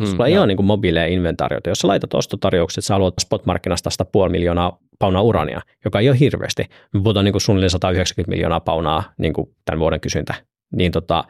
Mm, 0.00 0.06
Sulla 0.06 0.26
ei 0.26 0.38
ole 0.38 0.46
niin 0.46 0.64
mobiileja 0.64 1.06
inventaariota. 1.06 1.68
Jos 1.68 1.78
sä 1.78 1.88
laitat 1.88 2.14
ostotarjoukset, 2.14 2.84
sä 2.84 2.94
haluat 2.94 3.14
spot-markkinasta 3.20 3.90
sitä 3.90 4.04
puoli 4.04 4.30
miljoonaa 4.30 4.78
paunaa 5.02 5.22
urania, 5.22 5.60
joka 5.84 6.00
ei 6.00 6.08
ole 6.08 6.18
hirveästi. 6.20 6.62
Me 6.94 7.00
puhutaan 7.02 7.24
niin 7.24 7.32
kuin 7.32 7.42
suunnilleen 7.42 7.70
190 7.70 8.30
miljoonaa 8.30 8.60
paunaa 8.60 9.12
niin 9.18 9.32
kuin 9.32 9.46
tämän 9.64 9.78
vuoden 9.80 10.00
kysyntä. 10.00 10.34
Niin 10.76 10.92
tota, 10.92 11.24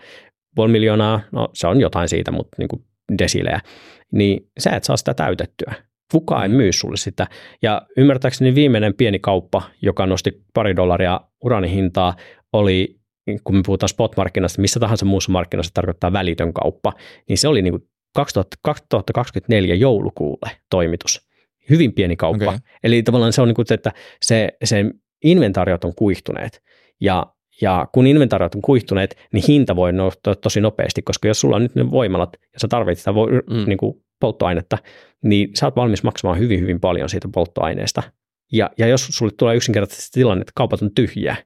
puoli 0.54 0.72
miljoonaa, 0.72 1.20
no 1.32 1.48
se 1.54 1.66
on 1.66 1.80
jotain 1.80 2.08
siitä, 2.08 2.30
mutta 2.30 2.56
niin 2.58 2.68
kuin 2.68 2.84
desilejä. 3.18 3.60
Niin 4.12 4.50
sä 4.58 4.70
et 4.70 4.84
saa 4.84 4.96
sitä 4.96 5.14
täytettyä. 5.14 5.74
Kukaan 6.12 6.42
ei 6.42 6.48
myy 6.48 6.72
sulle 6.72 6.96
sitä. 6.96 7.26
Ja 7.62 7.82
ymmärtääkseni 7.96 8.54
viimeinen 8.54 8.94
pieni 8.94 9.18
kauppa, 9.18 9.62
joka 9.82 10.06
nosti 10.06 10.42
pari 10.54 10.76
dollaria 10.76 11.20
uranihintaa, 11.44 12.14
oli 12.52 12.96
kun 13.44 13.56
me 13.56 13.62
puhutaan 13.66 13.88
spot-markkinasta, 13.88 14.60
missä 14.60 14.80
tahansa 14.80 15.04
muussa 15.04 15.32
markkinassa 15.32 15.74
tarkoittaa 15.74 16.12
välitön 16.12 16.52
kauppa, 16.52 16.92
niin 17.28 17.38
se 17.38 17.48
oli 17.48 17.62
niin 17.62 17.72
kuin 17.72 17.82
2024 18.14 19.74
joulukuulle 19.74 20.50
toimitus. 20.70 21.31
Hyvin 21.70 21.92
pieni 21.92 22.16
kauppa. 22.16 22.44
Okay. 22.44 22.58
Eli 22.84 23.02
tavallaan 23.02 23.32
se 23.32 23.42
on 23.42 23.48
niin 23.48 23.54
kuin, 23.54 23.66
että 23.70 23.92
se, 24.22 24.48
se 24.64 24.84
inventaariot 25.24 25.84
on 25.84 25.94
kuihtuneet. 25.94 26.62
Ja, 27.00 27.26
ja 27.60 27.88
kun 27.92 28.06
inventaariot 28.06 28.54
on 28.54 28.62
kuihtuneet, 28.62 29.16
niin 29.32 29.44
hinta 29.48 29.76
voi 29.76 29.92
nousta 29.92 30.34
tosi 30.34 30.60
nopeasti, 30.60 31.02
koska 31.02 31.28
jos 31.28 31.40
sulla 31.40 31.56
on 31.56 31.62
nyt 31.62 31.74
ne 31.74 31.90
voimalat 31.90 32.36
ja 32.52 32.60
sä 32.60 32.68
tarvitset 32.68 33.02
sitä 33.02 33.14
vo, 33.14 33.26
mm. 33.26 33.64
niin 33.66 33.78
kuin 33.78 34.02
polttoainetta, 34.20 34.78
niin 35.22 35.50
sä 35.54 35.66
oot 35.66 35.76
valmis 35.76 36.02
maksamaan 36.02 36.38
hyvin, 36.38 36.60
hyvin 36.60 36.80
paljon 36.80 37.08
siitä 37.08 37.28
polttoaineesta. 37.34 38.02
Ja, 38.52 38.70
ja 38.78 38.86
jos 38.86 39.06
sulle 39.06 39.32
tulee 39.36 39.56
yksinkertaisesti 39.56 40.10
tilanne, 40.12 40.40
että 40.42 40.52
kaupat 40.54 40.82
on 40.82 40.94
tyhjiä, 40.94 41.36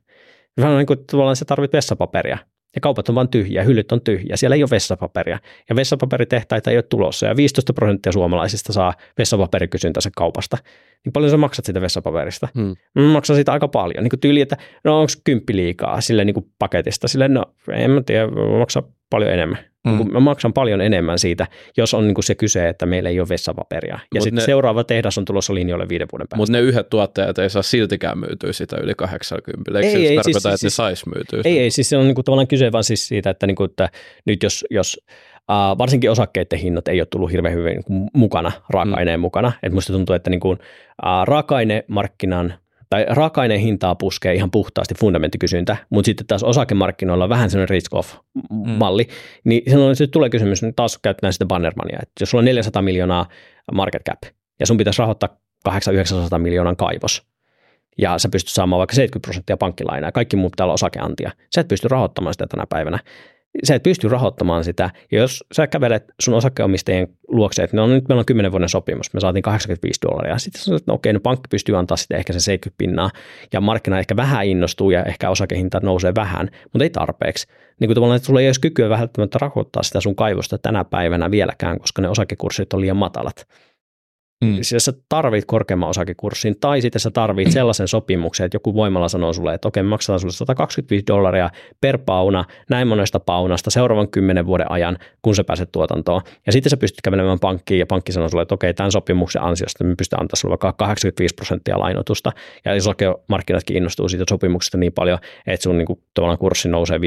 vähän 0.61 0.77
niin 0.77 0.87
kuin 0.87 0.99
tavallaan 1.11 1.37
sä 1.37 1.45
tarvit 1.45 1.73
vessapaperia, 1.73 2.39
ja 2.77 2.81
kaupat 2.81 3.09
on 3.09 3.15
vain 3.15 3.29
tyhjiä, 3.29 3.63
hyllyt 3.63 3.93
on 3.93 4.01
tyhjiä, 4.01 4.37
siellä 4.37 4.57
ei 4.57 4.63
ole 4.63 4.71
vessapaperia. 4.71 5.39
Ja 5.69 5.77
vessapaperitehtaita 5.77 6.71
ei 6.71 6.77
ole 6.77 6.83
tulossa, 6.83 7.27
ja 7.27 7.37
15 7.37 7.73
prosenttia 7.73 8.13
suomalaisista 8.13 8.73
saa 8.73 8.95
vessapaperikysyntänsä 9.19 10.11
kaupasta. 10.17 10.59
Niin 11.05 11.13
paljon 11.13 11.31
sä 11.31 11.37
maksat 11.37 11.65
sitä 11.65 11.81
vessapaperista? 11.81 12.49
Hmm. 12.55 12.77
Mä 12.95 13.03
maksan 13.03 13.37
siitä 13.37 13.53
aika 13.53 13.69
paljon. 13.69 14.05
Niin 14.05 14.11
kuin 14.11 14.21
tyyli, 14.21 14.41
että 14.41 14.57
no 14.85 15.01
onko 15.01 15.13
kymppi 15.25 15.57
liikaa 15.57 16.01
sille 16.01 16.25
niin 16.25 16.35
kuin 16.35 16.47
paketista? 16.59 17.09
Sille 17.09 17.29
no 17.29 17.45
en 17.73 17.91
mä 17.91 18.03
tiedä, 18.03 18.27
mä 18.27 18.59
maksan 18.59 18.83
paljon 19.11 19.33
enemmän. 19.33 19.59
Mm. 19.87 20.13
Mä 20.13 20.21
maksan 20.21 20.53
paljon 20.53 20.81
enemmän 20.81 21.19
siitä, 21.19 21.47
jos 21.77 21.95
on 21.95 22.07
niin 22.07 22.15
kuin 22.15 22.25
se 22.25 22.35
kyse, 22.35 22.69
että 22.69 22.87
meillä 22.87 23.09
ei 23.09 23.21
ole 23.21 23.29
vessapaperia. 23.29 23.99
Ja 24.15 24.21
sitten 24.21 24.45
seuraava 24.45 24.85
tehdas 24.85 25.19
on 25.19 25.25
tulossa 25.25 25.55
linjoille 25.55 25.89
viiden 25.89 26.09
vuoden 26.13 26.27
päästä. 26.29 26.37
Mutta 26.37 26.53
ne 26.53 26.61
yhdet 26.61 26.91
tuottajat 26.91 27.39
ei 27.39 27.51
saa 27.51 27.63
siltikään 27.63 28.19
myytyä 28.19 28.53
sitä 28.53 28.77
yli 28.83 28.95
80. 28.95 29.79
Eikö 29.79 29.87
ei, 29.87 29.93
se 29.93 29.99
ei, 29.99 30.17
tarkoita, 30.17 30.41
siis, 30.41 30.47
että 30.47 30.57
siis, 30.57 30.79
ne 30.79 30.85
sais 30.85 31.07
myytyä? 31.07 31.41
Ei, 31.45 31.59
ei, 31.59 31.71
siis 31.71 31.89
se 31.89 31.97
on 31.97 32.05
niin 32.05 32.15
kuin 32.15 32.25
tavallaan 32.25 32.49
kyse 32.49 32.73
vaan 32.73 32.85
siis 32.85 33.09
siitä, 33.09 33.31
että, 33.31 33.47
niin 33.47 33.57
kuin, 33.57 33.71
että 33.71 33.89
nyt 34.25 34.43
jos, 34.43 34.65
jos 34.71 35.01
Uh, 35.51 35.79
varsinkin 35.79 36.11
osakkeiden 36.11 36.59
hinnat 36.59 36.89
ei 36.89 37.01
ole 37.01 37.07
tullut 37.11 37.33
hirveän 37.33 37.55
hyvin 37.55 37.83
niin 37.89 38.11
mukana, 38.15 38.53
raaka-aineen 38.71 39.21
mm. 39.21 39.23
mukana. 39.23 39.53
Et 39.63 39.73
musta 39.73 39.93
tuntuu, 39.93 40.15
että 40.15 40.31
niin 40.31 40.41
kuin, 40.41 40.59
uh, 40.59 41.27
raaka-ainemarkkinan 41.27 42.55
tai 42.91 43.07
raaka-aineen 43.09 43.61
hintaa 43.61 43.95
puskee 43.95 44.35
ihan 44.35 44.51
puhtaasti 44.51 44.95
fundamenttikysyntä, 45.01 45.77
mutta 45.91 46.07
sitten 46.07 46.27
taas 46.27 46.43
osakemarkkinoilla 46.43 47.25
on 47.25 47.31
vähän 47.31 47.51
sellainen 47.51 47.69
risk-off-malli, 47.69 49.03
mm. 49.03 49.11
niin 49.45 49.63
silloin 49.71 49.97
se 49.97 50.07
tulee 50.07 50.31
kysymys, 50.31 50.63
niin 50.63 50.75
taas 50.75 50.99
käytetään 50.99 51.33
sitä 51.33 51.47
bannermania, 51.47 51.99
että 52.03 52.13
jos 52.21 52.31
sulla 52.31 52.41
on 52.41 52.45
400 52.45 52.83
miljoonaa 52.83 53.29
market 53.73 54.03
cap 54.05 54.35
ja 54.61 54.67
sun 54.67 54.77
pitäisi 54.77 54.99
rahoittaa 54.99 55.37
800 55.65 56.39
miljoonan 56.39 56.77
kaivos, 56.77 57.27
ja 57.99 58.19
sä 58.19 58.29
pystyt 58.29 58.53
saamaan 58.53 58.79
vaikka 58.79 58.95
70 58.95 59.27
prosenttia 59.27 59.57
pankkilainaa, 59.57 60.13
kaikki 60.13 60.37
muut 60.37 60.53
pitää 60.53 60.65
olla 60.65 60.75
osakeantia. 60.75 61.31
Sä 61.55 61.61
et 61.61 61.69
pysty 61.69 61.89
rahoittamaan 61.89 62.35
sitä 62.35 62.47
tänä 62.47 62.67
päivänä 62.69 62.99
sä 63.65 63.75
et 63.75 63.83
pysty 63.83 64.09
rahoittamaan 64.09 64.65
sitä. 64.65 64.91
Ja 65.13 65.19
jos 65.19 65.45
sä 65.53 65.67
kävelet 65.67 66.05
sun 66.23 66.35
osakkeenomistajien 66.35 67.09
luokse, 67.29 67.63
että 67.63 67.77
no 67.77 67.87
nyt 67.87 68.09
meillä 68.09 68.21
on 68.21 68.27
10 68.27 68.53
vuoden 68.53 68.69
sopimus, 68.69 69.15
me 69.15 69.21
saatiin 69.21 69.43
85 69.43 70.01
dollaria. 70.03 70.39
Sitten 70.39 70.63
sanoit, 70.63 70.83
että 70.83 70.93
no 70.93 70.95
okei, 70.95 71.13
no 71.13 71.21
pankki 71.21 71.49
pystyy 71.51 71.79
antaa 71.79 71.97
sitten 71.97 72.19
ehkä 72.19 72.33
se 72.33 72.41
70 72.41 72.79
pinnaa, 72.79 73.11
ja 73.53 73.61
markkina 73.61 73.99
ehkä 73.99 74.17
vähän 74.17 74.47
innostuu, 74.47 74.91
ja 74.91 75.05
ehkä 75.05 75.31
osakehinta 75.31 75.81
nousee 75.83 76.13
vähän, 76.15 76.51
mutta 76.73 76.85
ei 76.85 76.91
tarpeeksi. 76.91 77.47
Niin 77.81 77.89
kuin 77.89 77.95
tavallaan, 77.95 78.17
että 78.17 78.27
sulla 78.27 78.41
ei 78.41 78.49
olisi 78.49 78.61
kykyä 78.61 78.89
välttämättä 78.89 79.39
rahoittaa 79.41 79.83
sitä 79.83 80.01
sun 80.01 80.17
kaivosta 80.17 80.59
tänä 80.59 80.85
päivänä 80.85 81.31
vieläkään, 81.31 81.79
koska 81.79 82.03
ne 82.03 82.09
osakekurssit 82.09 82.73
on 82.73 82.81
liian 82.81 82.97
matalat. 82.97 83.47
Mm. 84.45 84.59
Siis 84.63 84.85
sä 84.85 84.93
tarvit 85.09 85.45
korkeamman 85.45 85.89
osakekurssin, 85.89 86.61
tai 86.61 86.81
sitten 86.81 87.01
sä 87.01 87.11
tarvit 87.11 87.53
sellaisen 87.53 87.89
sopimuksen, 87.89 88.45
että 88.45 88.57
joku 88.57 88.75
voimalla 88.75 89.09
sanoo 89.09 89.33
sulle, 89.33 89.55
että 89.55 89.69
okei, 89.69 89.83
me 89.83 89.89
maksetaan 89.89 90.21
sulle 90.21 90.33
125 90.33 91.07
dollaria 91.07 91.51
per 91.81 91.99
pauna, 91.99 92.45
näin 92.71 92.89
monesta 92.89 93.21
paunasta 93.21 93.71
seuraavan 93.71 94.09
kymmenen 94.09 94.47
vuoden 94.47 94.71
ajan, 94.71 94.99
kun 95.23 95.35
sä 95.35 95.45
pääset 95.45 95.73
tuotantoon. 95.73 96.23
Ja 96.47 96.53
sitten 96.53 96.71
sä 96.71 96.77
pystyt 96.77 97.01
kävelemään 97.03 97.39
pankkiin, 97.39 97.79
ja 97.79 97.87
pankki 97.87 98.13
sanoo 98.13 98.29
sulle, 98.29 98.43
että 98.43 98.55
okei, 98.55 98.75
tämän 98.75 98.93
sopimuksen 98.93 99.43
ansiosta 99.43 99.85
me 99.85 99.95
pystytään 99.97 100.21
antaa 100.21 100.37
sulle 100.37 100.53
vaikka 100.53 100.73
85 100.73 101.35
prosenttia 101.35 101.79
lainotusta. 101.79 102.33
Ja 102.65 102.73
markkinatkin 103.29 103.77
innostuu 103.77 104.09
siitä 104.09 104.25
sopimuksesta 104.31 104.79
niin 104.79 104.93
paljon, 104.93 105.19
että 105.47 105.65
sun 105.65 105.79
niin 105.79 105.87
kuin, 105.87 106.01
tavallaan 106.15 106.39
kurssi 106.39 106.69
nousee 106.69 106.99
5-60 106.99 107.01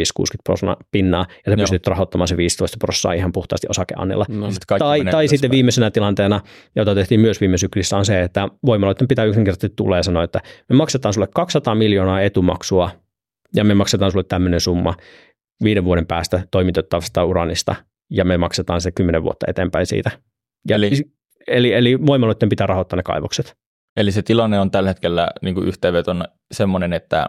prosenttia 0.43 0.87
pinnaa, 0.91 1.25
ja 1.45 1.51
sä 1.51 1.51
Joo. 1.51 1.57
pystyt 1.57 1.87
rahoittamaan 1.87 2.27
se 2.27 2.37
15 2.37 2.77
prosenttia 2.79 3.13
ihan 3.13 3.31
puhtaasti 3.31 3.67
osakeannilla. 3.69 4.25
No, 4.29 4.47
tai, 4.79 5.05
tai 5.11 5.27
sitten 5.27 5.51
viimeisenä 5.51 5.91
tilanteena, 5.91 6.41
jota 6.75 6.95
tehtiin 6.95 7.18
tehtiin 7.19 7.27
myös 7.27 7.41
viime 7.41 7.57
syklissä 7.57 7.97
on 7.97 8.05
se, 8.05 8.21
että 8.21 8.47
voimaloiden 8.65 9.07
pitää 9.07 9.25
yksinkertaisesti 9.25 9.75
tulee 9.75 10.03
sanoa, 10.03 10.23
että 10.23 10.41
me 10.69 10.75
maksetaan 10.75 11.13
sulle 11.13 11.27
200 11.27 11.75
miljoonaa 11.75 12.21
etumaksua 12.21 12.91
ja 13.55 13.63
me 13.63 13.73
maksetaan 13.73 14.11
sulle 14.11 14.23
tämmöinen 14.23 14.59
summa 14.59 14.95
viiden 15.63 15.83
vuoden 15.83 16.05
päästä 16.05 16.41
toimitettavasta 16.51 17.25
uranista 17.25 17.75
ja 18.09 18.25
me 18.25 18.37
maksetaan 18.37 18.81
se 18.81 18.91
kymmenen 18.91 19.23
vuotta 19.23 19.45
eteenpäin 19.49 19.85
siitä. 19.85 20.11
Ja 20.69 20.75
eli, 20.75 20.91
eli, 21.47 21.73
eli 21.73 21.97
voimaloiden 22.05 22.49
pitää 22.49 22.67
rahoittaa 22.67 22.97
ne 22.97 23.03
kaivokset. 23.03 23.55
Eli 23.97 24.11
se 24.11 24.21
tilanne 24.21 24.59
on 24.59 24.71
tällä 24.71 24.89
hetkellä 24.89 25.27
niin 25.41 25.55
kuin 25.55 25.67
yhteenvetona 25.67 26.25
semmoinen, 26.51 26.93
että 26.93 27.25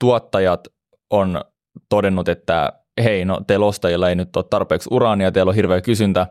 tuottajat 0.00 0.68
on 1.10 1.40
todennut, 1.88 2.28
että 2.28 2.72
hei, 3.02 3.24
no 3.24 3.40
teillä 3.46 3.66
ostajilla 3.66 4.08
ei 4.08 4.14
nyt 4.14 4.36
ole 4.36 4.44
tarpeeksi 4.50 4.88
uraania, 4.92 5.32
teillä 5.32 5.50
on 5.50 5.54
hirveä 5.54 5.80
kysyntä, 5.80 6.26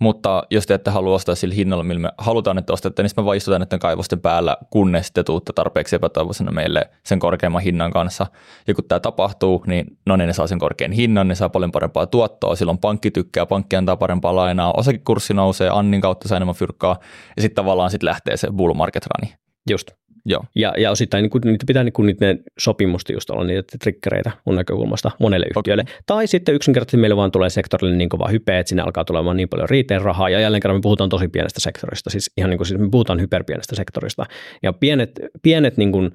mutta 0.00 0.42
jos 0.50 0.66
te 0.66 0.74
ette 0.74 0.90
halua 0.90 1.14
ostaa 1.14 1.34
sillä 1.34 1.54
hinnalla, 1.54 1.84
millä 1.84 2.00
me 2.00 2.12
halutaan, 2.18 2.58
että 2.58 2.72
ostatte, 2.72 3.02
niin 3.02 3.10
me 3.16 3.24
vaan 3.24 3.36
istutaan 3.36 3.60
näiden 3.60 3.78
kaivosten 3.78 4.20
päällä, 4.20 4.56
kunnes 4.70 5.12
te 5.12 5.24
tuutte 5.24 5.52
tarpeeksi 5.52 5.96
epätoivoisena 5.96 6.52
meille 6.52 6.90
sen 7.04 7.18
korkeamman 7.18 7.62
hinnan 7.62 7.90
kanssa. 7.90 8.26
Ja 8.66 8.74
kun 8.74 8.84
tämä 8.84 9.00
tapahtuu, 9.00 9.64
niin 9.66 9.98
no 10.06 10.16
niin, 10.16 10.26
ne 10.26 10.32
saa 10.32 10.46
sen 10.46 10.58
korkean 10.58 10.92
hinnan, 10.92 11.28
ne 11.28 11.34
saa 11.34 11.48
paljon 11.48 11.72
parempaa 11.72 12.06
tuottoa, 12.06 12.56
silloin 12.56 12.78
pankki 12.78 13.10
tykkää, 13.10 13.46
pankki 13.46 13.76
antaa 13.76 13.96
parempaa 13.96 14.36
lainaa, 14.36 14.72
osakekurssi 14.76 15.34
nousee, 15.34 15.70
Annin 15.72 16.00
kautta 16.00 16.28
saa 16.28 16.36
enemmän 16.36 16.54
fyrkkaa, 16.54 16.96
ja 17.36 17.42
sitten 17.42 17.56
tavallaan 17.64 17.90
sitten 17.90 18.08
lähtee 18.08 18.36
se 18.36 18.48
bull 18.52 18.74
market 18.74 19.06
run. 19.06 19.30
Just. 19.70 19.99
Joo. 20.24 20.44
Ja, 20.54 20.72
ja 20.78 20.90
osittain 20.90 21.22
niin 21.22 21.30
kuin, 21.30 21.42
niitä 21.44 21.64
pitää 21.66 21.84
niin 21.84 21.92
kuin, 21.92 22.06
niiden 22.06 22.42
sopimusta 22.58 23.12
just 23.12 23.30
olla 23.30 23.44
niitä 23.44 23.78
trikkereitä 23.82 24.30
mun 24.44 24.56
näkökulmasta 24.56 25.10
monelle 25.18 25.46
yhtiölle. 25.56 25.82
Okay. 25.82 25.94
Tai 26.06 26.26
sitten 26.26 26.54
yksinkertaisesti 26.54 26.96
meillä 26.96 27.16
vaan 27.16 27.30
tulee 27.30 27.50
sektorille 27.50 27.96
niin 27.96 28.08
kova 28.08 28.28
hype, 28.28 28.58
että 28.58 28.68
sinne 28.68 28.82
alkaa 28.82 29.04
tulemaan 29.04 29.36
niin 29.36 29.48
paljon 29.48 29.68
riiteen 29.68 30.02
rahaa. 30.02 30.30
Ja 30.30 30.40
jälleen 30.40 30.60
kerran 30.60 30.76
me 30.76 30.82
puhutaan 30.82 31.10
tosi 31.10 31.28
pienestä 31.28 31.60
sektorista, 31.60 32.10
siis 32.10 32.30
ihan 32.36 32.50
niin 32.50 32.58
kuin 32.58 32.66
siis 32.66 32.80
me 32.80 32.88
puhutaan 32.90 33.20
hyperpienestä 33.20 33.76
sektorista. 33.76 34.26
Ja 34.62 34.72
pienet, 34.72 35.20
pienet 35.42 35.76
niin 35.76 35.92
kuin, 35.92 36.12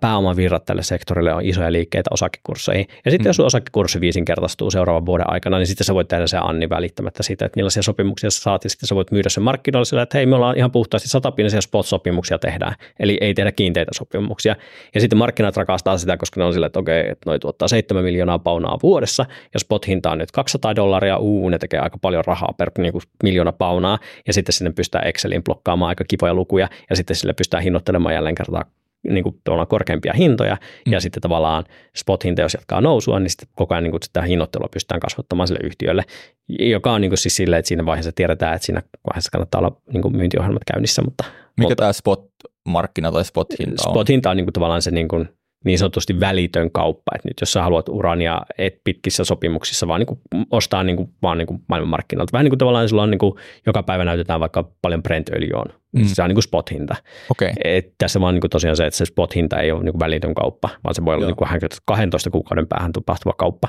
pääomavirrat 0.00 0.64
tälle 0.64 0.82
sektorille 0.82 1.34
on 1.34 1.44
isoja 1.44 1.72
liikkeitä 1.72 2.10
osakekursseihin. 2.10 2.86
Ja 3.04 3.10
sitten 3.10 3.24
mm. 3.24 3.28
jos 3.28 3.40
osakekurssi 3.40 4.00
viisinkertaistuu 4.00 4.70
seuraavan 4.70 5.06
vuoden 5.06 5.30
aikana, 5.30 5.58
niin 5.58 5.66
sitten 5.66 5.84
sä 5.84 5.94
voit 5.94 6.08
tehdä 6.08 6.26
se 6.26 6.38
Anni 6.42 6.68
välittämättä 6.68 7.22
siitä, 7.22 7.44
että 7.44 7.56
millaisia 7.56 7.82
sopimuksia 7.82 8.30
sä 8.30 8.40
saat, 8.40 8.64
ja 8.64 8.70
sitten 8.70 8.86
sä 8.86 8.94
voit 8.94 9.10
myydä 9.10 9.28
sen 9.28 9.42
markkinoille 9.42 9.84
sillä, 9.84 10.02
että 10.02 10.18
hei, 10.18 10.26
me 10.26 10.36
ollaan 10.36 10.58
ihan 10.58 10.70
puhtaasti 10.70 11.08
satapinnaisia 11.08 11.60
spot-sopimuksia 11.60 12.38
tehdään, 12.38 12.74
eli 13.00 13.18
ei 13.20 13.34
tehdä 13.34 13.52
kiinteitä 13.52 13.90
sopimuksia. 13.94 14.56
Ja 14.94 15.00
sitten 15.00 15.18
markkinat 15.18 15.56
rakastaa 15.56 15.98
sitä, 15.98 16.16
koska 16.16 16.40
ne 16.40 16.44
on 16.44 16.52
sillä, 16.52 16.66
että 16.66 16.78
okei, 16.78 17.00
että 17.00 17.30
noi 17.30 17.38
tuottaa 17.38 17.68
7 17.68 18.04
miljoonaa 18.04 18.38
paunaa 18.38 18.78
vuodessa, 18.82 19.26
jos 19.54 19.62
spot-hinta 19.62 20.10
on 20.10 20.18
nyt 20.18 20.30
200 20.30 20.76
dollaria, 20.76 21.18
uu, 21.18 21.48
ne 21.48 21.58
tekee 21.58 21.80
aika 21.80 21.98
paljon 21.98 22.24
rahaa 22.24 22.54
per 22.58 22.70
niin 22.78 22.92
kuin 22.92 23.02
miljoona 23.22 23.52
paunaa, 23.52 23.98
ja 24.26 24.32
sitten 24.32 24.52
sinne 24.52 24.72
pystytään 24.72 25.06
Exceliin 25.06 25.44
blokkaamaan 25.44 25.88
aika 25.88 26.04
kivoja 26.08 26.34
lukuja, 26.34 26.68
ja 26.90 26.96
sitten 26.96 27.16
sille 27.16 27.32
pystytään 27.32 27.62
hinnoittelemaan 27.62 28.14
jälleen 28.14 28.34
kertaa 28.34 28.64
niin 29.08 29.24
kuin 29.24 29.40
korkeampia 29.68 30.12
hintoja, 30.12 30.56
mm. 30.86 30.92
ja 30.92 31.00
sitten 31.00 31.20
tavallaan 31.20 31.64
spot-hinta, 31.96 32.42
jos 32.42 32.54
jatkaa 32.54 32.80
nousua, 32.80 33.20
niin 33.20 33.30
sitten 33.30 33.48
koko 33.54 33.74
ajan 33.74 33.84
niin 33.84 33.90
kuin 33.90 34.02
sitä 34.02 34.22
hinnoittelua 34.22 34.68
pystytään 34.72 35.00
kasvattamaan 35.00 35.48
sille 35.48 35.60
yhtiölle, 35.64 36.04
joka 36.48 36.92
on 36.92 37.00
niin 37.00 37.10
kuin 37.10 37.18
siis 37.18 37.36
silleen, 37.36 37.58
että 37.58 37.68
siinä 37.68 37.86
vaiheessa 37.86 38.12
tiedetään, 38.14 38.54
että 38.54 38.66
siinä 38.66 38.82
vaiheessa 39.10 39.30
kannattaa 39.30 39.58
olla 39.58 39.80
niin 39.92 40.02
kuin 40.02 40.16
myyntiohjelmat 40.16 40.62
käynnissä. 40.72 41.02
Mutta, 41.02 41.24
Mikä 41.56 41.68
mutta, 41.68 41.76
tämä 41.76 41.92
spot-markkina 41.92 43.12
tai 43.12 43.24
spot-hinta 43.24 43.88
on? 43.88 43.92
Spot-hinta 43.92 44.30
on 44.30 44.36
niin 44.36 44.46
kuin 44.46 44.52
tavallaan 44.52 44.82
se 44.82 44.90
niin 44.90 45.08
kuin 45.08 45.28
niin 45.64 45.78
sanotusti 45.78 46.20
välitön 46.20 46.70
kauppa. 46.70 47.12
Et 47.14 47.24
nyt 47.24 47.40
jos 47.40 47.52
sä 47.52 47.62
haluat 47.62 47.88
urania 47.88 48.40
et 48.58 48.80
pitkissä 48.84 49.24
sopimuksissa, 49.24 49.88
vaan 49.88 50.00
niin 50.00 50.06
kuin 50.06 50.20
ostaa 50.50 50.84
niin 50.84 50.96
kuin, 50.96 51.14
vaan 51.22 51.38
niin 51.38 51.46
kuin 51.46 51.64
maailmanmarkkinoilta. 51.68 52.32
Vähän 52.32 52.44
niin 52.44 52.50
kuin 52.50 52.58
tavallaan 52.58 52.88
sulla 52.88 53.02
on 53.02 53.10
niin 53.10 53.18
kuin, 53.18 53.34
joka 53.66 53.82
päivä 53.82 54.04
näytetään 54.04 54.40
vaikka 54.40 54.70
paljon 54.82 55.02
Brent-öljyä 55.02 55.56
on. 55.56 55.80
Mm. 55.92 56.04
Se 56.04 56.22
on 56.22 56.28
niin 56.28 56.34
kuin 56.34 56.42
spot-hinta. 56.42 56.96
Okay. 57.30 57.52
Et 57.64 57.94
tässä 57.98 58.20
vaan 58.20 58.34
niin 58.34 58.40
kuin 58.40 58.50
tosiaan 58.50 58.76
se, 58.76 58.86
että 58.86 58.98
se 58.98 59.04
spot-hinta 59.04 59.60
ei 59.60 59.72
ole 59.72 59.82
niin 59.82 59.92
kuin 59.92 60.00
välitön 60.00 60.34
kauppa, 60.34 60.68
vaan 60.84 60.94
se 60.94 61.04
voi 61.04 61.14
olla 61.14 61.26
niin 61.26 61.36
kuin 61.36 61.48
12 61.84 62.30
kuukauden 62.30 62.68
päähän 62.68 62.92
tapahtuva 62.92 63.32
kauppa. 63.32 63.68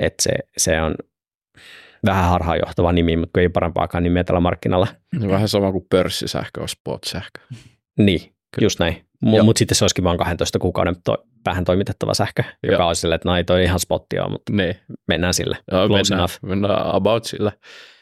Et 0.00 0.14
se, 0.20 0.30
se 0.56 0.82
on 0.82 0.94
vähän 2.06 2.28
harhaanjohtava 2.28 2.92
nimi, 2.92 3.16
mutta 3.16 3.40
ei 3.40 3.48
parempaakaan 3.48 4.04
nimeä 4.04 4.24
tällä 4.24 4.40
markkinalla. 4.40 4.86
Vähän 5.28 5.48
sama 5.48 5.72
kuin 5.72 5.86
pörssisähkö 5.90 6.60
on 6.60 6.68
spot-sähkö. 6.68 7.40
Niin, 7.98 8.20
Kyllä. 8.54 8.66
just 8.66 8.78
näin. 8.78 9.06
Mutta 9.20 9.44
mut 9.44 9.56
sitten 9.56 9.76
se 9.76 9.84
olisikin 9.84 10.04
vain 10.04 10.18
12 10.18 10.58
kuukauden 10.58 10.96
to- 11.04 11.24
päähän 11.44 11.64
toimitettava 11.64 12.14
sähkö, 12.14 12.42
joka 12.62 12.82
Joo. 12.82 12.88
on 12.88 12.96
silleen, 12.96 13.16
että 13.16 13.28
no 13.28 13.36
ei 13.36 13.44
toi 13.44 13.64
ihan 13.64 13.80
spottia, 13.80 14.28
mutta 14.28 14.52
niin. 14.52 14.76
mennään 15.08 15.34
sille. 15.34 15.58
Joo, 15.72 15.88
Close 15.88 16.14
mennään, 16.14 16.28
mennään 16.42 16.94
about 16.94 17.24
sillä. 17.24 17.52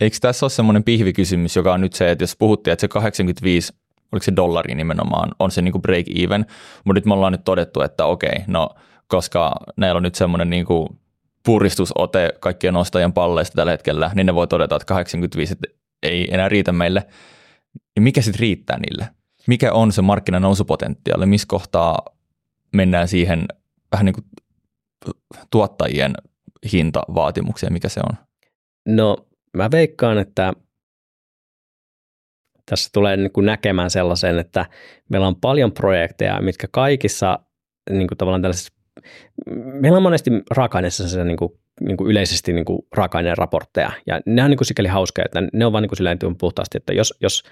Eikö 0.00 0.16
tässä 0.20 0.46
ole 0.46 0.50
semmoinen 0.50 0.84
pihvikysymys, 0.84 1.56
joka 1.56 1.72
on 1.72 1.80
nyt 1.80 1.92
se, 1.92 2.10
että 2.10 2.22
jos 2.22 2.36
puhuttiin, 2.38 2.72
että 2.72 2.80
se 2.80 2.88
85 2.88 3.72
oliko 4.12 4.24
se 4.24 4.36
dollari 4.36 4.74
nimenomaan, 4.74 5.30
on 5.38 5.50
se 5.50 5.62
niin 5.62 5.72
kuin 5.72 5.82
break 5.82 6.06
even, 6.18 6.46
mutta 6.84 6.98
nyt 6.98 7.06
me 7.06 7.14
ollaan 7.14 7.32
nyt 7.32 7.44
todettu, 7.44 7.80
että 7.80 8.04
okei, 8.04 8.44
no 8.46 8.70
koska 9.06 9.52
näillä 9.76 9.96
on 9.96 10.02
nyt 10.02 10.14
semmoinen 10.14 10.50
niin 10.50 10.66
kuin 10.66 10.88
puristusote 11.44 12.32
kaikkien 12.40 12.76
ostajien 12.76 13.12
palleista 13.12 13.56
tällä 13.56 13.72
hetkellä, 13.72 14.10
niin 14.14 14.26
ne 14.26 14.34
voi 14.34 14.46
todeta, 14.46 14.76
että 14.76 14.86
85 14.86 15.54
ei 16.02 16.34
enää 16.34 16.48
riitä 16.48 16.72
meille. 16.72 17.06
Ja 17.96 18.02
mikä 18.02 18.22
sitten 18.22 18.40
riittää 18.40 18.78
niille? 18.78 19.08
Mikä 19.46 19.72
on 19.72 19.92
se 19.92 20.02
markkinan 20.02 20.42
nousupotentiaali, 20.42 21.26
missä 21.26 21.46
kohtaa 21.48 21.98
mennään 22.72 23.08
siihen 23.08 23.44
vähän 23.92 24.06
niin 24.06 24.14
kuin 24.14 24.24
tuottajien 25.50 26.14
hintavaatimukseen, 26.72 27.72
mikä 27.72 27.88
se 27.88 28.00
on? 28.10 28.16
No 28.88 29.16
mä 29.56 29.70
veikkaan, 29.70 30.18
että 30.18 30.52
tässä 32.66 32.90
tulee 32.92 33.16
niin 33.16 33.32
kuin 33.32 33.46
näkemään 33.46 33.90
sellaisen, 33.90 34.38
että 34.38 34.66
meillä 35.08 35.26
on 35.26 35.36
paljon 35.36 35.72
projekteja, 35.72 36.42
mitkä 36.42 36.66
kaikissa 36.70 37.38
niin 37.90 38.08
kuin 38.08 38.18
tavallaan 38.18 38.42
tällaisissa, 38.42 38.72
meillä 39.54 39.96
on 39.96 40.02
monesti 40.02 40.30
raaka-aineessa 40.50 41.08
se 41.08 41.24
niin 41.24 41.36
kuin 41.36 41.60
niin 41.80 41.96
kuin 41.96 42.10
yleisesti 42.10 42.52
niin 42.52 42.64
kuin 42.64 42.82
raaka 42.92 43.18
raportteja. 43.34 43.92
Ja 44.06 44.20
ne 44.26 44.44
on 44.44 44.50
niin 44.50 44.58
kuin 44.58 44.66
sikäli 44.66 44.88
hauskoja, 44.88 45.24
että 45.24 45.42
ne 45.52 45.66
on 45.66 45.72
vain 45.72 45.82
niin 45.82 45.96
silleen 45.96 46.18
puhtaasti, 46.38 46.78
että 46.78 46.92
jos, 46.92 47.14
jos 47.20 47.42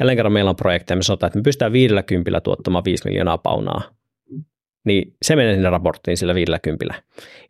jälleen 0.00 0.16
kerran 0.16 0.32
meillä 0.32 0.48
on 0.48 0.56
projekteja, 0.56 0.96
me 0.96 1.02
sanotaan, 1.02 1.28
että 1.28 1.38
me 1.38 1.42
pystytään 1.42 1.72
50 1.72 2.40
tuottamaan 2.40 2.84
5 2.84 3.04
miljoonaa 3.04 3.38
paunaa 3.38 3.98
niin 4.88 5.14
se 5.22 5.36
menee 5.36 5.54
sinne 5.54 5.70
raporttiin 5.70 6.16
sillä 6.16 6.34
50. 6.34 6.94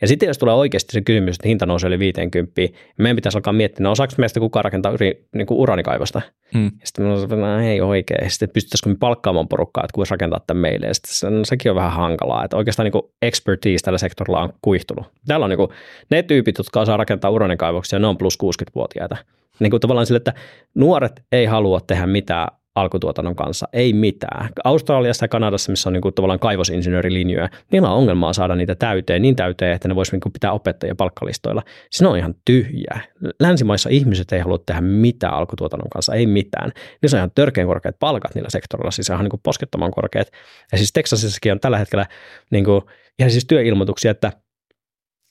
Ja 0.01 0.09
sitten 0.09 0.27
jos 0.27 0.39
tulee 0.39 0.55
oikeasti 0.55 0.93
se 0.93 1.01
kysymys, 1.01 1.37
että 1.37 1.49
hinta 1.49 1.67
nousee 1.67 1.89
yli 1.89 1.99
50, 1.99 2.53
meidän 2.99 3.17
pitäisi 3.17 3.39
alkaa 3.39 3.53
miettiä, 3.53 3.85
no 3.85 3.91
osaako 3.91 4.15
meistä 4.19 4.41
kukaan 4.41 4.65
rakentaa 4.65 4.93
yri, 4.93 5.27
niin 5.35 5.47
kuin 5.47 5.59
uranikaivosta. 5.59 6.23
Hmm. 6.55 6.65
Ja 6.65 6.87
sitten 6.87 7.07
me 7.31 7.37
no, 7.37 7.61
ei 7.61 7.81
oikein. 7.81 8.31
Sitten 8.31 8.49
pystyttäisikö 8.55 8.89
me 8.89 8.97
palkkaamaan 9.01 9.49
porukkaa, 9.49 9.85
että 9.85 9.95
kuinka 9.95 10.11
rakentaa 10.11 10.41
tämän 10.47 10.61
meille. 10.61 10.87
Ja 10.87 10.95
sitten 10.95 11.39
no, 11.39 11.45
sekin 11.45 11.71
on 11.71 11.77
vähän 11.77 11.93
hankalaa, 11.93 12.45
että 12.45 12.57
oikeastaan 12.57 12.85
niin 12.85 12.93
kuin 12.93 13.03
expertise 13.23 13.85
tällä 13.85 13.99
sektorilla 13.99 14.41
on 14.43 14.53
kuihtunut. 14.63 15.07
Täällä 15.27 15.45
on 15.45 15.51
niin 15.51 15.59
kuin, 15.59 15.71
ne 16.11 16.23
tyypit, 16.23 16.59
jotka 16.59 16.81
osaa 16.81 16.97
rakentaa 16.97 17.31
uranikaivoksia, 17.31 17.99
ne 17.99 18.07
on 18.07 18.19
plus 18.19 18.39
60-vuotiaita. 18.45 19.17
Niin 19.61 19.71
kuin 19.71 19.81
tavallaan 19.81 20.07
sille, 20.07 20.17
että 20.17 20.35
nuoret 20.75 21.23
ei 21.33 21.47
halua 21.47 21.81
tehdä 21.81 22.07
mitään 22.07 22.49
alkutuotannon 22.75 23.37
kanssa, 23.37 23.69
ei 23.73 23.93
mitään. 23.93 24.49
Australiassa 24.65 25.25
ja 25.25 25.29
Kanadassa, 25.29 25.73
missä 25.73 25.89
on 25.89 25.93
niin 25.93 26.01
kuin 26.01 26.15
tavallaan 26.15 26.39
kaivosinsinöörilinjoja, 26.39 27.49
niillä 27.73 27.91
on 27.91 27.99
ongelmaa 27.99 28.33
saada 28.33 28.55
niitä 28.55 28.75
täyteen, 28.75 29.23
niin 29.23 29.37
täyteen, 29.37 29.73
että 29.73 29.89
ne 29.89 29.95
voisivat 29.95 30.25
niin 30.25 30.33
pitää 30.33 30.53
opettajia 30.53 30.95
palkkalistoilla. 30.95 31.63
Se 31.91 32.07
on 32.07 32.19
ihan 32.19 32.35
tyhjää. 32.45 33.01
Länsimaissa 33.41 33.91
ihmiset 33.91 34.33
ei 34.33 34.41
halua 34.41 34.59
tehdä 34.67 34.81
mitään 34.81 35.35
alkutuotannon 35.35 35.91
kanssa, 35.91 36.15
ei 36.15 36.27
mitään. 36.27 36.73
Niissä 37.03 37.17
on 37.17 37.19
ihan 37.19 37.31
törkeän 37.35 37.67
korkeat 37.67 37.99
palkat 38.01 38.35
niillä 38.35 38.51
sektorilla, 38.51 38.91
siis 38.91 39.09
ihan 39.09 39.25
niin 39.25 39.31
kuin 39.31 39.41
poskettoman 39.45 39.91
korkeat. 39.91 40.29
Ja 40.73 40.79
siis 40.79 40.93
Texasissakin 40.93 41.53
on 41.53 41.61
tällä 41.61 41.79
hetkellä 41.79 42.07
niin 42.51 42.65
kuin, 42.65 42.83
ihan 43.19 43.31
siis 43.31 43.47
työilmoituksia, 43.47 44.11
että 44.11 44.33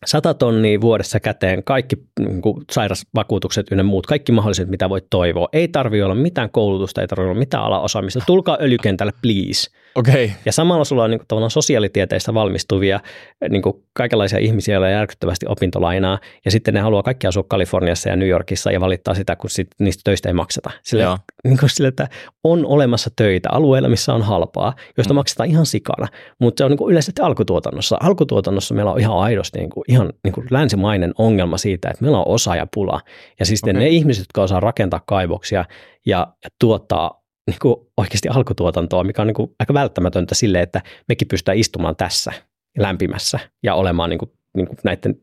100 0.06 0.34
tonnia 0.34 0.82
vuodessa 0.82 1.20
käteen, 1.20 1.64
kaikki 1.64 1.96
niin 2.20 2.42
kuin 2.42 2.64
sairausvakuutukset 2.72 3.66
ynnä 3.72 3.84
muut, 3.84 4.06
kaikki 4.06 4.32
mahdolliset, 4.32 4.70
mitä 4.70 4.90
voit 4.90 5.06
toivoa. 5.10 5.48
Ei 5.54 5.68
tarvitse 5.68 6.06
olla 6.06 6.16
mitään 6.16 6.50
koulutusta, 6.50 7.02
ei 7.02 7.08
tarvitse 7.08 7.30
olla 7.30 7.40
mitään 7.40 7.64
alaosaamista. 7.64 8.20
Tulkaa 8.26 8.58
öljykentälle, 8.62 9.14
please. 9.22 9.70
Okei. 9.96 10.32
Ja 10.46 10.52
samalla 10.52 10.84
sulla 10.84 11.04
on 11.04 11.10
niin 11.10 11.20
kuin, 11.20 11.28
tavallaan 11.28 11.52
sosiaalitieteistä 11.52 12.34
valmistuvia 12.34 13.00
niin 13.50 13.62
kuin 13.62 13.84
kaikenlaisia 13.94 14.40
ihmisiä, 14.40 14.74
joilla 14.76 14.88
on 14.88 14.94
järkyttävästi 14.94 15.46
opintolainaa, 15.50 16.20
ja 16.46 16.52
sitten 16.52 16.74
ne 16.74 16.80
haluaa 16.80 17.04
kaikki 17.04 17.28
asua 17.28 17.44
Kaliforniassa 17.48 18.10
ja 18.10 18.16
New 18.16 18.28
Yorkissa 18.30 18.72
ja 18.72 18.82
valittaa 18.82 19.14
sitä, 19.14 19.36
kun 19.36 19.50
sit 19.50 19.68
niistä 19.80 20.02
töistä 20.04 20.30
ei 20.30 20.34
makseta. 20.34 20.72
Sille, 20.84 21.04
Joo. 21.04 21.18
niin 21.48 21.58
kuin 21.58 21.70
sille, 21.70 21.88
että 21.88 22.08
on 22.44 22.66
olemassa 22.66 23.10
töitä 23.16 23.50
alueilla, 23.52 23.90
missä 23.90 24.14
on 24.14 24.22
halpaa, 24.22 24.74
joista 24.98 25.14
Mm. 25.14 25.16
maksetaan 25.16 25.50
ihan 25.50 25.66
sikana, 25.66 26.08
mutta 26.40 26.60
se 26.62 26.66
on 26.66 26.72
niin 26.72 26.78
kuin 26.78 26.92
yleisesti 26.92 27.22
alkutuotannossa. 27.22 27.98
Alkutuotannossa 28.02 28.74
meillä 28.74 28.92
on 28.92 29.00
ihan 29.00 29.18
aidosti 29.18 29.60
niin 29.60 29.70
kuin, 29.70 29.84
ihan 29.88 30.14
niin 30.24 30.34
kuin 30.34 30.48
länsimainen 30.50 31.14
ongelma 31.18 31.58
siitä, 31.58 31.90
että 31.90 32.04
meillä 32.04 32.18
on 32.18 32.28
osaajapula. 32.28 33.02
Ja 33.40 33.46
siis 33.46 33.64
okay. 33.64 33.74
Ne 33.74 33.88
ihmiset, 33.88 34.22
jotka 34.22 34.42
osaa 34.42 34.60
rakentaa 34.60 35.02
kaivoksia 35.06 35.66
ja, 36.06 36.28
ja 36.44 36.50
tuottaa 36.60 37.24
niin 37.48 37.58
kuin 37.62 37.76
oikeasti 37.98 38.30
alkutuotantoa, 38.30 39.04
mikä 39.04 39.22
on 39.22 39.28
niin 39.28 39.36
kuin 39.36 39.56
aika 39.60 39.74
välttämätöntä 39.74 40.36
sille, 40.36 40.62
että 40.62 40.82
mekin 41.08 41.28
pystytään 41.28 41.58
istumaan 41.58 41.96
tässä 41.96 42.32
lämpimässä 42.78 43.40
ja 43.64 43.76
olemaan 43.76 44.10
niin 44.10 44.18
kuin, 44.18 44.32
niin 44.58 44.68
kuin 44.68 44.78
näiden 44.84 45.16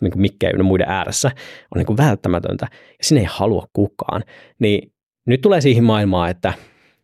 niin 0.00 0.10
kuin 0.10 0.20
mikkejä 0.20 0.50
ynnä 0.50 0.64
muiden 0.64 0.88
ääressä, 0.88 1.28
on 1.74 1.78
niin 1.78 1.86
kuin 1.86 1.96
välttämätöntä. 1.96 2.66
Ja 2.70 3.04
sinne 3.04 3.20
ei 3.20 3.26
halua 3.30 3.66
kukaan. 3.72 4.24
Niin 4.58 4.92
nyt 5.26 5.40
tulee 5.40 5.60
siihen 5.60 5.84
maailmaan, 5.84 6.30
että 6.30 6.52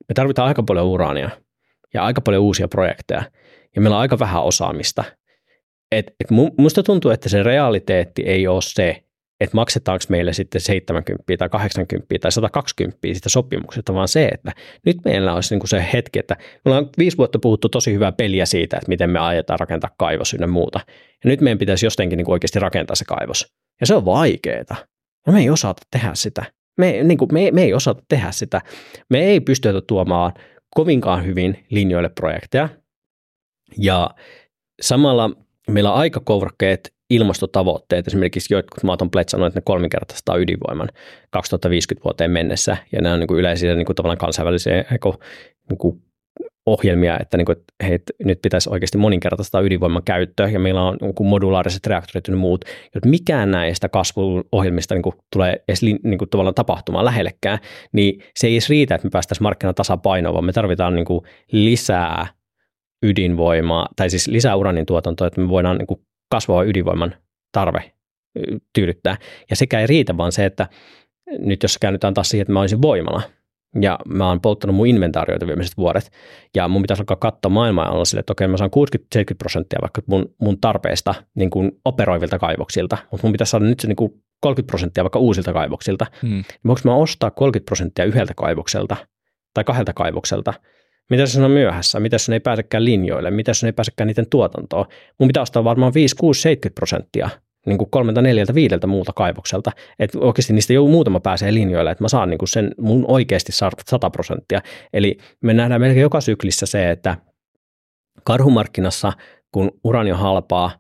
me 0.09 0.15
tarvitaan 0.15 0.49
aika 0.49 0.63
paljon 0.63 0.87
uraania 0.87 1.31
ja 1.95 2.05
aika 2.05 2.21
paljon 2.21 2.43
uusia 2.43 2.69
projekteja, 2.69 3.23
ja 3.77 3.81
meillä 3.81 3.97
on 3.97 4.01
aika 4.01 4.19
vähän 4.19 4.43
osaamista. 4.43 5.05
Et, 5.95 6.15
et 6.21 6.31
mu- 6.31 6.55
musta 6.59 6.83
tuntuu, 6.83 7.11
että 7.11 7.29
se 7.29 7.43
realiteetti 7.43 8.23
ei 8.23 8.47
ole 8.47 8.63
se, 8.63 9.05
että 9.41 9.57
maksetaanko 9.57 10.05
meille 10.09 10.33
sitten 10.33 10.61
70 10.61 11.37
tai 11.39 11.49
80 11.49 12.19
tai 12.21 12.33
120 12.33 12.99
siitä 13.03 13.29
sopimuksesta, 13.29 13.95
vaan 13.95 14.09
se, 14.09 14.29
että 14.29 14.53
nyt 14.87 14.97
meillä 15.05 15.35
olisi 15.35 15.57
niin 15.57 15.69
se 15.69 15.85
hetki, 15.93 16.19
että 16.19 16.37
me 16.41 16.71
ollaan 16.71 16.89
viisi 16.99 17.17
vuotta 17.17 17.39
puhuttu 17.39 17.69
tosi 17.69 17.93
hyvää 17.93 18.13
peliä 18.13 18.47
siitä, 18.47 18.77
että 18.77 18.89
miten 18.89 19.11
me 19.11 19.19
ajetaan 19.19 19.61
rakentaa 19.61 19.91
kaivos 19.99 20.35
ynnä 20.35 20.47
muuta. 20.47 20.81
Ja 21.25 21.31
nyt 21.31 21.41
meidän 21.41 21.59
pitäisi 21.59 21.87
jostenkin 21.87 22.17
niin 22.17 22.31
oikeasti 22.31 22.59
rakentaa 22.59 22.97
se 22.97 23.05
kaivos. 23.05 23.53
Ja 23.81 23.87
se 23.87 23.95
on 23.95 24.05
vaikeaa. 24.05 24.77
No 25.27 25.33
me 25.33 25.41
ei 25.41 25.51
osata 25.51 25.83
tehdä 25.91 26.11
sitä. 26.15 26.45
Me, 26.79 26.93
niin 27.03 27.19
kuin, 27.19 27.29
me, 27.33 27.51
me 27.51 27.63
ei 27.63 27.75
osata 27.75 28.03
tehdä 28.09 28.31
sitä. 28.31 28.61
Me 29.11 29.25
ei 29.25 29.41
pystytä 29.41 29.81
tuomaan 29.81 30.33
kovinkaan 30.71 31.25
hyvin 31.25 31.67
linjoille 31.71 32.09
projekteja. 32.09 32.69
Ja 33.79 34.11
samalla 34.81 35.31
meillä 35.71 35.93
on 35.93 35.99
aika 35.99 36.21
korkeat 36.21 36.81
ilmastotavoitteet. 37.11 38.07
Esimerkiksi 38.07 38.55
jotkut 38.55 38.83
maat 38.83 39.03
on 39.03 39.11
pletsanut, 39.11 39.47
että 39.47 39.59
ne 39.59 39.63
kolminkertaistaa 39.65 40.37
ydinvoiman 40.37 40.89
2050 41.31 42.05
vuoteen 42.05 42.31
mennessä. 42.31 42.77
Ja 42.93 43.03
nämä 43.03 43.13
on 43.13 43.21
niin 43.21 43.29
kuin 43.29 43.41
yleisiä 43.41 43.75
niin 43.75 43.87
kuin 43.87 43.97
tavallaan 43.97 44.19
kansainvälisiä 44.19 44.85
niin 45.69 45.79
kuin 45.79 46.03
ohjelmia, 46.67 47.19
että, 47.21 47.37
niin 47.37 47.45
kuin, 47.45 47.59
että 47.59 47.73
hei, 47.83 47.99
nyt 48.25 48.43
pitäisi 48.43 48.71
oikeasti 48.71 48.99
moninkertaistaa 48.99 49.61
ydinvoiman 49.61 50.03
käyttöä, 50.05 50.49
ja 50.49 50.61
meillä 50.61 50.83
on 50.83 50.97
niin 51.01 51.27
modulaariset 51.27 51.87
reaktorit 51.87 52.29
ja 52.29 52.37
muut, 52.37 52.65
jotta 52.95 53.09
mikään 53.09 53.51
näistä 53.51 53.89
kasvuohjelmista 53.89 54.95
niin 54.95 55.03
kuin, 55.03 55.15
tulee 55.33 55.63
edes 55.69 55.83
niin 55.83 56.19
kuin, 56.19 56.31
tavallaan 56.31 56.55
tapahtumaan 56.55 57.05
lähellekään, 57.05 57.59
niin 57.93 58.23
se 58.37 58.47
ei 58.47 58.55
edes 58.55 58.69
riitä, 58.69 58.95
että 58.95 59.07
me 59.07 59.11
päästäisiin 59.11 59.43
markkinatasapainoon, 59.43 60.35
vaan 60.35 60.45
me 60.45 60.53
tarvitaan 60.53 60.95
niin 60.95 61.05
kuin, 61.05 61.25
lisää 61.53 62.27
ydinvoimaa, 63.05 63.89
tai 63.97 64.11
siis 64.11 64.29
lisää 64.29 64.57
uranin 64.57 64.87
tuotantoa, 64.87 65.27
että 65.27 65.41
me 65.41 65.49
voidaan 65.49 65.79
niin 65.79 65.87
kuin, 65.87 66.01
kasvava 66.31 66.65
ydinvoiman 66.65 67.15
tarve 67.53 67.93
tyydyttää. 68.73 69.17
Ja 69.51 69.57
sekä 69.57 69.81
ei 69.81 69.87
riitä, 69.87 70.17
vaan 70.17 70.33
se, 70.33 70.45
että 70.45 70.69
nyt 71.39 71.63
jos 71.63 71.79
käännytään 71.79 72.15
taas 72.15 72.29
siihen, 72.29 72.43
että 72.43 72.53
mä 72.53 72.61
olisin 72.61 72.83
voimala, 72.83 73.23
ja 73.81 73.99
mä 74.07 74.29
oon 74.29 74.41
polttanut 74.41 74.77
mun 74.77 74.87
inventaarioita 74.87 75.47
viimeiset 75.47 75.77
vuodet, 75.77 76.11
ja 76.55 76.69
mun 76.69 76.83
pitäisi 76.83 77.01
alkaa 77.01 77.17
katsoa 77.17 77.51
maailmaa 77.51 77.85
ja 77.85 77.91
olla 77.91 78.05
sille, 78.05 78.21
että 78.21 78.33
okei, 78.33 78.49
mä 78.49 78.57
saan 78.57 78.71
60-70 79.17 79.23
prosenttia 79.39 79.79
vaikka 79.83 80.03
mun, 80.07 80.35
mun 80.41 80.61
tarpeesta 80.61 81.15
niin 81.35 81.51
kuin 81.51 81.73
operoivilta 81.85 82.39
kaivoksilta, 82.39 82.99
mutta 83.11 83.27
mun 83.27 83.33
pitäisi 83.33 83.51
saada 83.51 83.65
nyt 83.65 83.81
se 83.81 83.89
niin 83.89 83.97
kuin 83.97 84.13
30 84.41 84.71
prosenttia 84.71 85.05
vaikka 85.05 85.19
uusilta 85.19 85.53
kaivoksilta. 85.53 86.07
Hmm. 86.23 86.45
Voinko 86.67 86.81
mä 86.85 86.95
ostaa 86.95 87.31
30 87.31 87.67
prosenttia 87.67 88.05
yhdeltä 88.05 88.35
kaivokselta 88.37 88.97
tai 89.55 89.65
kahdelta 89.65 89.93
kaivokselta? 89.93 90.55
Mitä 91.11 91.23
ne 91.39 91.45
on 91.45 91.51
myöhässä? 91.51 92.01
Mitä 92.01 92.17
ne 92.29 92.35
ei 92.35 92.41
pääsekään 92.41 92.85
linjoille? 92.85 93.31
Mitä 93.31 93.53
ne 93.63 93.69
ei 93.69 93.73
pääsekään 93.73 94.07
niiden 94.07 94.27
tuotantoon? 94.31 94.87
Mun 95.21 95.29
pitää 95.29 95.43
ostaa 95.43 95.65
varmaan 95.65 95.95
5, 95.95 96.17
6, 96.17 96.41
70 96.41 96.75
prosenttia 96.75 97.31
niin 97.67 97.79
kuin 97.79 97.91
kolmelta, 97.91 98.23
neljältä, 98.23 98.55
viideltä 98.55 98.87
muuta 98.87 99.13
kaivokselta. 99.13 99.73
Että 99.99 100.19
oikeasti 100.19 100.53
niistä 100.53 100.73
jo 100.73 100.87
muutama 100.87 101.21
pääsee 101.21 101.55
linjoille, 101.55 101.91
että 101.91 102.05
mä 102.05 102.09
saan 102.09 102.31
niin 102.31 102.39
kuin 102.39 102.49
sen 102.49 102.75
mun 102.79 103.05
oikeasti 103.09 103.53
100 103.53 104.11
prosenttia. 104.11 104.61
Eli 104.93 105.19
me 105.41 105.55
nähdään 105.55 105.81
melkein 105.81 106.03
joka 106.03 106.21
syklissä 106.21 106.67
se, 106.67 106.91
että 106.91 107.17
karhumarkkinassa, 108.25 109.13
kun 109.53 109.71
urani 109.85 110.13
on 110.13 110.19
halpaa, 110.19 110.71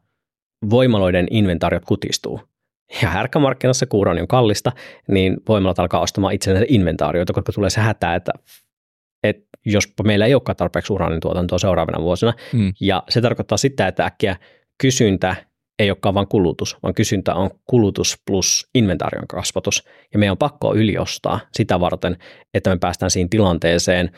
voimaloiden 0.70 1.26
inventaariot 1.30 1.84
kutistuu. 1.84 2.40
Ja 3.02 3.09
härkämarkkinassa, 3.09 3.86
kun 3.86 4.01
urani 4.01 4.20
on 4.20 4.28
kallista, 4.28 4.72
niin 5.09 5.36
voimalat 5.48 5.78
alkaa 5.78 6.01
ostamaan 6.01 6.34
itselleen 6.34 6.66
inventaarioita, 6.68 7.32
koska 7.32 7.52
tulee 7.52 7.70
se 7.70 7.80
hätä, 7.80 8.14
että, 8.14 8.32
että 9.24 9.48
jospa 9.64 10.05
meillä 10.05 10.26
ei 10.26 10.34
olekaan 10.34 10.56
tarpeeksi 10.56 10.92
uraanin 10.92 11.20
tuotantoa 11.20 11.59
seuraavina 11.59 12.02
vuosina. 12.02 12.32
Hmm. 12.52 12.72
Ja 12.80 13.02
se 13.09 13.20
tarkoittaa 13.20 13.59
sitä, 13.59 13.88
että 13.88 14.05
äkkiä 14.05 14.36
kysyntä 14.82 15.36
ei 15.78 15.90
olekaan 15.90 16.14
vain 16.14 16.28
kulutus, 16.28 16.76
vaan 16.82 16.94
kysyntä 16.94 17.34
on 17.34 17.51
kulutus 17.64 18.22
plus 18.26 18.68
inventaarion 18.74 19.26
kasvatus. 19.28 19.84
Ja 20.12 20.18
meidän 20.18 20.32
on 20.32 20.38
pakko 20.38 20.74
yliostaa 20.74 21.40
sitä 21.52 21.80
varten, 21.80 22.16
että 22.55 22.70
me 22.70 22.78
päästään 22.78 23.10
siihen 23.10 23.30
tilanteeseen, 23.30 24.10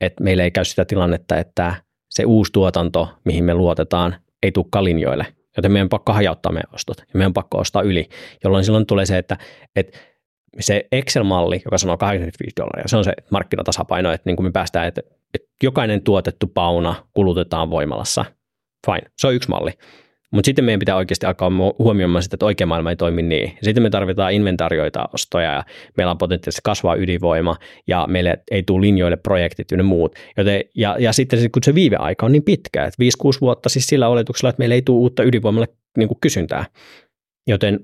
että 0.00 0.24
meillä 0.24 0.44
ei 0.44 0.50
käy 0.50 0.64
sitä 0.64 0.84
tilannetta, 0.84 1.36
että 1.36 1.74
se 2.10 2.24
uusi 2.24 2.52
tuotanto, 2.52 3.08
mihin 3.24 3.44
me 3.44 3.54
luotetaan, 3.54 4.16
ei 4.42 4.52
tule 4.52 4.84
linjoille. 4.84 5.26
Joten 5.56 5.72
meidän 5.72 5.84
on 5.84 5.88
pakko 5.88 6.12
hajauttaa 6.12 6.52
meidän 6.52 6.74
ostot 6.74 6.98
ja 6.98 7.12
meidän 7.12 7.30
on 7.30 7.34
pakko 7.34 7.58
ostaa 7.58 7.82
yli, 7.82 8.08
jolloin 8.44 8.64
silloin 8.64 8.86
tulee 8.86 9.06
se, 9.06 9.18
että, 9.18 9.36
että 9.76 9.98
se 10.60 10.86
Excel-malli, 10.92 11.62
joka 11.64 11.78
sanoo 11.78 11.96
85 11.96 12.56
dollaria, 12.56 12.88
se 12.88 12.96
on 12.96 13.04
se 13.04 13.12
markkinatasapaino, 13.30 14.12
että 14.12 14.28
niin 14.28 14.36
kuin 14.36 14.46
me 14.46 14.52
päästään, 14.52 14.88
että, 14.88 15.02
että 15.34 15.48
jokainen 15.62 16.02
tuotettu 16.02 16.46
pauna 16.46 16.94
kulutetaan 17.12 17.70
voimalassa. 17.70 18.24
Fine, 18.86 19.10
se 19.18 19.26
on 19.26 19.34
yksi 19.34 19.48
malli. 19.48 19.72
Mutta 20.34 20.46
sitten 20.46 20.64
meidän 20.64 20.78
pitää 20.78 20.96
oikeasti 20.96 21.26
alkaa 21.26 21.50
huomioimaan 21.78 22.22
sitä, 22.22 22.34
että 22.34 22.46
oikea 22.46 22.66
maailma 22.66 22.90
ei 22.90 22.96
toimi 22.96 23.22
niin. 23.22 23.48
Ja 23.48 23.64
sitten 23.64 23.82
me 23.82 23.90
tarvitaan 23.90 24.32
inventaarioita 24.32 25.08
ostoja 25.12 25.52
ja 25.52 25.64
meillä 25.96 26.10
on 26.10 26.18
potentiaalisesti 26.18 26.60
kasvaa 26.64 26.94
ydinvoima 26.94 27.56
ja 27.86 28.06
meille 28.08 28.38
ei 28.50 28.62
tule 28.62 28.80
linjoille 28.80 29.16
projektit 29.16 29.72
ynnä 29.72 29.82
muut. 29.82 30.14
Joten, 30.36 30.60
ja, 30.74 30.96
ja 30.98 31.12
sitten 31.12 31.50
kun 31.50 31.62
se 31.62 31.74
viiveaika 31.74 32.26
on 32.26 32.32
niin 32.32 32.42
pitkä, 32.42 32.84
että 32.84 33.04
5-6 33.26 33.40
vuotta 33.40 33.68
siis 33.68 33.86
sillä 33.86 34.08
oletuksella, 34.08 34.50
että 34.50 34.60
meillä 34.60 34.74
ei 34.74 34.82
tule 34.82 34.98
uutta 34.98 35.22
ydinvoimalle 35.22 35.68
niin 35.98 36.08
kuin 36.08 36.18
kysyntää. 36.20 36.66
Joten 37.46 37.80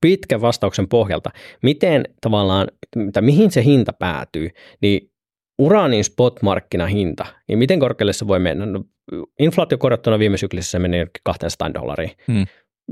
pitkän 0.00 0.40
vastauksen 0.40 0.88
pohjalta, 0.88 1.30
miten 1.62 2.04
tavallaan, 2.20 2.68
tai 3.12 3.22
mihin 3.22 3.50
se 3.50 3.64
hinta 3.64 3.92
päätyy, 3.92 4.50
niin 4.82 5.10
uraanin 5.58 6.04
spot-markkinahinta, 6.04 7.26
niin 7.48 7.58
miten 7.58 7.80
korkealle 7.80 8.12
se 8.12 8.26
voi 8.26 8.38
mennä? 8.38 8.66
No, 8.66 8.84
inflaatio 9.40 9.78
korjattuna 9.78 10.18
viime 10.18 10.36
syklissä 10.36 10.70
se 10.70 10.78
meni 10.78 11.06
200 11.24 11.74
dollaria. 11.74 12.10
Hmm. 12.32 12.46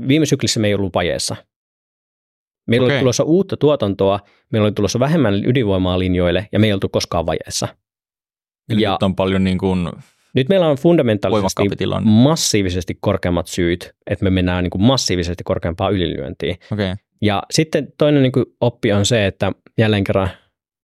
Viime 0.07 0.25
syklissä 0.25 0.59
me 0.59 0.67
ei 0.67 0.73
ollut 0.73 0.93
vajeessa. 0.95 1.35
Meillä 2.67 2.85
Okei. 2.85 2.95
oli 2.95 3.01
tulossa 3.01 3.23
uutta 3.23 3.57
tuotantoa, 3.57 4.19
meillä 4.51 4.65
oli 4.65 4.71
tulossa 4.71 4.99
vähemmän 4.99 5.45
ydinvoimaa 5.45 5.99
linjoille 5.99 6.47
ja 6.51 6.59
me 6.59 6.67
ei 6.67 6.73
oltu 6.73 6.89
koskaan 6.89 7.25
vajeessa. 7.25 7.67
Eli 8.69 8.81
Ja- 8.81 8.91
nyt 8.91 9.03
on 9.03 9.15
paljon 9.15 9.43
niin 9.43 9.57
kuin 9.57 9.89
Nyt 10.35 10.49
meillä 10.49 10.67
on 10.67 10.77
fundamentaalisesti 10.77 11.63
massiivisesti 12.03 12.97
korkeammat 13.01 13.47
syyt, 13.47 13.91
että 14.07 14.23
me 14.23 14.29
mennään 14.29 14.63
niin 14.63 14.71
kuin 14.71 14.81
massiivisesti 14.81 15.43
korkeampaan 15.43 15.93
ylilyöntiin. 15.93 16.57
Okay. 16.71 16.95
Ja 17.21 17.43
sitten 17.51 17.87
toinen 17.97 18.23
niin 18.23 18.31
kuin 18.31 18.45
oppi 18.61 18.91
on 18.91 19.05
se, 19.05 19.25
että 19.25 19.51
jälleen 19.77 20.03
kerran 20.03 20.29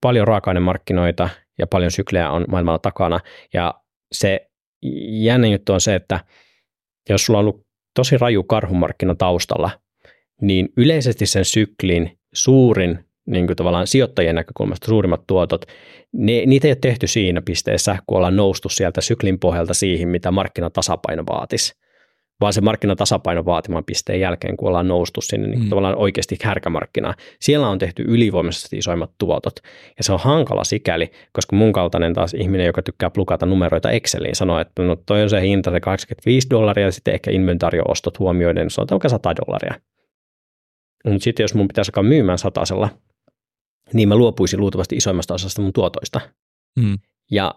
paljon 0.00 0.28
raaka-ainemarkkinoita 0.28 1.28
ja 1.58 1.66
paljon 1.66 1.90
syklejä 1.90 2.30
on 2.30 2.44
maailmalla 2.48 2.78
takana. 2.78 3.20
Ja 3.54 3.74
se 4.12 4.50
jännä 5.22 5.46
juttu 5.46 5.72
on 5.72 5.80
se, 5.80 5.94
että 5.94 6.20
jos 7.08 7.26
sulla 7.26 7.38
on 7.38 7.44
ollut 7.44 7.66
tosi 7.94 8.18
raju 8.18 8.42
karhumarkkina 8.42 9.14
taustalla, 9.14 9.70
niin 10.40 10.68
yleisesti 10.76 11.26
sen 11.26 11.44
syklin 11.44 12.18
suurin 12.34 13.04
niin 13.32 13.46
kuin 13.46 13.56
tavallaan 13.56 13.86
sijoittajien 13.86 14.34
näkökulmasta 14.34 14.86
suurimmat 14.86 15.26
tuotot, 15.26 15.64
ne, 16.12 16.46
niitä 16.46 16.68
ei 16.68 16.72
ole 16.72 16.78
tehty 16.80 17.06
siinä 17.06 17.42
pisteessä, 17.42 17.96
kun 18.06 18.16
ollaan 18.16 18.36
noustu 18.36 18.68
sieltä 18.68 19.00
syklin 19.00 19.38
pohjalta 19.38 19.74
siihen, 19.74 20.08
mitä 20.08 20.30
markkinatasapaino 20.30 21.24
vaatisi, 21.30 21.82
vaan 22.42 22.52
se 22.52 22.60
markkinatasapaino 22.60 23.44
vaatiman 23.44 23.84
pisteen 23.84 24.20
jälkeen, 24.20 24.56
kun 24.56 24.68
ollaan 24.68 24.88
noustu 24.88 25.20
sinne 25.20 25.48
niin 25.48 25.62
mm. 25.62 25.68
tavallaan 25.68 25.96
oikeasti 25.96 26.38
härkämarkkinaan, 26.42 27.14
siellä 27.40 27.68
on 27.68 27.78
tehty 27.78 28.04
ylivoimaisesti 28.08 28.78
isoimmat 28.78 29.10
tuotot. 29.18 29.54
Ja 29.98 30.04
se 30.04 30.12
on 30.12 30.20
hankala 30.20 30.64
sikäli, 30.64 31.10
koska 31.32 31.56
mun 31.56 31.72
kaltainen 31.72 32.14
taas 32.14 32.34
ihminen, 32.34 32.66
joka 32.66 32.82
tykkää 32.82 33.10
plukata 33.10 33.46
numeroita 33.46 33.90
Exceliin, 33.90 34.36
sanoo, 34.36 34.58
että 34.58 34.82
no 34.82 34.96
toi 34.96 35.22
on 35.22 35.30
se 35.30 35.40
hinta, 35.40 35.70
se 35.70 35.80
85 35.80 36.50
dollaria, 36.50 36.86
ja 36.86 36.92
sitten 36.92 37.14
ehkä 37.14 37.30
inventaarioostot 37.30 38.18
huomioiden, 38.18 38.70
se 38.70 38.80
on 38.80 38.86
vaikka 38.90 39.08
100 39.08 39.34
dollaria. 39.36 39.74
Mutta 41.04 41.24
sitten 41.24 41.44
jos 41.44 41.54
mun 41.54 41.68
pitäisi 41.68 41.90
alkaa 41.90 42.02
myymään 42.02 42.38
satasella, 42.38 42.88
niin 43.92 44.08
mä 44.08 44.16
luopuisin 44.16 44.60
luultavasti 44.60 44.96
isoimmasta 44.96 45.34
osasta 45.34 45.62
mun 45.62 45.72
tuotoista. 45.72 46.20
Mm. 46.76 46.98
Ja 47.30 47.54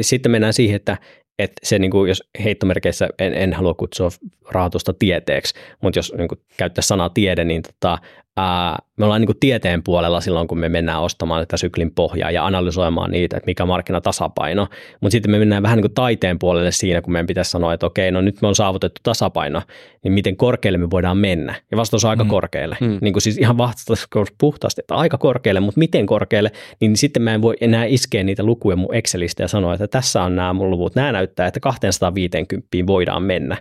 sitten 0.00 0.32
mennään 0.32 0.52
siihen, 0.52 0.76
että 0.76 0.96
että 1.38 1.60
se, 1.62 1.78
niin 1.78 1.90
kuin, 1.90 2.08
jos 2.08 2.22
heittomerkeissä 2.44 3.08
en, 3.18 3.34
en 3.34 3.52
halua 3.52 3.74
kutsua 3.74 4.08
rahoitusta 4.50 4.94
tieteeksi, 4.98 5.54
mutta 5.82 5.98
jos 5.98 6.12
niin 6.18 6.28
kuin, 6.28 6.40
käyttää 6.56 6.82
sanaa 6.82 7.08
tiede, 7.08 7.44
niin 7.44 7.62
tota, 7.62 7.98
ää, 8.36 8.78
me 8.96 9.04
ollaan 9.04 9.20
niin 9.20 9.26
kuin 9.26 9.40
tieteen 9.40 9.82
puolella 9.82 10.20
silloin, 10.20 10.48
kun 10.48 10.58
me 10.58 10.68
mennään 10.68 11.02
ostamaan 11.02 11.42
tätä 11.42 11.56
syklin 11.56 11.94
pohjaa 11.94 12.30
ja 12.30 12.46
analysoimaan 12.46 13.10
niitä, 13.10 13.36
että 13.36 13.46
mikä 13.46 13.66
markkinatasapaino, 13.66 14.68
mutta 15.00 15.12
sitten 15.12 15.30
me 15.30 15.38
mennään 15.38 15.62
vähän 15.62 15.76
niin 15.76 15.82
kuin 15.82 15.94
taiteen 15.94 16.38
puolelle 16.38 16.72
siinä, 16.72 17.02
kun 17.02 17.12
meidän 17.12 17.26
pitäisi 17.26 17.50
sanoa, 17.50 17.74
että 17.74 17.86
okei, 17.86 18.10
no 18.10 18.20
nyt 18.20 18.42
me 18.42 18.48
on 18.48 18.54
saavutettu 18.54 19.00
tasapaino, 19.02 19.62
niin 20.04 20.12
miten 20.12 20.36
korkealle 20.36 20.78
me 20.78 20.90
voidaan 20.90 21.16
mennä. 21.16 21.54
Ja 21.70 21.76
vastaus 21.76 22.04
on 22.04 22.10
aika 22.10 22.24
mm. 22.24 22.30
korkealle. 22.30 22.76
Mm. 22.80 22.98
Niin 23.00 23.12
kuin 23.12 23.22
siis 23.22 23.38
ihan 23.38 23.58
vastaus 23.58 24.08
puhtaasti, 24.38 24.80
että 24.80 24.94
aika 24.94 25.18
korkealle, 25.18 25.60
mutta 25.60 25.78
miten 25.78 26.06
korkealle, 26.06 26.52
niin 26.80 26.96
sitten 26.96 27.22
mä 27.22 27.34
en 27.34 27.42
voi 27.42 27.56
enää 27.60 27.84
iskeä 27.84 28.22
niitä 28.22 28.42
lukuja 28.42 28.76
mun 28.76 28.94
Excelistä 28.94 29.42
ja 29.42 29.48
sanoa, 29.48 29.74
että 29.74 29.88
tässä 29.88 30.22
on 30.22 30.36
nämä 30.36 30.52
mun 30.52 30.70
luvut. 30.70 30.94
Nämä 30.94 31.12
näyttää, 31.12 31.46
että 31.46 31.60
250 31.60 32.68
voidaan 32.86 33.22
mennä. 33.22 33.56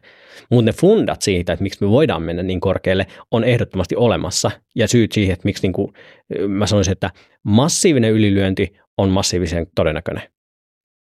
Mutta 0.50 0.66
ne 0.66 0.74
fundat 0.74 1.22
siitä, 1.22 1.54
että 1.54 1.64
miksi 1.64 1.84
me 1.84 1.90
voidaan 1.90 2.22
mennä 2.22 2.44
niin 2.44 2.60
korkealle, 2.60 3.08
on 3.32 3.44
ehdottomasti 3.44 3.96
olemassa. 3.96 4.52
Ja 4.76 4.88
syyt 4.88 5.12
siihen, 5.12 5.34
että 5.34 5.46
miksi 5.46 5.64
niin 5.64 5.74
kuin, 5.74 5.94
mä 6.48 6.68
sanoisin, 6.68 6.92
että 6.92 7.10
massiivinen 7.44 8.12
ylilyönti 8.12 8.74
on 8.98 9.10
massiivisen 9.10 9.68
todennäköinen. 9.76 10.24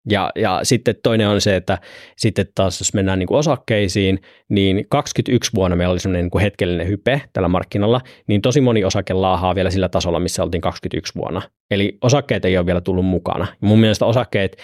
Ja, 0.10 0.32
ja 0.36 0.60
sitten 0.64 0.96
toinen 1.04 1.28
on 1.28 1.42
se, 1.42 1.56
että 1.56 1.78
sitten 2.18 2.46
taas 2.56 2.80
jos 2.80 2.94
mennään 2.94 3.20
niin 3.20 3.28
kuin 3.28 3.38
osakkeisiin, 3.38 4.20
niin 4.50 4.86
21 4.90 5.52
vuonna 5.56 5.76
meillä 5.76 5.92
oli 5.92 6.00
semmoinen 6.00 6.24
niin 6.24 6.32
kuin 6.32 6.42
hetkellinen 6.42 6.88
hype 6.88 7.22
tällä 7.34 7.48
markkinalla, 7.48 8.02
niin 8.28 8.42
tosi 8.42 8.62
moni 8.62 8.84
osake 8.84 9.14
laahaa 9.14 9.56
vielä 9.56 9.70
sillä 9.70 9.90
tasolla, 9.90 10.20
missä 10.20 10.44
oltiin 10.44 10.62
21 10.62 11.14
vuonna. 11.16 11.42
Eli 11.72 11.98
osakkeet 12.02 12.46
ei 12.46 12.58
ole 12.58 12.66
vielä 12.66 12.82
tullut 12.82 13.06
mukana. 13.06 13.48
Mun 13.62 13.80
mielestä 13.80 14.06
osakkeet 14.06 14.58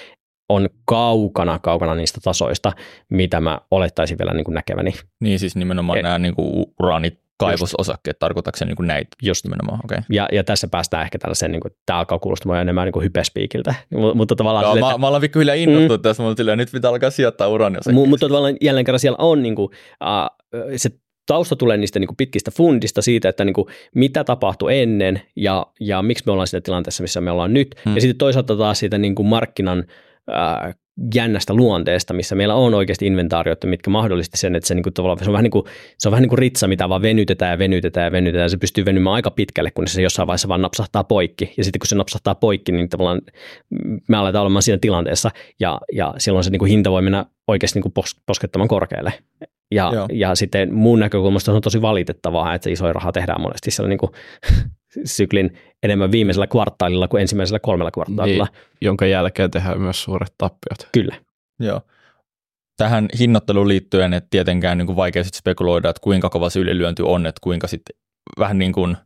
on 0.49 0.69
kaukana, 0.85 1.59
kaukana 1.59 1.95
niistä 1.95 2.19
tasoista, 2.23 2.71
mitä 3.09 3.41
mä 3.41 3.59
olettaisin 3.71 4.17
vielä 4.17 4.33
niin 4.33 4.45
kuin 4.45 4.55
näkeväni. 4.55 4.93
Niin 5.21 5.39
siis 5.39 5.55
nimenomaan 5.55 5.99
e- 5.99 6.01
nämä 6.01 6.19
niin 6.19 6.35
kuin 6.35 6.65
uraanit 6.79 7.24
kaivososakkeet, 7.37 8.19
tarkoitatko 8.19 8.65
niin 8.65 8.75
kuin 8.75 8.87
näitä 8.87 9.09
just 9.23 9.45
nimenomaan? 9.45 9.79
Okay. 9.83 9.97
Ja, 10.09 10.27
ja, 10.31 10.43
tässä 10.43 10.67
päästään 10.67 11.03
ehkä 11.03 11.17
tällaiseen, 11.19 11.51
niin 11.51 11.61
kuin, 11.61 11.71
tämä 11.85 11.99
alkaa 11.99 12.19
kuulostamaan 12.19 12.61
enemmän 12.61 12.85
niin 12.85 12.93
kuin 12.93 13.03
hypespiikiltä. 13.03 13.75
M- 13.89 14.17
mutta 14.17 14.35
tavallaan 14.35 14.63
Joo, 14.63 14.73
sille, 14.73 14.85
mä, 14.85 14.91
että, 14.91 14.99
mä 14.99 15.07
olen 15.07 15.21
pikkuhiljaa 15.21 15.55
innostunut 15.55 16.01
mm, 16.01 16.03
tässä, 16.03 16.23
mutta 16.23 16.39
silleen, 16.39 16.57
nyt 16.57 16.71
pitää 16.71 16.91
alkaa 16.91 17.09
sijoittaa 17.09 17.47
uraaniosakkeisiin. 17.47 18.09
Mutta 18.09 18.27
tavallaan 18.27 18.57
jälleen 18.61 18.85
kerran 18.85 18.99
siellä 18.99 19.17
on 19.19 19.43
niin 19.43 19.55
kuin, 19.55 19.69
uh, 20.03 20.75
se 20.75 20.89
tausta 21.25 21.55
tulee 21.55 21.77
niistä 21.77 21.99
niin 21.99 22.07
kuin 22.07 22.17
pitkistä 22.17 22.51
fundista 22.51 23.01
siitä, 23.01 23.29
että 23.29 23.45
niin 23.45 23.53
kuin 23.53 23.67
mitä 23.95 24.23
tapahtui 24.23 24.79
ennen 24.79 25.21
ja, 25.35 25.65
ja 25.79 26.01
miksi 26.01 26.23
me 26.25 26.31
ollaan 26.31 26.47
siinä 26.47 26.61
tilanteessa, 26.61 27.03
missä 27.03 27.21
me 27.21 27.31
ollaan 27.31 27.53
nyt. 27.53 27.75
Hmm. 27.85 27.95
Ja 27.95 28.01
sitten 28.01 28.17
toisaalta 28.17 28.57
taas 28.57 28.79
siitä 28.79 28.97
niin 28.97 29.15
kuin 29.15 29.27
markkinan 29.27 29.83
äh, 30.29 30.75
jännästä 31.15 31.53
luonteesta, 31.53 32.13
missä 32.13 32.35
meillä 32.35 32.55
on 32.55 32.73
oikeasti 32.73 33.07
inventaarioita, 33.07 33.67
mitkä 33.67 33.89
mahdollisti 33.89 34.37
sen, 34.37 34.55
että 34.55 34.67
se, 34.67 34.75
niin 34.75 34.83
kuin, 34.83 34.93
tavallaan, 34.93 35.19
se, 35.19 35.29
on 35.29 35.33
vähän 35.33 35.43
niin 35.43 35.51
kuin, 35.51 35.65
se 35.97 36.07
on 36.07 36.11
vähän 36.11 36.21
niin 36.21 36.29
kuin 36.29 36.39
ritsa, 36.39 36.67
mitä 36.67 36.89
vaan 36.89 37.01
venytetään 37.01 37.51
ja 37.51 37.57
venytetään 37.57 38.05
ja 38.05 38.11
venytetään. 38.11 38.45
Ja 38.45 38.49
se 38.49 38.57
pystyy 38.57 38.85
venymään 38.85 39.13
aika 39.13 39.31
pitkälle, 39.31 39.71
kun 39.71 39.87
se 39.87 40.01
jossain 40.01 40.27
vaiheessa 40.27 40.47
vaan 40.47 40.61
napsahtaa 40.61 41.03
poikki. 41.03 41.53
Ja 41.57 41.63
sitten 41.63 41.79
kun 41.79 41.87
se 41.87 41.95
napsahtaa 41.95 42.35
poikki, 42.35 42.71
niin 42.71 42.89
tavallaan 42.89 43.21
me 44.07 44.17
aletaan 44.17 44.43
olemaan 44.43 44.63
siinä 44.63 44.77
tilanteessa 44.81 45.31
ja, 45.59 45.79
ja 45.93 46.13
silloin 46.17 46.43
se 46.43 46.49
niin 46.49 46.59
kuin 46.59 46.69
hinta 46.69 46.91
voi 46.91 47.01
mennä 47.01 47.25
oikeasti 47.47 47.79
niin 47.79 47.91
kuin 47.93 48.05
poskettamaan 48.25 48.67
korkealle. 48.67 49.13
Ja, 49.71 49.91
ja 50.13 50.35
sitten 50.35 50.73
muun 50.73 50.99
näkökulmasta 50.99 51.51
on 51.51 51.61
tosi 51.61 51.81
valitettavaa, 51.81 52.53
että 52.53 52.69
isoja 52.69 52.93
rahaa 52.93 53.11
tehdään 53.11 53.41
monesti 53.41 53.71
siellä 53.71 53.89
niin 53.89 53.97
kuin 53.97 54.11
syklin 55.05 55.57
enemmän 55.83 56.11
viimeisellä 56.11 56.47
kvartaalilla 56.47 57.07
kuin 57.07 57.21
ensimmäisellä 57.21 57.59
kolmella 57.59 57.91
kvartaalilla. 57.91 58.47
Niin, 58.51 58.61
jonka 58.81 59.05
jälkeen 59.05 59.51
tehdään 59.51 59.81
myös 59.81 60.03
suuret 60.03 60.33
tappiot. 60.37 60.89
Kyllä. 60.91 61.15
Joo. 61.59 61.81
Tähän 62.77 63.07
hinnoitteluun 63.19 63.67
liittyen, 63.67 64.13
että 64.13 64.27
tietenkään 64.29 64.77
niin 64.77 64.85
kuin 64.85 64.95
vaikea 64.95 65.23
sitten 65.23 65.39
spekuloida, 65.39 65.89
että 65.89 66.01
kuinka 66.03 66.29
kova 66.29 66.49
se 66.49 66.59
ylilyönti 66.59 67.03
on, 67.03 67.25
että 67.25 67.39
kuinka 67.43 67.67
sitten 67.67 67.95
vähän 68.39 68.57
niin 68.57 68.73
kuin, 68.73 68.97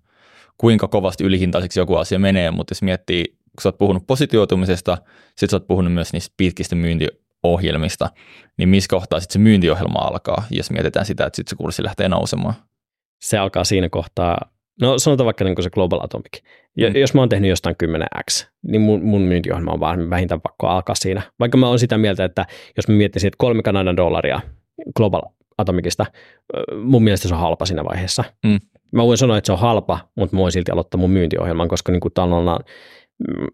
kuinka 0.57 0.87
kovasti 0.87 1.23
ylihintaiseksi 1.23 1.79
joku 1.79 1.95
asia 1.95 2.19
menee, 2.19 2.51
mutta 2.51 2.71
jos 2.71 2.81
miettii, 2.81 3.25
kun 3.27 3.61
sä 3.63 3.69
oot 3.69 3.77
puhunut 3.77 4.07
positioitumisesta, 4.07 4.97
sitten 5.27 5.49
sä 5.49 5.55
oot 5.55 5.67
puhunut 5.67 5.93
myös 5.93 6.13
niistä 6.13 6.33
pitkistä 6.37 6.75
myyntiohjelmista, 6.75 8.09
niin 8.57 8.69
missä 8.69 8.87
kohtaa 8.89 9.19
sitten 9.19 9.33
se 9.33 9.39
myyntiohjelma 9.39 9.99
alkaa, 9.99 10.43
jos 10.51 10.71
mietitään 10.71 11.05
sitä, 11.05 11.25
että 11.25 11.35
sitten 11.35 11.49
se 11.49 11.55
kurssi 11.55 11.83
lähtee 11.83 12.09
nousemaan? 12.09 12.53
Se 13.21 13.37
alkaa 13.37 13.63
siinä 13.63 13.89
kohtaa, 13.89 14.51
No 14.81 14.99
sanotaan 14.99 15.25
vaikka 15.25 15.45
niin 15.45 15.55
kuin 15.55 15.63
se 15.63 15.69
Global 15.69 15.99
Atomic. 16.03 16.43
Ja 16.77 16.89
mm. 16.89 16.95
Jos 16.95 17.13
mä 17.13 17.21
oon 17.21 17.29
tehnyt 17.29 17.49
jostain 17.49 17.75
10x, 17.83 18.47
niin 18.67 18.81
mun, 18.81 19.03
mun 19.03 19.21
myyntiohjelma 19.21 19.71
on 19.71 19.79
vaan 19.79 20.09
vähintään 20.09 20.41
pakko 20.41 20.67
alkaa 20.67 20.95
siinä. 20.95 21.21
Vaikka 21.39 21.57
mä 21.57 21.67
oon 21.67 21.79
sitä 21.79 21.97
mieltä, 21.97 22.25
että 22.25 22.45
jos 22.77 22.87
mä 22.87 22.95
miettisin, 22.95 23.27
että 23.27 23.37
kolme 23.37 23.63
Kanadan 23.63 23.97
dollaria 23.97 24.39
Global 24.95 25.21
Atomicista, 25.57 26.05
mun 26.83 27.03
mielestä 27.03 27.27
se 27.27 27.33
on 27.33 27.39
halpa 27.39 27.65
siinä 27.65 27.85
vaiheessa. 27.85 28.23
Mm. 28.45 28.59
Mä 28.91 29.03
voin 29.03 29.17
sanoa, 29.17 29.37
että 29.37 29.45
se 29.45 29.51
on 29.51 29.59
halpa, 29.59 29.99
mutta 30.15 30.35
mä 30.35 30.41
voin 30.41 30.51
silti 30.51 30.71
aloittaa 30.71 30.99
mun 30.99 31.11
myyntiohjelman, 31.11 31.67
koska 31.67 31.91
niin 31.91 31.99
kuin 31.99 32.13
tavallaan, 32.13 32.59
mm, 33.27 33.47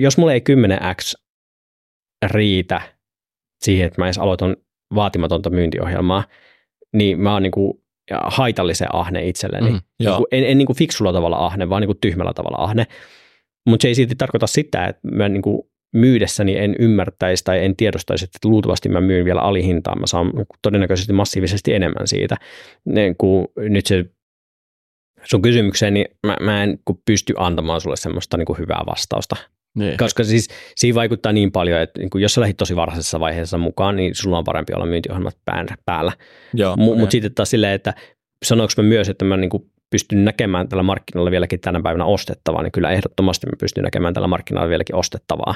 jos 0.00 0.18
mulla 0.18 0.32
ei 0.32 0.40
10x 0.40 1.14
riitä 2.26 2.80
siihen, 3.60 3.86
että 3.86 4.00
mä 4.00 4.06
edes 4.06 4.18
aloitan 4.18 4.56
vaatimatonta 4.94 5.50
myyntiohjelmaa, 5.50 6.24
niin 6.92 7.20
mä 7.20 7.32
oon 7.32 7.42
niin 7.42 7.50
kuin 7.50 7.82
haitallisen 8.10 8.94
ahne 8.94 9.28
itselleni. 9.28 9.70
Mm, 9.70 9.80
niin 9.98 10.16
kuin, 10.16 10.26
en, 10.32 10.44
en 10.44 10.58
niin 10.58 10.66
kuin 10.66 10.76
fiksulla 10.76 11.12
tavalla 11.12 11.36
ahne, 11.36 11.68
vaan 11.68 11.82
niin 11.82 11.88
kuin 11.88 11.98
tyhmällä 12.00 12.34
tavalla 12.34 12.64
ahne. 12.64 12.86
Mutta 13.66 13.82
se 13.82 13.88
ei 13.88 13.94
silti 13.94 14.14
tarkoita 14.14 14.46
sitä, 14.46 14.86
että 14.86 15.08
mä 15.12 15.28
niin 15.28 15.42
kuin 15.42 15.62
myydessäni 15.94 16.58
en 16.58 16.76
ymmärtäisi 16.78 17.44
tai 17.44 17.64
en 17.64 17.76
tiedostaisi, 17.76 18.24
että 18.24 18.48
luultavasti 18.48 18.88
mä 18.88 19.00
myyn 19.00 19.24
vielä 19.24 19.40
alihintaan. 19.40 20.00
Mä 20.00 20.06
saan 20.06 20.32
todennäköisesti 20.62 21.12
massiivisesti 21.12 21.74
enemmän 21.74 22.06
siitä. 22.06 22.36
Niin 22.84 23.16
kuin 23.16 23.46
nyt 23.56 23.86
se 23.86 24.04
sun 25.24 25.42
kysymykseen, 25.42 25.94
niin 25.94 26.06
mä, 26.26 26.36
mä 26.40 26.62
en 26.62 26.78
pysty 27.04 27.34
antamaan 27.36 27.80
sulle 27.80 27.96
semmoista 27.96 28.36
niin 28.36 28.46
kuin 28.46 28.58
hyvää 28.58 28.82
vastausta. 28.86 29.36
Niin. 29.74 29.96
Koska 29.96 30.24
siis 30.24 30.48
siinä 30.76 30.94
vaikuttaa 30.94 31.32
niin 31.32 31.52
paljon, 31.52 31.80
että 31.80 32.00
niin 32.00 32.10
jos 32.14 32.34
sä 32.34 32.40
lähdit 32.40 32.56
tosi 32.56 32.76
varhaisessa 32.76 33.20
vaiheessa 33.20 33.58
mukaan, 33.58 33.96
niin 33.96 34.14
sulla 34.14 34.38
on 34.38 34.44
parempi 34.44 34.72
olla 34.74 34.86
myyntiohjelmat 34.86 35.36
päällä. 35.84 36.12
M-. 36.76 36.82
Mutta 36.82 37.10
sitten 37.10 37.34
taas 37.34 37.50
silleen, 37.50 37.72
että 37.72 37.94
sanoinko 38.44 38.72
mä 38.76 38.82
myös, 38.82 39.08
että 39.08 39.24
mä 39.24 39.36
niin 39.36 39.50
kuin 39.50 39.62
pystyn 39.90 40.24
näkemään 40.24 40.68
tällä 40.68 40.82
markkinoilla 40.82 41.30
vieläkin 41.30 41.60
tänä 41.60 41.80
päivänä 41.82 42.04
ostettavaa, 42.04 42.62
niin 42.62 42.72
kyllä 42.72 42.90
ehdottomasti 42.90 43.46
mä 43.46 43.56
pystyn 43.60 43.84
näkemään 43.84 44.14
tällä 44.14 44.28
markkinoilla 44.28 44.68
vieläkin 44.68 44.96
ostettavaa. 44.96 45.54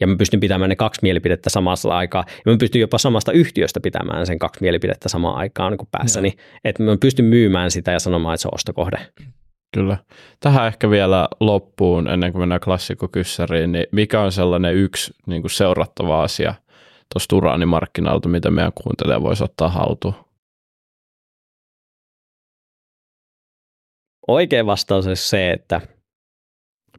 Ja 0.00 0.06
mä 0.06 0.16
pystyn 0.16 0.40
pitämään 0.40 0.68
ne 0.68 0.76
kaksi 0.76 0.98
mielipidettä 1.02 1.50
samassa 1.50 1.88
aikaa. 1.88 2.24
Ja 2.46 2.52
mä 2.52 2.58
pystyn 2.58 2.80
jopa 2.80 2.98
samasta 2.98 3.32
yhtiöstä 3.32 3.80
pitämään 3.80 4.26
sen 4.26 4.38
kaksi 4.38 4.62
mielipidettä 4.62 5.08
samaan 5.08 5.36
aikaan 5.36 5.72
niin 5.72 5.78
kuin 5.78 5.88
päässäni. 5.92 6.32
Että 6.64 6.82
mä 6.82 6.96
pystyn 7.00 7.24
myymään 7.24 7.70
sitä 7.70 7.92
ja 7.92 7.98
sanomaan, 7.98 8.34
että 8.34 8.42
se 8.42 8.48
on 8.48 8.54
ostokohde. 8.54 8.96
Kyllä. 9.76 9.96
Tähän 10.40 10.66
ehkä 10.66 10.90
vielä 10.90 11.28
loppuun, 11.40 12.08
ennen 12.08 12.32
kuin 12.32 12.42
mennään 12.42 12.60
klassikokyssäriin, 12.60 13.72
niin 13.72 13.86
mikä 13.92 14.20
on 14.20 14.32
sellainen 14.32 14.74
yksi 14.74 15.14
niin 15.26 15.42
kuin 15.42 15.50
seurattava 15.50 16.22
asia 16.22 16.54
tuosta 17.14 17.36
uraanimarkkinalta, 17.36 18.28
mitä 18.28 18.50
meidän 18.50 18.72
kuuntelija 18.72 19.22
voisi 19.22 19.44
ottaa 19.44 19.68
haltuun? 19.68 20.14
Oikea 24.28 24.66
vastaus 24.66 25.06
on 25.06 25.16
se, 25.16 25.50
että 25.50 25.80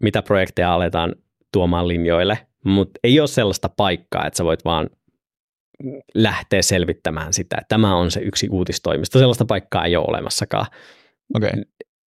mitä 0.02 0.22
projekteja 0.22 0.74
aletaan 0.74 1.16
tuomaan 1.54 1.88
linjoille, 1.88 2.48
mutta 2.66 3.00
ei 3.04 3.20
ole 3.20 3.28
sellaista 3.28 3.70
paikkaa, 3.70 4.26
että 4.26 4.38
sä 4.38 4.44
voit 4.44 4.66
vaan 4.66 4.90
lähteä 6.16 6.62
selvittämään 6.62 7.34
sitä, 7.34 7.56
että 7.62 7.76
tämä 7.76 7.96
on 7.96 8.12
se 8.12 8.20
yksi 8.20 8.48
uutistoimisto. 8.52 9.20
Sellaista 9.20 9.46
paikkaa 9.46 9.86
ei 9.86 9.96
ole 9.96 10.06
olemassakaan. 10.08 10.66
Okay 11.36 11.52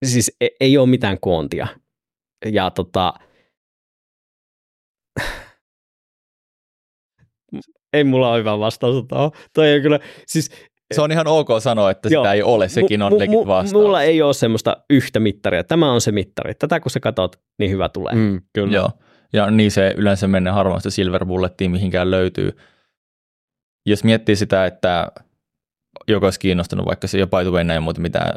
siis 0.04 0.32
ei, 0.42 0.56
ei 0.60 0.78
ole 0.78 0.90
mitään 0.90 1.20
koontia. 1.20 1.68
Ja 2.46 2.72
tota, 2.72 3.14
ei 7.94 8.04
mulla 8.04 8.30
ole 8.30 8.40
hyvä 8.40 8.60
vastaus. 8.60 9.06
Toi 9.54 9.76
on 9.76 9.82
kyllä, 9.82 10.00
siis, 10.28 10.52
se 10.94 11.02
on 11.02 11.12
ihan 11.12 11.28
ok 11.28 11.48
sanoa, 11.60 11.92
että 11.92 12.10
sitä 12.10 12.16
joo, 12.16 12.32
ei 12.34 12.44
ole, 12.44 12.70
sekin 12.70 13.02
on 13.02 13.20
legit 13.20 13.48
vastaus. 13.48 13.84
Mulla 13.84 14.04
ei 14.04 14.22
ole 14.22 14.34
semmoista 14.34 14.78
yhtä 14.90 15.20
mittaria. 15.20 15.64
Tämä 15.64 15.92
on 15.92 16.02
se 16.02 16.12
mittari. 16.12 16.54
Tätä 16.54 16.80
kun 16.80 16.92
sä 16.92 17.00
katsot, 17.00 17.36
niin 17.60 17.72
hyvä 17.72 17.90
tulee. 17.90 18.16
Mm, 18.16 18.42
kyllä. 18.54 18.76
Joo. 18.76 18.90
Ja 19.34 19.52
niin 19.52 19.72
se 19.72 19.94
yleensä 19.98 20.28
menee 20.28 20.54
harvasta 20.54 20.92
silver 20.92 21.26
bullettiin, 21.26 21.72
mihinkään 21.72 22.12
löytyy. 22.12 22.58
Jos 23.86 24.04
miettii 24.04 24.36
sitä, 24.36 24.66
että 24.66 25.12
joka 26.08 26.28
olisi 26.28 26.40
kiinnostunut, 26.40 26.86
vaikka 26.86 27.08
se 27.08 27.20
jo 27.20 27.28
by 27.28 27.44
the 27.44 27.52
way, 27.52 27.64
näin 27.64 27.84
muuta 27.84 28.02
mitään 28.02 28.34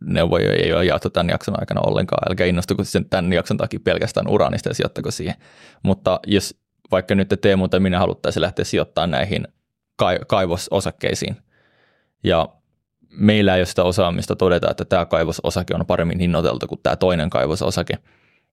sijoitusneuvoja 0.00 0.52
ei 0.52 0.72
ole 0.72 0.84
jaettu 0.84 1.10
tämän 1.10 1.28
jakson 1.30 1.60
aikana 1.60 1.80
ollenkaan. 1.80 2.30
Älkää 2.30 2.46
innostuko 2.46 2.84
sen 2.84 3.04
tämän 3.04 3.32
jakson 3.32 3.56
takia 3.56 3.80
pelkästään 3.84 4.28
uraanista 4.28 4.68
ja 4.68 4.74
sijoittako 4.74 5.10
siihen. 5.10 5.34
Mutta 5.82 6.20
jos 6.26 6.54
vaikka 6.90 7.14
nyt 7.14 7.28
Teemu 7.40 7.68
tai 7.68 7.80
minä 7.80 7.98
haluttaisiin 7.98 8.40
lähteä 8.40 8.64
sijoittamaan 8.64 9.10
näihin 9.10 9.48
kaivososakkeisiin 10.26 11.36
ja 12.24 12.48
meillä 13.10 13.54
ei 13.54 13.60
ole 13.60 13.66
sitä 13.66 13.84
osaamista 13.84 14.36
todeta, 14.36 14.70
että 14.70 14.84
tämä 14.84 15.06
kaivososake 15.06 15.74
on 15.74 15.86
paremmin 15.86 16.18
hinnoiteltu 16.18 16.66
kuin 16.66 16.80
tämä 16.82 16.96
toinen 16.96 17.30
kaivososake, 17.30 17.98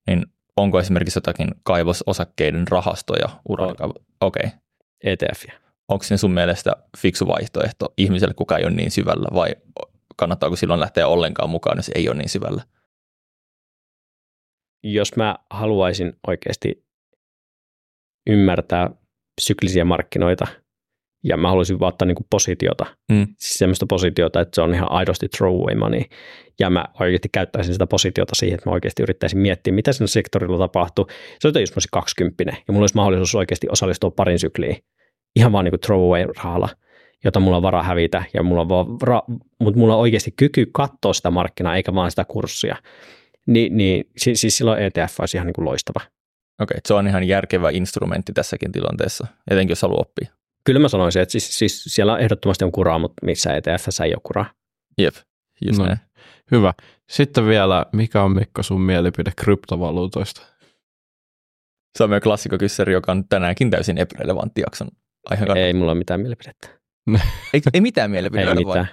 niin 0.07 0.26
onko 0.57 0.80
esimerkiksi 0.80 1.18
jotakin 1.18 1.48
kaivososakkeiden 1.64 2.68
rahastoja 2.68 3.30
uraanikaivo? 3.49 3.94
Okei. 4.22 4.45
Okay. 4.45 4.60
ETF. 5.03 5.45
Onko 5.88 6.03
se 6.03 6.18
sun 6.18 6.34
mielestä 6.34 6.76
fiksu 6.98 7.28
vaihtoehto 7.28 7.94
ihmiselle, 7.98 8.34
kuka 8.34 8.57
ei 8.57 8.64
ole 8.64 8.74
niin 8.74 8.91
syvällä 8.91 9.28
vai 9.34 9.56
kannattaako 10.18 10.56
silloin 10.56 10.80
lähteä 10.80 11.07
ollenkaan 11.07 11.49
mukaan, 11.49 11.77
jos 11.77 11.91
ei 11.95 12.10
ole 12.10 12.18
niin 12.18 12.30
syvällä? 12.30 12.64
Jos 14.84 15.15
mä 15.15 15.35
haluaisin 15.49 16.14
oikeasti 16.27 16.85
ymmärtää 18.30 18.89
syklisiä 19.41 19.85
markkinoita 19.85 20.48
ja 21.23 21.38
mä 21.38 21.49
haluaisin 21.49 21.80
vaan 21.80 21.94
ottaa 21.94 22.06
niin 22.06 22.15
kuin 22.15 22.27
positiota, 22.30 22.85
mm. 23.11 23.27
siis 23.39 23.53
semmoista 23.53 23.85
positiota, 23.89 24.41
että 24.41 24.56
se 24.56 24.61
on 24.61 24.73
ihan 24.73 24.91
aidosti 24.91 25.27
throwaway 25.27 25.76
money 25.76 26.02
ja 26.60 26.69
mä 26.69 26.85
oikeasti 26.99 27.30
käyttäisin 27.30 27.73
sitä 27.73 27.88
positiota 27.88 28.35
siihen, 28.35 28.56
että 28.56 28.69
mä 28.69 28.73
oikeasti 28.73 29.03
yrittäisin 29.03 29.39
miettiä, 29.39 29.73
mitä 29.73 29.94
siinä 29.94 30.07
sektorilla 30.07 30.57
tapahtuu. 30.57 31.07
Se 31.39 31.48
on 31.48 31.53
jos 31.60 31.72
mä 31.72 31.73
olisin 31.76 31.89
20 31.91 32.44
ja 32.44 32.73
mulla 32.73 32.84
olisi 32.84 32.95
mahdollisuus 32.95 33.35
oikeasti 33.35 33.68
osallistua 33.72 34.11
parin 34.11 34.39
sykliin 34.39 34.77
ihan 35.35 35.52
vaan 35.52 35.65
niin 35.65 35.72
kuin 35.72 35.80
throwaway 35.80 36.26
rahalla, 36.38 36.69
jota 37.23 37.39
mulla 37.39 37.57
on 37.57 37.64
varaa 37.64 37.84
hävitä, 37.84 38.23
ja 38.34 38.44
mulla 38.44 38.61
on 38.61 38.69
vaan 38.69 38.85
ra- 38.88 39.35
mutta 39.60 39.80
mulla 39.80 39.95
on 39.95 40.02
oikeasti 40.02 40.31
kyky 40.31 40.65
katsoa 40.72 41.14
sitä 41.14 41.31
markkinaa, 41.31 41.76
eikä 41.76 41.94
vaan 41.94 42.11
sitä 42.11 42.26
kurssia. 42.26 42.76
Ni, 43.48 43.69
niin 43.69 44.10
siis, 44.18 44.41
siis 44.41 44.57
silloin 44.57 44.81
ETF 44.81 45.19
olisi 45.19 45.38
ihan 45.38 45.48
niin 45.48 45.53
kuin 45.53 45.65
loistava. 45.65 46.02
Okei, 46.61 46.77
se 46.85 46.94
on 46.94 47.07
ihan 47.07 47.23
järkevä 47.23 47.69
instrumentti 47.69 48.34
tässäkin 48.34 48.72
tilanteessa, 48.72 49.27
etenkin 49.52 49.72
jos 49.72 49.81
haluaa 49.81 50.02
oppia. 50.02 50.38
Kyllä 50.64 50.80
mä 50.80 50.88
sanoisin, 50.88 51.22
että 51.22 51.31
siis, 51.31 51.57
siis 51.57 51.84
siellä 51.88 52.18
ehdottomasti 52.18 52.65
on 52.65 52.72
kuraa, 52.72 52.99
mutta 52.99 53.26
missä 53.26 53.53
ETFssä 53.53 54.03
ei 54.03 54.14
ole 54.14 54.22
kuraa. 54.23 54.45
Jep, 54.98 55.15
just 55.65 55.80
no, 55.80 55.85
näin. 55.85 55.98
Hyvä. 56.52 56.73
Sitten 57.10 57.48
vielä, 57.48 57.85
mikä 57.94 58.23
on 58.23 58.35
Mikko 58.35 58.64
sun 58.64 58.81
mielipide 58.81 59.31
kryptovaluutoista? 59.35 60.41
Se 61.98 62.03
on 62.03 62.10
meidän 62.10 62.22
klassikokyssäri, 62.22 62.94
joka 62.94 63.11
on 63.11 63.27
tänäänkin 63.27 63.69
täysin 63.69 63.98
epärelevantti 63.98 64.61
jakson 64.61 64.88
aihe. 65.30 65.45
Ei 65.56 65.73
mulla 65.73 65.91
ole 65.91 65.98
mitään 65.98 66.22
mielipidettä. 66.22 66.77
ei, 67.54 67.62
ei 67.74 67.82
mitään 67.82 68.12
mielipidettä. 68.12 68.52
Ei 68.52 68.66
mitään. 68.66 68.88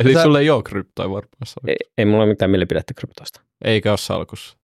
Eli 0.00 0.22
sulle 0.22 0.40
ei 0.40 0.50
ole 0.50 0.62
kryptoa 0.62 1.10
varmaan 1.10 1.66
ei, 1.66 1.76
ei 1.98 2.04
mulla 2.04 2.22
ole 2.22 2.32
mitään 2.32 2.50
mielipidettä 2.50 2.94
kryptoista. 2.94 3.40
Eikä 3.64 3.90
ole 3.90 3.98
salkussa. 3.98 4.56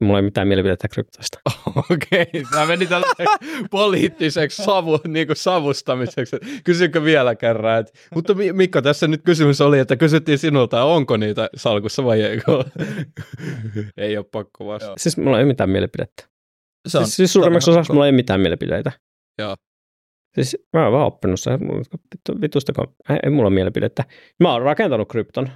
Mulla 0.00 0.18
ei 0.18 0.22
mitään 0.22 0.48
mielipidettä 0.48 0.88
kryptoista. 0.88 1.38
Okei, 1.90 2.22
okay. 2.22 2.42
tämä 2.50 2.66
meni 2.66 2.86
tälle 2.86 3.06
poliittiseksi 3.70 4.64
savu, 4.64 5.00
niin 5.08 5.26
kuin 5.26 5.36
savustamiseksi. 5.36 6.36
Kysynkö 6.64 7.04
vielä 7.04 7.34
kerran? 7.34 7.80
Et, 7.80 7.92
mutta 8.14 8.34
Mikko, 8.52 8.82
tässä 8.82 9.08
nyt 9.08 9.22
kysymys 9.24 9.60
oli, 9.60 9.78
että 9.78 9.96
kysyttiin 9.96 10.38
sinulta, 10.38 10.84
onko 10.84 11.16
niitä 11.16 11.48
salkussa 11.56 12.04
vai 12.04 12.22
ei? 12.22 12.40
ei 13.96 14.16
ole 14.16 14.26
pakko 14.32 14.66
vastata. 14.66 14.94
Siis 14.98 15.16
mulla 15.16 15.38
ei 15.38 15.42
ole 15.42 15.48
mitään 15.48 15.70
mielipidettä. 15.70 16.24
Se 16.88 16.98
on, 16.98 17.04
siis, 17.04 17.16
siis 17.16 17.32
suurimmaksi 17.32 17.70
osaksi 17.70 17.92
mulla 17.92 18.06
ei 18.06 18.10
ole 18.10 18.16
mitään 18.16 18.40
mielipiteitä. 18.40 18.92
Joo. 19.38 19.56
Siis 20.36 20.56
mä 20.72 20.84
oon 20.84 20.92
vaan 20.92 21.06
oppinut 21.06 21.40
se, 21.40 21.50
vittu, 21.50 22.40
vitustako, 22.40 22.94
ei, 23.10 23.18
ei 23.22 23.30
mulla 23.30 23.50
mielipidettä. 23.50 24.04
Mä 24.40 24.52
oon 24.52 24.62
rakentanut 24.62 25.08
krypton. 25.08 25.48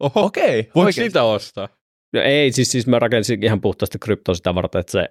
Oho, 0.00 0.24
okei. 0.24 0.60
Okay. 0.60 0.72
Voiko 0.74 0.92
sitä 0.92 1.22
ostaa? 1.22 1.68
No 2.12 2.20
ei, 2.20 2.52
siis, 2.52 2.72
siis 2.72 2.86
mä 2.86 2.98
rakensin 2.98 3.44
ihan 3.44 3.60
puhtaasti 3.60 3.98
kryptoa 3.98 4.34
sitä 4.34 4.54
varten, 4.54 4.80
että 4.80 4.92
se, 4.92 5.08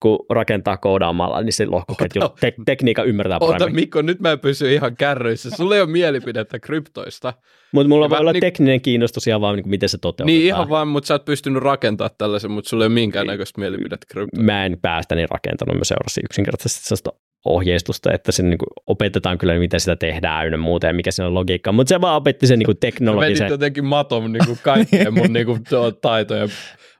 kun 0.00 0.26
rakentaa 0.30 0.76
koodaamalla, 0.76 1.42
niin 1.42 1.52
se 1.52 1.66
lohkoketju, 1.66 2.22
te- 2.40 2.54
tekniikka 2.66 3.02
ymmärtää 3.02 3.38
Ota, 3.40 3.52
paremmin. 3.52 3.74
Mikko, 3.74 4.02
nyt 4.02 4.20
mä 4.20 4.32
en 4.32 4.40
pysy 4.40 4.74
ihan 4.74 4.96
kärryissä. 4.96 5.50
Sulla 5.50 5.74
ei 5.74 5.80
ole 5.80 5.90
mielipidettä 5.90 6.58
kryptoista. 6.58 7.34
Mutta 7.72 7.88
mulla 7.88 8.10
voi 8.10 8.18
olla 8.18 8.32
niin, 8.32 8.40
tekninen 8.40 8.80
kiinnostus 8.80 9.26
ihan 9.26 9.40
vaan, 9.40 9.56
niin 9.56 9.68
miten 9.68 9.88
se 9.88 9.98
toteutetaan. 9.98 10.26
Niin 10.26 10.46
ihan 10.46 10.68
vaan, 10.68 10.88
mutta 10.88 11.06
sä 11.06 11.14
oot 11.14 11.24
pystynyt 11.24 11.62
rakentamaan 11.62 12.16
tällaisen, 12.18 12.50
mutta 12.50 12.68
sulla 12.68 12.84
ei 12.84 12.86
ole 12.86 12.94
minkäännäköistä 12.94 13.60
mielipidettä 13.60 14.06
kryptoista. 14.10 14.44
Mä 14.44 14.66
en 14.66 14.78
päästä 14.82 15.14
niin 15.14 15.28
rakentanut, 15.30 15.78
mä 15.78 15.84
seurasin 15.84 16.24
yksinkertaisesti 16.24 16.84
sellaista 16.84 17.12
ohjeistusta, 17.44 18.12
että 18.12 18.32
se 18.32 18.42
niin 18.42 18.58
kuin 18.58 18.68
opetetaan 18.86 19.38
kyllä, 19.38 19.58
miten 19.58 19.80
sitä 19.80 19.96
tehdään 19.96 20.46
ynnä 20.46 20.56
muuta 20.56 20.86
ja 20.86 20.94
mikä 20.94 21.10
siinä 21.10 21.26
on 21.26 21.34
logiikka, 21.34 21.72
mutta 21.72 21.88
se 21.88 22.00
vaan 22.00 22.16
opetti 22.16 22.46
sen 22.46 22.58
niin 22.58 22.66
kuin 22.66 22.78
teknologisen. 22.78 23.46
Mä 23.46 23.52
jotenkin 23.52 23.84
maton 23.84 24.32
niin 24.32 24.46
kuin 24.46 24.58
kaikkien 24.62 25.14
mun 25.14 25.32
niin 25.32 25.46
kuin, 25.46 25.60
taitoja 26.00 26.48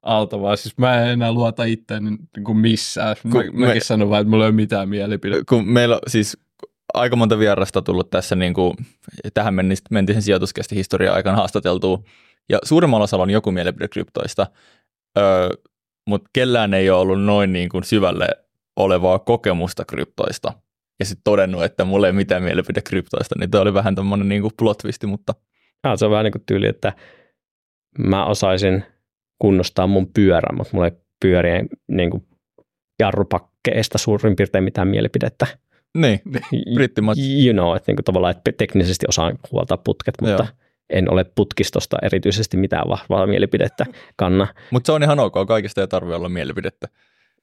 alta, 0.02 0.40
vaan 0.40 0.56
siis 0.56 0.78
mä 0.78 1.02
en 1.02 1.08
enää 1.08 1.32
luota 1.32 1.64
itseäni 1.64 2.10
niin 2.10 2.44
kuin 2.44 2.58
missään. 2.58 3.16
Mä, 3.24 3.30
kun 3.30 3.40
mäkin 3.40 3.76
me, 3.76 3.80
sanon 3.80 4.10
vaan, 4.10 4.20
että 4.20 4.30
mulla 4.30 4.44
ei 4.44 4.48
ole 4.48 4.54
mitään 4.54 4.88
mielipidettä. 4.88 5.44
Kun 5.48 5.68
meillä 5.68 5.94
on 5.94 6.00
siis 6.06 6.38
aika 6.94 7.16
monta 7.16 7.38
vierasta 7.38 7.82
tullut 7.82 8.10
tässä, 8.10 8.34
niin 8.34 8.54
kuin, 8.54 8.74
tähän 9.34 9.54
mentiin 9.90 10.16
sen 10.16 10.22
sijoituskästi 10.22 10.76
historia 10.76 11.12
aikana 11.12 11.36
haastateltua, 11.36 12.02
ja 12.48 12.58
suurimmalla 12.64 13.04
osalla 13.04 13.22
on 13.22 13.30
joku 13.30 13.50
mielipide 13.50 13.88
kryptoista, 13.88 14.46
öö, 15.18 15.48
mutta 16.08 16.30
kellään 16.32 16.74
ei 16.74 16.90
ole 16.90 17.00
ollut 17.00 17.22
noin 17.22 17.52
niin 17.52 17.68
kuin 17.68 17.84
syvälle 17.84 18.28
olevaa 18.76 19.18
kokemusta 19.18 19.84
kryptoista 19.84 20.52
ja 20.98 21.04
sitten 21.04 21.24
todennut, 21.24 21.64
että 21.64 21.84
mulla 21.84 22.06
ei 22.06 22.12
mitään 22.12 22.42
mielipide 22.42 22.82
kryptoista, 22.82 23.34
niin 23.38 23.50
tämä 23.50 23.62
oli 23.62 23.74
vähän 23.74 23.94
tämmöinen 23.94 24.28
niin 24.28 24.42
plot 24.58 24.78
twisti, 24.78 25.06
mutta... 25.06 25.34
Ja, 25.84 25.96
se 25.96 26.04
on 26.04 26.10
vähän 26.10 26.24
niin 26.24 26.32
kuin 26.32 26.42
tyyli, 26.46 26.66
että 26.66 26.92
mä 27.98 28.26
osaisin 28.26 28.84
kunnostaa 29.38 29.86
mun 29.86 30.12
pyörän, 30.14 30.56
mutta 30.56 30.70
mulla 30.72 30.86
ei 30.86 30.92
pyörien 31.20 31.68
niin 31.88 32.10
kuin 32.10 32.26
jarrupakkeesta 32.98 33.98
suurin 33.98 34.36
piirtein 34.36 34.64
mitään 34.64 34.88
mielipidettä. 34.88 35.46
Niin, 35.98 36.20
pretty 36.74 37.00
much. 37.00 37.18
You 37.44 37.52
know, 37.52 37.76
että 37.76 37.90
niin 37.92 37.96
kuin 37.96 38.04
tavallaan 38.04 38.36
että 38.36 38.52
teknisesti 38.58 39.06
osaan 39.08 39.38
huoltaa 39.52 39.76
putket, 39.76 40.14
mutta 40.20 40.42
Joo. 40.42 40.46
en 40.90 41.12
ole 41.12 41.24
putkistosta 41.34 41.96
erityisesti 42.02 42.56
mitään 42.56 42.88
vahvaa 42.88 43.26
mielipidettä 43.26 43.86
kanna. 44.16 44.46
mutta 44.70 44.86
se 44.86 44.92
on 44.92 45.02
ihan 45.02 45.20
ok, 45.20 45.34
kaikista 45.48 45.80
ei 45.80 45.88
tarvitse 45.88 46.16
olla 46.16 46.28
mielipidettä. 46.28 46.88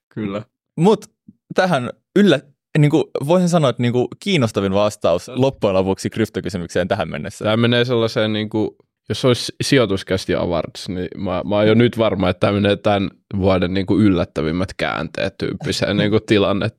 Kyllä. 0.10 0.41
Mutta 0.77 1.07
tähän 1.56 1.89
yllä, 2.15 2.39
niin 2.77 2.91
kuin 2.91 3.03
voisin 3.27 3.49
sanoa, 3.49 3.69
että 3.69 3.81
niin 3.81 3.93
kuin 3.93 4.07
kiinnostavin 4.19 4.73
vastaus 4.73 5.27
loppujen 5.27 5.73
lopuksi 5.76 6.10
kryptokysymykseen 6.10 6.88
tähän 6.88 7.10
mennessä. 7.10 7.45
Tämä 7.45 7.57
menee 7.57 7.85
sellaiseen, 7.85 8.34
niin 8.34 8.49
kuin, 8.49 8.69
jos 9.10 9.26
olisi 9.26 9.56
sijoituskästi 9.64 10.35
awards, 10.35 10.89
niin 10.89 11.07
mä, 11.18 11.41
mä 11.45 11.56
oon 11.56 11.68
jo 11.68 11.73
nyt 11.73 11.98
varma, 11.98 12.30
että 12.30 12.39
tämä 12.39 12.53
menee 12.53 12.76
tämän 12.76 13.10
vuoden 13.38 13.73
niin 13.73 13.85
kuin 13.85 14.03
yllättävimmät 14.06 14.73
käänteet 14.77 15.38
tyyppiseen 15.38 15.98
niin 15.98 16.11
kuin 16.11 16.23
tilanne. 16.26 16.69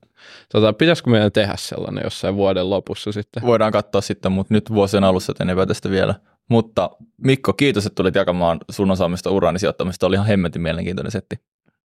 Tota, 0.51 0.73
pitäisikö 0.73 1.09
meidän 1.09 1.31
tehdä 1.31 1.53
sellainen 1.57 2.03
jossain 2.03 2.35
vuoden 2.35 2.69
lopussa 2.69 3.11
sitten? 3.11 3.43
Voidaan 3.43 3.71
katsoa 3.71 4.01
sitten, 4.01 4.31
mutta 4.31 4.53
nyt 4.53 4.69
vuosien 4.69 5.03
alussa 5.03 5.33
teen 5.33 5.67
tästä 5.67 5.89
vielä. 5.89 6.15
Mutta 6.49 6.89
Mikko, 7.17 7.53
kiitos, 7.53 7.85
että 7.85 7.95
tulit 7.95 8.15
jakamaan 8.15 8.59
sun 8.71 8.91
osaamista 8.91 9.29
uraanisijoittamista. 9.29 10.07
Oli 10.07 10.15
ihan 10.15 10.27
hemmetin 10.27 10.61
mielenkiintoinen 10.61 11.11
setti. 11.11 11.35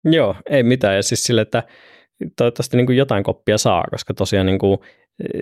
Joo, 0.06 0.36
ei 0.50 0.64
mitään. 0.64 0.96
Ja 0.96 1.04
siis 1.04 1.24
sille, 1.24 1.42
että 1.42 1.64
toivottavasti 2.38 2.78
niin 2.78 2.86
kuin 2.86 2.98
jotain 2.98 3.24
koppia 3.24 3.58
saa, 3.58 3.84
koska 3.92 4.14
tosiaan 4.14 4.46
niin 4.46 4.60
kuin 4.60 4.78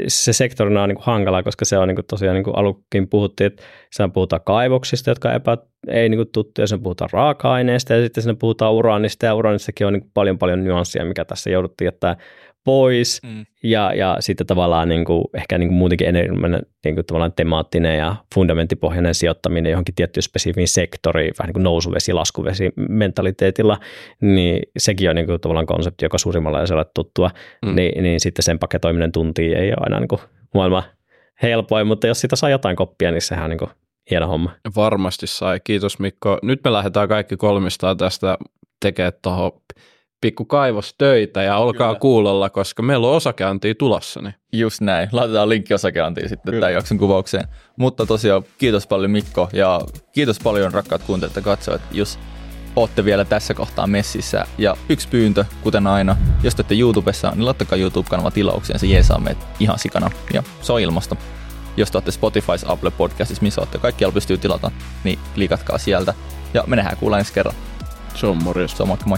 se 0.07 0.33
sektorina 0.33 0.83
on 0.83 0.89
niin 0.89 0.95
kuin 0.95 1.05
hankala, 1.05 1.43
koska 1.43 1.65
se 1.65 1.77
on 1.77 1.87
niin 1.87 1.95
kuin 1.95 2.05
tosiaan 2.05 2.35
niin 2.35 2.43
kuin 2.43 2.57
alukin 2.57 3.09
puhuttiin, 3.09 3.47
että 3.47 3.63
sen 3.91 4.11
puhutaan 4.11 4.41
kaivoksista, 4.45 5.11
jotka 5.11 5.33
epä, 5.33 5.57
ei 5.87 6.09
niin 6.09 6.17
kuin 6.17 6.29
tuttuja, 6.33 6.67
sen 6.67 6.83
puhutaan 6.83 7.09
raaka-aineista 7.13 7.93
ja 7.93 8.03
sitten 8.03 8.23
sen 8.23 8.37
puhutaan 8.37 8.73
uraanista 8.73 9.25
ja 9.25 9.35
uraanissakin 9.35 9.87
on 9.87 9.93
niin 9.93 10.01
kuin 10.01 10.11
paljon 10.13 10.37
paljon 10.37 10.63
nyanssia, 10.63 11.05
mikä 11.05 11.25
tässä 11.25 11.49
jouduttiin 11.49 11.85
jättää 11.85 12.17
pois 12.65 13.21
mm. 13.23 13.45
ja, 13.63 13.93
ja 13.93 14.17
sitten 14.19 14.47
tavallaan 14.47 14.89
niin 14.89 15.05
kuin, 15.05 15.23
ehkä 15.33 15.57
niin 15.57 15.69
kuin 15.69 15.77
muutenkin 15.77 16.07
enemmän 16.07 16.61
niin 16.85 16.95
kuin 16.95 17.05
tavallaan 17.05 17.33
temaattinen 17.33 17.97
ja 17.97 18.15
fundamenttipohjainen 18.35 19.15
sijoittaminen 19.15 19.69
johonkin 19.69 19.95
tiettyyn 19.95 20.23
spesifiin 20.23 20.67
sektoriin, 20.67 21.33
vähän 21.39 21.47
niin 21.47 21.53
kuin 21.53 21.63
nousuvesi, 21.63 22.13
laskuvesi 22.13 22.73
mentaliteetilla, 22.89 23.79
niin 24.21 24.61
sekin 24.77 25.09
on 25.09 25.15
niin 25.15 25.25
kuin 25.25 25.41
tavallaan 25.41 25.65
konsepti, 25.65 26.05
joka 26.05 26.17
suurimmalla 26.17 26.59
ei 26.59 26.65
ole 26.71 26.85
tuttua, 26.93 27.31
mm. 27.65 27.75
niin, 27.75 28.03
niin 28.03 28.19
sitten 28.19 28.43
sen 28.43 28.59
paketoiminen 28.59 29.11
tuntiin 29.11 29.57
ei 29.57 29.67
ole 29.67 29.77
aina 29.79 29.99
niin 29.99 30.07
kuin 30.07 30.21
maailman 30.53 30.83
helpoin, 31.41 31.87
mutta 31.87 32.07
jos 32.07 32.21
sitä 32.21 32.35
saa 32.35 32.49
jotain 32.49 32.75
koppia, 32.75 33.11
niin 33.11 33.21
sehän 33.21 33.43
on 33.43 33.49
niin 33.49 33.59
kuin 33.59 33.71
hieno 34.11 34.27
homma. 34.27 34.51
Varmasti 34.75 35.27
sai. 35.27 35.59
Kiitos 35.63 35.99
Mikko. 35.99 36.39
Nyt 36.43 36.59
me 36.63 36.73
lähdetään 36.73 37.07
kaikki 37.09 37.37
kolmistaan 37.37 37.97
tästä 37.97 38.37
tekemään 38.81 39.13
tuohon 39.21 39.51
pikku 40.25 40.45
kaivostöitä 40.45 41.43
ja 41.43 41.57
olkaa 41.57 41.87
Kyllä. 41.87 41.99
kuulolla, 41.99 42.49
koska 42.49 42.83
meillä 42.83 43.07
on 43.07 43.15
osakeantia 43.15 43.75
tulossa. 43.75 44.21
Niin. 44.21 44.33
Just 44.51 44.81
näin. 44.81 45.09
Laitetaan 45.11 45.49
linkki 45.49 45.73
osakeantiin 45.73 46.29
sitten 46.29 46.51
Kyllä. 46.51 46.65
tämän 46.65 46.73
jakson 46.73 46.97
kuvaukseen. 46.97 47.47
Mutta 47.77 48.05
tosiaan 48.05 48.43
kiitos 48.57 48.87
paljon 48.87 49.11
Mikko 49.11 49.49
ja 49.53 49.81
kiitos 50.11 50.39
paljon 50.39 50.73
rakkaat 50.73 51.03
kuuntelijat 51.03 51.35
ja 51.35 51.41
katsojat, 51.41 51.81
jos 51.91 52.19
olette 52.75 53.05
vielä 53.05 53.25
tässä 53.25 53.53
kohtaa 53.53 53.87
messissä. 53.87 54.45
Ja 54.57 54.77
yksi 54.89 55.07
pyyntö, 55.07 55.45
kuten 55.63 55.87
aina, 55.87 56.17
jos 56.43 56.55
te 56.55 56.61
olette 56.61 56.75
YouTubessa, 56.79 57.31
niin 57.35 57.45
laittakaa 57.45 57.77
YouTube-kanava 57.77 58.31
tilaukseen, 58.31 58.79
se 58.79 58.87
jeesaa 58.87 59.19
meitä 59.19 59.45
ihan 59.59 59.79
sikana 59.79 60.09
ja 60.33 60.43
se 60.61 60.73
on 60.73 60.81
ilmasta. 60.81 61.15
jos 61.77 61.91
te 61.91 61.97
olette 61.97 62.11
Spotifys, 62.11 62.65
Apple 62.67 62.91
Podcastissa, 62.91 63.43
missä 63.43 63.61
olette, 63.61 63.77
kaikkialla 63.77 64.13
pystyy 64.13 64.37
tilata, 64.37 64.71
niin 65.03 65.19
klikatkaa 65.35 65.77
sieltä. 65.77 66.13
Ja 66.53 66.63
me 66.67 66.75
nähdään 66.75 66.97
kuulla 66.97 67.19
ensi 67.19 67.33
kerran. 67.33 67.55
Se 68.15 68.27
on 68.27 68.43
morjens. 68.43 68.77
Se 68.77 68.83
on 68.83 68.87
moikka 68.87 69.05
moi. 69.07 69.17